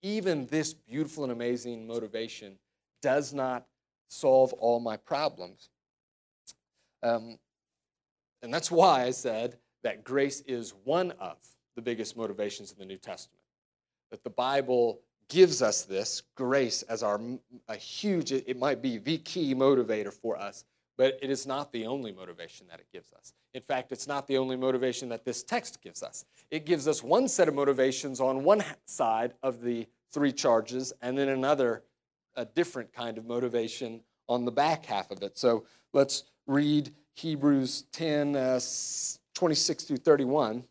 Even 0.03 0.47
this 0.47 0.74
beautiful 0.74 1.24
and 1.24 1.33
amazing 1.33 1.87
motivation 1.87 2.59
does 3.03 3.33
not 3.33 3.66
solve 4.09 4.53
all 4.55 4.81
my 4.81 4.97
problems. 4.97 5.70
Um, 7.03 7.39
and 8.43 8.53
that's 8.53 8.70
why 8.70 9.05
I 9.05 9.11
said 9.11 9.59
that 9.83 10.05
grace 10.05 10.41
is 10.43 10.74
one 10.85 11.12
of 11.12 11.37
the 11.77 11.83
biggest 11.83 12.16
motivations 12.16 12.73
in 12.73 12.79
the 12.79 12.85
New 12.85 12.99
Testament. 12.99 13.41
That 14.11 14.23
the 14.24 14.31
Bible 14.31 15.01
gives 15.29 15.62
us 15.62 15.83
this 15.83 16.23
grace 16.35 16.83
as 16.83 17.03
our 17.03 17.20
a 17.69 17.77
huge, 17.77 18.33
it 18.33 18.59
might 18.59 18.83
be 18.83 18.99
the 18.99 19.19
key 19.19 19.55
motivator 19.55 20.12
for 20.12 20.37
us, 20.37 20.65
but 21.03 21.19
it 21.20 21.31
is 21.31 21.49
not 21.49 21.73
the 21.73 21.85
only 21.85 22.12
motivation 22.12 22.65
that 22.69 22.79
it 22.79 22.87
gives 22.93 23.12
us. 23.12 23.33
In 23.55 23.62
fact, 23.62 23.91
it's 23.91 24.07
not 24.07 24.29
the 24.29 24.39
only 24.39 24.55
motivation 24.55 25.09
that 25.09 25.24
this 25.24 25.43
text 25.43 25.83
gives 25.83 26.01
us. 26.01 26.24
It 26.49 26.65
gives 26.65 26.87
us 26.87 27.03
one 27.03 27.27
set 27.27 27.49
of 27.49 27.55
motivations 27.55 28.20
on 28.20 28.45
one 28.45 28.62
side 28.85 29.35
of 29.43 29.62
the 29.62 29.89
three 30.12 30.31
charges, 30.31 30.93
and 31.03 31.19
then 31.19 31.29
another, 31.29 31.83
a 32.37 32.45
different 32.45 32.93
kind 32.93 33.19
of 33.19 33.27
motivation 33.27 34.03
on 34.29 34.45
the 34.45 34.53
back 34.53 34.87
half 34.87 35.11
of 35.11 35.24
it. 35.24 35.37
So 35.37 35.65
let's 35.93 36.23
read 36.47 36.95
Hebrews 37.15 37.87
10 37.91 38.37
uh, 38.37 38.61
26 39.35 39.83
through 39.83 39.97
31. 39.97 40.62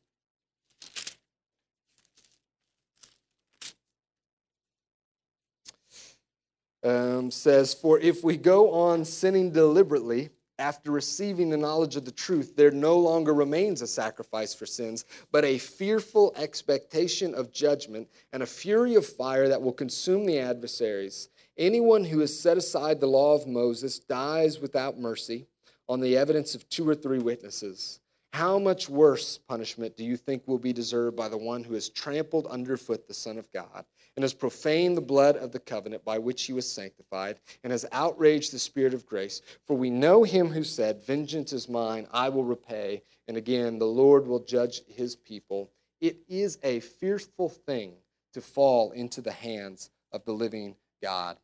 Um, 6.84 7.30
says, 7.30 7.74
For 7.74 7.99
if 7.99 8.24
we 8.24 8.38
go 8.38 8.72
on 8.72 9.06
sinning 9.06 9.52
deliberately 9.52 10.30
after 10.58 10.91
receiving 10.91 11.49
the 11.49 11.58
knowledge 11.58 11.95
of 11.95 12.06
the 12.06 12.12
truth, 12.12 12.56
there 12.56 12.72
no 12.72 12.98
longer 12.98 13.34
remains 13.34 13.82
a 13.82 13.88
sacrifice 13.88 14.53
for 14.53 14.66
sins, 14.66 15.06
but 15.32 15.44
a 15.44 15.58
fearful 15.58 16.34
expectation 16.36 17.34
of 17.34 17.52
judgment 17.52 18.08
and 18.34 18.44
a 18.44 18.48
fury 18.48 18.95
of 18.95 19.06
fire 19.06 19.48
that 19.48 19.62
will 19.62 19.74
consume 19.74 20.26
the 20.26 20.40
adversaries. 20.40 21.30
Anyone 21.58 22.03
who 22.03 22.20
has 22.20 22.40
set 22.40 22.58
aside 22.58 22.99
the 22.99 23.08
law 23.08 23.36
of 23.36 23.48
Moses 23.48 23.99
dies 23.99 24.60
without 24.60 24.99
mercy 24.99 25.45
on 25.90 25.99
the 25.99 26.18
evidence 26.18 26.56
of 26.56 26.68
two 26.70 26.88
or 26.88 26.95
three 26.95 27.20
witnesses. 27.20 27.99
How 28.34 28.58
much 28.58 28.88
worse 28.88 29.38
punishment 29.38 29.98
do 29.98 30.06
you 30.06 30.16
think 30.16 30.48
will 30.48 30.58
be 30.58 30.72
deserved 30.72 31.18
by 31.18 31.28
the 31.28 31.38
one 31.38 31.64
who 31.64 31.74
has 31.74 31.90
trampled 31.90 32.48
underfoot 32.48 33.08
the 33.08 33.14
Son 33.14 33.38
of 33.38 33.52
God 33.52 33.84
and 34.15 34.23
has 34.23 34.33
profaned 34.33 34.97
the 34.97 35.01
blood 35.01 35.38
of 35.38 35.51
the 35.51 35.59
covenant 35.59 36.03
by 36.03 36.17
which 36.17 36.43
he 36.43 36.53
was 36.53 36.69
sanctified 36.69 37.39
and 37.63 37.71
has 37.71 37.85
outraged 37.91 38.51
the 38.51 38.59
Spirit 38.59 38.93
of 38.93 39.05
grace? 39.05 39.41
For 39.65 39.75
we 39.75 39.89
know 39.89 40.23
him 40.23 40.49
who 40.49 40.63
said, 40.63 41.03
Vengeance 41.03 41.53
is 41.53 41.69
mine, 41.69 42.07
I 42.11 42.29
will 42.29 42.43
repay. 42.43 43.03
And 43.27 43.38
again, 43.38 43.79
the 43.79 43.85
Lord 43.85 44.27
will 44.27 44.43
judge 44.43 44.81
his 44.88 45.15
people. 45.15 45.71
It 46.01 46.17
is 46.27 46.57
a 46.63 46.79
fearful 46.79 47.49
thing 47.49 47.93
to 48.33 48.41
fall 48.41 48.91
into 48.91 49.21
the 49.21 49.31
hands 49.31 49.89
of 50.11 50.25
the 50.25 50.33
living 50.33 50.75
God. 51.01 51.38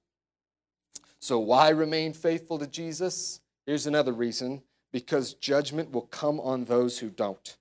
So, 1.20 1.40
why 1.40 1.70
remain 1.70 2.14
faithful 2.14 2.60
to 2.60 2.68
Jesus? 2.68 3.42
Here's 3.66 3.88
another 3.88 4.14
reason 4.14 4.62
because 4.92 5.34
judgment 5.34 5.92
will 5.92 6.04
come 6.04 6.40
on 6.40 6.66
those 6.66 7.00
who 7.00 7.10
don't. 7.10 7.58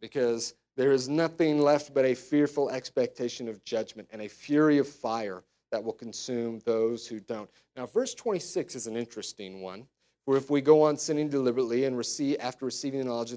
Because 0.00 0.54
there 0.76 0.92
is 0.92 1.08
nothing 1.08 1.60
left 1.60 1.94
but 1.94 2.04
a 2.04 2.14
fearful 2.14 2.70
expectation 2.70 3.48
of 3.48 3.62
judgment 3.64 4.08
and 4.12 4.22
a 4.22 4.28
fury 4.28 4.78
of 4.78 4.88
fire 4.88 5.42
that 5.70 5.82
will 5.82 5.92
consume 5.92 6.60
those 6.64 7.06
who 7.06 7.20
don't. 7.20 7.50
Now, 7.76 7.86
verse 7.86 8.14
26 8.14 8.74
is 8.74 8.86
an 8.86 8.96
interesting 8.96 9.60
one. 9.60 9.86
For 10.24 10.36
if 10.36 10.48
we 10.48 10.60
go 10.60 10.82
on 10.82 10.96
sinning 10.96 11.28
deliberately 11.28 11.84
and 11.84 11.96
receive, 11.96 12.36
after 12.40 12.64
receiving 12.64 13.00
the 13.00 13.06
knowledge 13.06 13.34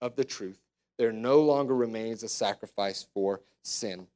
of 0.00 0.16
the 0.16 0.24
truth, 0.24 0.60
there 0.98 1.12
no 1.12 1.40
longer 1.40 1.74
remains 1.74 2.22
a 2.22 2.28
sacrifice 2.28 3.06
for 3.14 3.40
sin. 3.62 4.06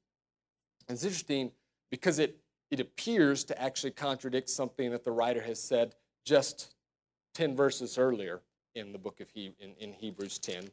And 0.89 0.97
it's 0.97 1.05
interesting 1.05 1.52
because 1.90 2.18
it, 2.18 2.36
it 2.70 2.80
appears 2.80 3.44
to 3.44 3.62
actually 3.62 3.93
contradict 3.93 4.51
something 4.51 4.90
that 4.90 5.05
the 5.05 5.12
writer 5.12 5.40
has 5.40 5.62
said 5.62 5.94
just 6.24 6.74
10 7.34 7.56
verses 7.56 7.97
earlier 7.97 8.40
in 8.74 8.93
the 8.93 8.98
book 8.98 9.20
of 9.20 9.30
he, 9.30 9.55
in, 9.60 9.74
in 9.78 9.93
Hebrews 9.93 10.39
10, 10.39 10.68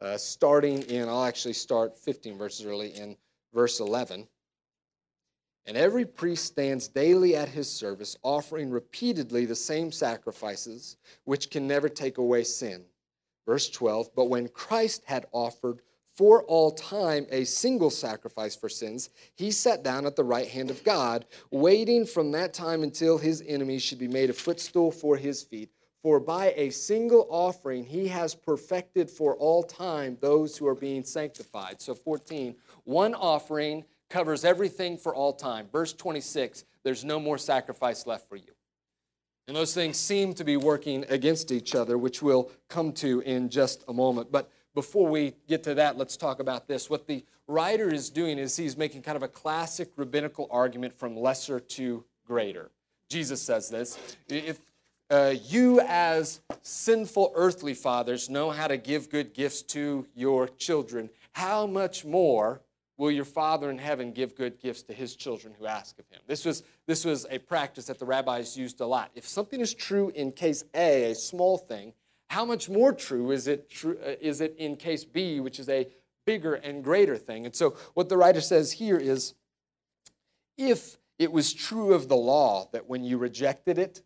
uh, 0.00 0.16
starting 0.16 0.82
in, 0.82 1.08
I'll 1.08 1.24
actually 1.24 1.54
start 1.54 1.98
15 1.98 2.38
verses 2.38 2.66
early 2.66 2.90
in 2.90 3.16
verse 3.52 3.80
11. 3.80 4.26
And 5.66 5.76
every 5.76 6.06
priest 6.06 6.46
stands 6.46 6.88
daily 6.88 7.36
at 7.36 7.48
his 7.48 7.70
service, 7.70 8.16
offering 8.22 8.70
repeatedly 8.70 9.44
the 9.44 9.54
same 9.54 9.92
sacrifices, 9.92 10.96
which 11.24 11.50
can 11.50 11.66
never 11.66 11.88
take 11.88 12.18
away 12.18 12.44
sin. 12.44 12.84
Verse 13.46 13.68
12, 13.68 14.10
but 14.14 14.26
when 14.26 14.48
Christ 14.48 15.02
had 15.06 15.26
offered 15.32 15.80
for 16.16 16.42
all 16.44 16.72
time 16.72 17.26
a 17.30 17.44
single 17.44 17.90
sacrifice 17.90 18.56
for 18.56 18.68
sins, 18.68 19.10
he 19.36 19.50
sat 19.50 19.82
down 19.82 20.04
at 20.04 20.16
the 20.16 20.24
right 20.24 20.48
hand 20.48 20.70
of 20.70 20.82
God, 20.84 21.26
waiting 21.50 22.04
from 22.04 22.32
that 22.32 22.52
time 22.52 22.82
until 22.82 23.18
his 23.18 23.42
enemies 23.46 23.82
should 23.82 23.98
be 23.98 24.08
made 24.08 24.28
a 24.28 24.32
footstool 24.32 24.90
for 24.90 25.16
his 25.16 25.42
feet. 25.42 25.70
For 26.02 26.20
by 26.20 26.52
a 26.56 26.70
single 26.70 27.26
offering 27.28 27.84
he 27.84 28.08
has 28.08 28.34
perfected 28.34 29.10
for 29.10 29.34
all 29.36 29.62
time 29.62 30.16
those 30.20 30.56
who 30.56 30.66
are 30.66 30.74
being 30.74 31.02
sanctified. 31.02 31.80
So, 31.80 31.94
14, 31.94 32.54
one 32.84 33.14
offering 33.14 33.84
covers 34.08 34.44
everything 34.44 34.96
for 34.96 35.14
all 35.14 35.32
time. 35.32 35.68
Verse 35.70 35.92
26, 35.92 36.64
there's 36.84 37.04
no 37.04 37.18
more 37.18 37.38
sacrifice 37.38 38.06
left 38.06 38.28
for 38.28 38.36
you. 38.36 38.52
And 39.48 39.56
those 39.56 39.74
things 39.74 39.96
seem 39.96 40.34
to 40.34 40.44
be 40.44 40.56
working 40.56 41.04
against 41.08 41.50
each 41.50 41.74
other, 41.74 41.96
which 41.96 42.22
we'll 42.22 42.50
come 42.68 42.92
to 42.92 43.20
in 43.20 43.48
just 43.48 43.82
a 43.88 43.92
moment. 43.92 44.30
But 44.30 44.50
before 44.74 45.08
we 45.08 45.34
get 45.48 45.62
to 45.64 45.74
that, 45.74 45.96
let's 45.96 46.16
talk 46.16 46.38
about 46.38 46.68
this. 46.68 46.90
What 46.90 47.06
the 47.06 47.24
writer 47.46 47.92
is 47.92 48.10
doing 48.10 48.38
is 48.38 48.56
he's 48.56 48.76
making 48.76 49.02
kind 49.02 49.16
of 49.16 49.22
a 49.22 49.28
classic 49.28 49.90
rabbinical 49.96 50.46
argument 50.50 50.98
from 50.98 51.16
lesser 51.16 51.58
to 51.60 52.04
greater. 52.26 52.70
Jesus 53.08 53.40
says 53.40 53.70
this 53.70 53.98
if 54.28 54.60
uh, 55.10 55.34
you, 55.44 55.80
as 55.80 56.40
sinful 56.62 57.32
earthly 57.34 57.74
fathers, 57.74 58.28
know 58.28 58.50
how 58.50 58.66
to 58.66 58.76
give 58.76 59.08
good 59.10 59.32
gifts 59.32 59.62
to 59.62 60.06
your 60.14 60.48
children, 60.48 61.08
how 61.32 61.66
much 61.66 62.04
more 62.04 62.60
will 62.98 63.10
your 63.10 63.24
Father 63.24 63.70
in 63.70 63.78
heaven 63.78 64.12
give 64.12 64.34
good 64.34 64.60
gifts 64.60 64.82
to 64.82 64.92
his 64.92 65.16
children 65.16 65.54
who 65.58 65.66
ask 65.66 65.98
of 65.98 66.04
him? 66.10 66.20
This 66.26 66.44
was, 66.44 66.64
this 66.86 67.04
was 67.04 67.26
a 67.30 67.38
practice 67.38 67.86
that 67.86 67.98
the 67.98 68.04
rabbis 68.04 68.56
used 68.56 68.80
a 68.80 68.86
lot. 68.86 69.10
If 69.14 69.26
something 69.26 69.60
is 69.60 69.72
true 69.72 70.10
in 70.14 70.32
case 70.32 70.64
A, 70.74 71.12
a 71.12 71.14
small 71.14 71.56
thing, 71.56 71.94
how 72.28 72.44
much 72.44 72.68
more 72.68 72.92
true 72.92 73.30
is 73.30 73.46
it, 73.46 73.70
true, 73.70 73.98
uh, 74.04 74.14
is 74.20 74.40
it 74.40 74.54
in 74.58 74.76
case 74.76 75.04
B, 75.04 75.40
which 75.40 75.58
is 75.58 75.68
a 75.68 75.86
bigger 76.26 76.54
and 76.54 76.84
greater 76.84 77.16
thing? 77.16 77.46
And 77.46 77.54
so, 77.54 77.76
what 77.94 78.10
the 78.10 78.18
writer 78.18 78.42
says 78.42 78.72
here 78.72 78.98
is 78.98 79.34
if 80.58 80.98
it 81.18 81.32
was 81.32 81.54
true 81.54 81.94
of 81.94 82.08
the 82.08 82.16
law 82.16 82.68
that 82.72 82.88
when 82.88 83.04
you 83.04 83.16
rejected 83.16 83.78
it, 83.78 84.02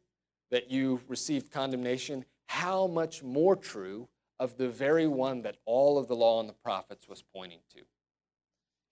that 0.53 0.71
you 0.71 1.01
received 1.09 1.51
condemnation, 1.51 2.25
how 2.47 2.87
much 2.87 3.23
more 3.23 3.57
true 3.57 4.07
of 4.39 4.57
the 4.59 4.69
very 4.69 5.09
one 5.09 5.43
that 5.43 5.57
all 5.65 5.99
of 5.99 6.07
the 6.07 6.15
law 6.15 6.39
and 6.39 6.49
the 6.49 6.55
prophets 6.55 7.09
was 7.09 7.25
pointing 7.35 7.59
to? 7.75 7.81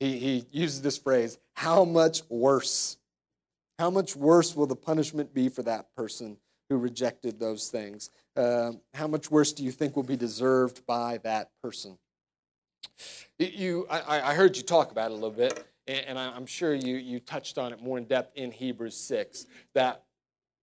He, 0.00 0.18
he 0.18 0.46
uses 0.50 0.82
this 0.82 0.98
phrase, 0.98 1.38
how 1.54 1.84
much 1.84 2.22
worse? 2.30 2.96
How 3.78 3.90
much 3.90 4.16
worse 4.16 4.56
will 4.56 4.66
the 4.66 4.76
punishment 4.76 5.32
be 5.34 5.48
for 5.48 5.62
that 5.62 5.94
person 5.94 6.38
who 6.70 6.78
rejected 6.78 7.38
those 7.38 7.68
things? 7.68 8.10
Uh, 8.34 8.72
how 8.94 9.06
much 9.06 9.30
worse 9.30 9.52
do 9.52 9.62
you 9.62 9.70
think 9.70 9.94
will 9.94 10.02
be 10.02 10.16
deserved 10.16 10.86
by 10.86 11.18
that 11.24 11.50
person? 11.62 11.98
You, 13.38 13.86
I, 13.90 14.30
I 14.30 14.34
heard 14.34 14.56
you 14.56 14.62
talk 14.62 14.90
about 14.90 15.10
it 15.10 15.12
a 15.12 15.14
little 15.14 15.30
bit, 15.30 15.66
and 15.86 16.18
I'm 16.18 16.46
sure 16.46 16.74
you, 16.74 16.96
you 16.96 17.20
touched 17.20 17.58
on 17.58 17.72
it 17.72 17.82
more 17.82 17.98
in 17.98 18.04
depth 18.04 18.36
in 18.36 18.50
Hebrews 18.50 18.96
6, 18.96 19.46
that 19.74 20.04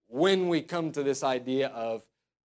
when 0.08 0.48
we 0.48 0.62
come 0.62 0.92
to 0.94 1.04
this 1.04 1.24
idea 1.24 1.68
of 1.70 2.04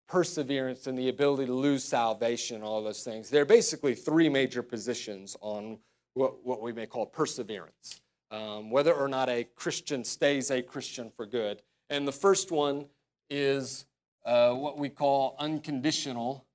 perseverance 0.09 0.87
and 0.87 0.99
the 0.99 1.09
ability 1.09 1.47
to 1.47 1.55
lose 1.55 1.85
salvation, 1.85 2.63
all 2.63 2.83
those 2.83 3.03
things, 3.03 3.31
there 3.31 3.43
are 3.43 3.47
basically 3.47 3.95
three 3.95 4.29
major 4.29 4.63
positions 4.63 5.37
on 5.41 5.79
what, 6.15 6.45
what 6.45 6.61
we 6.61 6.73
may 6.73 6.87
call 6.87 7.07
perseverance. 7.07 8.01
Um, 8.31 8.71
whether 8.71 8.95
or 8.95 9.09
not 9.09 9.29
a 9.29 9.45
Christian 9.57 10.05
stays 10.05 10.51
a 10.51 10.63
Christian 10.63 11.11
for 11.15 11.27
good. 11.27 11.63
And 11.91 12.09
the 12.09 12.13
first 12.13 12.51
one 12.51 12.87
is 13.29 13.85
uh, 14.25 14.55
what 14.55 14.79
we 14.79 14.89
call 14.89 15.37
unconditional 15.39 16.47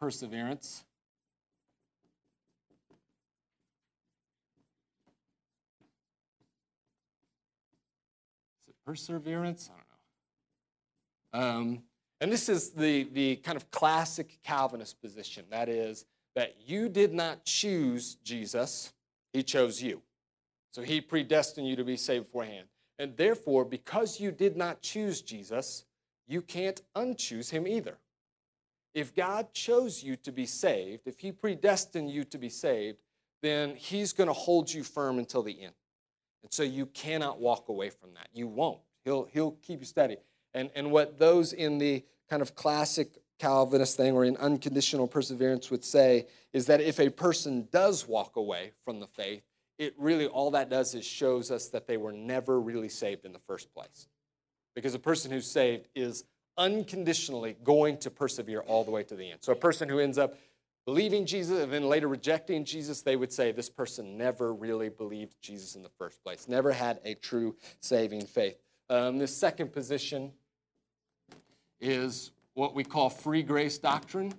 perseverance. 0.00 0.84
Perseverance? 8.84 9.70
Um, 11.32 11.82
and 12.20 12.30
this 12.30 12.48
is 12.48 12.70
the, 12.70 13.04
the 13.12 13.36
kind 13.36 13.56
of 13.56 13.70
classic 13.70 14.38
Calvinist 14.44 15.00
position. 15.00 15.44
That 15.50 15.68
is, 15.68 16.04
that 16.34 16.56
you 16.66 16.88
did 16.88 17.12
not 17.12 17.44
choose 17.44 18.16
Jesus, 18.16 18.92
he 19.32 19.42
chose 19.42 19.82
you. 19.82 20.02
So 20.72 20.82
he 20.82 21.00
predestined 21.00 21.66
you 21.66 21.76
to 21.76 21.84
be 21.84 21.96
saved 21.96 22.26
beforehand. 22.26 22.66
And 22.98 23.16
therefore, 23.16 23.64
because 23.64 24.20
you 24.20 24.30
did 24.30 24.56
not 24.56 24.82
choose 24.82 25.22
Jesus, 25.22 25.84
you 26.28 26.42
can't 26.42 26.80
unchoose 26.94 27.50
him 27.50 27.66
either. 27.66 27.96
If 28.94 29.14
God 29.14 29.52
chose 29.52 30.02
you 30.02 30.16
to 30.16 30.32
be 30.32 30.46
saved, 30.46 31.06
if 31.06 31.18
he 31.18 31.32
predestined 31.32 32.10
you 32.10 32.24
to 32.24 32.38
be 32.38 32.48
saved, 32.48 32.98
then 33.42 33.74
he's 33.74 34.12
going 34.12 34.26
to 34.26 34.34
hold 34.34 34.72
you 34.72 34.84
firm 34.84 35.18
until 35.18 35.42
the 35.42 35.62
end. 35.62 35.72
And 36.42 36.52
so 36.52 36.62
you 36.62 36.86
cannot 36.86 37.40
walk 37.40 37.68
away 37.68 37.90
from 37.90 38.14
that. 38.14 38.28
You 38.32 38.46
won't. 38.46 38.80
He'll, 39.04 39.28
he'll 39.32 39.52
keep 39.52 39.80
you 39.80 39.86
steady. 39.86 40.18
And, 40.54 40.70
and 40.74 40.90
what 40.90 41.18
those 41.18 41.52
in 41.52 41.78
the 41.78 42.04
kind 42.28 42.42
of 42.42 42.54
classic 42.54 43.20
Calvinist 43.40 43.96
thing 43.96 44.12
or 44.14 44.24
in 44.24 44.36
unconditional 44.36 45.08
perseverance 45.08 45.70
would 45.70 45.84
say 45.84 46.26
is 46.52 46.66
that 46.66 46.80
if 46.80 47.00
a 47.00 47.08
person 47.08 47.68
does 47.72 48.06
walk 48.06 48.36
away 48.36 48.72
from 48.84 49.00
the 49.00 49.06
faith, 49.06 49.42
it 49.78 49.94
really 49.96 50.26
all 50.26 50.50
that 50.50 50.68
does 50.68 50.94
is 50.94 51.06
shows 51.06 51.50
us 51.50 51.68
that 51.68 51.86
they 51.86 51.96
were 51.96 52.12
never 52.12 52.60
really 52.60 52.90
saved 52.90 53.24
in 53.24 53.32
the 53.32 53.38
first 53.38 53.72
place. 53.72 54.08
Because 54.74 54.94
a 54.94 54.98
person 54.98 55.30
who's 55.30 55.50
saved 55.50 55.88
is 55.94 56.24
unconditionally 56.58 57.56
going 57.64 57.96
to 57.98 58.10
persevere 58.10 58.60
all 58.60 58.84
the 58.84 58.90
way 58.90 59.02
to 59.04 59.16
the 59.16 59.30
end. 59.30 59.38
So 59.40 59.52
a 59.52 59.56
person 59.56 59.88
who 59.88 59.98
ends 59.98 60.18
up 60.18 60.34
believing 60.84 61.24
Jesus 61.24 61.62
and 61.62 61.72
then 61.72 61.88
later 61.88 62.08
rejecting 62.08 62.64
Jesus, 62.64 63.00
they 63.00 63.16
would 63.16 63.32
say 63.32 63.52
this 63.52 63.70
person 63.70 64.18
never 64.18 64.52
really 64.52 64.90
believed 64.90 65.40
Jesus 65.40 65.76
in 65.76 65.82
the 65.82 65.90
first 65.98 66.22
place, 66.22 66.46
never 66.46 66.72
had 66.72 67.00
a 67.04 67.14
true 67.14 67.56
saving 67.80 68.26
faith. 68.26 68.58
Um, 68.90 69.18
the 69.18 69.26
second 69.26 69.72
position 69.72 70.32
is 71.80 72.32
what 72.54 72.74
we 72.74 72.84
call 72.84 73.10
free 73.10 73.42
grace 73.42 73.78
doctrine. 73.78 74.34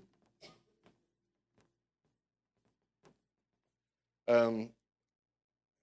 Um, 4.28 4.70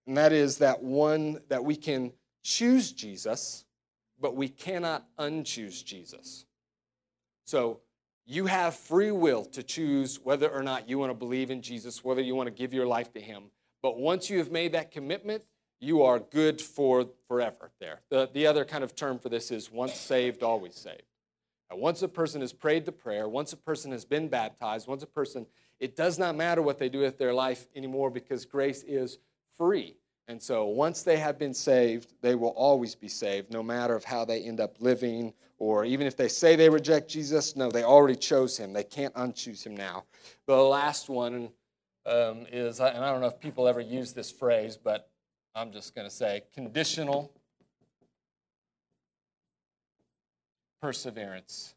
and 0.06 0.16
that 0.16 0.32
is 0.32 0.58
that 0.58 0.82
one 0.82 1.40
that 1.48 1.64
we 1.64 1.76
can 1.76 2.12
choose 2.42 2.92
Jesus, 2.92 3.64
but 4.20 4.34
we 4.34 4.48
cannot 4.48 5.06
unchoose 5.18 5.84
Jesus. 5.84 6.46
So 7.44 7.80
you 8.24 8.46
have 8.46 8.74
free 8.74 9.10
will 9.10 9.44
to 9.46 9.62
choose 9.62 10.20
whether 10.22 10.48
or 10.48 10.62
not 10.62 10.88
you 10.88 10.98
want 10.98 11.10
to 11.10 11.14
believe 11.14 11.50
in 11.50 11.60
Jesus, 11.60 12.04
whether 12.04 12.22
you 12.22 12.34
want 12.34 12.46
to 12.46 12.54
give 12.54 12.72
your 12.72 12.86
life 12.86 13.12
to 13.14 13.20
Him. 13.20 13.44
But 13.82 13.98
once 13.98 14.30
you 14.30 14.38
have 14.38 14.50
made 14.50 14.72
that 14.72 14.90
commitment, 14.90 15.44
you 15.80 16.02
are 16.02 16.18
good 16.18 16.60
for 16.60 17.06
forever 17.28 17.70
there. 17.80 18.00
The, 18.10 18.28
the 18.32 18.46
other 18.46 18.64
kind 18.64 18.82
of 18.82 18.96
term 18.96 19.18
for 19.18 19.28
this 19.28 19.50
is 19.50 19.70
once 19.70 19.94
saved, 19.94 20.42
always 20.42 20.74
saved. 20.74 21.02
Once 21.72 22.02
a 22.02 22.08
person 22.08 22.40
has 22.40 22.52
prayed 22.52 22.84
the 22.84 22.92
prayer, 22.92 23.28
once 23.28 23.52
a 23.52 23.56
person 23.56 23.92
has 23.92 24.04
been 24.04 24.28
baptized, 24.28 24.88
once 24.88 25.02
a 25.02 25.06
person, 25.06 25.46
it 25.80 25.96
does 25.96 26.18
not 26.18 26.34
matter 26.34 26.62
what 26.62 26.78
they 26.78 26.88
do 26.88 27.00
with 27.00 27.18
their 27.18 27.34
life 27.34 27.66
anymore 27.76 28.10
because 28.10 28.44
grace 28.44 28.82
is 28.84 29.18
free. 29.56 29.96
And 30.28 30.42
so 30.42 30.66
once 30.66 31.02
they 31.02 31.16
have 31.16 31.38
been 31.38 31.54
saved, 31.54 32.12
they 32.20 32.34
will 32.34 32.50
always 32.50 32.94
be 32.94 33.08
saved, 33.08 33.50
no 33.50 33.62
matter 33.62 33.94
of 33.94 34.04
how 34.04 34.24
they 34.24 34.42
end 34.42 34.60
up 34.60 34.76
living, 34.78 35.32
or 35.58 35.86
even 35.86 36.06
if 36.06 36.16
they 36.16 36.28
say 36.28 36.54
they 36.54 36.68
reject 36.68 37.08
Jesus, 37.08 37.56
no, 37.56 37.70
they 37.70 37.82
already 37.82 38.16
chose 38.16 38.56
him. 38.56 38.74
They 38.74 38.84
can't 38.84 39.14
unchoose 39.14 39.64
him 39.64 39.74
now. 39.74 40.04
The 40.46 40.56
last 40.56 41.08
one 41.08 41.50
um, 42.04 42.46
is, 42.52 42.78
and 42.78 43.04
I 43.04 43.10
don't 43.10 43.22
know 43.22 43.28
if 43.28 43.40
people 43.40 43.66
ever 43.66 43.80
use 43.80 44.12
this 44.12 44.30
phrase, 44.30 44.76
but 44.76 45.08
I'm 45.54 45.72
just 45.72 45.94
going 45.94 46.06
to 46.06 46.14
say 46.14 46.42
conditional 46.54 47.32
perseverance. 50.80 51.74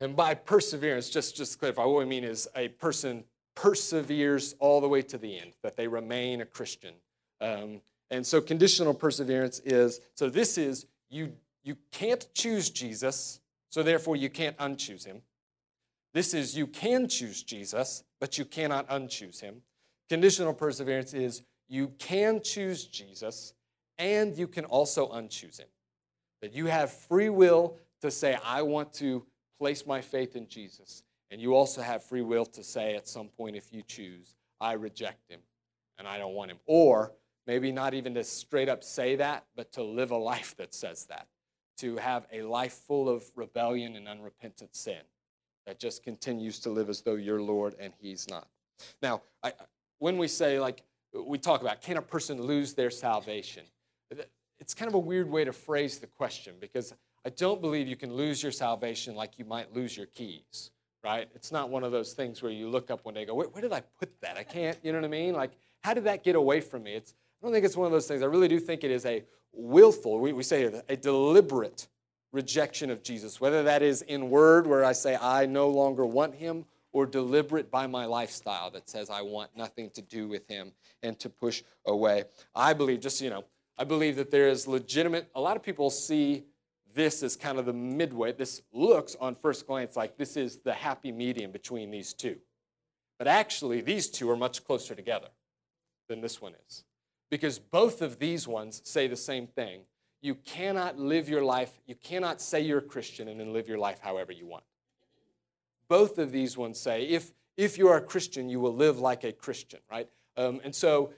And 0.00 0.16
by 0.16 0.34
perseverance, 0.34 1.08
just, 1.10 1.36
just 1.36 1.52
to 1.52 1.58
clarify, 1.58 1.84
what 1.84 1.98
we 1.98 2.04
mean 2.06 2.24
is 2.24 2.48
a 2.56 2.68
person 2.68 3.22
perseveres 3.54 4.54
all 4.58 4.80
the 4.80 4.88
way 4.88 5.00
to 5.02 5.16
the 5.16 5.38
end, 5.38 5.52
that 5.62 5.76
they 5.76 5.86
remain 5.86 6.40
a 6.40 6.44
Christian. 6.46 6.94
Um, 7.40 7.80
and 8.10 8.26
so 8.26 8.40
conditional 8.40 8.94
perseverance 8.94 9.60
is 9.60 10.00
so 10.14 10.28
this 10.28 10.58
is 10.58 10.86
you, 11.08 11.32
you 11.62 11.76
can't 11.92 12.26
choose 12.34 12.68
Jesus, 12.68 13.40
so 13.70 13.82
therefore 13.82 14.16
you 14.16 14.28
can't 14.28 14.56
unchoose 14.58 15.04
him. 15.04 15.22
This 16.14 16.34
is 16.34 16.56
you 16.56 16.66
can 16.66 17.08
choose 17.08 17.42
Jesus, 17.42 18.02
but 18.20 18.36
you 18.36 18.44
cannot 18.44 18.88
unchoose 18.88 19.40
him. 19.40 19.62
Conditional 20.08 20.52
perseverance 20.52 21.14
is 21.14 21.42
you 21.72 21.88
can 21.98 22.42
choose 22.42 22.84
Jesus 22.84 23.54
and 23.96 24.36
you 24.36 24.46
can 24.46 24.66
also 24.66 25.08
unchoose 25.08 25.58
him. 25.58 25.68
That 26.42 26.52
you 26.52 26.66
have 26.66 26.92
free 26.92 27.30
will 27.30 27.78
to 28.02 28.10
say, 28.10 28.36
I 28.44 28.60
want 28.60 28.92
to 28.94 29.24
place 29.58 29.86
my 29.86 30.02
faith 30.02 30.36
in 30.36 30.46
Jesus. 30.48 31.02
And 31.30 31.40
you 31.40 31.54
also 31.54 31.80
have 31.80 32.04
free 32.04 32.20
will 32.20 32.44
to 32.44 32.62
say 32.62 32.94
at 32.94 33.08
some 33.08 33.28
point, 33.28 33.56
if 33.56 33.72
you 33.72 33.80
choose, 33.80 34.34
I 34.60 34.74
reject 34.74 35.30
him 35.30 35.40
and 35.96 36.06
I 36.06 36.18
don't 36.18 36.34
want 36.34 36.50
him. 36.50 36.58
Or 36.66 37.14
maybe 37.46 37.72
not 37.72 37.94
even 37.94 38.12
to 38.14 38.24
straight 38.24 38.68
up 38.68 38.84
say 38.84 39.16
that, 39.16 39.46
but 39.56 39.72
to 39.72 39.82
live 39.82 40.10
a 40.10 40.16
life 40.16 40.54
that 40.58 40.74
says 40.74 41.06
that. 41.06 41.26
To 41.78 41.96
have 41.96 42.26
a 42.30 42.42
life 42.42 42.74
full 42.86 43.08
of 43.08 43.24
rebellion 43.34 43.96
and 43.96 44.06
unrepentant 44.08 44.76
sin 44.76 45.00
that 45.66 45.80
just 45.80 46.02
continues 46.02 46.58
to 46.60 46.70
live 46.70 46.90
as 46.90 47.00
though 47.00 47.14
you're 47.14 47.40
Lord 47.40 47.76
and 47.80 47.94
he's 47.98 48.28
not. 48.28 48.46
Now, 49.00 49.22
I, 49.42 49.54
when 50.00 50.18
we 50.18 50.28
say, 50.28 50.60
like, 50.60 50.82
we 51.12 51.38
talk 51.38 51.60
about 51.60 51.80
can 51.82 51.96
a 51.96 52.02
person 52.02 52.40
lose 52.42 52.74
their 52.74 52.90
salvation? 52.90 53.64
It's 54.58 54.74
kind 54.74 54.88
of 54.88 54.94
a 54.94 54.98
weird 54.98 55.28
way 55.28 55.44
to 55.44 55.52
phrase 55.52 55.98
the 55.98 56.06
question 56.06 56.54
because 56.60 56.94
I 57.24 57.30
don't 57.30 57.60
believe 57.60 57.88
you 57.88 57.96
can 57.96 58.14
lose 58.14 58.42
your 58.42 58.52
salvation 58.52 59.14
like 59.14 59.38
you 59.38 59.44
might 59.44 59.74
lose 59.74 59.96
your 59.96 60.06
keys, 60.06 60.70
right? 61.02 61.28
It's 61.34 61.50
not 61.50 61.68
one 61.68 61.84
of 61.84 61.92
those 61.92 62.12
things 62.12 62.42
where 62.42 62.52
you 62.52 62.68
look 62.68 62.90
up 62.90 63.04
one 63.04 63.14
day 63.14 63.20
and 63.20 63.28
go, 63.28 63.34
where, 63.34 63.48
where 63.48 63.62
did 63.62 63.72
I 63.72 63.82
put 63.98 64.20
that? 64.20 64.36
I 64.36 64.44
can't, 64.44 64.78
you 64.82 64.92
know 64.92 64.98
what 64.98 65.04
I 65.04 65.08
mean? 65.08 65.34
Like, 65.34 65.52
how 65.82 65.94
did 65.94 66.04
that 66.04 66.22
get 66.22 66.36
away 66.36 66.60
from 66.60 66.84
me? 66.84 66.94
It's, 66.94 67.14
I 67.40 67.46
don't 67.46 67.52
think 67.52 67.64
it's 67.64 67.76
one 67.76 67.86
of 67.86 67.92
those 67.92 68.06
things. 68.06 68.22
I 68.22 68.26
really 68.26 68.48
do 68.48 68.60
think 68.60 68.84
it 68.84 68.90
is 68.90 69.04
a 69.04 69.24
willful, 69.52 70.18
we, 70.20 70.32
we 70.32 70.42
say 70.42 70.82
a 70.88 70.96
deliberate 70.96 71.88
rejection 72.32 72.90
of 72.90 73.02
Jesus, 73.02 73.40
whether 73.40 73.62
that 73.64 73.82
is 73.82 74.02
in 74.02 74.30
word, 74.30 74.66
where 74.66 74.84
I 74.84 74.92
say, 74.92 75.16
I 75.20 75.46
no 75.46 75.68
longer 75.68 76.06
want 76.06 76.34
him, 76.34 76.64
or 76.92 77.06
deliberate 77.06 77.70
by 77.70 77.86
my 77.86 78.04
lifestyle 78.04 78.70
that 78.70 78.88
says 78.88 79.10
I 79.10 79.22
want 79.22 79.56
nothing 79.56 79.90
to 79.90 80.02
do 80.02 80.28
with 80.28 80.46
him 80.48 80.72
and 81.02 81.18
to 81.20 81.30
push 81.30 81.62
away. 81.86 82.24
I 82.54 82.72
believe, 82.74 83.00
just 83.00 83.20
you 83.20 83.30
know, 83.30 83.44
I 83.78 83.84
believe 83.84 84.16
that 84.16 84.30
there 84.30 84.48
is 84.48 84.68
legitimate, 84.68 85.28
a 85.34 85.40
lot 85.40 85.56
of 85.56 85.62
people 85.62 85.90
see 85.90 86.44
this 86.94 87.22
as 87.22 87.36
kind 87.36 87.58
of 87.58 87.66
the 87.66 87.72
midway. 87.72 88.32
This 88.32 88.62
looks 88.72 89.16
on 89.20 89.34
first 89.34 89.66
glance 89.66 89.96
like 89.96 90.16
this 90.16 90.36
is 90.36 90.58
the 90.58 90.74
happy 90.74 91.10
medium 91.10 91.50
between 91.50 91.90
these 91.90 92.12
two. 92.12 92.36
But 93.18 93.28
actually, 93.28 93.80
these 93.80 94.08
two 94.08 94.28
are 94.30 94.36
much 94.36 94.64
closer 94.64 94.94
together 94.94 95.28
than 96.08 96.20
this 96.20 96.40
one 96.40 96.54
is. 96.68 96.84
Because 97.30 97.58
both 97.58 98.02
of 98.02 98.18
these 98.18 98.46
ones 98.46 98.82
say 98.84 99.06
the 99.06 99.16
same 99.16 99.46
thing. 99.46 99.82
You 100.20 100.34
cannot 100.34 100.98
live 100.98 101.28
your 101.28 101.42
life, 101.42 101.72
you 101.86 101.94
cannot 101.94 102.40
say 102.40 102.60
you're 102.60 102.78
a 102.78 102.82
Christian 102.82 103.28
and 103.28 103.40
then 103.40 103.52
live 103.52 103.68
your 103.68 103.78
life 103.78 103.98
however 104.00 104.32
you 104.32 104.46
want. 104.46 104.64
Both 105.88 106.18
of 106.18 106.32
these 106.32 106.56
ones 106.56 106.80
say, 106.80 107.04
if, 107.04 107.32
if 107.56 107.78
you 107.78 107.88
are 107.88 107.98
a 107.98 108.02
Christian, 108.02 108.48
you 108.48 108.60
will 108.60 108.74
live 108.74 108.98
like 108.98 109.24
a 109.24 109.32
Christian, 109.32 109.80
right? 109.90 110.08
Um, 110.36 110.60
and 110.64 110.74
so, 110.74 111.12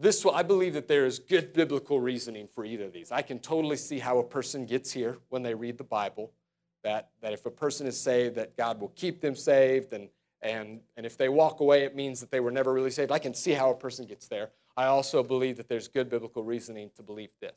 this 0.00 0.24
I 0.24 0.42
believe 0.42 0.74
that 0.74 0.88
there 0.88 1.04
is 1.04 1.18
good 1.18 1.52
biblical 1.52 2.00
reasoning 2.00 2.48
for 2.48 2.64
either 2.64 2.84
of 2.84 2.92
these. 2.92 3.12
I 3.12 3.22
can 3.22 3.38
totally 3.38 3.76
see 3.76 3.98
how 3.98 4.18
a 4.18 4.24
person 4.24 4.64
gets 4.64 4.90
here 4.90 5.18
when 5.28 5.42
they 5.42 5.54
read 5.54 5.76
the 5.76 5.84
Bible, 5.84 6.32
that, 6.82 7.10
that 7.20 7.32
if 7.32 7.44
a 7.46 7.50
person 7.50 7.86
is 7.86 8.00
saved, 8.00 8.36
that 8.36 8.56
God 8.56 8.80
will 8.80 8.92
keep 8.96 9.20
them 9.20 9.36
saved, 9.36 9.92
and, 9.92 10.08
and, 10.40 10.80
and 10.96 11.04
if 11.04 11.16
they 11.16 11.28
walk 11.28 11.60
away, 11.60 11.82
it 11.84 11.94
means 11.94 12.20
that 12.20 12.30
they 12.30 12.40
were 12.40 12.50
never 12.50 12.72
really 12.72 12.90
saved. 12.90 13.12
I 13.12 13.18
can 13.18 13.34
see 13.34 13.52
how 13.52 13.70
a 13.70 13.74
person 13.74 14.06
gets 14.06 14.28
there. 14.28 14.50
I 14.76 14.86
also 14.86 15.22
believe 15.22 15.58
that 15.58 15.68
there's 15.68 15.88
good 15.88 16.08
biblical 16.08 16.42
reasoning 16.42 16.90
to 16.96 17.02
believe 17.02 17.30
this. 17.40 17.52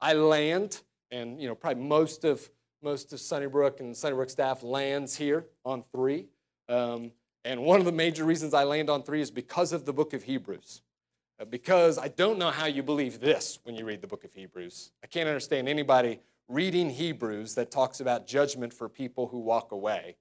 I 0.00 0.12
land, 0.12 0.82
and 1.10 1.40
you 1.40 1.48
know, 1.48 1.54
probably 1.54 1.82
most 1.82 2.24
of 2.24 2.48
most 2.82 3.12
of 3.12 3.20
Sunnybrook 3.20 3.80
and 3.80 3.96
Sunnybrook 3.96 4.30
staff 4.30 4.62
lands 4.62 5.16
here 5.16 5.46
on 5.64 5.82
three. 5.82 6.26
Um, 6.68 7.12
and 7.44 7.62
one 7.62 7.80
of 7.80 7.86
the 7.86 7.92
major 7.92 8.24
reasons 8.24 8.54
I 8.54 8.64
land 8.64 8.90
on 8.90 9.02
three 9.02 9.20
is 9.20 9.30
because 9.30 9.72
of 9.72 9.84
the 9.84 9.92
book 9.92 10.12
of 10.12 10.22
Hebrews. 10.22 10.82
Uh, 11.40 11.44
because 11.44 11.98
I 11.98 12.08
don't 12.08 12.38
know 12.38 12.50
how 12.50 12.66
you 12.66 12.82
believe 12.82 13.20
this 13.20 13.58
when 13.62 13.76
you 13.76 13.84
read 13.84 14.00
the 14.00 14.06
book 14.06 14.24
of 14.24 14.32
Hebrews. 14.32 14.90
I 15.02 15.06
can't 15.06 15.28
understand 15.28 15.68
anybody 15.68 16.20
reading 16.48 16.90
Hebrews 16.90 17.54
that 17.54 17.70
talks 17.70 18.00
about 18.00 18.26
judgment 18.26 18.72
for 18.72 18.88
people 18.88 19.28
who 19.28 19.38
walk 19.38 19.72
away 19.72 20.16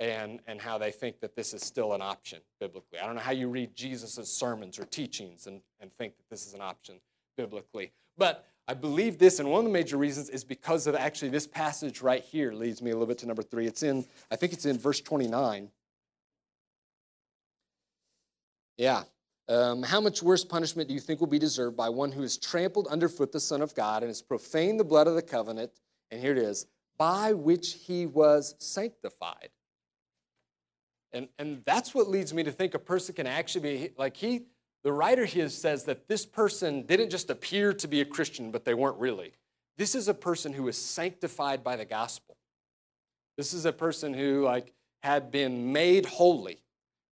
and, 0.00 0.40
and 0.46 0.60
how 0.60 0.78
they 0.78 0.90
think 0.90 1.20
that 1.20 1.34
this 1.34 1.54
is 1.54 1.62
still 1.62 1.92
an 1.92 2.02
option 2.02 2.40
biblically. 2.60 2.98
I 2.98 3.06
don't 3.06 3.14
know 3.14 3.20
how 3.20 3.32
you 3.32 3.48
read 3.48 3.74
Jesus' 3.74 4.28
sermons 4.28 4.78
or 4.78 4.84
teachings 4.84 5.46
and, 5.46 5.60
and 5.80 5.92
think 5.92 6.16
that 6.16 6.28
this 6.30 6.46
is 6.46 6.54
an 6.54 6.60
option 6.60 7.00
biblically. 7.36 7.92
But 8.16 8.46
I 8.66 8.74
believe 8.74 9.18
this, 9.18 9.40
and 9.40 9.50
one 9.50 9.58
of 9.60 9.64
the 9.64 9.70
major 9.70 9.98
reasons 9.98 10.30
is 10.30 10.42
because 10.42 10.86
of 10.86 10.94
actually 10.94 11.28
this 11.28 11.46
passage 11.46 12.00
right 12.00 12.22
here 12.22 12.52
leads 12.52 12.80
me 12.80 12.90
a 12.90 12.94
little 12.94 13.06
bit 13.06 13.18
to 13.18 13.26
number 13.26 13.42
three. 13.42 13.66
It's 13.66 13.82
in, 13.82 14.06
I 14.30 14.36
think 14.36 14.54
it's 14.54 14.64
in 14.64 14.78
verse 14.78 15.00
29. 15.00 15.68
Yeah. 18.78 19.02
Um, 19.48 19.82
how 19.82 20.00
much 20.00 20.22
worse 20.22 20.44
punishment 20.44 20.88
do 20.88 20.94
you 20.94 21.00
think 21.00 21.20
will 21.20 21.26
be 21.26 21.38
deserved 21.38 21.76
by 21.76 21.90
one 21.90 22.10
who 22.10 22.22
has 22.22 22.38
trampled 22.38 22.86
underfoot 22.86 23.32
the 23.32 23.40
Son 23.40 23.60
of 23.60 23.74
God 23.74 24.02
and 24.02 24.08
has 24.08 24.22
profaned 24.22 24.80
the 24.80 24.84
blood 24.84 25.06
of 25.06 25.14
the 25.14 25.22
covenant? 25.22 25.70
And 26.10 26.20
here 26.20 26.32
it 26.32 26.38
is 26.38 26.66
by 26.96 27.32
which 27.32 27.74
he 27.74 28.06
was 28.06 28.54
sanctified. 28.58 29.50
And, 31.12 31.28
and 31.38 31.62
that's 31.64 31.94
what 31.94 32.08
leads 32.08 32.32
me 32.32 32.42
to 32.42 32.52
think 32.52 32.74
a 32.74 32.78
person 32.78 33.14
can 33.14 33.26
actually 33.26 33.76
be 33.76 33.90
like 33.96 34.16
he, 34.16 34.42
the 34.84 34.92
writer 34.92 35.24
here 35.24 35.48
says 35.48 35.84
that 35.84 36.08
this 36.08 36.26
person 36.26 36.82
didn't 36.82 37.10
just 37.10 37.30
appear 37.30 37.72
to 37.72 37.88
be 37.88 38.02
a 38.02 38.04
Christian, 38.04 38.50
but 38.50 38.64
they 38.64 38.74
weren't 38.74 38.98
really. 38.98 39.32
This 39.78 39.94
is 39.94 40.08
a 40.08 40.14
person 40.14 40.52
who 40.52 40.64
was 40.64 40.76
sanctified 40.76 41.64
by 41.64 41.76
the 41.76 41.86
gospel. 41.86 42.36
This 43.36 43.54
is 43.54 43.64
a 43.64 43.72
person 43.72 44.14
who 44.14 44.44
like 44.44 44.72
had 45.02 45.30
been 45.30 45.72
made 45.72 46.06
holy 46.06 46.60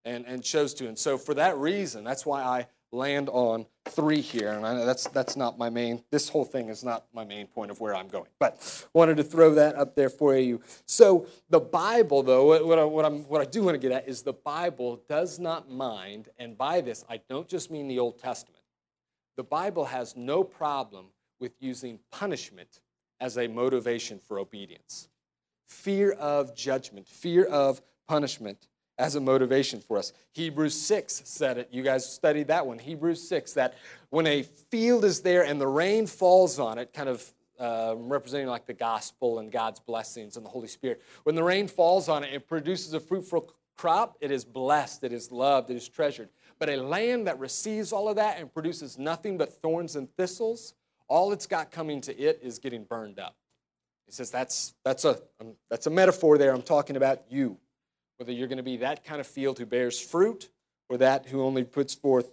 and, 0.04 0.26
and 0.26 0.44
chose 0.44 0.74
to. 0.74 0.86
And 0.86 0.98
so 0.98 1.16
for 1.16 1.34
that 1.34 1.56
reason, 1.56 2.04
that's 2.04 2.26
why 2.26 2.42
I 2.42 2.66
land 2.92 3.28
on 3.30 3.66
three 3.86 4.20
here. 4.20 4.52
And 4.52 4.64
I 4.64 4.84
that's, 4.84 5.08
that's 5.08 5.36
not 5.36 5.58
my 5.58 5.70
main, 5.70 6.04
this 6.10 6.28
whole 6.28 6.44
thing 6.44 6.68
is 6.68 6.84
not 6.84 7.06
my 7.12 7.24
main 7.24 7.46
point 7.46 7.70
of 7.70 7.80
where 7.80 7.94
I'm 7.94 8.08
going. 8.08 8.28
But 8.38 8.86
wanted 8.92 9.16
to 9.16 9.24
throw 9.24 9.54
that 9.54 9.76
up 9.76 9.96
there 9.96 10.10
for 10.10 10.36
you. 10.36 10.60
So 10.86 11.26
the 11.50 11.60
Bible, 11.60 12.22
though, 12.22 12.64
what 12.66 12.78
I, 12.78 12.84
what, 12.84 13.04
I'm, 13.04 13.20
what 13.24 13.40
I 13.40 13.44
do 13.44 13.62
want 13.62 13.74
to 13.74 13.78
get 13.78 13.92
at 13.92 14.08
is 14.08 14.22
the 14.22 14.32
Bible 14.32 15.02
does 15.08 15.38
not 15.38 15.70
mind, 15.70 16.28
and 16.38 16.56
by 16.56 16.80
this, 16.80 17.04
I 17.08 17.20
don't 17.28 17.48
just 17.48 17.70
mean 17.70 17.88
the 17.88 17.98
Old 17.98 18.18
Testament. 18.18 18.62
The 19.36 19.44
Bible 19.44 19.86
has 19.86 20.14
no 20.14 20.44
problem 20.44 21.06
with 21.40 21.52
using 21.58 21.98
punishment 22.10 22.80
as 23.20 23.38
a 23.38 23.48
motivation 23.48 24.18
for 24.18 24.38
obedience. 24.38 25.08
Fear 25.66 26.12
of 26.12 26.54
judgment, 26.54 27.08
fear 27.08 27.44
of 27.44 27.80
punishment 28.06 28.68
as 28.98 29.14
a 29.14 29.20
motivation 29.20 29.80
for 29.80 29.98
us. 29.98 30.12
Hebrews 30.32 30.74
6 30.80 31.22
said 31.24 31.58
it. 31.58 31.68
You 31.72 31.82
guys 31.82 32.10
studied 32.10 32.48
that 32.48 32.66
one. 32.66 32.78
Hebrews 32.78 33.26
6 33.28 33.54
that 33.54 33.74
when 34.10 34.26
a 34.26 34.42
field 34.42 35.04
is 35.04 35.20
there 35.22 35.44
and 35.44 35.60
the 35.60 35.66
rain 35.66 36.06
falls 36.06 36.58
on 36.58 36.78
it, 36.78 36.92
kind 36.92 37.08
of 37.08 37.32
uh, 37.58 37.94
representing 37.96 38.48
like 38.48 38.66
the 38.66 38.74
gospel 38.74 39.38
and 39.38 39.50
God's 39.50 39.80
blessings 39.80 40.36
and 40.36 40.44
the 40.44 40.50
Holy 40.50 40.68
Spirit, 40.68 41.02
when 41.22 41.34
the 41.34 41.42
rain 41.42 41.68
falls 41.68 42.08
on 42.08 42.24
it, 42.24 42.34
it 42.34 42.46
produces 42.46 42.94
a 42.94 43.00
fruitful 43.00 43.52
crop. 43.76 44.16
It 44.20 44.30
is 44.30 44.44
blessed, 44.44 45.04
it 45.04 45.12
is 45.12 45.32
loved, 45.32 45.70
it 45.70 45.76
is 45.76 45.88
treasured. 45.88 46.28
But 46.58 46.68
a 46.68 46.76
land 46.76 47.26
that 47.26 47.38
receives 47.38 47.92
all 47.92 48.08
of 48.08 48.16
that 48.16 48.38
and 48.38 48.52
produces 48.52 48.98
nothing 48.98 49.38
but 49.38 49.52
thorns 49.62 49.96
and 49.96 50.08
thistles, 50.16 50.74
all 51.08 51.32
it's 51.32 51.46
got 51.46 51.70
coming 51.70 52.00
to 52.02 52.16
it 52.16 52.40
is 52.42 52.58
getting 52.58 52.84
burned 52.84 53.18
up. 53.18 53.36
He 54.06 54.12
says 54.12 54.30
that's, 54.30 54.74
that's, 54.84 55.04
a, 55.04 55.18
um, 55.40 55.54
that's 55.70 55.86
a 55.86 55.90
metaphor 55.90 56.38
there. 56.38 56.52
I'm 56.54 56.62
talking 56.62 56.96
about 56.96 57.22
you 57.30 57.58
whether 58.18 58.32
you're 58.32 58.48
going 58.48 58.58
to 58.58 58.62
be 58.62 58.78
that 58.78 59.04
kind 59.04 59.20
of 59.20 59.26
field 59.26 59.58
who 59.58 59.66
bears 59.66 60.00
fruit 60.00 60.48
or 60.88 60.98
that 60.98 61.26
who 61.26 61.42
only 61.42 61.64
puts 61.64 61.94
forth 61.94 62.30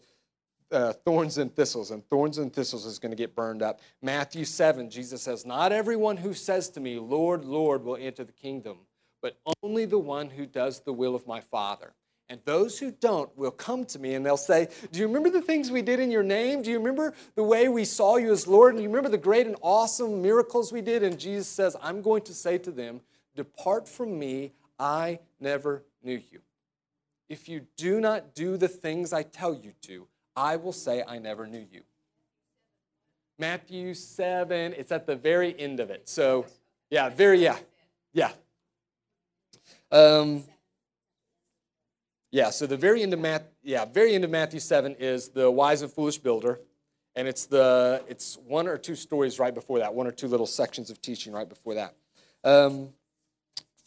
uh, 0.71 0.93
thorns 0.93 1.37
and 1.37 1.55
thistles, 1.55 1.91
and 1.91 2.07
thorns 2.07 2.37
and 2.37 2.53
thistles 2.53 2.85
is 2.85 2.99
going 2.99 3.11
to 3.11 3.15
get 3.15 3.35
burned 3.35 3.61
up. 3.61 3.81
Matthew 4.01 4.45
7, 4.45 4.89
Jesus 4.89 5.21
says, 5.21 5.45
Not 5.45 5.71
everyone 5.71 6.17
who 6.17 6.33
says 6.33 6.69
to 6.71 6.79
me, 6.79 6.99
Lord, 6.99 7.43
Lord, 7.43 7.83
will 7.83 7.97
enter 7.97 8.23
the 8.23 8.33
kingdom, 8.33 8.77
but 9.21 9.37
only 9.63 9.85
the 9.85 9.97
one 9.97 10.29
who 10.29 10.45
does 10.45 10.81
the 10.81 10.93
will 10.93 11.15
of 11.15 11.25
my 11.25 11.41
Father. 11.41 11.93
And 12.31 12.39
those 12.45 12.77
who 12.77 12.91
don't 12.91 13.35
will 13.35 13.49
come 13.49 13.85
to 13.85 13.97
me 13.97 14.13
and 14.13 14.23
they'll 14.23 14.37
say, 14.37 14.67
Do 14.91 14.99
you 14.99 15.07
remember 15.07 15.31
the 15.31 15.41
things 15.41 15.71
we 15.71 15.81
did 15.81 15.99
in 15.99 16.11
your 16.11 16.21
name? 16.21 16.61
Do 16.61 16.69
you 16.69 16.77
remember 16.77 17.15
the 17.33 17.43
way 17.43 17.67
we 17.67 17.85
saw 17.85 18.17
you 18.17 18.31
as 18.31 18.45
Lord? 18.45 18.75
And 18.75 18.83
you 18.83 18.89
remember 18.89 19.09
the 19.09 19.17
great 19.17 19.47
and 19.47 19.55
awesome 19.61 20.21
miracles 20.21 20.71
we 20.71 20.81
did? 20.81 21.01
And 21.01 21.19
Jesus 21.19 21.47
says, 21.47 21.75
I'm 21.81 22.03
going 22.03 22.21
to 22.23 22.33
say 22.35 22.59
to 22.59 22.71
them, 22.71 23.01
Depart 23.35 23.87
from 23.87 24.19
me, 24.19 24.51
I 24.79 25.19
never 25.39 25.83
knew 26.03 26.21
you. 26.31 26.39
If 27.27 27.47
you 27.47 27.67
do 27.77 27.99
not 27.99 28.33
do 28.33 28.57
the 28.57 28.67
things 28.67 29.13
I 29.13 29.23
tell 29.23 29.53
you 29.53 29.73
to, 29.83 30.07
I 30.35 30.55
will 30.55 30.73
say, 30.73 31.03
I 31.07 31.19
never 31.19 31.45
knew 31.45 31.65
you. 31.71 31.81
Matthew 33.37 33.93
7, 33.93 34.73
it's 34.73 34.91
at 34.91 35.05
the 35.05 35.15
very 35.15 35.57
end 35.59 35.79
of 35.79 35.89
it. 35.89 36.09
So, 36.09 36.45
yeah, 36.89 37.09
very, 37.09 37.41
yeah, 37.41 37.57
yeah. 38.13 38.31
Um, 39.91 40.43
yeah, 42.31 42.49
so 42.49 42.67
the 42.67 42.77
very 42.77 43.01
end 43.01 43.13
of 43.13 43.19
Matt, 43.19 43.51
yeah, 43.63 43.85
very 43.85 44.13
end 44.13 44.23
of 44.23 44.29
Matthew 44.29 44.59
7 44.59 44.95
is 44.95 45.29
the 45.29 45.49
wise 45.49 45.81
and 45.81 45.91
foolish 45.91 46.17
builder. 46.17 46.59
And 47.15 47.27
it's 47.27 47.45
the 47.47 48.03
it's 48.07 48.37
one 48.45 48.67
or 48.67 48.77
two 48.77 48.95
stories 48.95 49.39
right 49.39 49.53
before 49.53 49.79
that, 49.79 49.93
one 49.93 50.07
or 50.07 50.11
two 50.11 50.27
little 50.27 50.45
sections 50.45 50.89
of 50.89 51.01
teaching 51.01 51.33
right 51.33 51.49
before 51.49 51.73
that. 51.73 51.95
Um, 52.43 52.89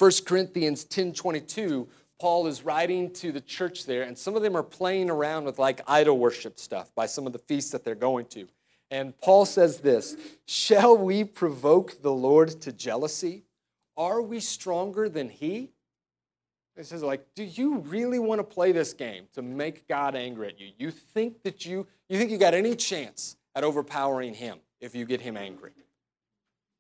1 0.03 0.11
Corinthians 0.27 0.85
10:22, 0.85 1.87
Paul 2.19 2.49
is 2.49 2.65
writing 2.65 3.13
to 3.13 3.31
the 3.31 3.41
church 3.41 3.87
there, 3.87 4.03
and 4.03 4.19
some 4.19 4.35
of 4.35 4.43
them 4.43 4.57
are 4.57 4.65
playing 4.65 5.09
around 5.09 5.45
with 5.45 5.61
like 5.61 5.81
idol 5.87 6.19
worship 6.19 6.59
stuff 6.59 6.93
by 6.97 7.07
some 7.07 7.25
of 7.25 7.33
the 7.33 7.39
feasts 7.39 7.71
that 7.71 7.85
they're 7.85 7.95
going 7.95 8.27
to. 8.27 8.49
And 8.91 9.17
Paul 9.19 9.47
says 9.47 9.79
this 9.79 10.17
Shall 10.45 10.97
we 10.99 11.23
provoke 11.23 12.03
the 12.03 12.11
Lord 12.11 12.61
to 12.63 12.73
jealousy? 12.73 13.45
Are 13.97 14.21
we 14.21 14.41
stronger 14.41 15.09
than 15.09 15.29
he? 15.29 15.71
He 16.77 16.83
says, 16.83 17.05
like, 17.05 17.25
do 17.37 17.45
you 17.45 17.79
really 17.79 18.19
want 18.19 18.41
to 18.41 18.45
play 18.45 18.73
this 18.73 18.93
game 18.95 19.29
to 19.35 19.43
make 19.43 19.87
God 19.87 20.17
angry 20.17 20.49
at 20.49 20.59
you? 20.59 20.73
You 20.79 20.91
think 20.91 21.45
that 21.45 21.65
you 21.65 21.87
you 22.09 22.19
think 22.19 22.33
you 22.33 22.39
got 22.39 22.55
any 22.55 22.75
chance 22.75 23.37
at 23.55 23.63
overpowering 23.63 24.35
him 24.35 24.59
if 24.81 24.97
you 24.97 25.05
get 25.05 25.21
him 25.21 25.37
angry, 25.37 25.75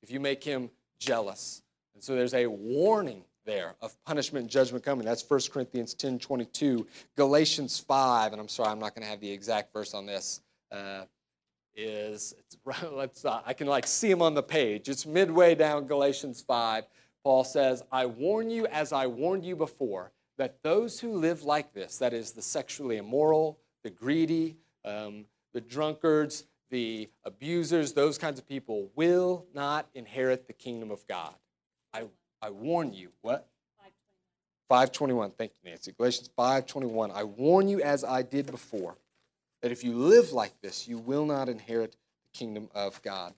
if 0.02 0.10
you 0.10 0.18
make 0.18 0.42
him 0.42 0.70
jealous. 0.98 1.61
And 1.94 2.02
so 2.02 2.14
there's 2.14 2.34
a 2.34 2.46
warning 2.46 3.24
there 3.44 3.74
of 3.80 3.96
punishment 4.04 4.44
and 4.44 4.50
judgment 4.50 4.84
coming. 4.84 5.04
That's 5.04 5.28
1 5.28 5.40
Corinthians 5.52 5.94
10 5.94 6.18
22. 6.18 6.86
Galatians 7.16 7.78
5, 7.78 8.32
and 8.32 8.40
I'm 8.40 8.48
sorry, 8.48 8.70
I'm 8.70 8.78
not 8.78 8.94
going 8.94 9.02
to 9.02 9.10
have 9.10 9.20
the 9.20 9.30
exact 9.30 9.72
verse 9.72 9.94
on 9.94 10.06
this. 10.06 10.40
Uh, 10.70 11.04
is 11.74 12.34
let's 12.92 13.24
uh, 13.24 13.40
I 13.46 13.54
can 13.54 13.66
like 13.66 13.86
see 13.86 14.10
him 14.10 14.22
on 14.22 14.34
the 14.34 14.42
page. 14.42 14.88
It's 14.88 15.06
midway 15.06 15.54
down 15.54 15.86
Galatians 15.86 16.42
5. 16.42 16.84
Paul 17.24 17.44
says, 17.44 17.82
I 17.92 18.06
warn 18.06 18.50
you 18.50 18.66
as 18.66 18.92
I 18.92 19.06
warned 19.06 19.44
you 19.44 19.54
before, 19.54 20.12
that 20.38 20.62
those 20.62 20.98
who 20.98 21.14
live 21.16 21.44
like 21.44 21.72
this, 21.72 21.98
that 21.98 22.12
is, 22.12 22.32
the 22.32 22.42
sexually 22.42 22.96
immoral, 22.96 23.58
the 23.84 23.90
greedy, 23.90 24.56
um, 24.84 25.26
the 25.52 25.60
drunkards, 25.60 26.44
the 26.70 27.08
abusers, 27.24 27.92
those 27.92 28.18
kinds 28.18 28.40
of 28.40 28.48
people, 28.48 28.90
will 28.96 29.46
not 29.54 29.88
inherit 29.94 30.46
the 30.48 30.52
kingdom 30.52 30.90
of 30.90 31.06
God. 31.06 31.34
I, 32.42 32.50
warn 32.50 32.92
you. 32.92 33.10
What? 33.22 33.48
521. 34.68 35.32
Thank 35.36 35.52
you, 35.62 35.70
Nancy. 35.70 35.92
Galatians 35.92 36.30
521. 36.36 37.10
I 37.10 37.24
warn 37.24 37.68
you 37.68 37.80
as 37.82 38.04
I 38.04 38.22
did 38.22 38.50
before, 38.50 38.96
that 39.60 39.70
if 39.70 39.84
you 39.84 39.94
live 39.94 40.32
like 40.32 40.52
this, 40.62 40.88
you 40.88 40.98
will 40.98 41.26
not 41.26 41.48
inherit 41.48 41.92
the 41.92 42.38
kingdom 42.38 42.68
of 42.74 43.00
God. 43.02 43.34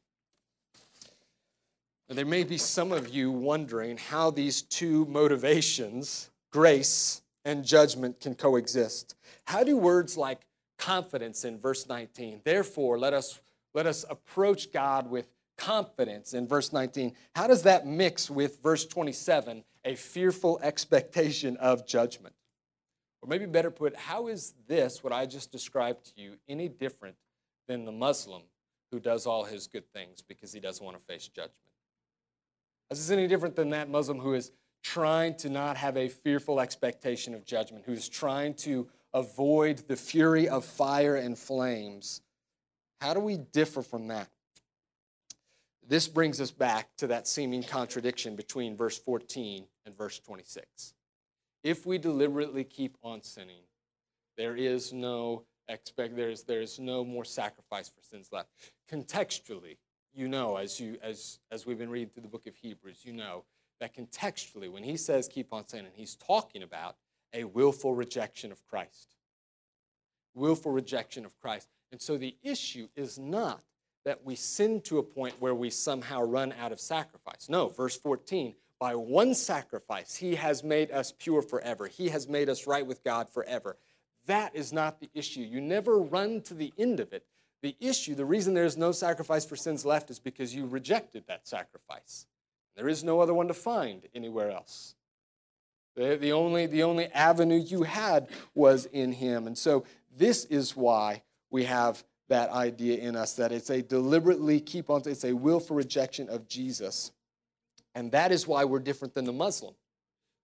Now, 2.09 2.15
there 2.17 2.27
may 2.27 2.45
be 2.45 2.59
some 2.59 2.93
of 2.93 3.09
you 3.09 3.31
wondering 3.31 3.97
how 3.97 4.31
these 4.31 4.63
two 4.63 5.07
motivations, 5.07 6.31
grace 6.53 7.23
and 7.45 7.65
judgment, 7.65 8.21
can 8.21 8.35
coexist. 8.35 9.17
How 9.45 9.65
do 9.65 9.77
words 9.77 10.17
like 10.17 10.47
confidence 10.79 11.45
in 11.45 11.59
verse 11.59 11.89
19, 11.89 12.43
therefore 12.45 12.99
let 12.99 13.15
us 13.15 13.41
let 13.73 13.87
us 13.87 14.05
approach 14.09 14.73
God 14.73 15.11
with 15.11 15.27
confidence 15.57 16.35
in 16.35 16.47
verse 16.47 16.73
19. 16.73 17.15
How 17.35 17.47
does 17.47 17.63
that 17.63 17.87
mix 17.87 18.31
with 18.31 18.63
verse 18.63 18.85
27, 18.85 19.65
a 19.85 19.95
fearful 19.95 20.59
expectation 20.63 21.57
of 21.59 21.87
judgment? 21.87 22.35
Or 23.23 23.29
maybe 23.29 23.47
better 23.47 23.71
put, 23.71 23.97
how 23.97 24.27
is 24.27 24.55
this, 24.67 25.03
what 25.03 25.13
I 25.13 25.27
just 25.27 25.51
described 25.51 26.15
to 26.15 26.23
you, 26.23 26.37
any 26.49 26.69
different 26.69 27.17
than 27.69 27.85
the 27.85 27.93
Muslim 27.93 28.43
who 28.93 29.01
does 29.01 29.27
all 29.27 29.45
his 29.45 29.67
good 29.67 29.91
things 29.93 30.23
because 30.23 30.53
he 30.53 30.61
doesn't 30.61 30.85
want 30.85 30.97
to 30.97 31.03
face 31.13 31.29
judgment? 31.29 31.55
Is 32.91 32.99
this 32.99 33.17
any 33.17 33.27
different 33.27 33.57
than 33.57 33.71
that 33.71 33.89
Muslim 33.89 34.19
who 34.19 34.35
is 34.35 34.53
trying 34.83 35.35
to 35.37 35.49
not 35.49 35.77
have 35.79 35.97
a 35.97 36.09
fearful 36.09 36.61
expectation 36.61 37.35
of 37.35 37.45
judgment, 37.45 37.85
who 37.87 37.93
is 37.93 38.09
trying 38.09 38.55
to 38.55 38.87
avoid 39.15 39.79
the 39.89 39.97
fury 39.97 40.49
of 40.49 40.65
fire 40.65 41.17
and 41.17 41.39
flames? 41.39 42.21
How 43.01 43.15
do 43.15 43.21
we 43.21 43.39
differ 43.39 43.83
from 43.83 44.09
that? 44.09 44.29
This 45.87 46.09
brings 46.09 46.41
us 46.41 46.51
back 46.51 46.89
to 46.99 47.07
that 47.09 47.29
seeming 47.29 47.63
contradiction 47.63 48.37
between 48.37 48.77
verse 48.77 48.99
14 48.99 49.67
and 49.85 49.97
verse 49.97 50.19
26. 50.19 50.95
If 51.63 51.85
we 51.85 51.99
deliberately 51.99 52.65
keep 52.65 52.97
on 53.03 53.23
sinning, 53.23 53.63
there 54.37 54.57
is 54.57 54.93
no 54.93 55.45
expect 55.69 56.17
there 56.17 56.31
is 56.31 56.43
there 56.43 56.61
is 56.61 56.79
no 56.79 57.05
more 57.05 57.25
sacrifice 57.25 57.89
for 57.89 58.03
sins 58.03 58.29
left. 58.33 58.49
Contextually, 58.91 59.77
you 60.13 60.29
know, 60.29 60.57
as 60.57 60.81
you 60.81 60.99
as 61.03 61.39
as 61.51 61.67
we've 61.67 61.79
been 61.79 61.91
reading 61.91 62.09
through 62.09 62.23
the 62.23 62.29
book 62.29 62.47
of 62.47 62.57
Hebrews, 62.57 63.01
you 63.05 63.13
know 63.13 63.45
that 63.81 63.95
contextually, 63.95 64.71
when 64.71 64.85
he 64.85 64.97
says 64.97 65.29
keep 65.29 65.53
on 65.53 65.67
sinning, 65.69 65.93
he's 65.95 66.17
talking 66.17 66.63
about 66.63 66.97
a 67.33 67.45
willful 67.45 67.95
rejection 67.95 68.53
of 68.53 68.65
Christ. 68.67 69.17
Willful 70.35 70.73
rejection 70.73 71.25
of 71.25 71.39
Christ. 71.41 71.69
And 71.93 72.01
so 72.01 72.17
the 72.17 72.37
issue 72.43 72.89
is 72.97 73.19
not 73.19 73.63
that 74.05 74.25
we 74.25 74.35
sin 74.35 74.81
to 74.83 74.99
a 74.99 75.03
point 75.03 75.35
where 75.41 75.55
we 75.55 75.71
somehow 75.71 76.23
run 76.23 76.53
out 76.61 76.73
of 76.73 76.81
sacrifice. 76.81 77.49
No, 77.49 77.69
verse 77.69 77.97
14, 77.97 78.55
by 78.79 78.95
one 78.95 79.35
sacrifice, 79.35 80.15
he 80.15 80.35
has 80.35 80.63
made 80.63 80.91
us 80.91 81.13
pure 81.19 81.43
forever. 81.43 81.87
He 81.87 82.11
has 82.11 82.29
made 82.29 82.49
us 82.49 82.67
right 82.67 82.87
with 82.87 83.03
God 83.03 83.31
forever. 83.31 83.77
That 84.27 84.55
is 84.55 84.73
not 84.73 85.01
the 85.01 85.11
issue. 85.15 85.41
You 85.41 85.61
never 85.61 85.99
run 85.99 86.43
to 86.43 86.55
the 86.55 86.73
end 86.79 87.01
of 87.01 87.13
it. 87.13 87.25
The 87.63 87.77
issue, 87.81 88.15
the 88.15 88.27
reason 88.27 88.53
there's 88.53 88.77
no 88.77 88.93
sacrifice 88.93 89.47
for 89.47 89.57
sins 89.57 89.87
left 89.87 90.11
is 90.11 90.19
because 90.19 90.55
you 90.55 90.67
rejected 90.67 91.25
that 91.29 91.49
sacrifice. 91.49 92.27
There 92.77 92.89
is 92.89 93.05
no 93.05 93.21
other 93.21 93.33
one 93.33 93.49
to 93.49 93.55
find 93.55 94.03
anywhere 94.15 94.51
else. 94.51 94.95
The, 95.97 96.17
the, 96.17 96.33
only, 96.33 96.67
the 96.67 96.83
only 96.83 97.07
avenue 97.07 97.57
you 97.57 97.85
had 97.85 98.29
was 98.55 98.85
in 98.87 99.13
him. 99.13 99.47
And 99.47 99.57
so 99.57 99.85
this 100.15 100.45
is 100.47 100.77
why 100.77 101.23
we 101.51 101.65
have 101.65 102.05
that 102.29 102.51
idea 102.51 102.99
in 102.99 103.17
us 103.17 103.35
that 103.35 103.53
it's 103.53 103.71
a 103.71 103.83
deliberately 103.83 104.61
keep 104.61 104.91
on, 104.91 105.03
it's 105.07 105.25
a 105.25 105.33
willful 105.33 105.77
rejection 105.77 106.29
of 106.29 106.49
Jesus. 106.49 107.13
And 107.95 108.11
that 108.13 108.33
is 108.33 108.47
why 108.47 108.65
we're 108.65 108.81
different 108.81 109.15
than 109.15 109.25
the 109.25 109.33
Muslim, 109.33 109.75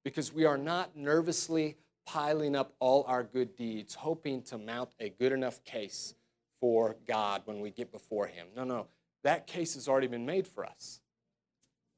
because 0.04 0.32
we 0.32 0.44
are 0.44 0.58
not 0.58 0.96
nervously 0.96 1.76
piling 2.06 2.54
up 2.54 2.74
all 2.80 3.04
our 3.08 3.22
good 3.22 3.56
deeds, 3.56 3.94
hoping 3.94 4.42
to 4.42 4.58
mount 4.58 4.90
a 5.00 5.10
good 5.10 5.32
enough 5.32 5.62
case 5.64 6.14
for 6.60 6.96
God 7.08 7.42
when 7.46 7.60
we 7.60 7.70
get 7.70 7.90
before 7.90 8.26
Him. 8.26 8.48
No, 8.54 8.64
no, 8.64 8.86
that 9.24 9.46
case 9.46 9.74
has 9.74 9.88
already 9.88 10.06
been 10.06 10.26
made 10.26 10.46
for 10.46 10.64
us. 10.64 11.00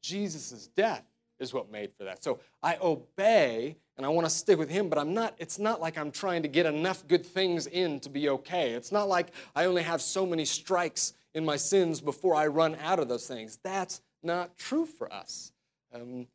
Jesus' 0.03 0.69
death 0.69 1.05
is 1.39 1.53
what 1.53 1.71
made 1.71 1.93
for 1.97 2.05
that. 2.05 2.23
So 2.23 2.41
I 2.63 2.77
obey 2.81 3.77
and 3.97 4.07
I 4.07 4.09
want 4.09 4.27
to 4.27 4.31
stick 4.31 4.59
with 4.59 4.71
him, 4.71 4.89
but 4.89 4.99
I'm 4.99 5.13
not, 5.13 5.35
it's 5.39 5.59
not 5.59 5.81
like 5.81 5.99
I'm 5.99 6.11
trying 6.11 6.43
to 6.43 6.49
get 6.49 6.67
enough 6.67 7.07
good 7.07 7.25
things 7.25 7.67
in 7.67 8.01
to 8.01 8.09
be 8.09 8.29
okay. 8.31 8.71
It's 8.71 8.91
not 8.91 9.09
like 9.09 9.33
I 9.55 9.67
only 9.67 9.83
have 9.83 10.01
so 10.01 10.25
many 10.25 10.45
strikes 10.45 11.13
in 11.35 11.45
my 11.45 11.57
sins 11.57 12.01
before 12.01 12.35
I 12.35 12.47
run 12.47 12.77
out 12.83 12.99
of 12.99 13.09
those 13.09 13.27
things. 13.27 13.59
That's 13.63 14.01
not 14.23 14.57
true 14.57 14.87
for 14.87 15.13
us. 15.13 15.53
Um, 15.95 16.27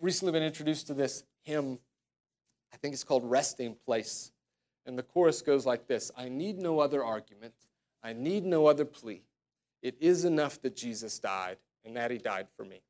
recently 0.00 0.32
been 0.32 0.42
introduced 0.42 0.88
to 0.88 0.94
this 0.94 1.24
hymn, 1.42 1.78
I 2.72 2.76
think 2.76 2.92
it's 2.92 3.04
called 3.04 3.28
Resting 3.28 3.76
Place. 3.86 4.32
And 4.84 4.98
the 4.98 5.02
chorus 5.02 5.42
goes 5.42 5.66
like 5.66 5.86
this 5.86 6.10
I 6.16 6.28
need 6.28 6.58
no 6.58 6.80
other 6.80 7.04
argument, 7.04 7.54
I 8.02 8.12
need 8.12 8.44
no 8.44 8.66
other 8.66 8.84
plea. 8.84 9.22
It 9.82 9.96
is 10.00 10.24
enough 10.24 10.60
that 10.62 10.74
Jesus 10.74 11.18
died 11.18 11.58
and 11.84 11.96
that 11.96 12.10
he 12.10 12.18
died 12.18 12.48
for 12.56 12.64
me. 12.64 12.80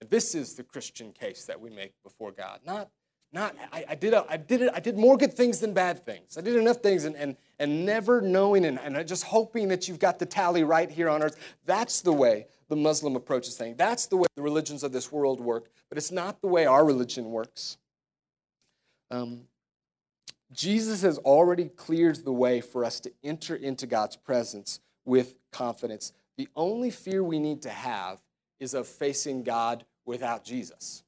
This 0.00 0.34
is 0.34 0.54
the 0.54 0.62
Christian 0.62 1.12
case 1.12 1.44
that 1.44 1.60
we 1.60 1.70
make 1.70 1.92
before 2.02 2.32
God. 2.32 2.60
Not, 2.66 2.90
not 3.32 3.54
I, 3.72 3.84
I 3.90 3.94
did, 3.94 4.14
a, 4.14 4.26
I, 4.28 4.36
did 4.36 4.68
I 4.68 4.80
did 4.80 4.98
more 4.98 5.16
good 5.16 5.32
things 5.32 5.58
than 5.58 5.72
bad 5.72 6.04
things. 6.04 6.36
I 6.36 6.42
did 6.42 6.56
enough 6.56 6.78
things 6.78 7.04
and, 7.04 7.16
and, 7.16 7.36
and 7.58 7.86
never 7.86 8.20
knowing 8.20 8.64
and, 8.66 8.78
and 8.78 9.06
just 9.08 9.24
hoping 9.24 9.68
that 9.68 9.88
you've 9.88 9.98
got 9.98 10.18
the 10.18 10.26
tally 10.26 10.64
right 10.64 10.90
here 10.90 11.08
on 11.08 11.22
earth. 11.22 11.36
That's 11.64 12.02
the 12.02 12.12
way 12.12 12.46
the 12.68 12.76
Muslim 12.76 13.16
approaches 13.16 13.56
things. 13.56 13.76
That's 13.76 14.06
the 14.06 14.16
way 14.16 14.26
the 14.36 14.42
religions 14.42 14.82
of 14.82 14.92
this 14.92 15.10
world 15.10 15.40
work, 15.40 15.70
but 15.88 15.98
it's 15.98 16.12
not 16.12 16.40
the 16.40 16.48
way 16.48 16.66
our 16.66 16.84
religion 16.84 17.30
works. 17.30 17.78
Um, 19.10 19.42
Jesus 20.52 21.02
has 21.02 21.18
already 21.18 21.66
cleared 21.66 22.24
the 22.24 22.32
way 22.32 22.60
for 22.60 22.84
us 22.84 23.00
to 23.00 23.12
enter 23.24 23.54
into 23.54 23.86
God's 23.86 24.16
presence 24.16 24.80
with 25.04 25.34
confidence. 25.52 26.12
The 26.36 26.48
only 26.54 26.90
fear 26.90 27.24
we 27.24 27.38
need 27.38 27.62
to 27.62 27.70
have 27.70 28.20
is 28.60 28.74
of 28.74 28.86
facing 28.86 29.42
God 29.42 29.84
without 30.04 30.44
Jesus. 30.44 31.02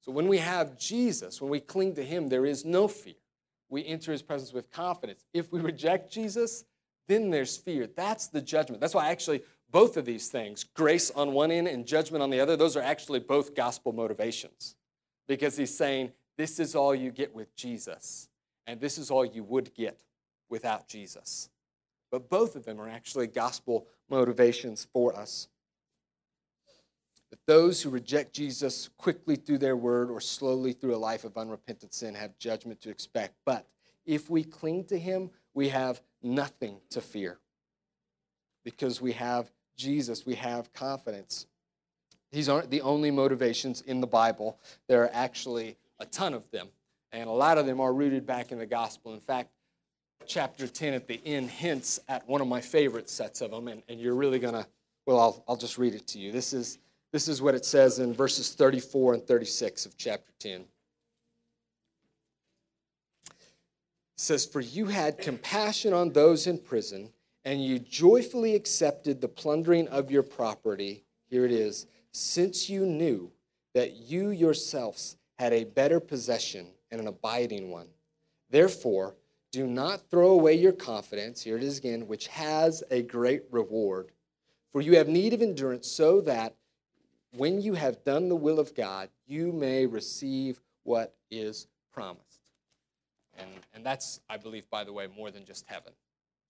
So 0.00 0.12
when 0.12 0.28
we 0.28 0.38
have 0.38 0.78
Jesus, 0.78 1.40
when 1.40 1.50
we 1.50 1.60
cling 1.60 1.94
to 1.94 2.04
Him, 2.04 2.28
there 2.28 2.46
is 2.46 2.64
no 2.64 2.88
fear. 2.88 3.14
We 3.68 3.86
enter 3.86 4.12
His 4.12 4.22
presence 4.22 4.52
with 4.52 4.70
confidence. 4.70 5.24
If 5.32 5.52
we 5.52 5.60
reject 5.60 6.12
Jesus, 6.12 6.64
then 7.08 7.30
there's 7.30 7.56
fear. 7.56 7.86
That's 7.86 8.28
the 8.28 8.40
judgment. 8.40 8.80
That's 8.80 8.94
why 8.94 9.10
actually 9.10 9.42
both 9.70 9.96
of 9.96 10.04
these 10.04 10.28
things, 10.28 10.64
grace 10.64 11.10
on 11.10 11.32
one 11.32 11.50
end 11.50 11.68
and 11.68 11.86
judgment 11.86 12.22
on 12.22 12.30
the 12.30 12.40
other, 12.40 12.56
those 12.56 12.76
are 12.76 12.82
actually 12.82 13.20
both 13.20 13.54
gospel 13.54 13.92
motivations. 13.92 14.74
Because 15.28 15.56
He's 15.56 15.74
saying, 15.74 16.12
this 16.36 16.58
is 16.58 16.74
all 16.74 16.94
you 16.94 17.10
get 17.10 17.34
with 17.34 17.54
Jesus, 17.54 18.28
and 18.66 18.80
this 18.80 18.98
is 18.98 19.10
all 19.10 19.24
you 19.24 19.44
would 19.44 19.72
get 19.74 20.02
without 20.50 20.88
Jesus. 20.88 21.48
But 22.10 22.28
both 22.28 22.56
of 22.56 22.64
them 22.64 22.80
are 22.80 22.88
actually 22.88 23.28
gospel 23.28 23.86
motivations 24.10 24.86
for 24.92 25.16
us 25.16 25.48
that 27.32 27.46
those 27.46 27.80
who 27.80 27.88
reject 27.88 28.34
Jesus 28.34 28.90
quickly 28.98 29.36
through 29.36 29.56
their 29.56 29.74
word 29.74 30.10
or 30.10 30.20
slowly 30.20 30.74
through 30.74 30.94
a 30.94 30.98
life 30.98 31.24
of 31.24 31.38
unrepentant 31.38 31.94
sin 31.94 32.14
have 32.14 32.38
judgment 32.38 32.82
to 32.82 32.90
expect. 32.90 33.36
But 33.46 33.66
if 34.04 34.28
we 34.28 34.44
cling 34.44 34.84
to 34.84 34.98
him, 34.98 35.30
we 35.54 35.70
have 35.70 36.02
nothing 36.22 36.76
to 36.90 37.00
fear 37.00 37.38
because 38.66 39.00
we 39.00 39.12
have 39.12 39.50
Jesus, 39.78 40.26
we 40.26 40.34
have 40.34 40.74
confidence. 40.74 41.46
These 42.32 42.50
aren't 42.50 42.70
the 42.70 42.82
only 42.82 43.10
motivations 43.10 43.80
in 43.80 44.02
the 44.02 44.06
Bible, 44.06 44.58
there 44.86 45.02
are 45.02 45.10
actually 45.14 45.78
a 46.00 46.04
ton 46.04 46.34
of 46.34 46.50
them, 46.50 46.68
and 47.12 47.30
a 47.30 47.32
lot 47.32 47.56
of 47.56 47.64
them 47.64 47.80
are 47.80 47.94
rooted 47.94 48.26
back 48.26 48.52
in 48.52 48.58
the 48.58 48.66
gospel. 48.66 49.14
In 49.14 49.20
fact, 49.20 49.48
chapter 50.26 50.66
10 50.66 50.92
at 50.92 51.08
the 51.08 51.18
end 51.24 51.48
hints 51.48 51.98
at 52.08 52.28
one 52.28 52.42
of 52.42 52.46
my 52.46 52.60
favorite 52.60 53.08
sets 53.08 53.40
of 53.40 53.50
them, 53.50 53.68
and, 53.68 53.82
and 53.88 53.98
you're 53.98 54.14
really 54.14 54.38
going 54.38 54.54
to, 54.54 54.66
well, 55.06 55.18
I'll, 55.18 55.44
I'll 55.48 55.56
just 55.56 55.78
read 55.78 55.94
it 55.94 56.06
to 56.08 56.18
you. 56.18 56.30
This 56.30 56.52
is 56.52 56.78
this 57.12 57.28
is 57.28 57.42
what 57.42 57.54
it 57.54 57.64
says 57.64 57.98
in 57.98 58.14
verses 58.14 58.54
34 58.54 59.14
and 59.14 59.26
36 59.26 59.86
of 59.86 59.96
chapter 59.98 60.32
10. 60.40 60.62
It 60.62 60.66
says, 64.16 64.46
For 64.46 64.60
you 64.60 64.86
had 64.86 65.18
compassion 65.18 65.92
on 65.92 66.12
those 66.12 66.46
in 66.46 66.58
prison, 66.58 67.10
and 67.44 67.62
you 67.62 67.78
joyfully 67.78 68.54
accepted 68.54 69.20
the 69.20 69.28
plundering 69.28 69.88
of 69.88 70.10
your 70.10 70.22
property. 70.22 71.04
Here 71.28 71.44
it 71.44 71.52
is, 71.52 71.86
since 72.12 72.70
you 72.70 72.86
knew 72.86 73.30
that 73.74 73.92
you 73.92 74.30
yourselves 74.30 75.16
had 75.38 75.52
a 75.52 75.64
better 75.64 76.00
possession 76.00 76.68
and 76.90 77.00
an 77.00 77.08
abiding 77.08 77.70
one. 77.70 77.88
Therefore, 78.50 79.16
do 79.50 79.66
not 79.66 80.08
throw 80.10 80.30
away 80.30 80.54
your 80.54 80.72
confidence, 80.72 81.42
here 81.42 81.56
it 81.56 81.62
is 81.62 81.78
again, 81.78 82.06
which 82.06 82.28
has 82.28 82.82
a 82.90 83.02
great 83.02 83.42
reward. 83.50 84.12
For 84.72 84.80
you 84.80 84.96
have 84.96 85.08
need 85.08 85.34
of 85.34 85.42
endurance, 85.42 85.88
so 85.88 86.22
that 86.22 86.54
when 87.36 87.60
you 87.60 87.74
have 87.74 88.04
done 88.04 88.28
the 88.28 88.36
will 88.36 88.60
of 88.60 88.74
God, 88.74 89.08
you 89.26 89.52
may 89.52 89.86
receive 89.86 90.60
what 90.84 91.14
is 91.30 91.66
promised. 91.92 92.50
And, 93.38 93.48
and 93.74 93.84
that's, 93.84 94.20
I 94.28 94.36
believe, 94.36 94.68
by 94.68 94.84
the 94.84 94.92
way, 94.92 95.06
more 95.16 95.30
than 95.30 95.44
just 95.44 95.64
heaven. 95.66 95.92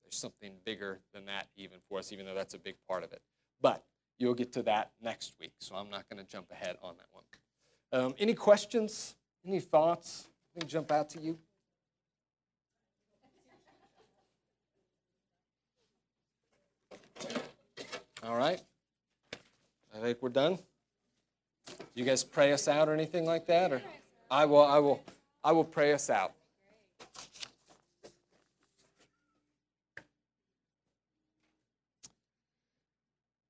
There's 0.03 0.17
something 0.17 0.53
bigger 0.65 0.99
than 1.15 1.27
that, 1.27 1.47
even 1.57 1.79
for 1.89 1.99
us, 1.99 2.13
even 2.13 2.27
though 2.27 2.35
that's 2.35 2.55
a 2.55 2.59
big 2.59 2.75
part 2.89 3.05
of 3.05 3.13
it. 3.13 3.23
But 3.61 3.85
you'll 4.19 4.35
get 4.35 4.53
to 4.55 4.63
that 4.65 4.91
next 5.01 5.35
week, 5.41 5.53
so 5.59 5.77
I'm 5.77 5.91
not 5.91 6.09
going 6.09 6.25
to 6.25 6.31
jump 6.31 6.51
ahead 6.51 6.77
on 6.83 6.97
that 6.97 7.07
one. 7.13 7.25
Um, 7.93 8.15
any 8.19 8.35
questions? 8.35 9.15
Any 9.47 9.61
thoughts? 9.61 10.29
Anything 10.57 10.69
jump 10.69 10.91
out 10.91 11.11
to 11.11 11.21
you? 11.21 11.39
All 18.25 18.37
right. 18.37 18.61
I 19.95 19.99
think 20.01 20.19
we're 20.23 20.29
done. 20.29 20.59
You 21.95 22.05
guys 22.07 22.25
pray 22.25 22.53
us 22.55 22.69
out 22.69 22.89
or 22.89 22.95
anything 22.95 23.27
like 23.27 23.47
that? 23.47 23.71
Or 23.71 23.83
I 24.31 24.47
will, 24.47 24.65
I 24.65 24.79
will, 24.79 25.03
I 25.45 25.53
will 25.53 25.65
pray 25.65 25.93
us 25.93 26.09
out. 26.09 26.33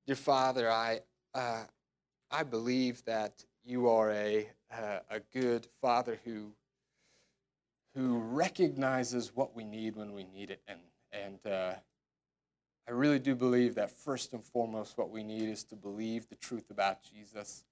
Dear 0.08 0.16
Father, 0.16 0.68
I, 0.68 1.00
uh, 1.32 1.62
I 2.32 2.42
believe 2.42 3.04
that 3.04 3.44
you 3.64 3.88
are 3.88 4.10
a, 4.10 4.48
uh, 4.76 4.98
a 5.08 5.20
good 5.32 5.68
Father 5.80 6.18
who, 6.24 6.50
who 7.94 8.18
recognizes 8.18 9.30
what 9.36 9.54
we 9.54 9.62
need 9.62 9.94
when 9.94 10.12
we 10.12 10.24
need 10.24 10.50
it. 10.50 10.60
And, 10.66 10.80
and 11.12 11.46
uh, 11.46 11.74
I 12.88 12.90
really 12.90 13.20
do 13.20 13.36
believe 13.36 13.76
that 13.76 13.92
first 13.92 14.32
and 14.32 14.42
foremost, 14.44 14.98
what 14.98 15.10
we 15.10 15.22
need 15.22 15.48
is 15.48 15.62
to 15.64 15.76
believe 15.76 16.28
the 16.28 16.34
truth 16.34 16.72
about 16.72 17.04
Jesus 17.04 17.62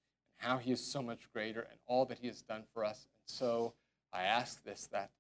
how 0.41 0.59
he 0.59 0.73
is 0.73 0.81
so 0.81 1.03
much 1.03 1.31
greater 1.33 1.61
and 1.61 1.79
all 1.87 2.05
that 2.07 2.19
he 2.19 2.27
has 2.27 2.43
done 2.43 2.65
for 2.73 2.85
us. 2.85 3.07
And 3.07 3.37
so 3.37 3.75
I 4.13 4.23
ask 4.23 4.65
this 4.65 4.89
that, 4.93 5.11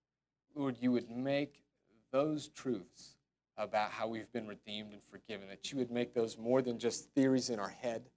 Lord, 0.54 0.76
you 0.80 0.92
would 0.92 1.10
make 1.10 1.62
those 2.10 2.48
truths 2.48 3.16
about 3.56 3.90
how 3.90 4.08
we've 4.08 4.32
been 4.32 4.48
redeemed 4.48 4.92
and 4.92 5.02
forgiven, 5.10 5.46
that 5.48 5.70
you 5.70 5.78
would 5.78 5.90
make 5.90 6.14
those 6.14 6.38
more 6.38 6.62
than 6.62 6.78
just 6.78 7.10
theories 7.14 7.50
in 7.50 7.60
our 7.60 7.68
head, 7.68 8.08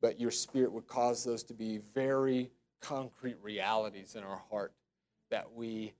but 0.00 0.20
your 0.20 0.30
spirit 0.30 0.72
would 0.72 0.86
cause 0.86 1.24
those 1.24 1.42
to 1.42 1.54
be 1.54 1.80
very 1.92 2.50
concrete 2.80 3.36
realities 3.42 4.14
in 4.14 4.22
our 4.22 4.42
heart 4.50 4.72
that 5.30 5.52
we 5.52 5.94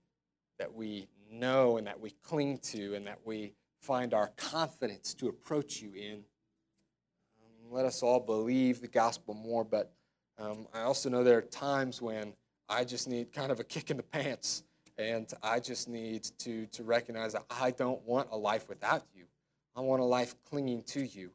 that 0.59 0.73
we 0.73 1.09
know 1.29 1.79
and 1.79 1.87
that 1.89 1.99
we 1.99 2.11
cling 2.23 2.59
to 2.59 2.95
and 2.95 3.07
that 3.07 3.19
we 3.25 3.53
find 3.81 4.15
our 4.15 4.29
confidence 4.37 5.13
to 5.15 5.27
approach 5.27 5.83
you 5.83 5.93
in. 5.95 6.23
Um, 7.43 7.73
let 7.73 7.85
us 7.85 8.03
all 8.03 8.21
believe 8.21 8.81
the 8.81 8.87
gospel 8.87 9.35
more, 9.35 9.65
but 9.65 9.93
um, 10.39 10.67
I 10.75 10.81
also 10.81 11.09
know 11.09 11.23
there 11.23 11.39
are 11.39 11.43
times 11.43 12.03
when 12.03 12.33
I 12.69 12.85
just 12.85 13.09
need 13.09 13.33
kind 13.33 13.53
of 13.53 13.61
a 13.61 13.65
kick 13.65 13.91
in 13.91 13.97
the 13.97 14.03
pants, 14.03 14.65
and 14.99 15.31
I 15.43 15.61
just 15.61 15.89
need 15.89 16.25
to, 16.39 16.67
to 16.67 16.83
recognize 16.83 17.33
that 17.33 17.45
I 17.51 17.71
don't 17.73 18.03
want 18.07 18.29
a 18.31 18.37
life 18.37 18.69
without 18.69 19.05
you. 19.15 19.25
I 19.77 19.81
want 19.81 20.01
a 20.01 20.05
life 20.05 20.35
clinging 20.49 20.83
to 20.85 21.05
you, 21.05 21.31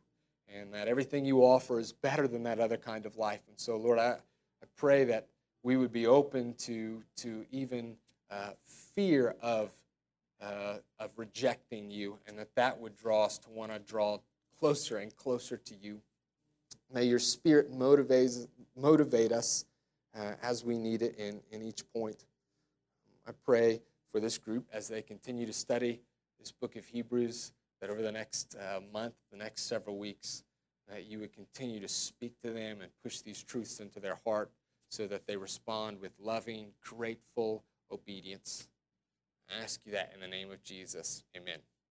and 0.54 0.74
that 0.74 0.88
everything 0.88 1.26
you 1.26 1.42
offer 1.42 1.80
is 1.80 1.92
better 1.92 2.28
than 2.28 2.44
that 2.44 2.60
other 2.60 2.78
kind 2.78 3.06
of 3.06 3.18
life. 3.18 3.42
And 3.48 3.60
so, 3.60 3.78
Lord, 3.78 4.00
I, 4.00 4.12
I 4.12 4.66
pray 4.76 5.04
that 5.06 5.28
we 5.64 5.78
would 5.78 5.92
be 5.92 6.08
open 6.08 6.54
to, 6.60 7.04
to 7.18 7.46
even 7.52 7.96
uh, 8.32 8.52
fear 8.96 9.36
of, 9.42 9.72
uh, 10.42 10.78
of 11.00 11.12
rejecting 11.18 11.92
you, 11.92 12.18
and 12.28 12.38
that 12.40 12.56
that 12.56 12.80
would 12.80 12.96
draw 12.96 13.26
us 13.26 13.38
to 13.40 13.50
want 13.50 13.72
to 13.72 13.80
draw 13.80 14.20
closer 14.60 14.98
and 14.98 15.16
closer 15.16 15.58
to 15.58 15.76
you. 15.82 16.02
May 16.92 17.06
your 17.06 17.20
spirit 17.20 17.72
motivate, 17.72 18.32
motivate 18.76 19.32
us 19.32 19.66
uh, 20.18 20.34
as 20.42 20.66
we 20.66 20.78
need 20.78 21.02
it 21.02 21.16
in, 21.18 21.40
in 21.52 21.62
each 21.62 21.84
point. 21.94 22.26
I 23.28 23.32
pray 23.46 23.82
for 24.12 24.20
this 24.20 24.38
group 24.38 24.66
as 24.74 24.88
they 24.88 25.02
continue 25.02 25.46
to 25.46 25.54
study 25.54 26.02
this 26.40 26.52
book 26.52 26.76
of 26.76 26.86
Hebrews, 26.86 27.52
that 27.82 27.90
over 27.90 28.02
the 28.02 28.12
next 28.12 28.56
uh, 28.56 28.80
month, 28.92 29.14
the 29.32 29.38
next 29.38 29.64
several 29.64 29.98
weeks, 29.98 30.44
that 30.88 31.06
you 31.06 31.20
would 31.20 31.34
continue 31.34 31.80
to 31.80 31.88
speak 31.88 32.34
to 32.44 32.52
them 32.52 32.82
and 32.82 32.90
push 33.04 33.22
these 33.22 33.44
truths 33.44 33.80
into 33.80 34.00
their 34.00 34.18
heart 34.26 34.50
so 34.90 35.06
that 35.06 35.28
they 35.28 35.38
respond 35.38 36.02
with 36.02 36.12
loving, 36.20 36.68
grateful 36.82 37.64
obedience. 37.92 38.68
I 39.50 39.62
ask 39.62 39.82
you 39.86 39.92
that 39.92 40.12
in 40.14 40.20
the 40.20 40.28
name 40.28 40.52
of 40.52 40.64
Jesus. 40.64 41.24
Amen. 41.38 41.60